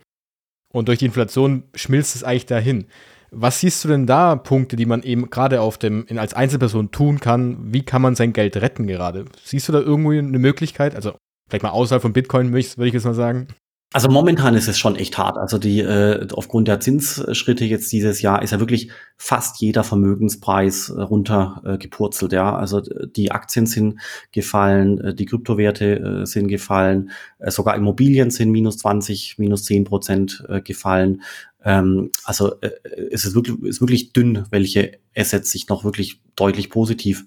und 0.73 0.87
durch 0.87 0.97
die 0.97 1.05
Inflation 1.05 1.61
schmilzt 1.75 2.15
es 2.15 2.23
eigentlich 2.23 2.47
dahin. 2.47 2.87
Was 3.29 3.59
siehst 3.59 3.83
du 3.83 3.87
denn 3.87 4.07
da 4.07 4.35
Punkte, 4.35 4.77
die 4.77 4.87
man 4.87 5.03
eben 5.03 5.29
gerade 5.29 5.61
auf 5.61 5.77
dem, 5.77 6.07
als 6.17 6.33
Einzelperson 6.33 6.89
tun 6.89 7.19
kann? 7.19 7.71
Wie 7.71 7.83
kann 7.83 8.01
man 8.01 8.15
sein 8.15 8.33
Geld 8.33 8.57
retten 8.57 8.87
gerade? 8.87 9.25
Siehst 9.43 9.67
du 9.67 9.73
da 9.73 9.79
irgendwie 9.79 10.17
eine 10.17 10.39
Möglichkeit? 10.39 10.95
Also 10.95 11.13
vielleicht 11.47 11.63
mal 11.63 11.69
außerhalb 11.69 12.01
von 12.01 12.13
Bitcoin, 12.13 12.51
würde 12.51 12.87
ich 12.87 12.93
jetzt 12.93 13.05
mal 13.05 13.13
sagen. 13.13 13.47
Also 13.93 14.09
momentan 14.09 14.53
ist 14.55 14.67
es 14.67 14.77
schon 14.77 14.97
echt 14.97 15.17
hart. 15.17 15.37
Also 15.37 15.57
die 15.57 15.79
äh, 15.79 16.27
aufgrund 16.33 16.67
der 16.67 16.81
Zinsschritte 16.81 17.63
jetzt 17.63 17.89
dieses 17.93 18.21
Jahr 18.21 18.41
ist 18.41 18.51
ja 18.51 18.59
wirklich 18.59 18.91
fast 19.15 19.61
jeder 19.61 19.85
Vermögenspreis 19.85 20.89
äh, 20.89 21.01
runter 21.01 21.61
äh. 21.79 22.33
Ja, 22.33 22.53
also 22.53 22.81
die 22.81 23.31
Aktien 23.31 23.65
sind 23.65 24.01
gefallen, 24.33 24.99
äh, 24.99 25.15
die 25.15 25.25
Kryptowerte 25.25 25.99
äh, 25.99 26.25
sind 26.25 26.49
gefallen, 26.49 27.11
äh, 27.39 27.49
sogar 27.49 27.77
Immobilien 27.77 28.29
sind 28.29 28.51
minus 28.51 28.77
20, 28.79 29.35
minus 29.37 29.63
10 29.63 29.85
Prozent 29.85 30.43
äh, 30.49 30.59
gefallen. 30.59 31.21
Ähm, 31.63 32.11
also 32.25 32.59
äh, 32.59 32.71
es 33.09 33.23
ist 33.23 33.35
wirklich, 33.35 33.57
ist 33.63 33.79
wirklich 33.79 34.11
dünn, 34.11 34.45
welche 34.51 34.99
Assets 35.15 35.49
sich 35.49 35.69
noch 35.69 35.85
wirklich 35.85 36.21
deutlich 36.35 36.69
positiv 36.69 37.23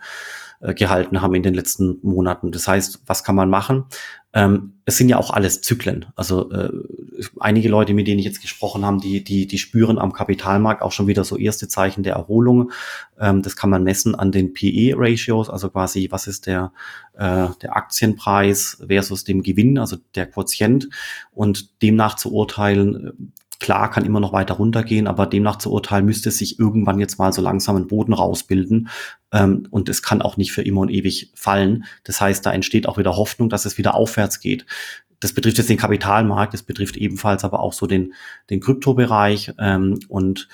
äh, 0.61 0.75
gehalten 0.75 1.23
haben 1.23 1.35
in 1.35 1.43
den 1.43 1.55
letzten 1.55 1.99
Monaten. 2.03 2.53
Das 2.53 2.69
heißt, 2.69 3.03
was 3.07 3.25
kann 3.25 3.35
man 3.35 3.49
machen? 3.49 3.85
Ähm, 4.33 4.75
es 4.85 4.97
sind 4.97 5.09
ja 5.09 5.17
auch 5.17 5.31
alles 5.31 5.61
Zyklen. 5.63 6.07
Also 6.15 6.53
äh, 6.53 6.71
einige 7.41 7.69
Leute, 7.69 7.95
mit 7.95 8.07
denen 8.07 8.19
ich 8.19 8.27
jetzt 8.27 8.43
gesprochen 8.43 8.85
habe, 8.85 9.01
die, 9.01 9.25
die, 9.25 9.47
die 9.47 9.59
spüren 9.59 9.99
am 9.99 10.13
Kapitalmarkt 10.13 10.83
auch 10.83 10.93
schon 10.93 11.07
wieder 11.07 11.25
so 11.25 11.37
erste 11.37 11.67
Zeichen 11.67 12.03
der 12.03 12.15
Erholung. 12.15 12.71
Ähm, 13.19 13.43
das 13.43 13.57
kann 13.57 13.71
man 13.71 13.83
messen 13.83 14.15
an 14.15 14.33
den 14.33 14.53
PE-Ratios, 14.53 15.51
also 15.51 15.71
quasi, 15.71 16.09
was 16.11 16.27
ist 16.27 16.47
der, 16.47 16.73
äh, 17.15 17.49
der 17.63 17.77
Aktienpreis 17.77 18.83
versus 18.87 19.25
dem 19.25 19.43
Gewinn, 19.43 19.79
also 19.79 19.97
der 20.15 20.27
Quotient. 20.27 20.89
Und 21.33 21.83
demnach 21.83 22.17
zu 22.17 22.33
urteilen, 22.33 23.33
Klar, 23.61 23.91
kann 23.91 24.07
immer 24.07 24.21
noch 24.21 24.33
weiter 24.33 24.55
runtergehen, 24.55 25.07
aber 25.07 25.27
demnach 25.27 25.57
zu 25.57 25.71
urteilen, 25.71 26.07
müsste 26.07 26.31
sich 26.31 26.59
irgendwann 26.59 26.99
jetzt 26.99 27.19
mal 27.19 27.33
so 27.33 27.43
langsam 27.43 27.77
ein 27.77 27.87
Boden 27.87 28.15
rausbilden. 28.15 28.89
Ähm, 29.33 29.69
und 29.71 29.89
es 29.89 30.03
kann 30.03 30.23
auch 30.23 30.37
nicht 30.39 30.53
für 30.53 30.63
immer 30.63 30.81
und 30.81 30.91
ewig 30.91 31.31
fallen. 31.35 31.85
Das 32.05 32.21
heißt, 32.21 32.45
da 32.45 32.53
entsteht 32.53 32.89
auch 32.89 32.97
wieder 32.97 33.17
Hoffnung, 33.17 33.51
dass 33.51 33.67
es 33.67 33.77
wieder 33.77 33.95
aufwärts 33.95 34.41
geht. 34.41 34.65
Das 35.21 35.35
betrifft 35.35 35.59
jetzt 35.59 35.69
den 35.69 35.77
Kapitalmarkt, 35.77 36.55
das 36.55 36.63
betrifft 36.63 36.97
ebenfalls 36.97 37.45
aber 37.45 37.61
auch 37.61 37.75
so 37.75 37.87
den, 37.87 38.15
den 38.49 38.61
Kryptobereich 38.61 39.53
ähm, 39.59 40.01
und, 40.09 40.49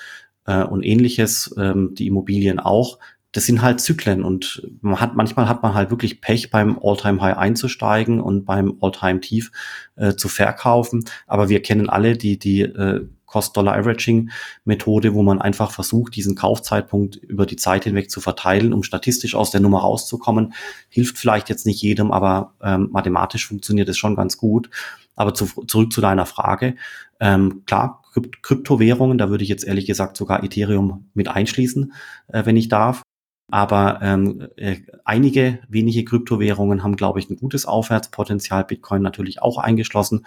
äh, 0.45 0.63
und 0.63 0.83
ähnliches, 0.83 1.55
ähm, 1.57 1.95
die 1.95 2.07
Immobilien 2.07 2.59
auch 2.59 2.99
das 3.37 3.45
sind 3.45 3.61
halt 3.61 3.79
Zyklen 3.79 4.23
und 4.23 4.67
man 4.81 4.99
hat, 4.99 5.15
manchmal 5.15 5.47
hat 5.47 5.61
man 5.61 5.75
halt 5.75 5.91
wirklich 5.91 6.21
Pech 6.21 6.49
beim 6.49 6.79
All-Time-High 6.81 7.37
einzusteigen 7.37 8.19
und 8.19 8.45
beim 8.45 8.79
All-Time-Tief 8.81 9.51
äh, 9.95 10.15
zu 10.15 10.27
verkaufen. 10.27 11.05
Aber 11.27 11.47
wir 11.47 11.61
kennen 11.61 11.87
alle 11.87 12.17
die, 12.17 12.39
die 12.39 12.61
äh, 12.61 13.07
Cost-Dollar-Averaging-Methode, 13.27 15.13
wo 15.13 15.21
man 15.21 15.39
einfach 15.39 15.69
versucht, 15.69 16.15
diesen 16.15 16.33
Kaufzeitpunkt 16.33 17.17
über 17.17 17.45
die 17.45 17.57
Zeit 17.57 17.83
hinweg 17.83 18.09
zu 18.09 18.21
verteilen, 18.21 18.73
um 18.73 18.81
statistisch 18.81 19.35
aus 19.35 19.51
der 19.51 19.61
Nummer 19.61 19.81
rauszukommen. 19.81 20.55
Hilft 20.89 21.19
vielleicht 21.19 21.47
jetzt 21.49 21.67
nicht 21.67 21.83
jedem, 21.83 22.11
aber 22.11 22.55
ähm, 22.63 22.89
mathematisch 22.91 23.45
funktioniert 23.47 23.87
es 23.87 23.99
schon 23.99 24.15
ganz 24.15 24.37
gut. 24.37 24.71
Aber 25.15 25.35
zu, 25.35 25.45
zurück 25.67 25.93
zu 25.93 26.01
deiner 26.01 26.25
Frage. 26.25 26.73
Ähm, 27.19 27.61
klar, 27.67 28.01
Kryptowährungen, 28.41 29.19
da 29.19 29.29
würde 29.29 29.43
ich 29.43 29.49
jetzt 29.49 29.63
ehrlich 29.63 29.85
gesagt 29.85 30.17
sogar 30.17 30.43
Ethereum 30.43 31.11
mit 31.13 31.27
einschließen, 31.27 31.93
äh, 32.29 32.43
wenn 32.47 32.57
ich 32.57 32.67
darf. 32.67 33.03
Aber 33.49 33.99
ähm, 34.01 34.47
äh, 34.57 34.77
einige 35.05 35.59
wenige 35.69 36.03
Kryptowährungen 36.03 36.83
haben, 36.83 36.97
glaube 36.97 37.19
ich, 37.19 37.29
ein 37.29 37.37
gutes 37.37 37.65
Aufwärtspotenzial. 37.65 38.65
Bitcoin 38.65 39.01
natürlich 39.01 39.41
auch 39.41 39.57
eingeschlossen. 39.57 40.25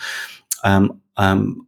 Ähm, 0.64 1.02
ähm, 1.18 1.66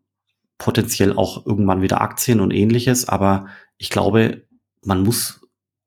potenziell 0.57 1.12
auch 1.12 1.44
irgendwann 1.44 1.82
wieder 1.82 2.00
Aktien 2.00 2.40
und 2.40 2.53
ähnliches. 2.53 3.09
Aber 3.09 3.46
ich 3.76 3.90
glaube, 3.90 4.46
man 4.82 5.03
muss 5.03 5.40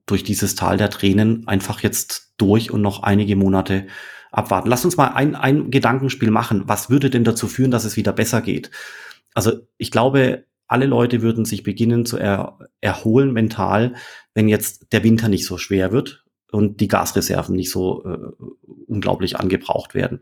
durch 0.05 0.24
dieses 0.24 0.55
Tal 0.55 0.78
der 0.78 0.89
Tränen 0.89 1.47
einfach 1.47 1.82
jetzt 1.82 2.34
durch 2.38 2.72
und 2.72 2.82
noch 2.82 3.01
einige 3.01 3.36
Monate 3.36 3.88
abwarten. 4.32 4.70
Lass 4.70 4.86
uns 4.86 4.97
mal 4.97 5.07
ein, 5.07 5.36
ein 5.36 5.72
Gedankenspiel 5.72 6.30
machen. 6.30 6.63
Was 6.68 6.89
würde 6.89 7.09
denn 7.09 7.24
dazu 7.24 7.47
führen, 7.47 7.72
dass 7.72 7.86
es 7.86 7.95
wieder 7.95 8.13
besser 8.13 8.41
geht? 8.41 8.70
Also 9.34 9.53
ich 9.78 9.91
glaube, 9.91 10.45
alle 10.68 10.86
Leute 10.86 11.22
würden 11.22 11.45
sich 11.45 11.63
beginnen 11.63 12.05
zu 12.05 12.18
er, 12.18 12.59
erholen 12.82 13.34
mental, 13.34 13.93
wenn 14.34 14.47
jetzt 14.47 14.91
der 14.91 15.03
Winter 15.03 15.30
nicht 15.30 15.45
so 15.45 15.57
schwer 15.57 15.91
wird 15.91 16.26
und 16.51 16.80
die 16.80 16.88
Gasreserven 16.88 17.55
nicht 17.55 17.72
so 17.72 18.03
äh, 18.05 18.18
unglaublich 18.88 19.38
angebraucht 19.38 19.93
werden. 19.93 20.22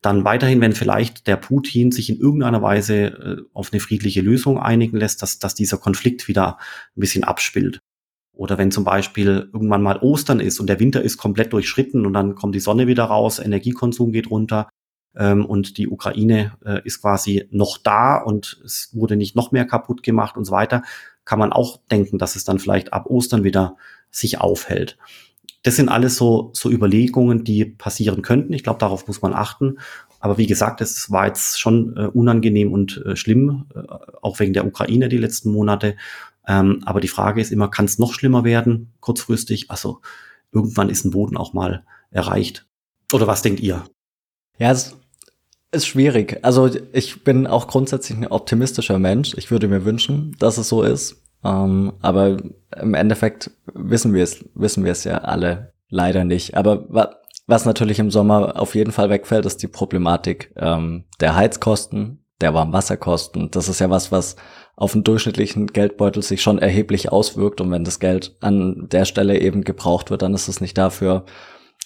Dann 0.00 0.24
weiterhin, 0.24 0.60
wenn 0.60 0.72
vielleicht 0.72 1.26
der 1.26 1.36
Putin 1.36 1.92
sich 1.92 2.10
in 2.10 2.18
irgendeiner 2.18 2.62
Weise 2.62 2.94
äh, 2.96 3.36
auf 3.52 3.72
eine 3.72 3.80
friedliche 3.80 4.20
Lösung 4.20 4.58
einigen 4.58 4.96
lässt, 4.96 5.22
dass, 5.22 5.38
dass 5.38 5.54
dieser 5.54 5.78
Konflikt 5.78 6.28
wieder 6.28 6.58
ein 6.96 7.00
bisschen 7.00 7.24
abspielt. 7.24 7.80
Oder 8.32 8.58
wenn 8.58 8.72
zum 8.72 8.84
Beispiel 8.84 9.48
irgendwann 9.52 9.82
mal 9.82 9.98
Ostern 9.98 10.40
ist 10.40 10.58
und 10.58 10.66
der 10.66 10.80
Winter 10.80 11.02
ist 11.02 11.18
komplett 11.18 11.52
durchschritten 11.52 12.04
und 12.04 12.14
dann 12.14 12.34
kommt 12.34 12.54
die 12.54 12.60
Sonne 12.60 12.88
wieder 12.88 13.04
raus, 13.04 13.38
Energiekonsum 13.38 14.10
geht 14.10 14.28
runter, 14.28 14.68
ähm, 15.16 15.44
und 15.44 15.78
die 15.78 15.88
Ukraine 15.88 16.52
äh, 16.64 16.80
ist 16.84 17.00
quasi 17.00 17.46
noch 17.50 17.78
da 17.78 18.16
und 18.16 18.60
es 18.64 18.90
wurde 18.92 19.16
nicht 19.16 19.36
noch 19.36 19.52
mehr 19.52 19.66
kaputt 19.66 20.02
gemacht 20.02 20.36
und 20.36 20.44
so 20.44 20.52
weiter, 20.52 20.82
kann 21.24 21.38
man 21.38 21.52
auch 21.52 21.80
denken, 21.90 22.18
dass 22.18 22.36
es 22.36 22.44
dann 22.44 22.58
vielleicht 22.58 22.92
ab 22.92 23.06
Ostern 23.06 23.44
wieder 23.44 23.76
sich 24.10 24.40
aufhält. 24.40 24.98
Das 25.62 25.76
sind 25.76 25.88
alles 25.88 26.16
so, 26.16 26.50
so 26.52 26.70
Überlegungen, 26.70 27.42
die 27.42 27.64
passieren 27.64 28.20
könnten. 28.20 28.52
Ich 28.52 28.62
glaube, 28.62 28.78
darauf 28.78 29.06
muss 29.06 29.22
man 29.22 29.32
achten. 29.32 29.78
Aber 30.20 30.36
wie 30.36 30.46
gesagt, 30.46 30.80
es 30.82 31.10
war 31.10 31.26
jetzt 31.26 31.58
schon 31.58 31.96
äh, 31.96 32.06
unangenehm 32.06 32.72
und 32.72 33.02
äh, 33.04 33.16
schlimm, 33.16 33.66
äh, 33.74 33.80
auch 34.20 34.40
wegen 34.40 34.52
der 34.52 34.66
Ukraine 34.66 35.08
die 35.08 35.18
letzten 35.18 35.50
Monate. 35.50 35.96
Ähm, 36.46 36.82
aber 36.84 37.00
die 37.00 37.08
Frage 37.08 37.40
ist 37.40 37.50
immer, 37.50 37.68
kann 37.68 37.86
es 37.86 37.98
noch 37.98 38.12
schlimmer 38.12 38.44
werden, 38.44 38.92
kurzfristig? 39.00 39.70
Also 39.70 40.00
irgendwann 40.52 40.90
ist 40.90 41.04
ein 41.04 41.12
Boden 41.12 41.36
auch 41.38 41.54
mal 41.54 41.84
erreicht. 42.10 42.66
Oder 43.12 43.26
was 43.26 43.42
denkt 43.42 43.60
ihr? 43.60 43.84
Ja, 44.58 44.70
es 44.70 44.96
ist 45.74 45.86
schwierig. 45.86 46.38
Also 46.42 46.70
ich 46.92 47.24
bin 47.24 47.46
auch 47.46 47.66
grundsätzlich 47.66 48.16
ein 48.18 48.26
optimistischer 48.26 48.98
Mensch. 48.98 49.34
Ich 49.36 49.50
würde 49.50 49.68
mir 49.68 49.84
wünschen, 49.84 50.36
dass 50.38 50.58
es 50.58 50.68
so 50.68 50.82
ist. 50.82 51.22
Ähm, 51.44 51.92
aber 52.00 52.38
im 52.80 52.94
Endeffekt 52.94 53.50
wissen 53.74 54.14
wir 54.14 54.22
es, 54.22 54.44
wissen 54.54 54.84
wir 54.84 54.92
es 54.92 55.04
ja 55.04 55.18
alle 55.18 55.72
leider 55.88 56.24
nicht. 56.24 56.56
Aber 56.56 56.86
wa 56.88 57.16
was 57.46 57.66
natürlich 57.66 57.98
im 57.98 58.10
Sommer 58.10 58.58
auf 58.58 58.74
jeden 58.74 58.90
Fall 58.90 59.10
wegfällt, 59.10 59.44
ist 59.44 59.62
die 59.62 59.68
Problematik 59.68 60.50
ähm, 60.56 61.04
der 61.20 61.36
Heizkosten, 61.36 62.24
der 62.40 62.54
Warmwasserkosten. 62.54 63.50
Das 63.50 63.68
ist 63.68 63.80
ja 63.80 63.90
was, 63.90 64.10
was 64.10 64.36
auf 64.76 64.94
einen 64.94 65.04
durchschnittlichen 65.04 65.66
Geldbeutel 65.66 66.22
sich 66.22 66.40
schon 66.40 66.58
erheblich 66.58 67.12
auswirkt. 67.12 67.60
Und 67.60 67.70
wenn 67.70 67.84
das 67.84 68.00
Geld 68.00 68.34
an 68.40 68.88
der 68.90 69.04
Stelle 69.04 69.38
eben 69.40 69.62
gebraucht 69.62 70.10
wird, 70.10 70.22
dann 70.22 70.32
ist 70.32 70.48
es 70.48 70.62
nicht 70.62 70.78
dafür 70.78 71.26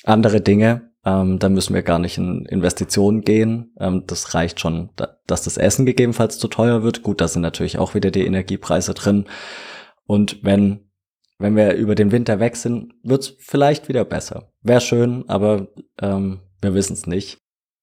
andere 0.04 0.40
Dinge 0.40 0.87
ähm, 1.04 1.38
dann 1.38 1.54
müssen 1.54 1.74
wir 1.74 1.82
gar 1.82 1.98
nicht 1.98 2.18
in 2.18 2.44
Investitionen 2.46 3.22
gehen. 3.22 3.74
Ähm, 3.78 4.04
das 4.06 4.34
reicht 4.34 4.60
schon, 4.60 4.90
da, 4.96 5.16
dass 5.26 5.42
das 5.42 5.56
Essen 5.56 5.86
gegebenenfalls 5.86 6.38
zu 6.38 6.48
teuer 6.48 6.82
wird. 6.82 7.02
Gut, 7.02 7.20
da 7.20 7.28
sind 7.28 7.42
natürlich 7.42 7.78
auch 7.78 7.94
wieder 7.94 8.10
die 8.10 8.26
Energiepreise 8.26 8.94
drin. 8.94 9.26
Und 10.04 10.42
wenn, 10.42 10.90
wenn 11.38 11.56
wir 11.56 11.74
über 11.74 11.94
den 11.94 12.12
Winter 12.12 12.40
weg 12.40 12.56
sind, 12.56 12.94
wird's 13.02 13.34
vielleicht 13.38 13.88
wieder 13.88 14.04
besser. 14.04 14.52
Wäre 14.62 14.80
schön, 14.80 15.28
aber 15.28 15.68
ähm, 16.00 16.40
wir 16.60 16.74
wissen 16.74 16.94
es 16.94 17.06
nicht. 17.06 17.38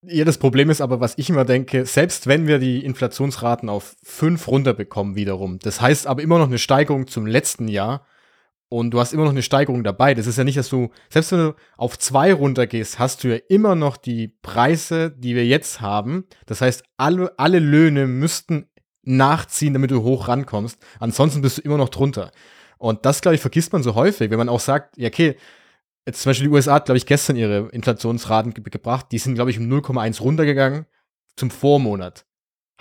Ja, 0.07 0.23
das 0.23 0.37
Problem 0.37 0.69
ist 0.69 0.81
aber, 0.81 0.99
was 0.99 1.17
ich 1.17 1.29
immer 1.29 1.45
denke, 1.45 1.85
selbst 1.85 2.27
wenn 2.27 2.45
wir 2.45 2.59
die 2.59 2.85
Inflationsraten 2.85 3.69
auf 3.69 3.95
fünf 4.03 4.47
runterbekommen 4.47 5.15
wiederum, 5.15 5.57
das 5.57 5.81
heißt 5.81 6.05
aber 6.05 6.21
immer 6.21 6.37
noch 6.37 6.47
eine 6.47 6.59
Steigerung 6.59 7.07
zum 7.07 7.25
letzten 7.25 7.67
Jahr, 7.67 8.05
und 8.69 8.91
du 8.91 8.99
hast 8.99 9.13
immer 9.13 9.23
noch 9.23 9.31
eine 9.31 9.43
Steigerung 9.43 9.83
dabei. 9.83 10.13
Das 10.13 10.27
ist 10.27 10.37
ja 10.37 10.43
nicht, 10.43 10.57
dass 10.57 10.69
du, 10.69 10.89
selbst 11.09 11.31
wenn 11.31 11.39
du 11.39 11.55
auf 11.77 11.99
zwei 11.99 12.33
runtergehst, 12.33 12.99
hast 12.99 13.23
du 13.23 13.29
ja 13.29 13.39
immer 13.47 13.75
noch 13.75 13.97
die 13.97 14.29
Preise, 14.41 15.11
die 15.11 15.35
wir 15.35 15.45
jetzt 15.45 15.81
haben. 15.81 16.25
Das 16.45 16.61
heißt, 16.61 16.83
alle, 16.97 17.37
alle 17.37 17.59
Löhne 17.59 18.07
müssten 18.07 18.69
nachziehen, 19.03 19.73
damit 19.73 19.91
du 19.91 20.01
hoch 20.03 20.27
rankommst. 20.27 20.83
Ansonsten 20.99 21.41
bist 21.41 21.59
du 21.59 21.61
immer 21.61 21.77
noch 21.77 21.89
drunter. 21.89 22.31
Und 22.77 23.05
das, 23.05 23.21
glaube 23.21 23.35
ich, 23.35 23.41
vergisst 23.41 23.71
man 23.71 23.83
so 23.83 23.95
häufig, 23.95 24.31
wenn 24.31 24.37
man 24.37 24.49
auch 24.49 24.59
sagt, 24.59 24.97
ja, 24.97 25.07
okay, 25.07 25.37
jetzt 26.05 26.21
zum 26.21 26.31
Beispiel 26.31 26.47
die 26.47 26.53
USA 26.53 26.73
hat, 26.73 26.85
glaube 26.85 26.97
ich, 26.97 27.05
gestern 27.05 27.35
ihre 27.35 27.69
Inflationsraten 27.69 28.53
ge 28.53 28.63
gebracht. 28.63 29.07
Die 29.11 29.17
sind, 29.19 29.35
glaube 29.35 29.51
ich, 29.51 29.59
um 29.59 29.65
0,1 29.65 30.21
runtergegangen 30.21 30.85
zum 31.35 31.51
Vormonat. 31.51 32.25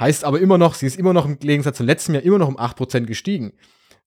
Heißt 0.01 0.25
aber 0.25 0.41
immer 0.41 0.59
noch, 0.59 0.75
sie 0.75 0.87
ist 0.87 0.99
immer 0.99 1.13
noch 1.13 1.25
im 1.25 1.39
Gegensatz 1.39 1.77
zum 1.77 1.87
letzten 1.87 2.15
Jahr 2.15 2.23
immer 2.25 2.39
noch 2.39 2.49
um 2.49 2.59
8% 2.59 3.03
gestiegen. 3.03 3.53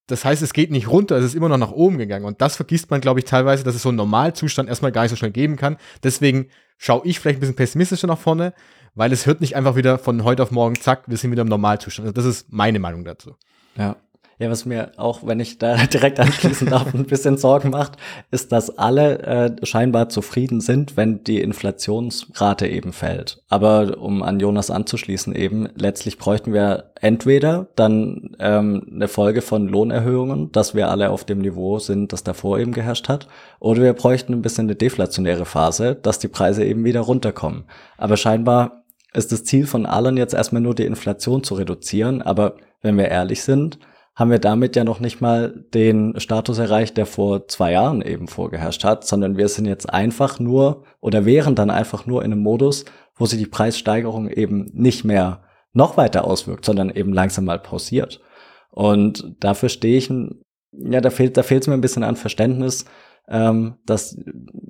Das 0.07 0.23
heißt, 0.23 0.41
es 0.41 0.53
geht 0.53 0.71
nicht 0.71 0.89
runter, 0.89 1.17
es 1.17 1.25
ist 1.25 1.35
immer 1.35 1.49
noch 1.49 1.57
nach 1.57 1.71
oben 1.71 1.97
gegangen. 1.97 2.25
Und 2.25 2.41
das 2.41 2.55
vergisst 2.55 2.89
man, 2.89 3.01
glaube 3.01 3.19
ich, 3.19 3.25
teilweise, 3.25 3.63
dass 3.63 3.75
es 3.75 3.81
so 3.81 3.89
einen 3.89 3.97
Normalzustand 3.97 4.69
erstmal 4.69 4.93
gar 4.93 5.03
nicht 5.03 5.11
so 5.11 5.17
schnell 5.17 5.31
geben 5.31 5.57
kann. 5.57 5.77
Deswegen 6.01 6.47
schaue 6.77 7.05
ich 7.05 7.19
vielleicht 7.19 7.37
ein 7.37 7.41
bisschen 7.41 7.55
pessimistischer 7.55 8.07
nach 8.07 8.17
vorne, 8.17 8.53
weil 8.95 9.11
es 9.11 9.25
hört 9.25 9.41
nicht 9.41 9.55
einfach 9.55 9.75
wieder 9.75 9.99
von 9.99 10.23
heute 10.23 10.43
auf 10.43 10.51
morgen, 10.51 10.75
zack, 10.75 11.03
wir 11.07 11.17
sind 11.17 11.31
wieder 11.31 11.41
im 11.41 11.49
Normalzustand. 11.49 12.07
Also 12.07 12.13
das 12.13 12.25
ist 12.25 12.51
meine 12.51 12.79
Meinung 12.79 13.03
dazu. 13.03 13.35
Ja. 13.77 13.97
Ja, 14.39 14.51
was 14.51 14.65
mir 14.65 14.91
auch, 14.97 15.25
wenn 15.25 15.39
ich 15.39 15.57
da 15.57 15.75
direkt 15.93 16.19
anschließen 16.19 16.69
darf, 16.69 16.93
ein 16.93 17.05
bisschen 17.05 17.37
Sorgen 17.37 17.71
macht, 17.71 17.93
ist, 18.29 18.51
dass 18.51 18.77
alle 18.77 19.19
äh, 19.23 19.65
scheinbar 19.65 20.09
zufrieden 20.09 20.61
sind, 20.61 20.95
wenn 20.95 21.23
die 21.23 21.41
Inflationsrate 21.41 22.67
eben 22.67 22.93
fällt. 22.93 23.41
Aber 23.49 23.97
um 23.99 24.21
an 24.21 24.39
Jonas 24.39 24.69
anzuschließen 24.69 25.33
eben, 25.33 25.69
letztlich 25.75 26.19
bräuchten 26.19 26.53
wir 26.53 26.91
entweder 27.01 27.67
dann 27.75 28.35
ähm, 28.37 28.85
eine 28.93 29.07
Folge 29.07 29.41
von 29.41 29.67
Lohnerhöhungen, 29.67 30.51
dass 30.51 30.75
wir 30.75 30.89
alle 30.89 31.09
auf 31.09 31.23
dem 31.23 31.39
Niveau 31.39 31.79
sind, 31.79 32.13
das 32.13 32.23
davor 32.23 32.59
eben 32.59 32.73
geherrscht 32.73 33.09
hat, 33.09 33.27
oder 33.59 33.81
wir 33.81 33.93
bräuchten 33.93 34.33
ein 34.33 34.43
bisschen 34.43 34.65
eine 34.65 34.75
deflationäre 34.75 35.45
Phase, 35.45 35.95
dass 35.95 36.19
die 36.19 36.27
Preise 36.27 36.63
eben 36.63 36.83
wieder 36.83 37.01
runterkommen. 37.01 37.63
Aber 37.97 38.17
scheinbar 38.17 38.83
ist 39.13 39.31
das 39.31 39.43
Ziel 39.45 39.65
von 39.65 39.87
allen 39.87 40.15
jetzt 40.15 40.35
erstmal 40.35 40.61
nur 40.61 40.75
die 40.75 40.85
Inflation 40.85 41.43
zu 41.43 41.55
reduzieren, 41.55 42.21
aber 42.21 42.57
wenn 42.83 42.97
wir 42.97 43.07
ehrlich 43.07 43.41
sind, 43.41 43.79
haben 44.17 44.31
wir 44.31 44.39
damit 44.39 44.75
ja 44.75 44.83
noch 44.83 44.99
nicht 44.99 45.21
mal 45.21 45.63
den 45.75 46.19
Status 46.19 46.57
erreicht, 46.57 46.97
der 46.97 47.05
vor 47.05 47.47
zwei 47.47 47.73
Jahren 47.73 48.01
eben 48.01 48.27
vorgeherrscht 48.27 48.83
hat, 48.83 49.05
sondern 49.05 49.37
wir 49.37 49.47
sind 49.47 49.65
jetzt 49.65 49.93
einfach 49.93 50.39
nur 50.39 50.85
oder 50.99 51.25
wären 51.25 51.53
dann 51.53 51.69
einfach 51.69 52.07
nur 52.07 52.25
in 52.25 52.31
einem 52.31 52.41
Modus, 52.41 52.85
wo 53.15 53.27
sich 53.27 53.37
die 53.37 53.45
Preissteigerung 53.45 54.27
eben 54.27 54.71
nicht 54.73 55.05
mehr 55.05 55.43
noch 55.71 55.97
weiter 55.97 56.25
auswirkt, 56.25 56.65
sondern 56.65 56.89
eben 56.89 57.13
langsam 57.13 57.45
mal 57.45 57.59
pausiert. 57.59 58.19
Und 58.71 59.35
dafür 59.39 59.69
stehe 59.69 59.99
ich, 59.99 60.11
ja, 60.71 60.99
da 60.99 61.11
fehlt, 61.11 61.37
da 61.37 61.43
fehlt 61.43 61.61
es 61.61 61.67
mir 61.67 61.75
ein 61.75 61.81
bisschen 61.81 62.03
an 62.03 62.15
Verständnis, 62.15 62.85
ähm, 63.27 63.75
dass 63.85 64.17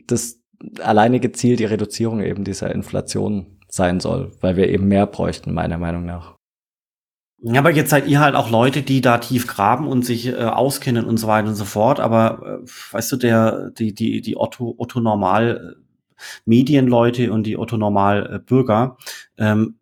das 0.08 0.42
alleinige 0.82 1.32
Ziel 1.32 1.56
die 1.56 1.66
Reduzierung 1.66 2.20
eben 2.20 2.44
dieser 2.44 2.76
Inflation 2.76 3.60
sein 3.70 4.02
soll, 4.02 4.32
weil 4.42 4.58
wir 4.58 4.68
eben 4.68 4.90
mehr 4.90 5.08
bräuchten, 5.08 5.54
meiner 5.54 5.78
Meinung 5.78 6.06
nach. 6.06 6.37
Ja, 7.40 7.60
aber 7.60 7.70
jetzt 7.72 7.92
seid 7.92 8.08
ihr 8.08 8.20
halt 8.20 8.36
auch 8.36 8.50
Leute, 8.50 8.82
die 8.82 9.00
da 9.00 9.20
tief 9.20 9.46
graben 9.46 9.88
und 9.88 10.04
sich 10.04 10.28
äh, 10.28 10.36
auskennen 10.36 11.06
und 11.06 11.18
so 11.18 11.28
weiter 11.28 11.48
und 11.48 11.56
so 11.56 11.66
fort. 11.66 12.00
Aber 12.00 12.62
äh, 12.64 12.94
weißt 12.94 13.12
du, 13.12 13.16
der, 13.18 13.70
die, 13.72 13.94
die, 13.94 14.22
die 14.22 14.38
Otto, 14.38 14.74
Otto 14.78 15.00
Normal 15.00 15.76
äh, 15.78 15.88
Medienleute 16.46 17.32
und 17.32 17.44
die 17.44 17.58
Otto 17.58 17.78
Normal 17.78 18.34
äh, 18.34 18.40
Bürger, 18.40 18.98
ähm, 19.38 19.76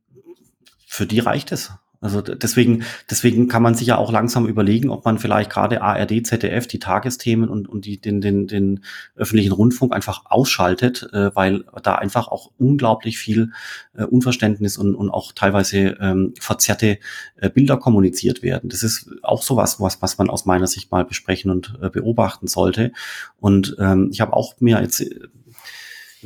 für 0.85 1.05
die 1.05 1.19
reicht 1.19 1.53
es. 1.53 1.71
Also 2.05 2.21
deswegen, 2.21 2.83
deswegen 3.09 3.47
kann 3.47 3.63
man 3.63 3.73
sich 3.73 3.87
ja 3.87 3.97
auch 3.97 4.11
langsam 4.11 4.45
überlegen, 4.45 4.91
ob 4.91 5.05
man 5.05 5.17
vielleicht 5.17 5.49
gerade 5.49 5.81
ARD, 5.81 6.25
ZDF, 6.25 6.67
die 6.67 6.77
Tagesthemen 6.77 7.49
und, 7.49 7.67
und 7.67 7.85
die, 7.85 7.99
den, 7.99 8.21
den, 8.21 8.45
den 8.45 8.81
öffentlichen 9.15 9.51
Rundfunk 9.51 9.91
einfach 9.91 10.23
ausschaltet, 10.25 11.09
äh, 11.13 11.35
weil 11.35 11.65
da 11.81 11.95
einfach 11.95 12.27
auch 12.27 12.51
unglaublich 12.59 13.17
viel 13.17 13.51
äh, 13.95 14.03
Unverständnis 14.03 14.77
und, 14.77 14.93
und 14.93 15.09
auch 15.09 15.31
teilweise 15.31 15.97
ähm, 15.99 16.33
verzerrte 16.39 16.99
äh, 17.37 17.49
Bilder 17.49 17.77
kommuniziert 17.77 18.43
werden. 18.43 18.69
Das 18.69 18.83
ist 18.83 19.09
auch 19.23 19.41
sowas, 19.41 19.79
was, 19.79 20.01
was 20.03 20.17
man 20.19 20.29
aus 20.29 20.45
meiner 20.45 20.67
Sicht 20.67 20.91
mal 20.91 21.05
besprechen 21.05 21.49
und 21.49 21.73
äh, 21.81 21.89
beobachten 21.89 22.45
sollte. 22.45 22.91
Und 23.39 23.75
ähm, 23.79 24.09
ich 24.11 24.21
habe 24.21 24.33
auch 24.33 24.53
mir 24.59 24.79
jetzt 24.79 25.03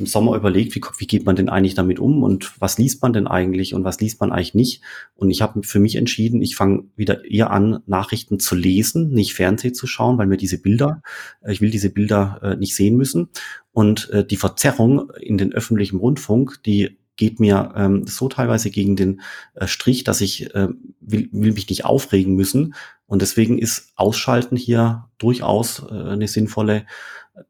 im 0.00 0.06
Sommer 0.06 0.34
überlegt, 0.34 0.74
wie, 0.74 0.80
wie 0.98 1.06
geht 1.06 1.24
man 1.26 1.36
denn 1.36 1.48
eigentlich 1.48 1.74
damit 1.74 2.00
um 2.00 2.22
und 2.22 2.52
was 2.60 2.78
liest 2.78 3.02
man 3.02 3.12
denn 3.12 3.26
eigentlich 3.26 3.74
und 3.74 3.84
was 3.84 4.00
liest 4.00 4.20
man 4.20 4.32
eigentlich 4.32 4.54
nicht. 4.54 4.82
Und 5.14 5.30
ich 5.30 5.42
habe 5.42 5.62
für 5.62 5.78
mich 5.78 5.96
entschieden, 5.96 6.42
ich 6.42 6.56
fange 6.56 6.84
wieder 6.96 7.24
eher 7.24 7.50
an, 7.50 7.82
Nachrichten 7.86 8.40
zu 8.40 8.54
lesen, 8.54 9.10
nicht 9.10 9.34
Fernsehen 9.34 9.74
zu 9.74 9.86
schauen, 9.86 10.18
weil 10.18 10.26
mir 10.26 10.36
diese 10.36 10.60
Bilder, 10.60 11.02
äh, 11.42 11.52
ich 11.52 11.60
will 11.60 11.70
diese 11.70 11.90
Bilder 11.90 12.40
äh, 12.42 12.56
nicht 12.56 12.74
sehen 12.74 12.96
müssen. 12.96 13.28
Und 13.72 14.10
äh, 14.10 14.26
die 14.26 14.36
Verzerrung 14.36 15.10
in 15.20 15.38
den 15.38 15.52
öffentlichen 15.52 15.98
Rundfunk, 15.98 16.62
die 16.64 16.98
geht 17.20 17.38
mir 17.38 17.74
ähm, 17.76 18.06
so 18.06 18.28
teilweise 18.30 18.70
gegen 18.70 18.96
den 18.96 19.20
äh, 19.54 19.66
Strich, 19.66 20.04
dass 20.04 20.22
ich 20.22 20.54
äh, 20.54 20.68
will, 21.00 21.28
will 21.32 21.52
mich 21.52 21.68
nicht 21.68 21.84
aufregen 21.84 22.34
müssen. 22.34 22.74
Und 23.06 23.20
deswegen 23.20 23.58
ist 23.58 23.92
Ausschalten 23.94 24.56
hier 24.56 25.08
durchaus 25.18 25.80
äh, 25.80 25.92
eine 25.92 26.28
sinnvolle 26.28 26.86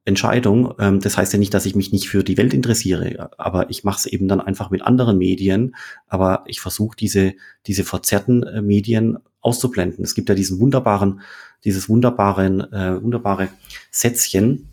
Entscheidung. 0.04 0.74
Ähm, 0.78 1.00
das 1.00 1.16
heißt 1.16 1.32
ja 1.32 1.38
nicht, 1.38 1.54
dass 1.54 1.66
ich 1.66 1.74
mich 1.74 1.92
nicht 1.92 2.08
für 2.08 2.22
die 2.22 2.36
Welt 2.36 2.54
interessiere, 2.54 3.30
aber 3.38 3.70
ich 3.70 3.84
mache 3.84 3.98
es 3.98 4.06
eben 4.06 4.28
dann 4.28 4.40
einfach 4.40 4.70
mit 4.70 4.82
anderen 4.82 5.18
Medien. 5.18 5.74
Aber 6.06 6.44
ich 6.46 6.60
versuche 6.60 6.96
diese, 6.96 7.34
diese 7.66 7.84
verzerrten 7.84 8.42
äh, 8.42 8.62
Medien 8.62 9.18
auszublenden. 9.40 10.04
Es 10.04 10.14
gibt 10.14 10.28
ja 10.28 10.34
diesen 10.34 10.60
wunderbaren, 10.60 11.20
dieses 11.64 11.88
wunderbaren, 11.88 12.60
äh, 12.72 13.02
wunderbare 13.02 13.48
Sätzchen. 13.90 14.68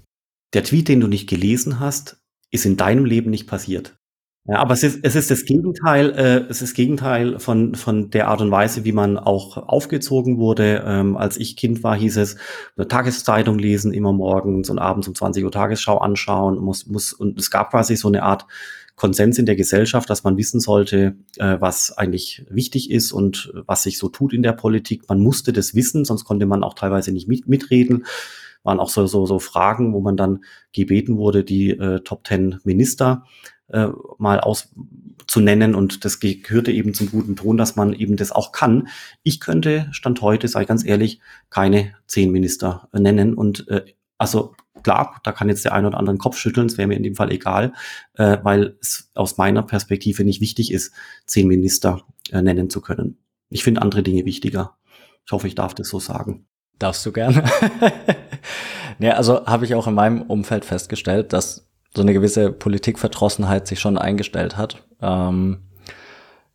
Der 0.53 0.63
Tweet, 0.63 0.87
den 0.87 0.99
du 0.99 1.07
nicht 1.07 1.27
gelesen 1.27 1.79
hast, 1.79 2.17
ist 2.51 2.65
in 2.65 2.77
deinem 2.77 3.05
Leben 3.05 3.29
nicht 3.29 3.47
passiert. 3.47 3.97
Ja, 4.49 4.59
aber 4.59 4.73
es 4.75 4.83
ist, 4.83 4.99
es 5.03 5.15
ist 5.15 5.29
das 5.29 5.43
Gegenteil, 5.43 6.11
äh, 6.11 6.49
es 6.49 6.61
ist 6.61 6.73
Gegenteil 6.73 7.37
von, 7.37 7.75
von 7.75 8.09
der 8.11 8.29
Art 8.29 8.39
und 8.39 8.49
Weise, 8.49 8.85
wie 8.85 8.93
man 8.93 9.17
auch 9.17 9.57
aufgezogen 9.57 10.37
wurde. 10.37 10.83
Ähm, 10.85 11.17
als 11.17 11.35
ich 11.35 11.57
Kind 11.57 11.83
war, 11.83 11.97
hieß 11.97 12.15
es, 12.15 12.37
eine 12.77 12.87
Tageszeitung 12.87 13.59
lesen, 13.59 13.93
immer 13.93 14.13
morgens 14.13 14.69
und 14.69 14.79
abends 14.79 15.09
um 15.09 15.15
20 15.15 15.43
Uhr 15.43 15.51
Tagesschau 15.51 15.97
anschauen, 15.97 16.59
muss, 16.59 16.87
muss, 16.87 17.11
und 17.11 17.37
es 17.37 17.51
gab 17.51 17.71
quasi 17.71 17.97
so 17.97 18.07
eine 18.07 18.23
Art 18.23 18.45
Konsens 18.95 19.37
in 19.37 19.45
der 19.45 19.57
Gesellschaft, 19.57 20.09
dass 20.09 20.23
man 20.23 20.37
wissen 20.37 20.61
sollte, 20.61 21.17
äh, 21.35 21.57
was 21.59 21.97
eigentlich 21.97 22.45
wichtig 22.49 22.89
ist 22.89 23.11
und 23.11 23.51
was 23.67 23.83
sich 23.83 23.97
so 23.97 24.07
tut 24.07 24.31
in 24.31 24.43
der 24.43 24.53
Politik. 24.53 25.09
Man 25.09 25.19
musste 25.19 25.51
das 25.51 25.75
wissen, 25.75 26.05
sonst 26.05 26.23
konnte 26.23 26.45
man 26.45 26.63
auch 26.63 26.73
teilweise 26.73 27.11
nicht 27.11 27.27
mit, 27.27 27.49
mitreden 27.49 28.05
waren 28.63 28.79
auch 28.79 28.89
so, 28.89 29.07
so, 29.07 29.25
so 29.25 29.39
Fragen, 29.39 29.93
wo 29.93 30.01
man 30.01 30.17
dann 30.17 30.43
gebeten 30.73 31.17
wurde, 31.17 31.45
die 31.45 31.69
äh, 31.69 32.01
Top 32.01 32.25
Ten 32.25 32.59
Minister 32.65 33.23
äh, 33.69 33.87
mal 34.17 34.39
aus 34.39 34.69
zu 35.27 35.41
nennen 35.41 35.75
und 35.75 36.05
das 36.05 36.19
gehörte 36.19 36.71
eben 36.71 36.93
zum 36.93 37.11
guten 37.11 37.35
Ton, 37.35 37.57
dass 37.57 37.75
man 37.75 37.93
eben 37.93 38.15
das 38.15 38.31
auch 38.31 38.53
kann. 38.53 38.87
Ich 39.23 39.41
könnte, 39.41 39.87
Stand 39.91 40.21
heute, 40.21 40.47
sei 40.47 40.63
ganz 40.63 40.85
ehrlich, 40.85 41.19
keine 41.49 41.93
zehn 42.07 42.31
Minister 42.31 42.87
äh, 42.93 42.99
nennen 42.99 43.33
und 43.33 43.67
äh, 43.67 43.83
also 44.17 44.55
klar, 44.83 45.19
da 45.23 45.31
kann 45.31 45.49
jetzt 45.49 45.65
der 45.65 45.73
ein 45.73 45.85
oder 45.85 45.97
andere 45.97 46.17
Kopf 46.17 46.37
schütteln, 46.37 46.67
es 46.67 46.77
wäre 46.77 46.87
mir 46.87 46.95
in 46.95 47.03
dem 47.03 47.15
Fall 47.15 47.31
egal, 47.31 47.73
äh, 48.13 48.37
weil 48.43 48.77
es 48.81 49.11
aus 49.15 49.37
meiner 49.37 49.63
Perspektive 49.63 50.23
nicht 50.23 50.39
wichtig 50.39 50.71
ist, 50.71 50.93
zehn 51.25 51.47
Minister 51.47 52.03
äh, 52.31 52.41
nennen 52.41 52.69
zu 52.69 52.81
können. 52.81 53.17
Ich 53.49 53.63
finde 53.63 53.81
andere 53.81 54.03
Dinge 54.03 54.25
wichtiger. 54.25 54.77
Ich 55.25 55.31
hoffe, 55.31 55.47
ich 55.47 55.55
darf 55.55 55.73
das 55.75 55.89
so 55.89 55.99
sagen. 55.99 56.45
Darfst 56.79 57.05
du 57.05 57.11
gerne. 57.11 57.43
ja, 58.99 59.13
also 59.13 59.45
habe 59.45 59.65
ich 59.65 59.75
auch 59.75 59.87
in 59.87 59.93
meinem 59.93 60.21
Umfeld 60.21 60.63
festgestellt, 60.63 61.33
dass 61.33 61.67
so 61.95 62.01
eine 62.01 62.13
gewisse 62.13 62.51
Politikverdrossenheit 62.51 63.67
sich 63.67 63.79
schon 63.79 63.97
eingestellt 63.97 64.57
hat. 64.57 64.83
Ähm, 65.01 65.59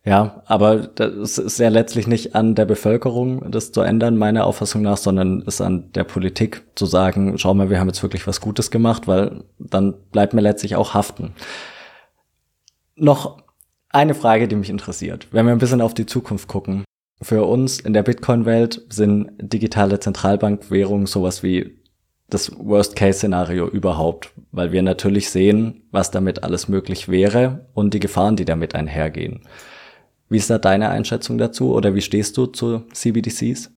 ja, 0.05 0.43
aber 0.47 0.79
das 0.79 1.37
ist 1.37 1.59
ja 1.59 1.69
letztlich 1.69 2.07
nicht 2.07 2.35
an 2.35 2.55
der 2.55 2.65
Bevölkerung, 2.65 3.49
das 3.51 3.71
zu 3.71 3.81
ändern, 3.81 4.17
meiner 4.17 4.45
Auffassung 4.45 4.81
nach, 4.81 4.97
sondern 4.97 5.41
ist 5.43 5.61
an 5.61 5.93
der 5.93 6.03
Politik 6.03 6.63
zu 6.75 6.85
sagen, 6.85 7.37
schau 7.37 7.53
mal, 7.53 7.69
wir 7.69 7.79
haben 7.79 7.87
jetzt 7.87 8.03
wirklich 8.03 8.27
was 8.27 8.41
Gutes 8.41 8.69
gemacht, 8.69 9.07
weil 9.07 9.45
dann 9.59 9.93
bleibt 10.11 10.33
mir 10.33 10.41
letztlich 10.41 10.75
auch 10.75 10.93
haften. 10.93 11.33
Noch 12.95 13.43
eine 13.89 14.13
Frage, 14.13 14.49
die 14.49 14.57
mich 14.57 14.69
interessiert. 14.69 15.27
Wenn 15.31 15.45
wir 15.45 15.53
ein 15.53 15.59
bisschen 15.59 15.81
auf 15.81 15.93
die 15.93 16.05
Zukunft 16.05 16.49
gucken. 16.49 16.83
Für 17.21 17.45
uns 17.45 17.79
in 17.79 17.93
der 17.93 18.03
Bitcoin-Welt 18.03 18.85
sind 18.89 19.31
digitale 19.39 19.99
Zentralbankwährungen 19.99 21.05
sowas 21.05 21.43
wie 21.43 21.79
das 22.33 22.51
Worst-Case-Szenario 22.57 23.67
überhaupt, 23.67 24.31
weil 24.51 24.71
wir 24.71 24.81
natürlich 24.81 25.29
sehen, 25.29 25.83
was 25.91 26.11
damit 26.11 26.43
alles 26.43 26.67
möglich 26.67 27.09
wäre 27.09 27.67
und 27.73 27.93
die 27.93 27.99
Gefahren, 27.99 28.35
die 28.35 28.45
damit 28.45 28.75
einhergehen. 28.75 29.41
Wie 30.29 30.37
ist 30.37 30.49
da 30.49 30.57
deine 30.57 30.89
Einschätzung 30.89 31.37
dazu 31.37 31.73
oder 31.73 31.93
wie 31.95 32.01
stehst 32.01 32.37
du 32.37 32.47
zu 32.47 32.83
CBDCs? 32.91 33.71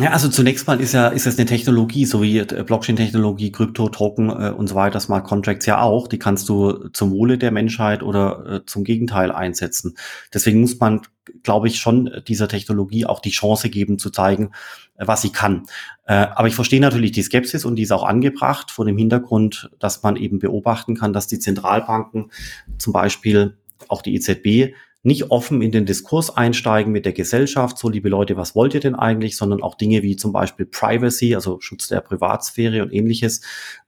Ja, 0.00 0.10
also 0.10 0.28
zunächst 0.28 0.66
mal 0.66 0.80
ist 0.80 0.92
ja 0.92 1.06
ist 1.06 1.24
es 1.24 1.38
eine 1.38 1.46
Technologie, 1.46 2.04
so 2.04 2.20
wie 2.20 2.38
äh, 2.38 2.64
Blockchain-Technologie, 2.66 3.52
Krypto, 3.52 3.88
Token 3.88 4.28
äh, 4.28 4.50
und 4.50 4.66
so 4.66 4.74
weiter, 4.74 4.98
Smart 4.98 5.24
Contracts 5.24 5.66
ja 5.66 5.80
auch. 5.80 6.08
Die 6.08 6.18
kannst 6.18 6.48
du 6.48 6.88
zum 6.88 7.12
Wohle 7.12 7.38
der 7.38 7.52
Menschheit 7.52 8.02
oder 8.02 8.44
äh, 8.46 8.66
zum 8.66 8.82
Gegenteil 8.82 9.30
einsetzen. 9.30 9.96
Deswegen 10.32 10.60
muss 10.60 10.80
man, 10.80 11.02
glaube 11.44 11.68
ich, 11.68 11.78
schon 11.78 12.10
dieser 12.26 12.48
Technologie 12.48 13.06
auch 13.06 13.20
die 13.20 13.30
Chance 13.30 13.70
geben 13.70 14.00
zu 14.00 14.10
zeigen, 14.10 14.50
äh, 14.96 15.06
was 15.06 15.22
sie 15.22 15.30
kann. 15.30 15.62
Äh, 16.06 16.14
aber 16.14 16.48
ich 16.48 16.56
verstehe 16.56 16.80
natürlich 16.80 17.12
die 17.12 17.22
Skepsis 17.22 17.64
und 17.64 17.76
die 17.76 17.84
ist 17.84 17.92
auch 17.92 18.04
angebracht 18.04 18.72
vor 18.72 18.86
dem 18.86 18.98
Hintergrund, 18.98 19.70
dass 19.78 20.02
man 20.02 20.16
eben 20.16 20.40
beobachten 20.40 20.96
kann, 20.96 21.12
dass 21.12 21.28
die 21.28 21.38
Zentralbanken 21.38 22.32
zum 22.78 22.92
Beispiel 22.92 23.58
auch 23.86 24.02
die 24.02 24.16
EZB 24.16 24.74
nicht 25.04 25.30
offen 25.30 25.60
in 25.60 25.70
den 25.70 25.84
Diskurs 25.84 26.34
einsteigen 26.34 26.90
mit 26.90 27.04
der 27.04 27.12
Gesellschaft, 27.12 27.78
so 27.78 27.90
liebe 27.90 28.08
Leute, 28.08 28.36
was 28.36 28.56
wollt 28.56 28.72
ihr 28.72 28.80
denn 28.80 28.94
eigentlich, 28.94 29.36
sondern 29.36 29.62
auch 29.62 29.74
Dinge 29.74 30.02
wie 30.02 30.16
zum 30.16 30.32
Beispiel 30.32 30.64
Privacy, 30.64 31.34
also 31.34 31.60
Schutz 31.60 31.88
der 31.88 32.00
Privatsphäre 32.00 32.82
und 32.82 32.92
ähnliches, 32.92 33.42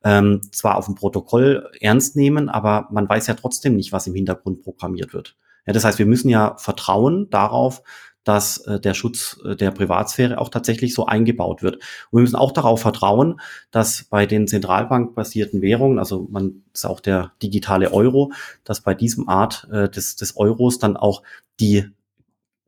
ähm, 0.04 0.42
zwar 0.52 0.76
auf 0.76 0.84
dem 0.84 0.94
Protokoll 0.94 1.70
ernst 1.80 2.16
nehmen, 2.16 2.50
aber 2.50 2.88
man 2.90 3.08
weiß 3.08 3.26
ja 3.28 3.34
trotzdem 3.34 3.76
nicht, 3.76 3.92
was 3.92 4.06
im 4.06 4.14
Hintergrund 4.14 4.62
programmiert 4.62 5.14
wird. 5.14 5.36
Ja, 5.66 5.72
das 5.72 5.84
heißt, 5.84 5.98
wir 5.98 6.06
müssen 6.06 6.28
ja 6.28 6.54
vertrauen 6.58 7.28
darauf, 7.30 7.82
dass 8.26 8.58
äh, 8.66 8.80
der 8.80 8.92
Schutz 8.92 9.38
äh, 9.44 9.54
der 9.54 9.70
Privatsphäre 9.70 10.38
auch 10.38 10.48
tatsächlich 10.48 10.94
so 10.94 11.06
eingebaut 11.06 11.62
wird. 11.62 11.76
Und 11.76 12.18
wir 12.18 12.20
müssen 12.22 12.34
auch 12.34 12.50
darauf 12.50 12.80
vertrauen, 12.80 13.40
dass 13.70 14.02
bei 14.10 14.26
den 14.26 14.48
zentralbankbasierten 14.48 15.62
Währungen, 15.62 16.00
also 16.00 16.26
man 16.28 16.64
ist 16.74 16.86
auch 16.86 16.98
der 16.98 17.32
digitale 17.40 17.92
Euro, 17.92 18.32
dass 18.64 18.80
bei 18.80 18.94
diesem 18.94 19.28
Art 19.28 19.68
äh, 19.70 19.88
des, 19.88 20.16
des 20.16 20.36
Euros 20.36 20.80
dann 20.80 20.96
auch 20.96 21.22
die, 21.60 21.84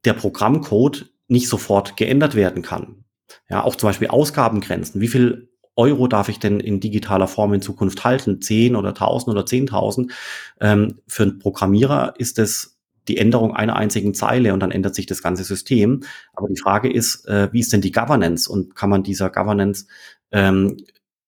der 0.05 0.13
Programmcode 0.13 1.13
nicht 1.27 1.49
sofort 1.49 1.97
geändert 1.97 2.37
werden 2.37 2.63
kann. 2.63 3.05
Ja, 3.51 3.65
auch 3.65 3.75
zum 3.75 3.89
Beispiel 3.89 4.09
Ausgabengrenzen. 4.09 5.01
Wie 5.01 5.09
viel 5.09 5.51
Euro 5.75 6.07
darf 6.07 6.29
ich 6.29 6.39
denn 6.39 6.61
in 6.61 6.79
digitaler 6.79 7.27
Form 7.27 7.53
in 7.53 7.63
Zukunft 7.63 8.05
halten? 8.05 8.41
10 8.41 8.77
oder 8.77 8.91
1000 8.91 9.37
oder 9.37 9.45
10.000? 9.45 10.13
Ähm, 10.61 11.01
für 11.09 11.25
einen 11.25 11.41
Programmierer 11.41 12.15
ist 12.17 12.39
es 12.39 12.78
die 13.09 13.17
Änderung 13.17 13.55
einer 13.55 13.77
einzigen 13.77 14.15
Zeile 14.15 14.55
und 14.55 14.61
dann 14.61 14.71
ändert 14.71 14.95
sich 14.95 15.07
das 15.07 15.23
ganze 15.23 15.45
System. 15.45 16.01
Aber 16.35 16.49
die 16.49 16.61
Frage 16.61 16.93
ist, 16.93 17.27
äh, 17.27 17.49
wie 17.53 17.61
ist 17.61 17.73
denn 17.73 17.81
die 17.81 17.93
Governance 17.93 18.51
und 18.51 18.75
kann 18.75 18.91
man 18.91 19.03
dieser 19.03 19.31
Governance 19.31 19.87
ähm, 20.31 20.77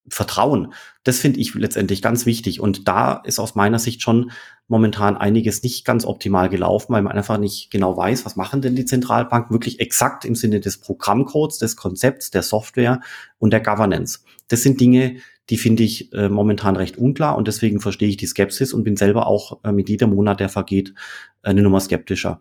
vertrauen? 0.09 0.73
Das 1.03 1.19
finde 1.19 1.41
ich 1.41 1.55
letztendlich 1.55 2.03
ganz 2.03 2.27
wichtig. 2.27 2.61
Und 2.61 2.87
da 2.87 3.15
ist 3.25 3.39
aus 3.39 3.55
meiner 3.55 3.79
Sicht 3.79 4.03
schon 4.03 4.31
momentan 4.69 5.17
einiges 5.17 5.63
nicht 5.63 5.85
ganz 5.85 6.05
optimal 6.05 6.49
gelaufen, 6.49 6.93
weil 6.93 7.03
man 7.03 7.17
einfach 7.17 7.39
nicht 7.39 7.71
genau 7.71 7.97
weiß, 7.97 8.25
was 8.25 8.37
machen 8.37 8.63
denn 8.63 8.77
die 8.77 8.85
Zentralbanken 8.85 9.55
wirklich 9.55 9.81
exakt 9.81 10.25
im 10.25 10.35
Sinne 10.35 10.61
des 10.61 10.79
Programmcodes, 10.79 11.59
des 11.59 11.77
Konzepts, 11.77 12.31
der 12.31 12.43
Software 12.43 13.01
und 13.39 13.53
der 13.53 13.61
Governance. 13.61 14.21
Das 14.49 14.63
sind 14.63 14.81
Dinge, 14.81 15.17
die 15.51 15.59
finde 15.59 15.83
ich 15.83 16.13
äh, 16.13 16.29
momentan 16.29 16.77
recht 16.77 16.97
unklar 16.97 17.37
und 17.37 17.49
deswegen 17.49 17.81
verstehe 17.81 18.09
ich 18.09 18.17
die 18.17 18.27
Skepsis 18.27 18.73
und 18.73 18.85
bin 18.85 18.97
selber 18.97 19.27
auch 19.27 19.63
äh, 19.65 19.73
mit 19.73 19.89
jedem 19.89 20.15
Monat, 20.15 20.41
der 20.41 20.49
vergeht, 20.49 20.95
eine 21.43 21.63
Nummer 21.63 21.81
skeptischer. 21.81 22.41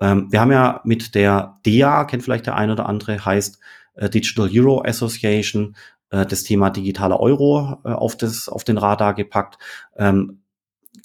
Ähm, 0.00 0.28
wir 0.30 0.40
haben 0.40 0.52
ja 0.52 0.80
mit 0.84 1.14
der 1.14 1.60
DEA, 1.66 2.04
kennt 2.04 2.22
vielleicht 2.22 2.46
der 2.46 2.56
ein 2.56 2.70
oder 2.70 2.86
andere, 2.86 3.24
heißt 3.24 3.58
äh, 3.94 4.08
Digital 4.08 4.50
Euro 4.52 4.82
Association, 4.82 5.76
äh, 6.10 6.24
das 6.24 6.44
Thema 6.44 6.70
digitaler 6.70 7.20
Euro 7.20 7.78
äh, 7.84 7.88
auf, 7.90 8.16
das, 8.16 8.48
auf 8.48 8.64
den 8.64 8.78
Radar 8.78 9.14
gepackt. 9.14 9.58
Ähm, 9.96 10.40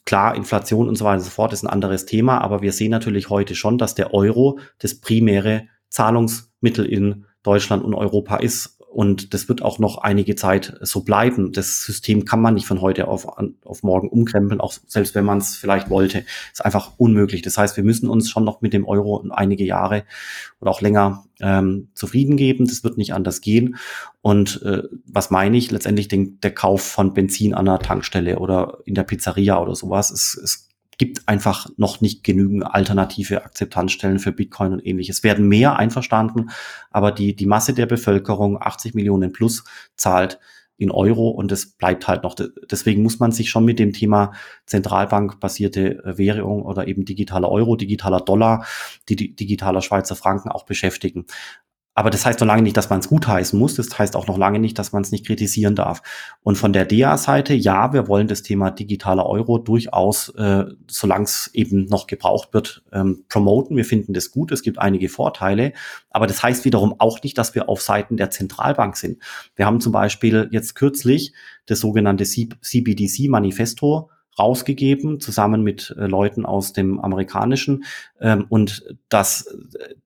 klar, 0.06 0.36
Inflation 0.36 0.88
und 0.88 0.96
so 0.96 1.06
weiter 1.06 1.18
und 1.18 1.24
so 1.24 1.30
fort 1.30 1.54
ist 1.54 1.64
ein 1.64 1.70
anderes 1.70 2.06
Thema, 2.06 2.40
aber 2.40 2.62
wir 2.62 2.72
sehen 2.72 2.92
natürlich 2.92 3.30
heute 3.30 3.56
schon, 3.56 3.78
dass 3.78 3.94
der 3.94 4.14
Euro 4.14 4.60
das 4.80 4.96
primäre 4.96 5.68
Zahlungsmittel 5.90 6.86
in 6.86 7.26
Deutschland 7.44 7.84
und 7.84 7.94
Europa 7.94 8.38
ist 8.38 8.81
und 8.92 9.34
das 9.34 9.48
wird 9.48 9.62
auch 9.62 9.80
noch 9.80 10.00
einige 10.00 10.36
Zeit 10.36 10.78
so 10.82 11.02
bleiben. 11.02 11.54
Das 11.54 11.84
System 11.84 12.26
kann 12.26 12.42
man 12.42 12.56
nicht 12.56 12.66
von 12.66 12.82
heute 12.82 13.08
auf, 13.08 13.26
auf 13.64 13.84
morgen 13.84 14.10
umkrempeln, 14.10 14.60
auch 14.60 14.74
selbst 14.86 15.16
wenn 15.16 15.24
man 15.24 15.38
es 15.38 15.56
vielleicht 15.56 15.90
wollte. 15.90 16.26
Ist 16.52 16.66
einfach 16.66 16.92
unmöglich. 16.98 17.42
Das 17.42 17.58
heißt, 17.58 17.78
wir 17.78 17.86
müssen 17.86 18.10
uns 18.10 18.30
schon 18.30 18.44
noch 18.44 18.60
mit 18.60 18.74
dem 18.74 18.86
Euro 18.86 19.26
einige 19.30 19.64
Jahre 19.64 20.04
oder 20.60 20.72
auch 20.72 20.82
länger 20.82 21.24
ähm, 21.40 21.88
zufrieden 21.94 22.36
geben. 22.36 22.68
Das 22.68 22.84
wird 22.84 22.98
nicht 22.98 23.14
anders 23.14 23.40
gehen. 23.40 23.78
Und 24.22 24.62
äh, 24.64 24.84
was 25.06 25.32
meine 25.32 25.56
ich? 25.56 25.72
Letztendlich 25.72 26.10
den, 26.10 26.42
der 26.42 26.54
Kauf 26.54 26.82
von 26.82 27.14
Benzin 27.14 27.54
an 27.54 27.70
einer 27.70 27.80
Tankstelle 27.80 28.40
oder 28.40 28.80
in 28.84 28.96
der 28.96 29.04
Pizzeria 29.04 29.62
oder 29.62 29.74
sowas. 29.74 30.12
Es, 30.12 30.36
es 30.36 30.68
gibt 31.02 31.28
einfach 31.28 31.68
noch 31.78 32.00
nicht 32.00 32.24
genügend 32.24 32.64
alternative 32.64 33.44
Akzeptanzstellen 33.44 34.20
für 34.20 34.32
Bitcoin 34.32 34.74
und 34.74 34.86
ähnliches. 34.86 35.24
Werden 35.24 35.48
mehr 35.48 35.78
einverstanden, 35.78 36.52
aber 36.92 37.12
die, 37.12 37.36
die 37.36 37.48
Masse 37.48 37.74
der 37.74 37.88
Bevölkerung, 37.88 38.62
80 38.62 38.94
Millionen 38.94 39.32
plus, 39.32 39.64
zahlt 39.96 40.38
in 40.78 40.92
Euro 40.92 41.30
und 41.30 41.52
es 41.52 41.72
bleibt 41.72 42.08
halt 42.08 42.22
noch. 42.22 42.36
Deswegen 42.70 43.02
muss 43.02 43.18
man 43.18 43.32
sich 43.32 43.50
schon 43.50 43.66
mit 43.66 43.80
dem 43.80 43.94
Thema 43.94 44.34
zentralbankbasierte 44.68 46.04
äh, 46.04 46.18
Währung 46.20 46.62
oder 46.62 46.88
eben 46.88 47.04
digitaler 47.04 47.50
Euro, 47.50 47.76
digitaler 47.76 48.20
Dollar, 48.20 48.64
die 49.10 49.36
digitaler 49.36 49.82
Schweizer 49.82 50.16
Franken 50.16 50.50
auch 50.50 50.66
beschäftigen. 50.66 51.26
Aber 51.94 52.10
das 52.10 52.26
heißt 52.26 52.40
noch 52.40 52.48
lange 52.48 52.62
nicht, 52.62 52.78
dass 52.78 52.90
man 52.90 53.00
es 53.00 53.10
gutheißen 53.10 53.60
muss. 53.60 53.76
Das 53.76 54.00
heißt 54.00 54.16
auch 54.16 54.28
noch 54.28 54.38
lange 54.38 54.60
nicht, 54.60 54.80
dass 54.80 54.94
man 54.94 55.02
es 55.02 55.12
nicht 55.12 55.26
kritisieren 55.26 55.76
darf. 55.76 56.02
Und 56.42 56.58
von 56.58 56.72
der 56.72 56.86
DEA-Seite, 56.86 57.54
ja, 57.54 57.92
wir 57.92 58.08
wollen 58.08 58.28
das 58.28 58.44
Thema 58.44 58.72
digitaler 58.72 59.26
Euro 59.26 59.58
durchaus, 59.58 60.30
äh, 60.30 60.66
solange 60.88 61.26
es 61.26 61.50
eben 61.54 61.86
noch 61.86 62.08
gebraucht 62.08 62.54
wird, 62.54 62.84
ähm, 62.94 63.26
promoten. 63.28 63.76
Wir 63.76 63.84
finden 63.84 64.14
das 64.14 64.32
gut. 64.32 64.54
Es 64.54 64.62
gibt 64.62 64.80
einige 64.80 65.10
Vorteile. 65.10 65.74
Aber 66.10 66.28
das 66.28 66.42
heißt 66.42 66.64
wiederum 66.64 66.96
auch 66.98 67.22
nicht, 67.24 67.38
dass 67.38 67.56
wir 67.56 67.68
auf 67.68 67.82
Seiten 67.82 68.16
der 68.16 68.30
Zentralbank 68.30 68.96
sind. 68.96 69.22
Wir 69.56 69.66
haben 69.66 69.82
zum 69.82 69.92
Beispiel 69.92 70.48
jetzt 70.52 70.76
kürzlich 70.76 71.34
das 71.66 71.80
sogenannte 71.80 72.24
CBDC-Manifesto 72.24 74.10
rausgegeben, 74.38 75.20
zusammen 75.20 75.64
mit 75.64 75.96
äh, 75.98 76.06
Leuten 76.06 76.46
aus 76.46 76.74
dem 76.74 77.00
amerikanischen. 77.00 77.84
Ähm, 78.20 78.46
und 78.50 78.86
das, 79.10 79.58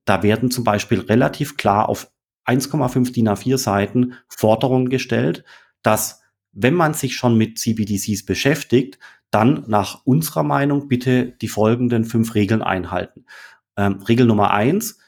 da 0.04 0.22
werden 0.22 0.50
zum 0.50 0.64
Beispiel 0.64 1.00
relativ 1.00 1.56
klar 1.56 1.88
auf 1.88 2.10
1,5 2.46 3.12
DIN 3.12 3.28
A4 3.28 3.58
Seiten 3.58 4.14
Forderungen 4.28 4.88
gestellt, 4.88 5.44
dass 5.82 6.22
wenn 6.52 6.74
man 6.74 6.94
sich 6.94 7.16
schon 7.16 7.36
mit 7.36 7.58
CBDCs 7.58 8.24
beschäftigt, 8.24 8.98
dann 9.30 9.64
nach 9.66 10.02
unserer 10.04 10.42
Meinung 10.42 10.88
bitte 10.88 11.32
die 11.42 11.48
folgenden 11.48 12.04
fünf 12.04 12.34
Regeln 12.34 12.62
einhalten. 12.62 13.26
Ähm, 13.76 14.00
Regel 14.02 14.26
Nummer 14.26 14.52
eins, 14.52 14.98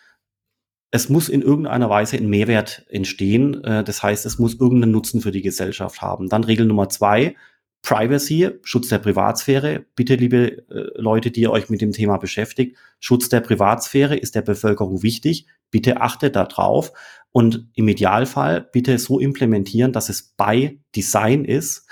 es 0.90 1.09
muss 1.09 1.28
in 1.28 1.43
irgendeiner 1.43 1.90
Weise 1.90 2.16
ein 2.16 2.28
Mehrwert 2.28 2.86
entstehen. 2.89 3.62
Äh, 3.65 3.85
das 3.85 4.03
heißt, 4.03 4.27
es 4.27 4.39
muss 4.39 4.55
irgendeinen 4.59 4.93
Nutzen 4.93 5.20
für 5.20 5.32
die 5.32 5.43
Gesellschaft 5.43 6.03
haben. 6.03 6.28
Dann 6.28 6.45
Regel 6.45 6.66
Nummer 6.66 6.89
zwei, 6.89 7.36
Privacy, 7.82 8.50
Schutz 8.62 8.88
der 8.88 8.98
Privatsphäre. 8.98 9.86
Bitte, 9.94 10.16
liebe 10.16 10.68
äh, 10.70 11.00
Leute, 11.00 11.30
die 11.30 11.42
ihr 11.42 11.50
euch 11.50 11.70
mit 11.70 11.80
dem 11.80 11.92
Thema 11.92 12.16
beschäftigt, 12.18 12.76
Schutz 13.00 13.28
der 13.28 13.40
Privatsphäre 13.40 14.16
ist 14.16 14.34
der 14.34 14.42
Bevölkerung 14.42 15.02
wichtig. 15.02 15.46
Bitte 15.70 16.00
achtet 16.00 16.36
darauf 16.36 16.92
und 17.30 17.68
im 17.74 17.88
Idealfall 17.88 18.68
bitte 18.72 18.98
so 18.98 19.20
implementieren, 19.20 19.92
dass 19.92 20.09
es 20.09 20.34
bei 20.36 20.78
Design 20.96 21.44
ist, 21.44 21.88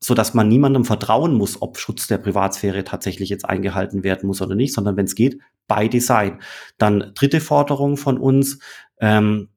so 0.00 0.14
dass 0.14 0.34
man 0.34 0.48
niemandem 0.48 0.84
vertrauen 0.84 1.34
muss, 1.34 1.62
ob 1.62 1.78
Schutz 1.78 2.06
der 2.06 2.18
Privatsphäre 2.18 2.84
tatsächlich 2.84 3.30
jetzt 3.30 3.44
eingehalten 3.44 4.04
werden 4.04 4.26
muss 4.26 4.42
oder 4.42 4.54
nicht, 4.54 4.74
sondern 4.74 4.96
wenn 4.96 5.06
es 5.06 5.14
geht, 5.14 5.38
bei 5.66 5.88
Design. 5.88 6.40
Dann 6.76 7.12
dritte 7.14 7.40
Forderung 7.40 7.96
von 7.96 8.18
uns, 8.18 8.58
ähm, 9.00 9.48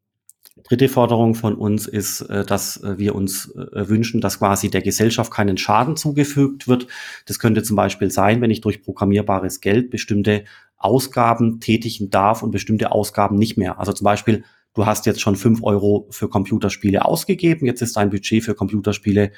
Dritte 0.67 0.89
Forderung 0.89 1.33
von 1.33 1.55
uns 1.55 1.87
ist, 1.87 2.21
äh, 2.21 2.43
dass 2.43 2.83
äh, 2.83 2.97
wir 2.97 3.15
uns 3.15 3.55
äh, 3.55 3.87
wünschen, 3.87 4.19
dass 4.19 4.39
quasi 4.39 4.69
der 4.69 4.81
Gesellschaft 4.81 5.31
keinen 5.31 5.57
Schaden 5.57 5.95
zugefügt 5.95 6.67
wird. 6.67 6.87
Das 7.25 7.39
könnte 7.39 7.63
zum 7.63 7.77
Beispiel 7.77 8.11
sein, 8.11 8.41
wenn 8.41 8.51
ich 8.51 8.59
durch 8.59 8.83
programmierbares 8.83 9.61
Geld 9.61 9.89
bestimmte 9.89 10.43
Ausgaben 10.77 11.61
tätigen 11.61 12.09
darf 12.09 12.43
und 12.43 12.51
bestimmte 12.51 12.91
Ausgaben 12.91 13.37
nicht 13.37 13.57
mehr. 13.57 13.79
Also 13.79 13.93
zum 13.93 14.05
Beispiel, 14.05 14.43
du 14.73 14.85
hast 14.85 15.05
jetzt 15.05 15.21
schon 15.21 15.37
fünf 15.37 15.63
Euro 15.63 16.07
für 16.11 16.27
Computerspiele 16.27 17.05
ausgegeben, 17.05 17.65
jetzt 17.65 17.81
ist 17.81 17.95
dein 17.95 18.09
Budget 18.09 18.43
für 18.43 18.53
Computerspiele 18.53 19.31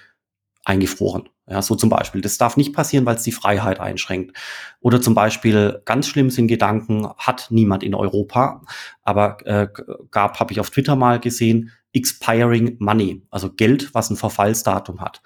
eingefroren. 0.70 1.28
Ja, 1.48 1.64
so 1.64 1.76
zum 1.76 1.90
Beispiel. 1.90 2.22
Das 2.22 2.38
darf 2.38 2.56
nicht 2.56 2.74
passieren, 2.74 3.08
weil 3.08 3.16
es 3.16 3.24
die 3.24 3.32
Freiheit 3.32 3.80
einschränkt. 3.80 4.38
Oder 4.82 5.02
zum 5.02 5.16
Beispiel, 5.16 5.82
ganz 5.84 6.08
schlimm 6.08 6.30
sind 6.30 6.48
Gedanken, 6.48 7.08
hat 7.18 7.48
niemand 7.50 7.82
in 7.82 7.96
Europa, 7.96 8.62
aber 9.02 9.38
äh, 9.48 9.68
gab, 10.12 10.40
habe 10.40 10.54
ich 10.54 10.60
auf 10.60 10.70
Twitter 10.70 10.96
mal 10.96 11.20
gesehen, 11.20 11.72
expiring 11.92 12.76
money, 12.78 13.24
also 13.32 13.52
Geld, 13.52 13.96
was 13.96 14.12
ein 14.12 14.16
Verfallsdatum 14.16 15.02
hat 15.02 15.24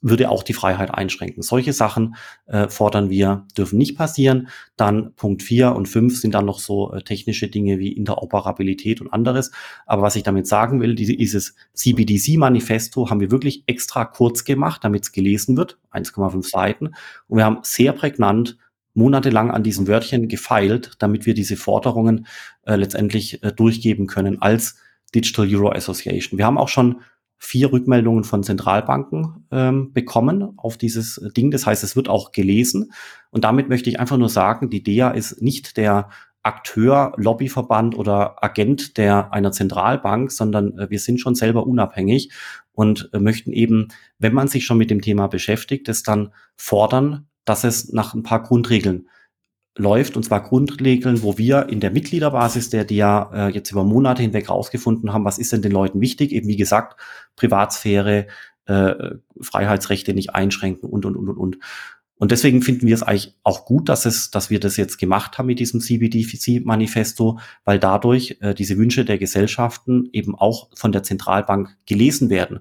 würde 0.00 0.30
auch 0.30 0.42
die 0.42 0.52
Freiheit 0.52 0.92
einschränken. 0.92 1.42
Solche 1.42 1.72
Sachen 1.72 2.16
äh, 2.46 2.68
fordern 2.68 3.10
wir, 3.10 3.46
dürfen 3.56 3.78
nicht 3.78 3.96
passieren. 3.96 4.48
Dann 4.76 5.14
Punkt 5.14 5.42
vier 5.42 5.74
und 5.74 5.86
fünf 5.86 6.20
sind 6.20 6.34
dann 6.34 6.46
noch 6.46 6.58
so 6.58 6.92
äh, 6.92 7.02
technische 7.02 7.48
Dinge 7.48 7.78
wie 7.78 7.92
Interoperabilität 7.92 9.00
und 9.00 9.12
anderes. 9.12 9.52
Aber 9.86 10.02
was 10.02 10.16
ich 10.16 10.22
damit 10.22 10.46
sagen 10.46 10.80
will, 10.80 10.94
dieses 10.94 11.54
CBDC-Manifesto 11.74 13.10
haben 13.10 13.20
wir 13.20 13.30
wirklich 13.30 13.64
extra 13.66 14.04
kurz 14.04 14.44
gemacht, 14.44 14.84
damit 14.84 15.04
es 15.04 15.12
gelesen 15.12 15.56
wird, 15.56 15.78
1,5 15.92 16.48
Seiten. 16.48 16.86
Und 17.28 17.38
wir 17.38 17.44
haben 17.44 17.58
sehr 17.62 17.92
prägnant 17.92 18.58
monatelang 18.94 19.50
an 19.50 19.62
diesen 19.62 19.86
Wörtchen 19.86 20.26
gefeilt, 20.26 20.92
damit 20.98 21.26
wir 21.26 21.34
diese 21.34 21.56
Forderungen 21.56 22.26
äh, 22.62 22.76
letztendlich 22.76 23.42
äh, 23.42 23.52
durchgeben 23.52 24.06
können 24.06 24.40
als 24.40 24.76
Digital 25.14 25.46
Euro 25.54 25.70
Association. 25.70 26.38
Wir 26.38 26.46
haben 26.46 26.58
auch 26.58 26.68
schon 26.68 27.00
vier 27.38 27.72
Rückmeldungen 27.72 28.24
von 28.24 28.42
Zentralbanken 28.42 29.46
ähm, 29.50 29.92
bekommen 29.92 30.54
auf 30.56 30.76
dieses 30.76 31.20
Ding. 31.36 31.50
Das 31.50 31.66
heißt, 31.66 31.84
es 31.84 31.96
wird 31.96 32.08
auch 32.08 32.32
gelesen. 32.32 32.92
Und 33.30 33.44
damit 33.44 33.68
möchte 33.68 33.90
ich 33.90 34.00
einfach 34.00 34.16
nur 34.16 34.28
sagen, 34.28 34.70
die 34.70 34.82
DEA 34.82 35.10
ist 35.10 35.42
nicht 35.42 35.76
der 35.76 36.08
Akteur, 36.42 37.12
Lobbyverband 37.16 37.98
oder 37.98 38.42
Agent 38.42 38.98
der 38.98 39.32
einer 39.32 39.50
Zentralbank, 39.50 40.30
sondern 40.30 40.78
äh, 40.78 40.90
wir 40.90 41.00
sind 41.00 41.20
schon 41.20 41.34
selber 41.34 41.66
unabhängig 41.66 42.30
und 42.72 43.10
äh, 43.12 43.18
möchten 43.18 43.52
eben, 43.52 43.88
wenn 44.18 44.32
man 44.32 44.46
sich 44.46 44.64
schon 44.64 44.78
mit 44.78 44.90
dem 44.90 45.00
Thema 45.00 45.26
beschäftigt, 45.26 45.88
es 45.88 46.04
dann 46.04 46.32
fordern, 46.56 47.26
dass 47.44 47.64
es 47.64 47.92
nach 47.92 48.14
ein 48.14 48.22
paar 48.22 48.42
Grundregeln 48.44 49.08
läuft, 49.76 50.16
und 50.16 50.22
zwar 50.24 50.42
Grundregeln, 50.42 51.22
wo 51.22 51.38
wir 51.38 51.68
in 51.68 51.80
der 51.80 51.90
Mitgliederbasis, 51.90 52.70
der 52.70 52.84
die 52.84 52.96
ja 52.96 53.30
äh, 53.32 53.52
jetzt 53.52 53.70
über 53.70 53.84
Monate 53.84 54.22
hinweg 54.22 54.48
rausgefunden 54.48 55.12
haben, 55.12 55.24
was 55.24 55.38
ist 55.38 55.52
denn 55.52 55.62
den 55.62 55.72
Leuten 55.72 56.00
wichtig, 56.00 56.32
eben 56.32 56.48
wie 56.48 56.56
gesagt, 56.56 56.98
Privatsphäre, 57.36 58.26
äh, 58.66 58.94
Freiheitsrechte 59.40 60.14
nicht 60.14 60.34
einschränken 60.34 60.88
und, 60.88 61.04
und, 61.04 61.16
und, 61.16 61.28
und, 61.28 61.36
und. 61.36 61.58
Und 62.18 62.30
deswegen 62.32 62.62
finden 62.62 62.86
wir 62.86 62.94
es 62.94 63.02
eigentlich 63.02 63.36
auch 63.42 63.66
gut, 63.66 63.90
dass 63.90 64.06
es, 64.06 64.30
dass 64.30 64.48
wir 64.48 64.58
das 64.58 64.78
jetzt 64.78 64.96
gemacht 64.96 65.36
haben 65.36 65.46
mit 65.46 65.58
diesem 65.58 65.80
CBDC-Manifesto, 65.80 67.38
weil 67.64 67.78
dadurch 67.78 68.38
äh, 68.40 68.54
diese 68.54 68.78
Wünsche 68.78 69.04
der 69.04 69.18
Gesellschaften 69.18 70.08
eben 70.12 70.34
auch 70.34 70.70
von 70.74 70.92
der 70.92 71.02
Zentralbank 71.02 71.76
gelesen 71.84 72.30
werden. 72.30 72.60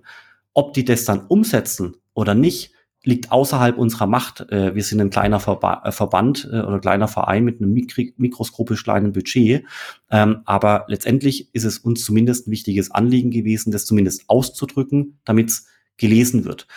Ob 0.53 0.73
die 0.73 0.83
das 0.83 1.05
dann 1.05 1.25
umsetzen 1.27 1.95
oder 2.13 2.35
nicht, 2.35 2.74
liegt 3.05 3.31
außerhalb 3.31 3.77
unserer 3.77 4.07
Macht. 4.07 4.41
Äh, 4.51 4.75
wir 4.75 4.83
sind 4.83 4.99
ein 4.99 5.09
kleiner 5.09 5.39
Verba 5.39 5.83
äh, 5.85 5.91
Verband 5.91 6.49
äh, 6.51 6.59
oder 6.59 6.79
kleiner 6.79 7.07
Verein 7.07 7.43
mit 7.43 7.61
einem 7.61 7.73
mikroskopisch 7.73 8.83
kleinen 8.83 9.13
Budget. 9.13 9.63
Ähm, 10.11 10.41
aber 10.45 10.85
letztendlich 10.87 11.53
ist 11.53 11.63
es 11.63 11.77
uns 11.77 12.03
zumindest 12.03 12.47
ein 12.47 12.51
wichtiges 12.51 12.91
Anliegen 12.91 13.31
gewesen, 13.31 13.71
das 13.71 13.85
zumindest 13.85 14.23
auszudrücken, 14.27 15.19
damit 15.23 15.49
es 15.49 15.67
gelesen 15.97 16.45
wird. 16.45 16.67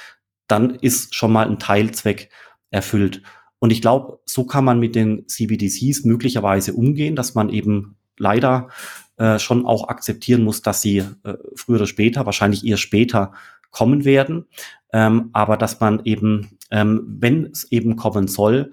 Dann 0.47 0.75
ist 0.77 1.15
schon 1.15 1.33
mal 1.33 1.49
ein 1.49 1.59
Teilzweck 1.59 2.31
erfüllt. 2.71 3.23
Und 3.59 3.73
ich 3.73 3.81
glaube, 3.81 4.21
so 4.25 4.45
kann 4.45 4.65
man 4.65 4.79
mit 4.79 4.95
den 4.95 5.27
CBDCs 5.27 6.05
möglicherweise 6.05 6.75
umgehen, 6.75 7.17
dass 7.17 7.35
man 7.35 7.49
eben 7.49 7.97
leider 8.17 8.69
äh, 9.17 9.39
schon 9.39 9.67
auch 9.67 9.89
akzeptieren 9.89 10.45
muss, 10.45 10.63
dass 10.63 10.81
sie 10.81 10.99
äh, 10.99 11.35
früher 11.57 11.77
oder 11.77 11.87
später, 11.87 12.25
wahrscheinlich 12.25 12.65
eher 12.65 12.77
später, 12.77 13.33
kommen 13.71 14.05
werden 14.05 14.47
ähm, 14.93 15.31
aber 15.33 15.57
dass 15.57 15.81
man 15.81 16.01
eben, 16.05 16.59
ähm, 16.71 17.05
wenn 17.21 17.47
es 17.47 17.71
eben 17.71 17.97
kommen 17.97 18.29
soll, 18.29 18.73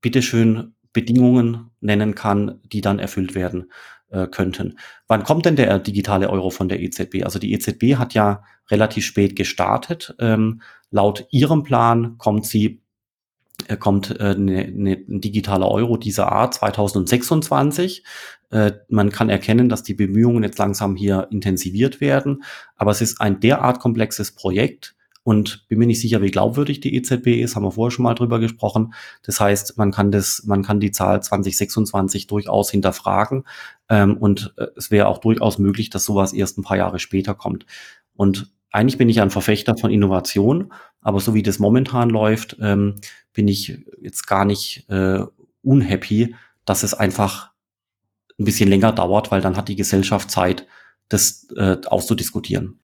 bitteschön 0.00 0.74
Bedingungen 0.92 1.70
nennen 1.80 2.14
kann, 2.14 2.60
die 2.64 2.80
dann 2.80 2.98
erfüllt 2.98 3.34
werden 3.34 3.70
äh, 4.10 4.26
könnten. 4.26 4.78
Wann 5.08 5.24
kommt 5.24 5.44
denn 5.46 5.56
der 5.56 5.78
digitale 5.78 6.30
Euro 6.30 6.50
von 6.50 6.68
der 6.68 6.80
EZB? 6.80 7.24
Also 7.24 7.38
die 7.38 7.52
EZB 7.52 7.96
hat 7.96 8.14
ja 8.14 8.42
relativ 8.70 9.04
spät 9.04 9.36
gestartet. 9.36 10.14
Ähm, 10.18 10.62
laut 10.90 11.26
ihrem 11.30 11.62
Plan 11.62 12.18
kommt 12.18 12.46
sie 12.46 12.80
kommt 13.78 14.18
äh, 14.18 14.34
ne, 14.34 14.68
ne, 14.72 15.04
ein 15.08 15.20
digitaler 15.20 15.70
Euro 15.70 15.96
dieser 15.96 16.32
Art 16.32 16.54
2026. 16.54 18.04
Äh, 18.54 18.72
man 18.88 19.10
kann 19.10 19.28
erkennen, 19.28 19.68
dass 19.68 19.82
die 19.82 19.94
Bemühungen 19.94 20.44
jetzt 20.44 20.58
langsam 20.58 20.94
hier 20.94 21.26
intensiviert 21.30 22.00
werden, 22.00 22.44
aber 22.76 22.92
es 22.92 23.00
ist 23.00 23.20
ein 23.20 23.40
derart 23.40 23.80
komplexes 23.80 24.32
Projekt, 24.32 24.94
und 25.24 25.66
bin 25.68 25.78
mir 25.78 25.86
nicht 25.86 26.02
sicher, 26.02 26.20
wie 26.20 26.30
glaubwürdig 26.30 26.80
die 26.80 26.94
EZB 26.94 27.40
ist, 27.40 27.56
haben 27.56 27.64
wir 27.64 27.72
vorher 27.72 27.90
schon 27.90 28.02
mal 28.02 28.14
drüber 28.14 28.38
gesprochen. 28.40 28.92
Das 29.22 29.40
heißt, 29.40 29.78
man 29.78 29.90
kann 29.90 30.10
das, 30.12 30.44
man 30.44 30.62
kann 30.62 30.80
die 30.80 30.90
Zahl 30.90 31.22
2026 31.22 32.26
durchaus 32.26 32.70
hinterfragen 32.70 33.44
ähm, 33.88 34.18
und 34.18 34.52
äh, 34.58 34.66
es 34.76 34.90
wäre 34.90 35.08
auch 35.08 35.18
durchaus 35.18 35.58
möglich, 35.58 35.88
dass 35.88 36.04
sowas 36.04 36.34
erst 36.34 36.58
ein 36.58 36.62
paar 36.62 36.76
Jahre 36.76 36.98
später 36.98 37.34
kommt. 37.34 37.64
Und 38.14 38.52
eigentlich 38.70 38.98
bin 38.98 39.08
ich 39.08 39.22
ein 39.22 39.30
Verfechter 39.30 39.78
von 39.78 39.90
Innovation, 39.90 40.74
aber 41.00 41.20
so 41.20 41.32
wie 41.32 41.42
das 41.42 41.58
momentan 41.58 42.10
läuft, 42.10 42.58
ähm, 42.60 42.96
bin 43.32 43.48
ich 43.48 43.82
jetzt 44.02 44.26
gar 44.26 44.44
nicht 44.44 44.86
äh, 44.90 45.20
unhappy, 45.62 46.34
dass 46.66 46.82
es 46.82 46.92
einfach 46.92 47.53
ein 48.38 48.44
bisschen 48.44 48.68
länger 48.68 48.92
dauert, 48.92 49.30
weil 49.30 49.40
dann 49.40 49.56
hat 49.56 49.68
die 49.68 49.76
Gesellschaft 49.76 50.30
Zeit, 50.30 50.66
das 51.08 51.46
äh, 51.56 51.76
auszudiskutieren. 51.86 52.80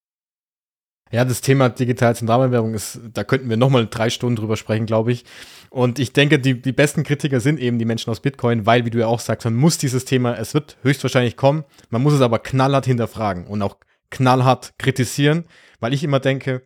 Ja, 1.13 1.25
das 1.25 1.41
Thema 1.41 1.69
digitale 1.71 2.15
Zentralbankwährung 2.15 2.75
ist, 2.75 3.01
da 3.13 3.25
könnten 3.25 3.51
wir 3.51 3.57
nochmal 3.57 3.89
drei 3.89 4.11
Stunden 4.11 4.37
drüber 4.37 4.57
sprechen, 4.57 4.87
glaube 4.87 5.11
ich. 5.11 5.25
Und 5.69 5.99
ich 5.99 6.13
denke, 6.13 6.39
die, 6.39 6.61
die 6.61 6.73
besten 6.73 7.03
Kritiker 7.03 7.41
sind 7.41 7.59
eben 7.59 7.81
die 7.81 7.85
Menschen 7.85 8.11
aus 8.11 8.21
Bitcoin, 8.21 8.65
weil, 8.65 8.85
wie 8.85 8.91
du 8.91 8.99
ja 9.01 9.09
auch 9.09 9.19
sagst, 9.19 9.45
man 9.45 9.57
muss 9.57 9.77
dieses 9.77 10.05
Thema, 10.05 10.37
es 10.37 10.55
wird 10.55 10.77
höchstwahrscheinlich 10.83 11.37
kommen, 11.37 11.65
man 11.89 12.03
muss 12.03 12.13
es 12.13 12.21
aber 12.21 12.39
knallhart 12.39 12.87
hinterfragen 12.87 13.49
und 13.49 13.61
auch 13.63 13.79
knallhart 14.11 14.75
kritisieren, 14.79 15.45
weil 15.81 15.95
ich 15.95 16.05
immer 16.05 16.21
denke, 16.21 16.63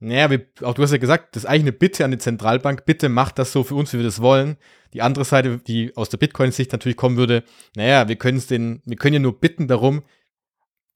naja, 0.00 0.30
wie, 0.30 0.46
auch 0.62 0.74
du 0.74 0.82
hast 0.82 0.92
ja 0.92 0.98
gesagt, 0.98 1.34
das 1.34 1.44
ist 1.44 1.48
eigentlich 1.48 1.62
eine 1.62 1.72
Bitte 1.72 2.04
an 2.04 2.10
die 2.10 2.18
Zentralbank, 2.18 2.84
bitte 2.84 3.08
macht 3.08 3.38
das 3.38 3.52
so 3.52 3.64
für 3.64 3.74
uns, 3.74 3.92
wie 3.92 3.98
wir 3.98 4.04
das 4.04 4.20
wollen. 4.20 4.56
Die 4.92 5.02
andere 5.02 5.24
Seite, 5.24 5.58
die 5.58 5.96
aus 5.96 6.08
der 6.08 6.18
Bitcoin-Sicht 6.18 6.72
natürlich 6.72 6.96
kommen 6.96 7.16
würde, 7.16 7.42
naja, 7.76 8.08
wir 8.08 8.16
können 8.16 8.38
es 8.38 8.46
den, 8.46 8.82
wir 8.84 8.96
können 8.96 9.14
ja 9.14 9.20
nur 9.20 9.40
bitten 9.40 9.66
darum, 9.66 10.02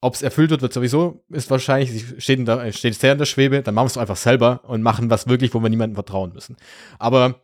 ob 0.01 0.13
es 0.13 0.21
erfüllt 0.21 0.49
wird, 0.51 0.61
wird 0.61 0.73
sowieso, 0.73 1.23
ist 1.29 1.51
wahrscheinlich, 1.51 2.05
steht, 2.19 2.47
der, 2.47 2.71
steht 2.71 2.95
sehr 2.95 3.11
in 3.13 3.17
der 3.17 3.25
Schwebe, 3.25 3.61
dann 3.61 3.75
machen 3.75 3.85
wir 3.85 3.91
es 3.91 3.97
einfach 3.97 4.15
selber 4.15 4.61
und 4.65 4.81
machen 4.81 5.09
was 5.09 5.27
wirklich, 5.27 5.53
wo 5.53 5.59
wir 5.59 5.69
niemandem 5.69 5.95
vertrauen 5.95 6.31
müssen. 6.33 6.55
Aber 6.99 7.41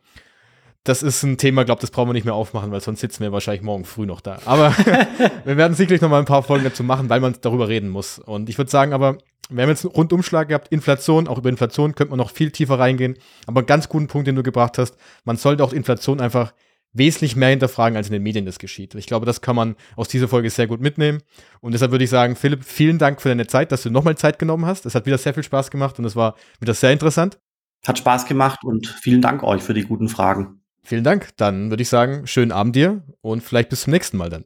das 0.84 1.02
ist 1.02 1.22
ein 1.22 1.36
Thema, 1.36 1.64
glaube 1.64 1.80
das 1.80 1.90
brauchen 1.90 2.08
wir 2.08 2.14
nicht 2.14 2.24
mehr 2.24 2.34
aufmachen, 2.34 2.70
weil 2.70 2.80
sonst 2.80 3.00
sitzen 3.00 3.22
wir 3.22 3.32
wahrscheinlich 3.32 3.62
morgen 3.62 3.84
früh 3.84 4.06
noch 4.06 4.20
da. 4.20 4.38
Aber 4.46 4.74
wir 5.44 5.56
werden 5.56 5.74
sicherlich 5.74 6.00
noch 6.00 6.08
mal 6.08 6.20
ein 6.20 6.26
paar 6.26 6.42
Folgen 6.42 6.64
dazu 6.64 6.84
machen, 6.84 7.10
weil 7.10 7.20
man 7.20 7.34
darüber 7.40 7.68
reden 7.68 7.88
muss. 7.88 8.18
Und 8.18 8.48
ich 8.48 8.56
würde 8.56 8.70
sagen, 8.70 8.92
aber 8.92 9.18
wir 9.50 9.62
haben 9.62 9.70
jetzt 9.70 9.84
einen 9.84 9.94
Rundumschlag 9.94 10.48
gehabt, 10.48 10.68
Inflation, 10.68 11.28
auch 11.28 11.38
über 11.38 11.48
Inflation 11.48 11.94
könnte 11.94 12.10
man 12.10 12.18
noch 12.18 12.30
viel 12.30 12.50
tiefer 12.50 12.78
reingehen. 12.78 13.16
Aber 13.46 13.60
einen 13.60 13.66
ganz 13.66 13.88
guten 13.88 14.08
Punkt, 14.08 14.26
den 14.26 14.36
du 14.36 14.42
gebracht 14.42 14.78
hast, 14.78 14.96
man 15.24 15.36
sollte 15.36 15.62
auch 15.62 15.72
Inflation 15.72 16.20
einfach 16.20 16.52
wesentlich 16.92 17.36
mehr 17.36 17.50
hinterfragen, 17.50 17.96
als 17.96 18.08
in 18.08 18.14
den 18.14 18.22
Medien 18.22 18.46
das 18.46 18.58
geschieht. 18.58 18.94
Ich 18.94 19.06
glaube, 19.06 19.26
das 19.26 19.40
kann 19.40 19.56
man 19.56 19.76
aus 19.96 20.08
dieser 20.08 20.28
Folge 20.28 20.50
sehr 20.50 20.66
gut 20.66 20.80
mitnehmen. 20.80 21.22
Und 21.60 21.72
deshalb 21.72 21.90
würde 21.90 22.04
ich 22.04 22.10
sagen, 22.10 22.36
Philipp, 22.36 22.64
vielen 22.64 22.98
Dank 22.98 23.20
für 23.20 23.28
deine 23.28 23.46
Zeit, 23.46 23.70
dass 23.70 23.82
du 23.82 23.90
nochmal 23.90 24.16
Zeit 24.16 24.38
genommen 24.38 24.66
hast. 24.66 24.86
Es 24.86 24.94
hat 24.94 25.06
wieder 25.06 25.18
sehr 25.18 25.34
viel 25.34 25.42
Spaß 25.42 25.70
gemacht 25.70 25.98
und 25.98 26.04
es 26.04 26.16
war 26.16 26.36
wieder 26.60 26.74
sehr 26.74 26.92
interessant. 26.92 27.38
Hat 27.86 27.98
Spaß 27.98 28.26
gemacht 28.26 28.60
und 28.64 28.86
vielen 28.86 29.20
Dank 29.20 29.42
euch 29.42 29.62
für 29.62 29.74
die 29.74 29.84
guten 29.84 30.08
Fragen. 30.08 30.60
Vielen 30.82 31.04
Dank. 31.04 31.36
Dann 31.36 31.70
würde 31.70 31.82
ich 31.82 31.88
sagen, 31.88 32.26
schönen 32.26 32.52
Abend 32.52 32.76
dir 32.76 33.02
und 33.20 33.42
vielleicht 33.42 33.68
bis 33.68 33.82
zum 33.82 33.92
nächsten 33.92 34.16
Mal 34.16 34.30
dann. 34.30 34.44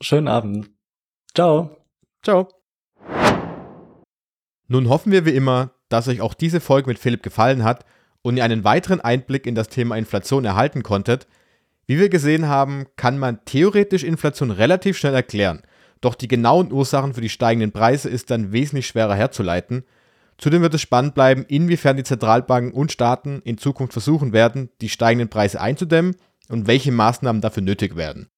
Schönen 0.00 0.28
Abend. 0.28 0.70
Ciao. 1.34 1.76
Ciao. 2.22 2.48
Nun 4.72 4.88
hoffen 4.88 5.12
wir 5.12 5.26
wie 5.26 5.36
immer, 5.36 5.72
dass 5.90 6.08
euch 6.08 6.22
auch 6.22 6.32
diese 6.32 6.58
Folge 6.58 6.88
mit 6.88 6.98
Philipp 6.98 7.22
gefallen 7.22 7.62
hat 7.62 7.84
und 8.22 8.38
ihr 8.38 8.44
einen 8.44 8.64
weiteren 8.64 9.02
Einblick 9.02 9.46
in 9.46 9.54
das 9.54 9.68
Thema 9.68 9.98
Inflation 9.98 10.46
erhalten 10.46 10.82
konntet. 10.82 11.26
Wie 11.86 11.98
wir 11.98 12.08
gesehen 12.08 12.48
haben, 12.48 12.86
kann 12.96 13.18
man 13.18 13.44
theoretisch 13.44 14.02
Inflation 14.02 14.50
relativ 14.50 14.96
schnell 14.96 15.12
erklären, 15.12 15.60
doch 16.00 16.14
die 16.14 16.26
genauen 16.26 16.72
Ursachen 16.72 17.12
für 17.12 17.20
die 17.20 17.28
steigenden 17.28 17.72
Preise 17.72 18.08
ist 18.08 18.30
dann 18.30 18.52
wesentlich 18.52 18.86
schwerer 18.86 19.14
herzuleiten. 19.14 19.84
Zudem 20.38 20.62
wird 20.62 20.72
es 20.72 20.80
spannend 20.80 21.14
bleiben, 21.14 21.44
inwiefern 21.48 21.98
die 21.98 22.04
Zentralbanken 22.04 22.72
und 22.72 22.92
Staaten 22.92 23.42
in 23.44 23.58
Zukunft 23.58 23.92
versuchen 23.92 24.32
werden, 24.32 24.70
die 24.80 24.88
steigenden 24.88 25.28
Preise 25.28 25.60
einzudämmen 25.60 26.16
und 26.48 26.66
welche 26.66 26.92
Maßnahmen 26.92 27.42
dafür 27.42 27.62
nötig 27.62 27.94
werden. 27.94 28.30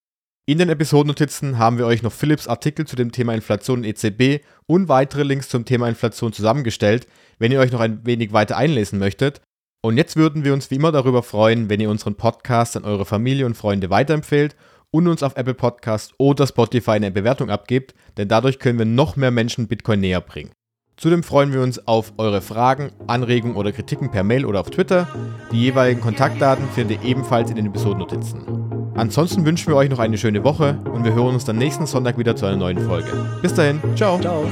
In 0.47 0.59
den 0.59 0.69
Episodennotizen 0.69 1.57
haben 1.57 1.79
wir 1.79 1.87
euch 1.87 2.03
noch 2.03 2.13
Philips 2.13 2.49
Artikel 2.49 2.87
zu 2.87 2.97
dem 2.97 3.13
Thema 3.13 3.33
Inflation 3.33 3.79
und 3.79 3.85
EZB 3.85 4.45
und 4.67 4.89
weitere 4.89 5.23
Links 5.23 5.49
zum 5.49 5.65
Thema 5.65 5.89
Inflation 5.89 6.35
zusammengestellt, 6.35 7.07
wenn 7.39 7.51
ihr 7.51 7.61
euch 7.61 7.73
noch 7.73 7.81
ein 7.81 8.05
wenig 8.05 8.35
weiter 8.35 8.59
einlesen 8.59 8.99
möchtet. 8.99 9.41
Und 9.83 9.97
jetzt 9.97 10.17
würden 10.17 10.45
wir 10.45 10.53
uns 10.53 10.71
wie 10.71 10.75
immer 10.75 10.93
darüber 10.93 11.23
freuen, 11.23 11.71
wenn 11.71 11.81
ihr 11.81 11.89
unseren 11.89 12.17
Podcast 12.17 12.77
an 12.77 12.85
eure 12.85 13.07
Familie 13.07 13.47
und 13.47 13.57
Freunde 13.57 13.89
weiterempfehlt 13.89 14.55
und 14.91 15.09
uns 15.09 15.23
auf 15.23 15.35
Apple 15.37 15.55
Podcast 15.55 16.13
oder 16.19 16.47
Spotify 16.47 16.91
eine 16.91 17.11
Bewertung 17.11 17.49
abgebt, 17.49 17.95
denn 18.19 18.29
dadurch 18.29 18.59
können 18.59 18.79
wir 18.79 18.85
noch 18.85 19.17
mehr 19.17 19.31
Menschen 19.31 19.67
Bitcoin 19.67 20.01
näher 20.01 20.21
bringen. 20.21 20.53
Zudem 20.97 21.23
freuen 21.23 21.53
wir 21.53 21.61
uns 21.61 21.87
auf 21.87 22.13
eure 22.19 22.41
Fragen, 22.41 22.93
Anregungen 23.07 23.57
oder 23.57 23.73
Kritiken 23.73 24.11
per 24.11 24.23
Mail 24.23 24.45
oder 24.45 24.61
auf 24.61 24.71
Twitter. 24.71 25.09
Die 25.51 25.61
jeweiligen 25.61 26.01
Kontaktdaten 26.01 26.69
findet 26.75 27.03
ihr 27.03 27.11
ebenfalls 27.11 27.51
in 27.51 27.57
den 27.57 27.67
Episodennotizen. 27.67 28.43
Ansonsten 28.95 29.45
wünschen 29.45 29.69
wir 29.69 29.77
euch 29.77 29.91
noch 29.91 29.99
eine 29.99 30.19
schöne 30.19 30.45
Woche 30.45 30.79
und 30.93 31.05
wir 31.05 31.15
hören 31.15 31.35
uns 31.35 31.45
dann 31.45 31.57
nächsten 31.57 31.87
Sonntag 31.87 32.17
wieder 32.17 32.37
zu 32.37 32.47
einer 32.47 32.57
neuen 32.57 32.79
Folge. 32.79 33.11
Bis 33.43 33.55
dahin, 33.55 33.81
ciao. 33.97 34.21
Ciao. 34.21 34.47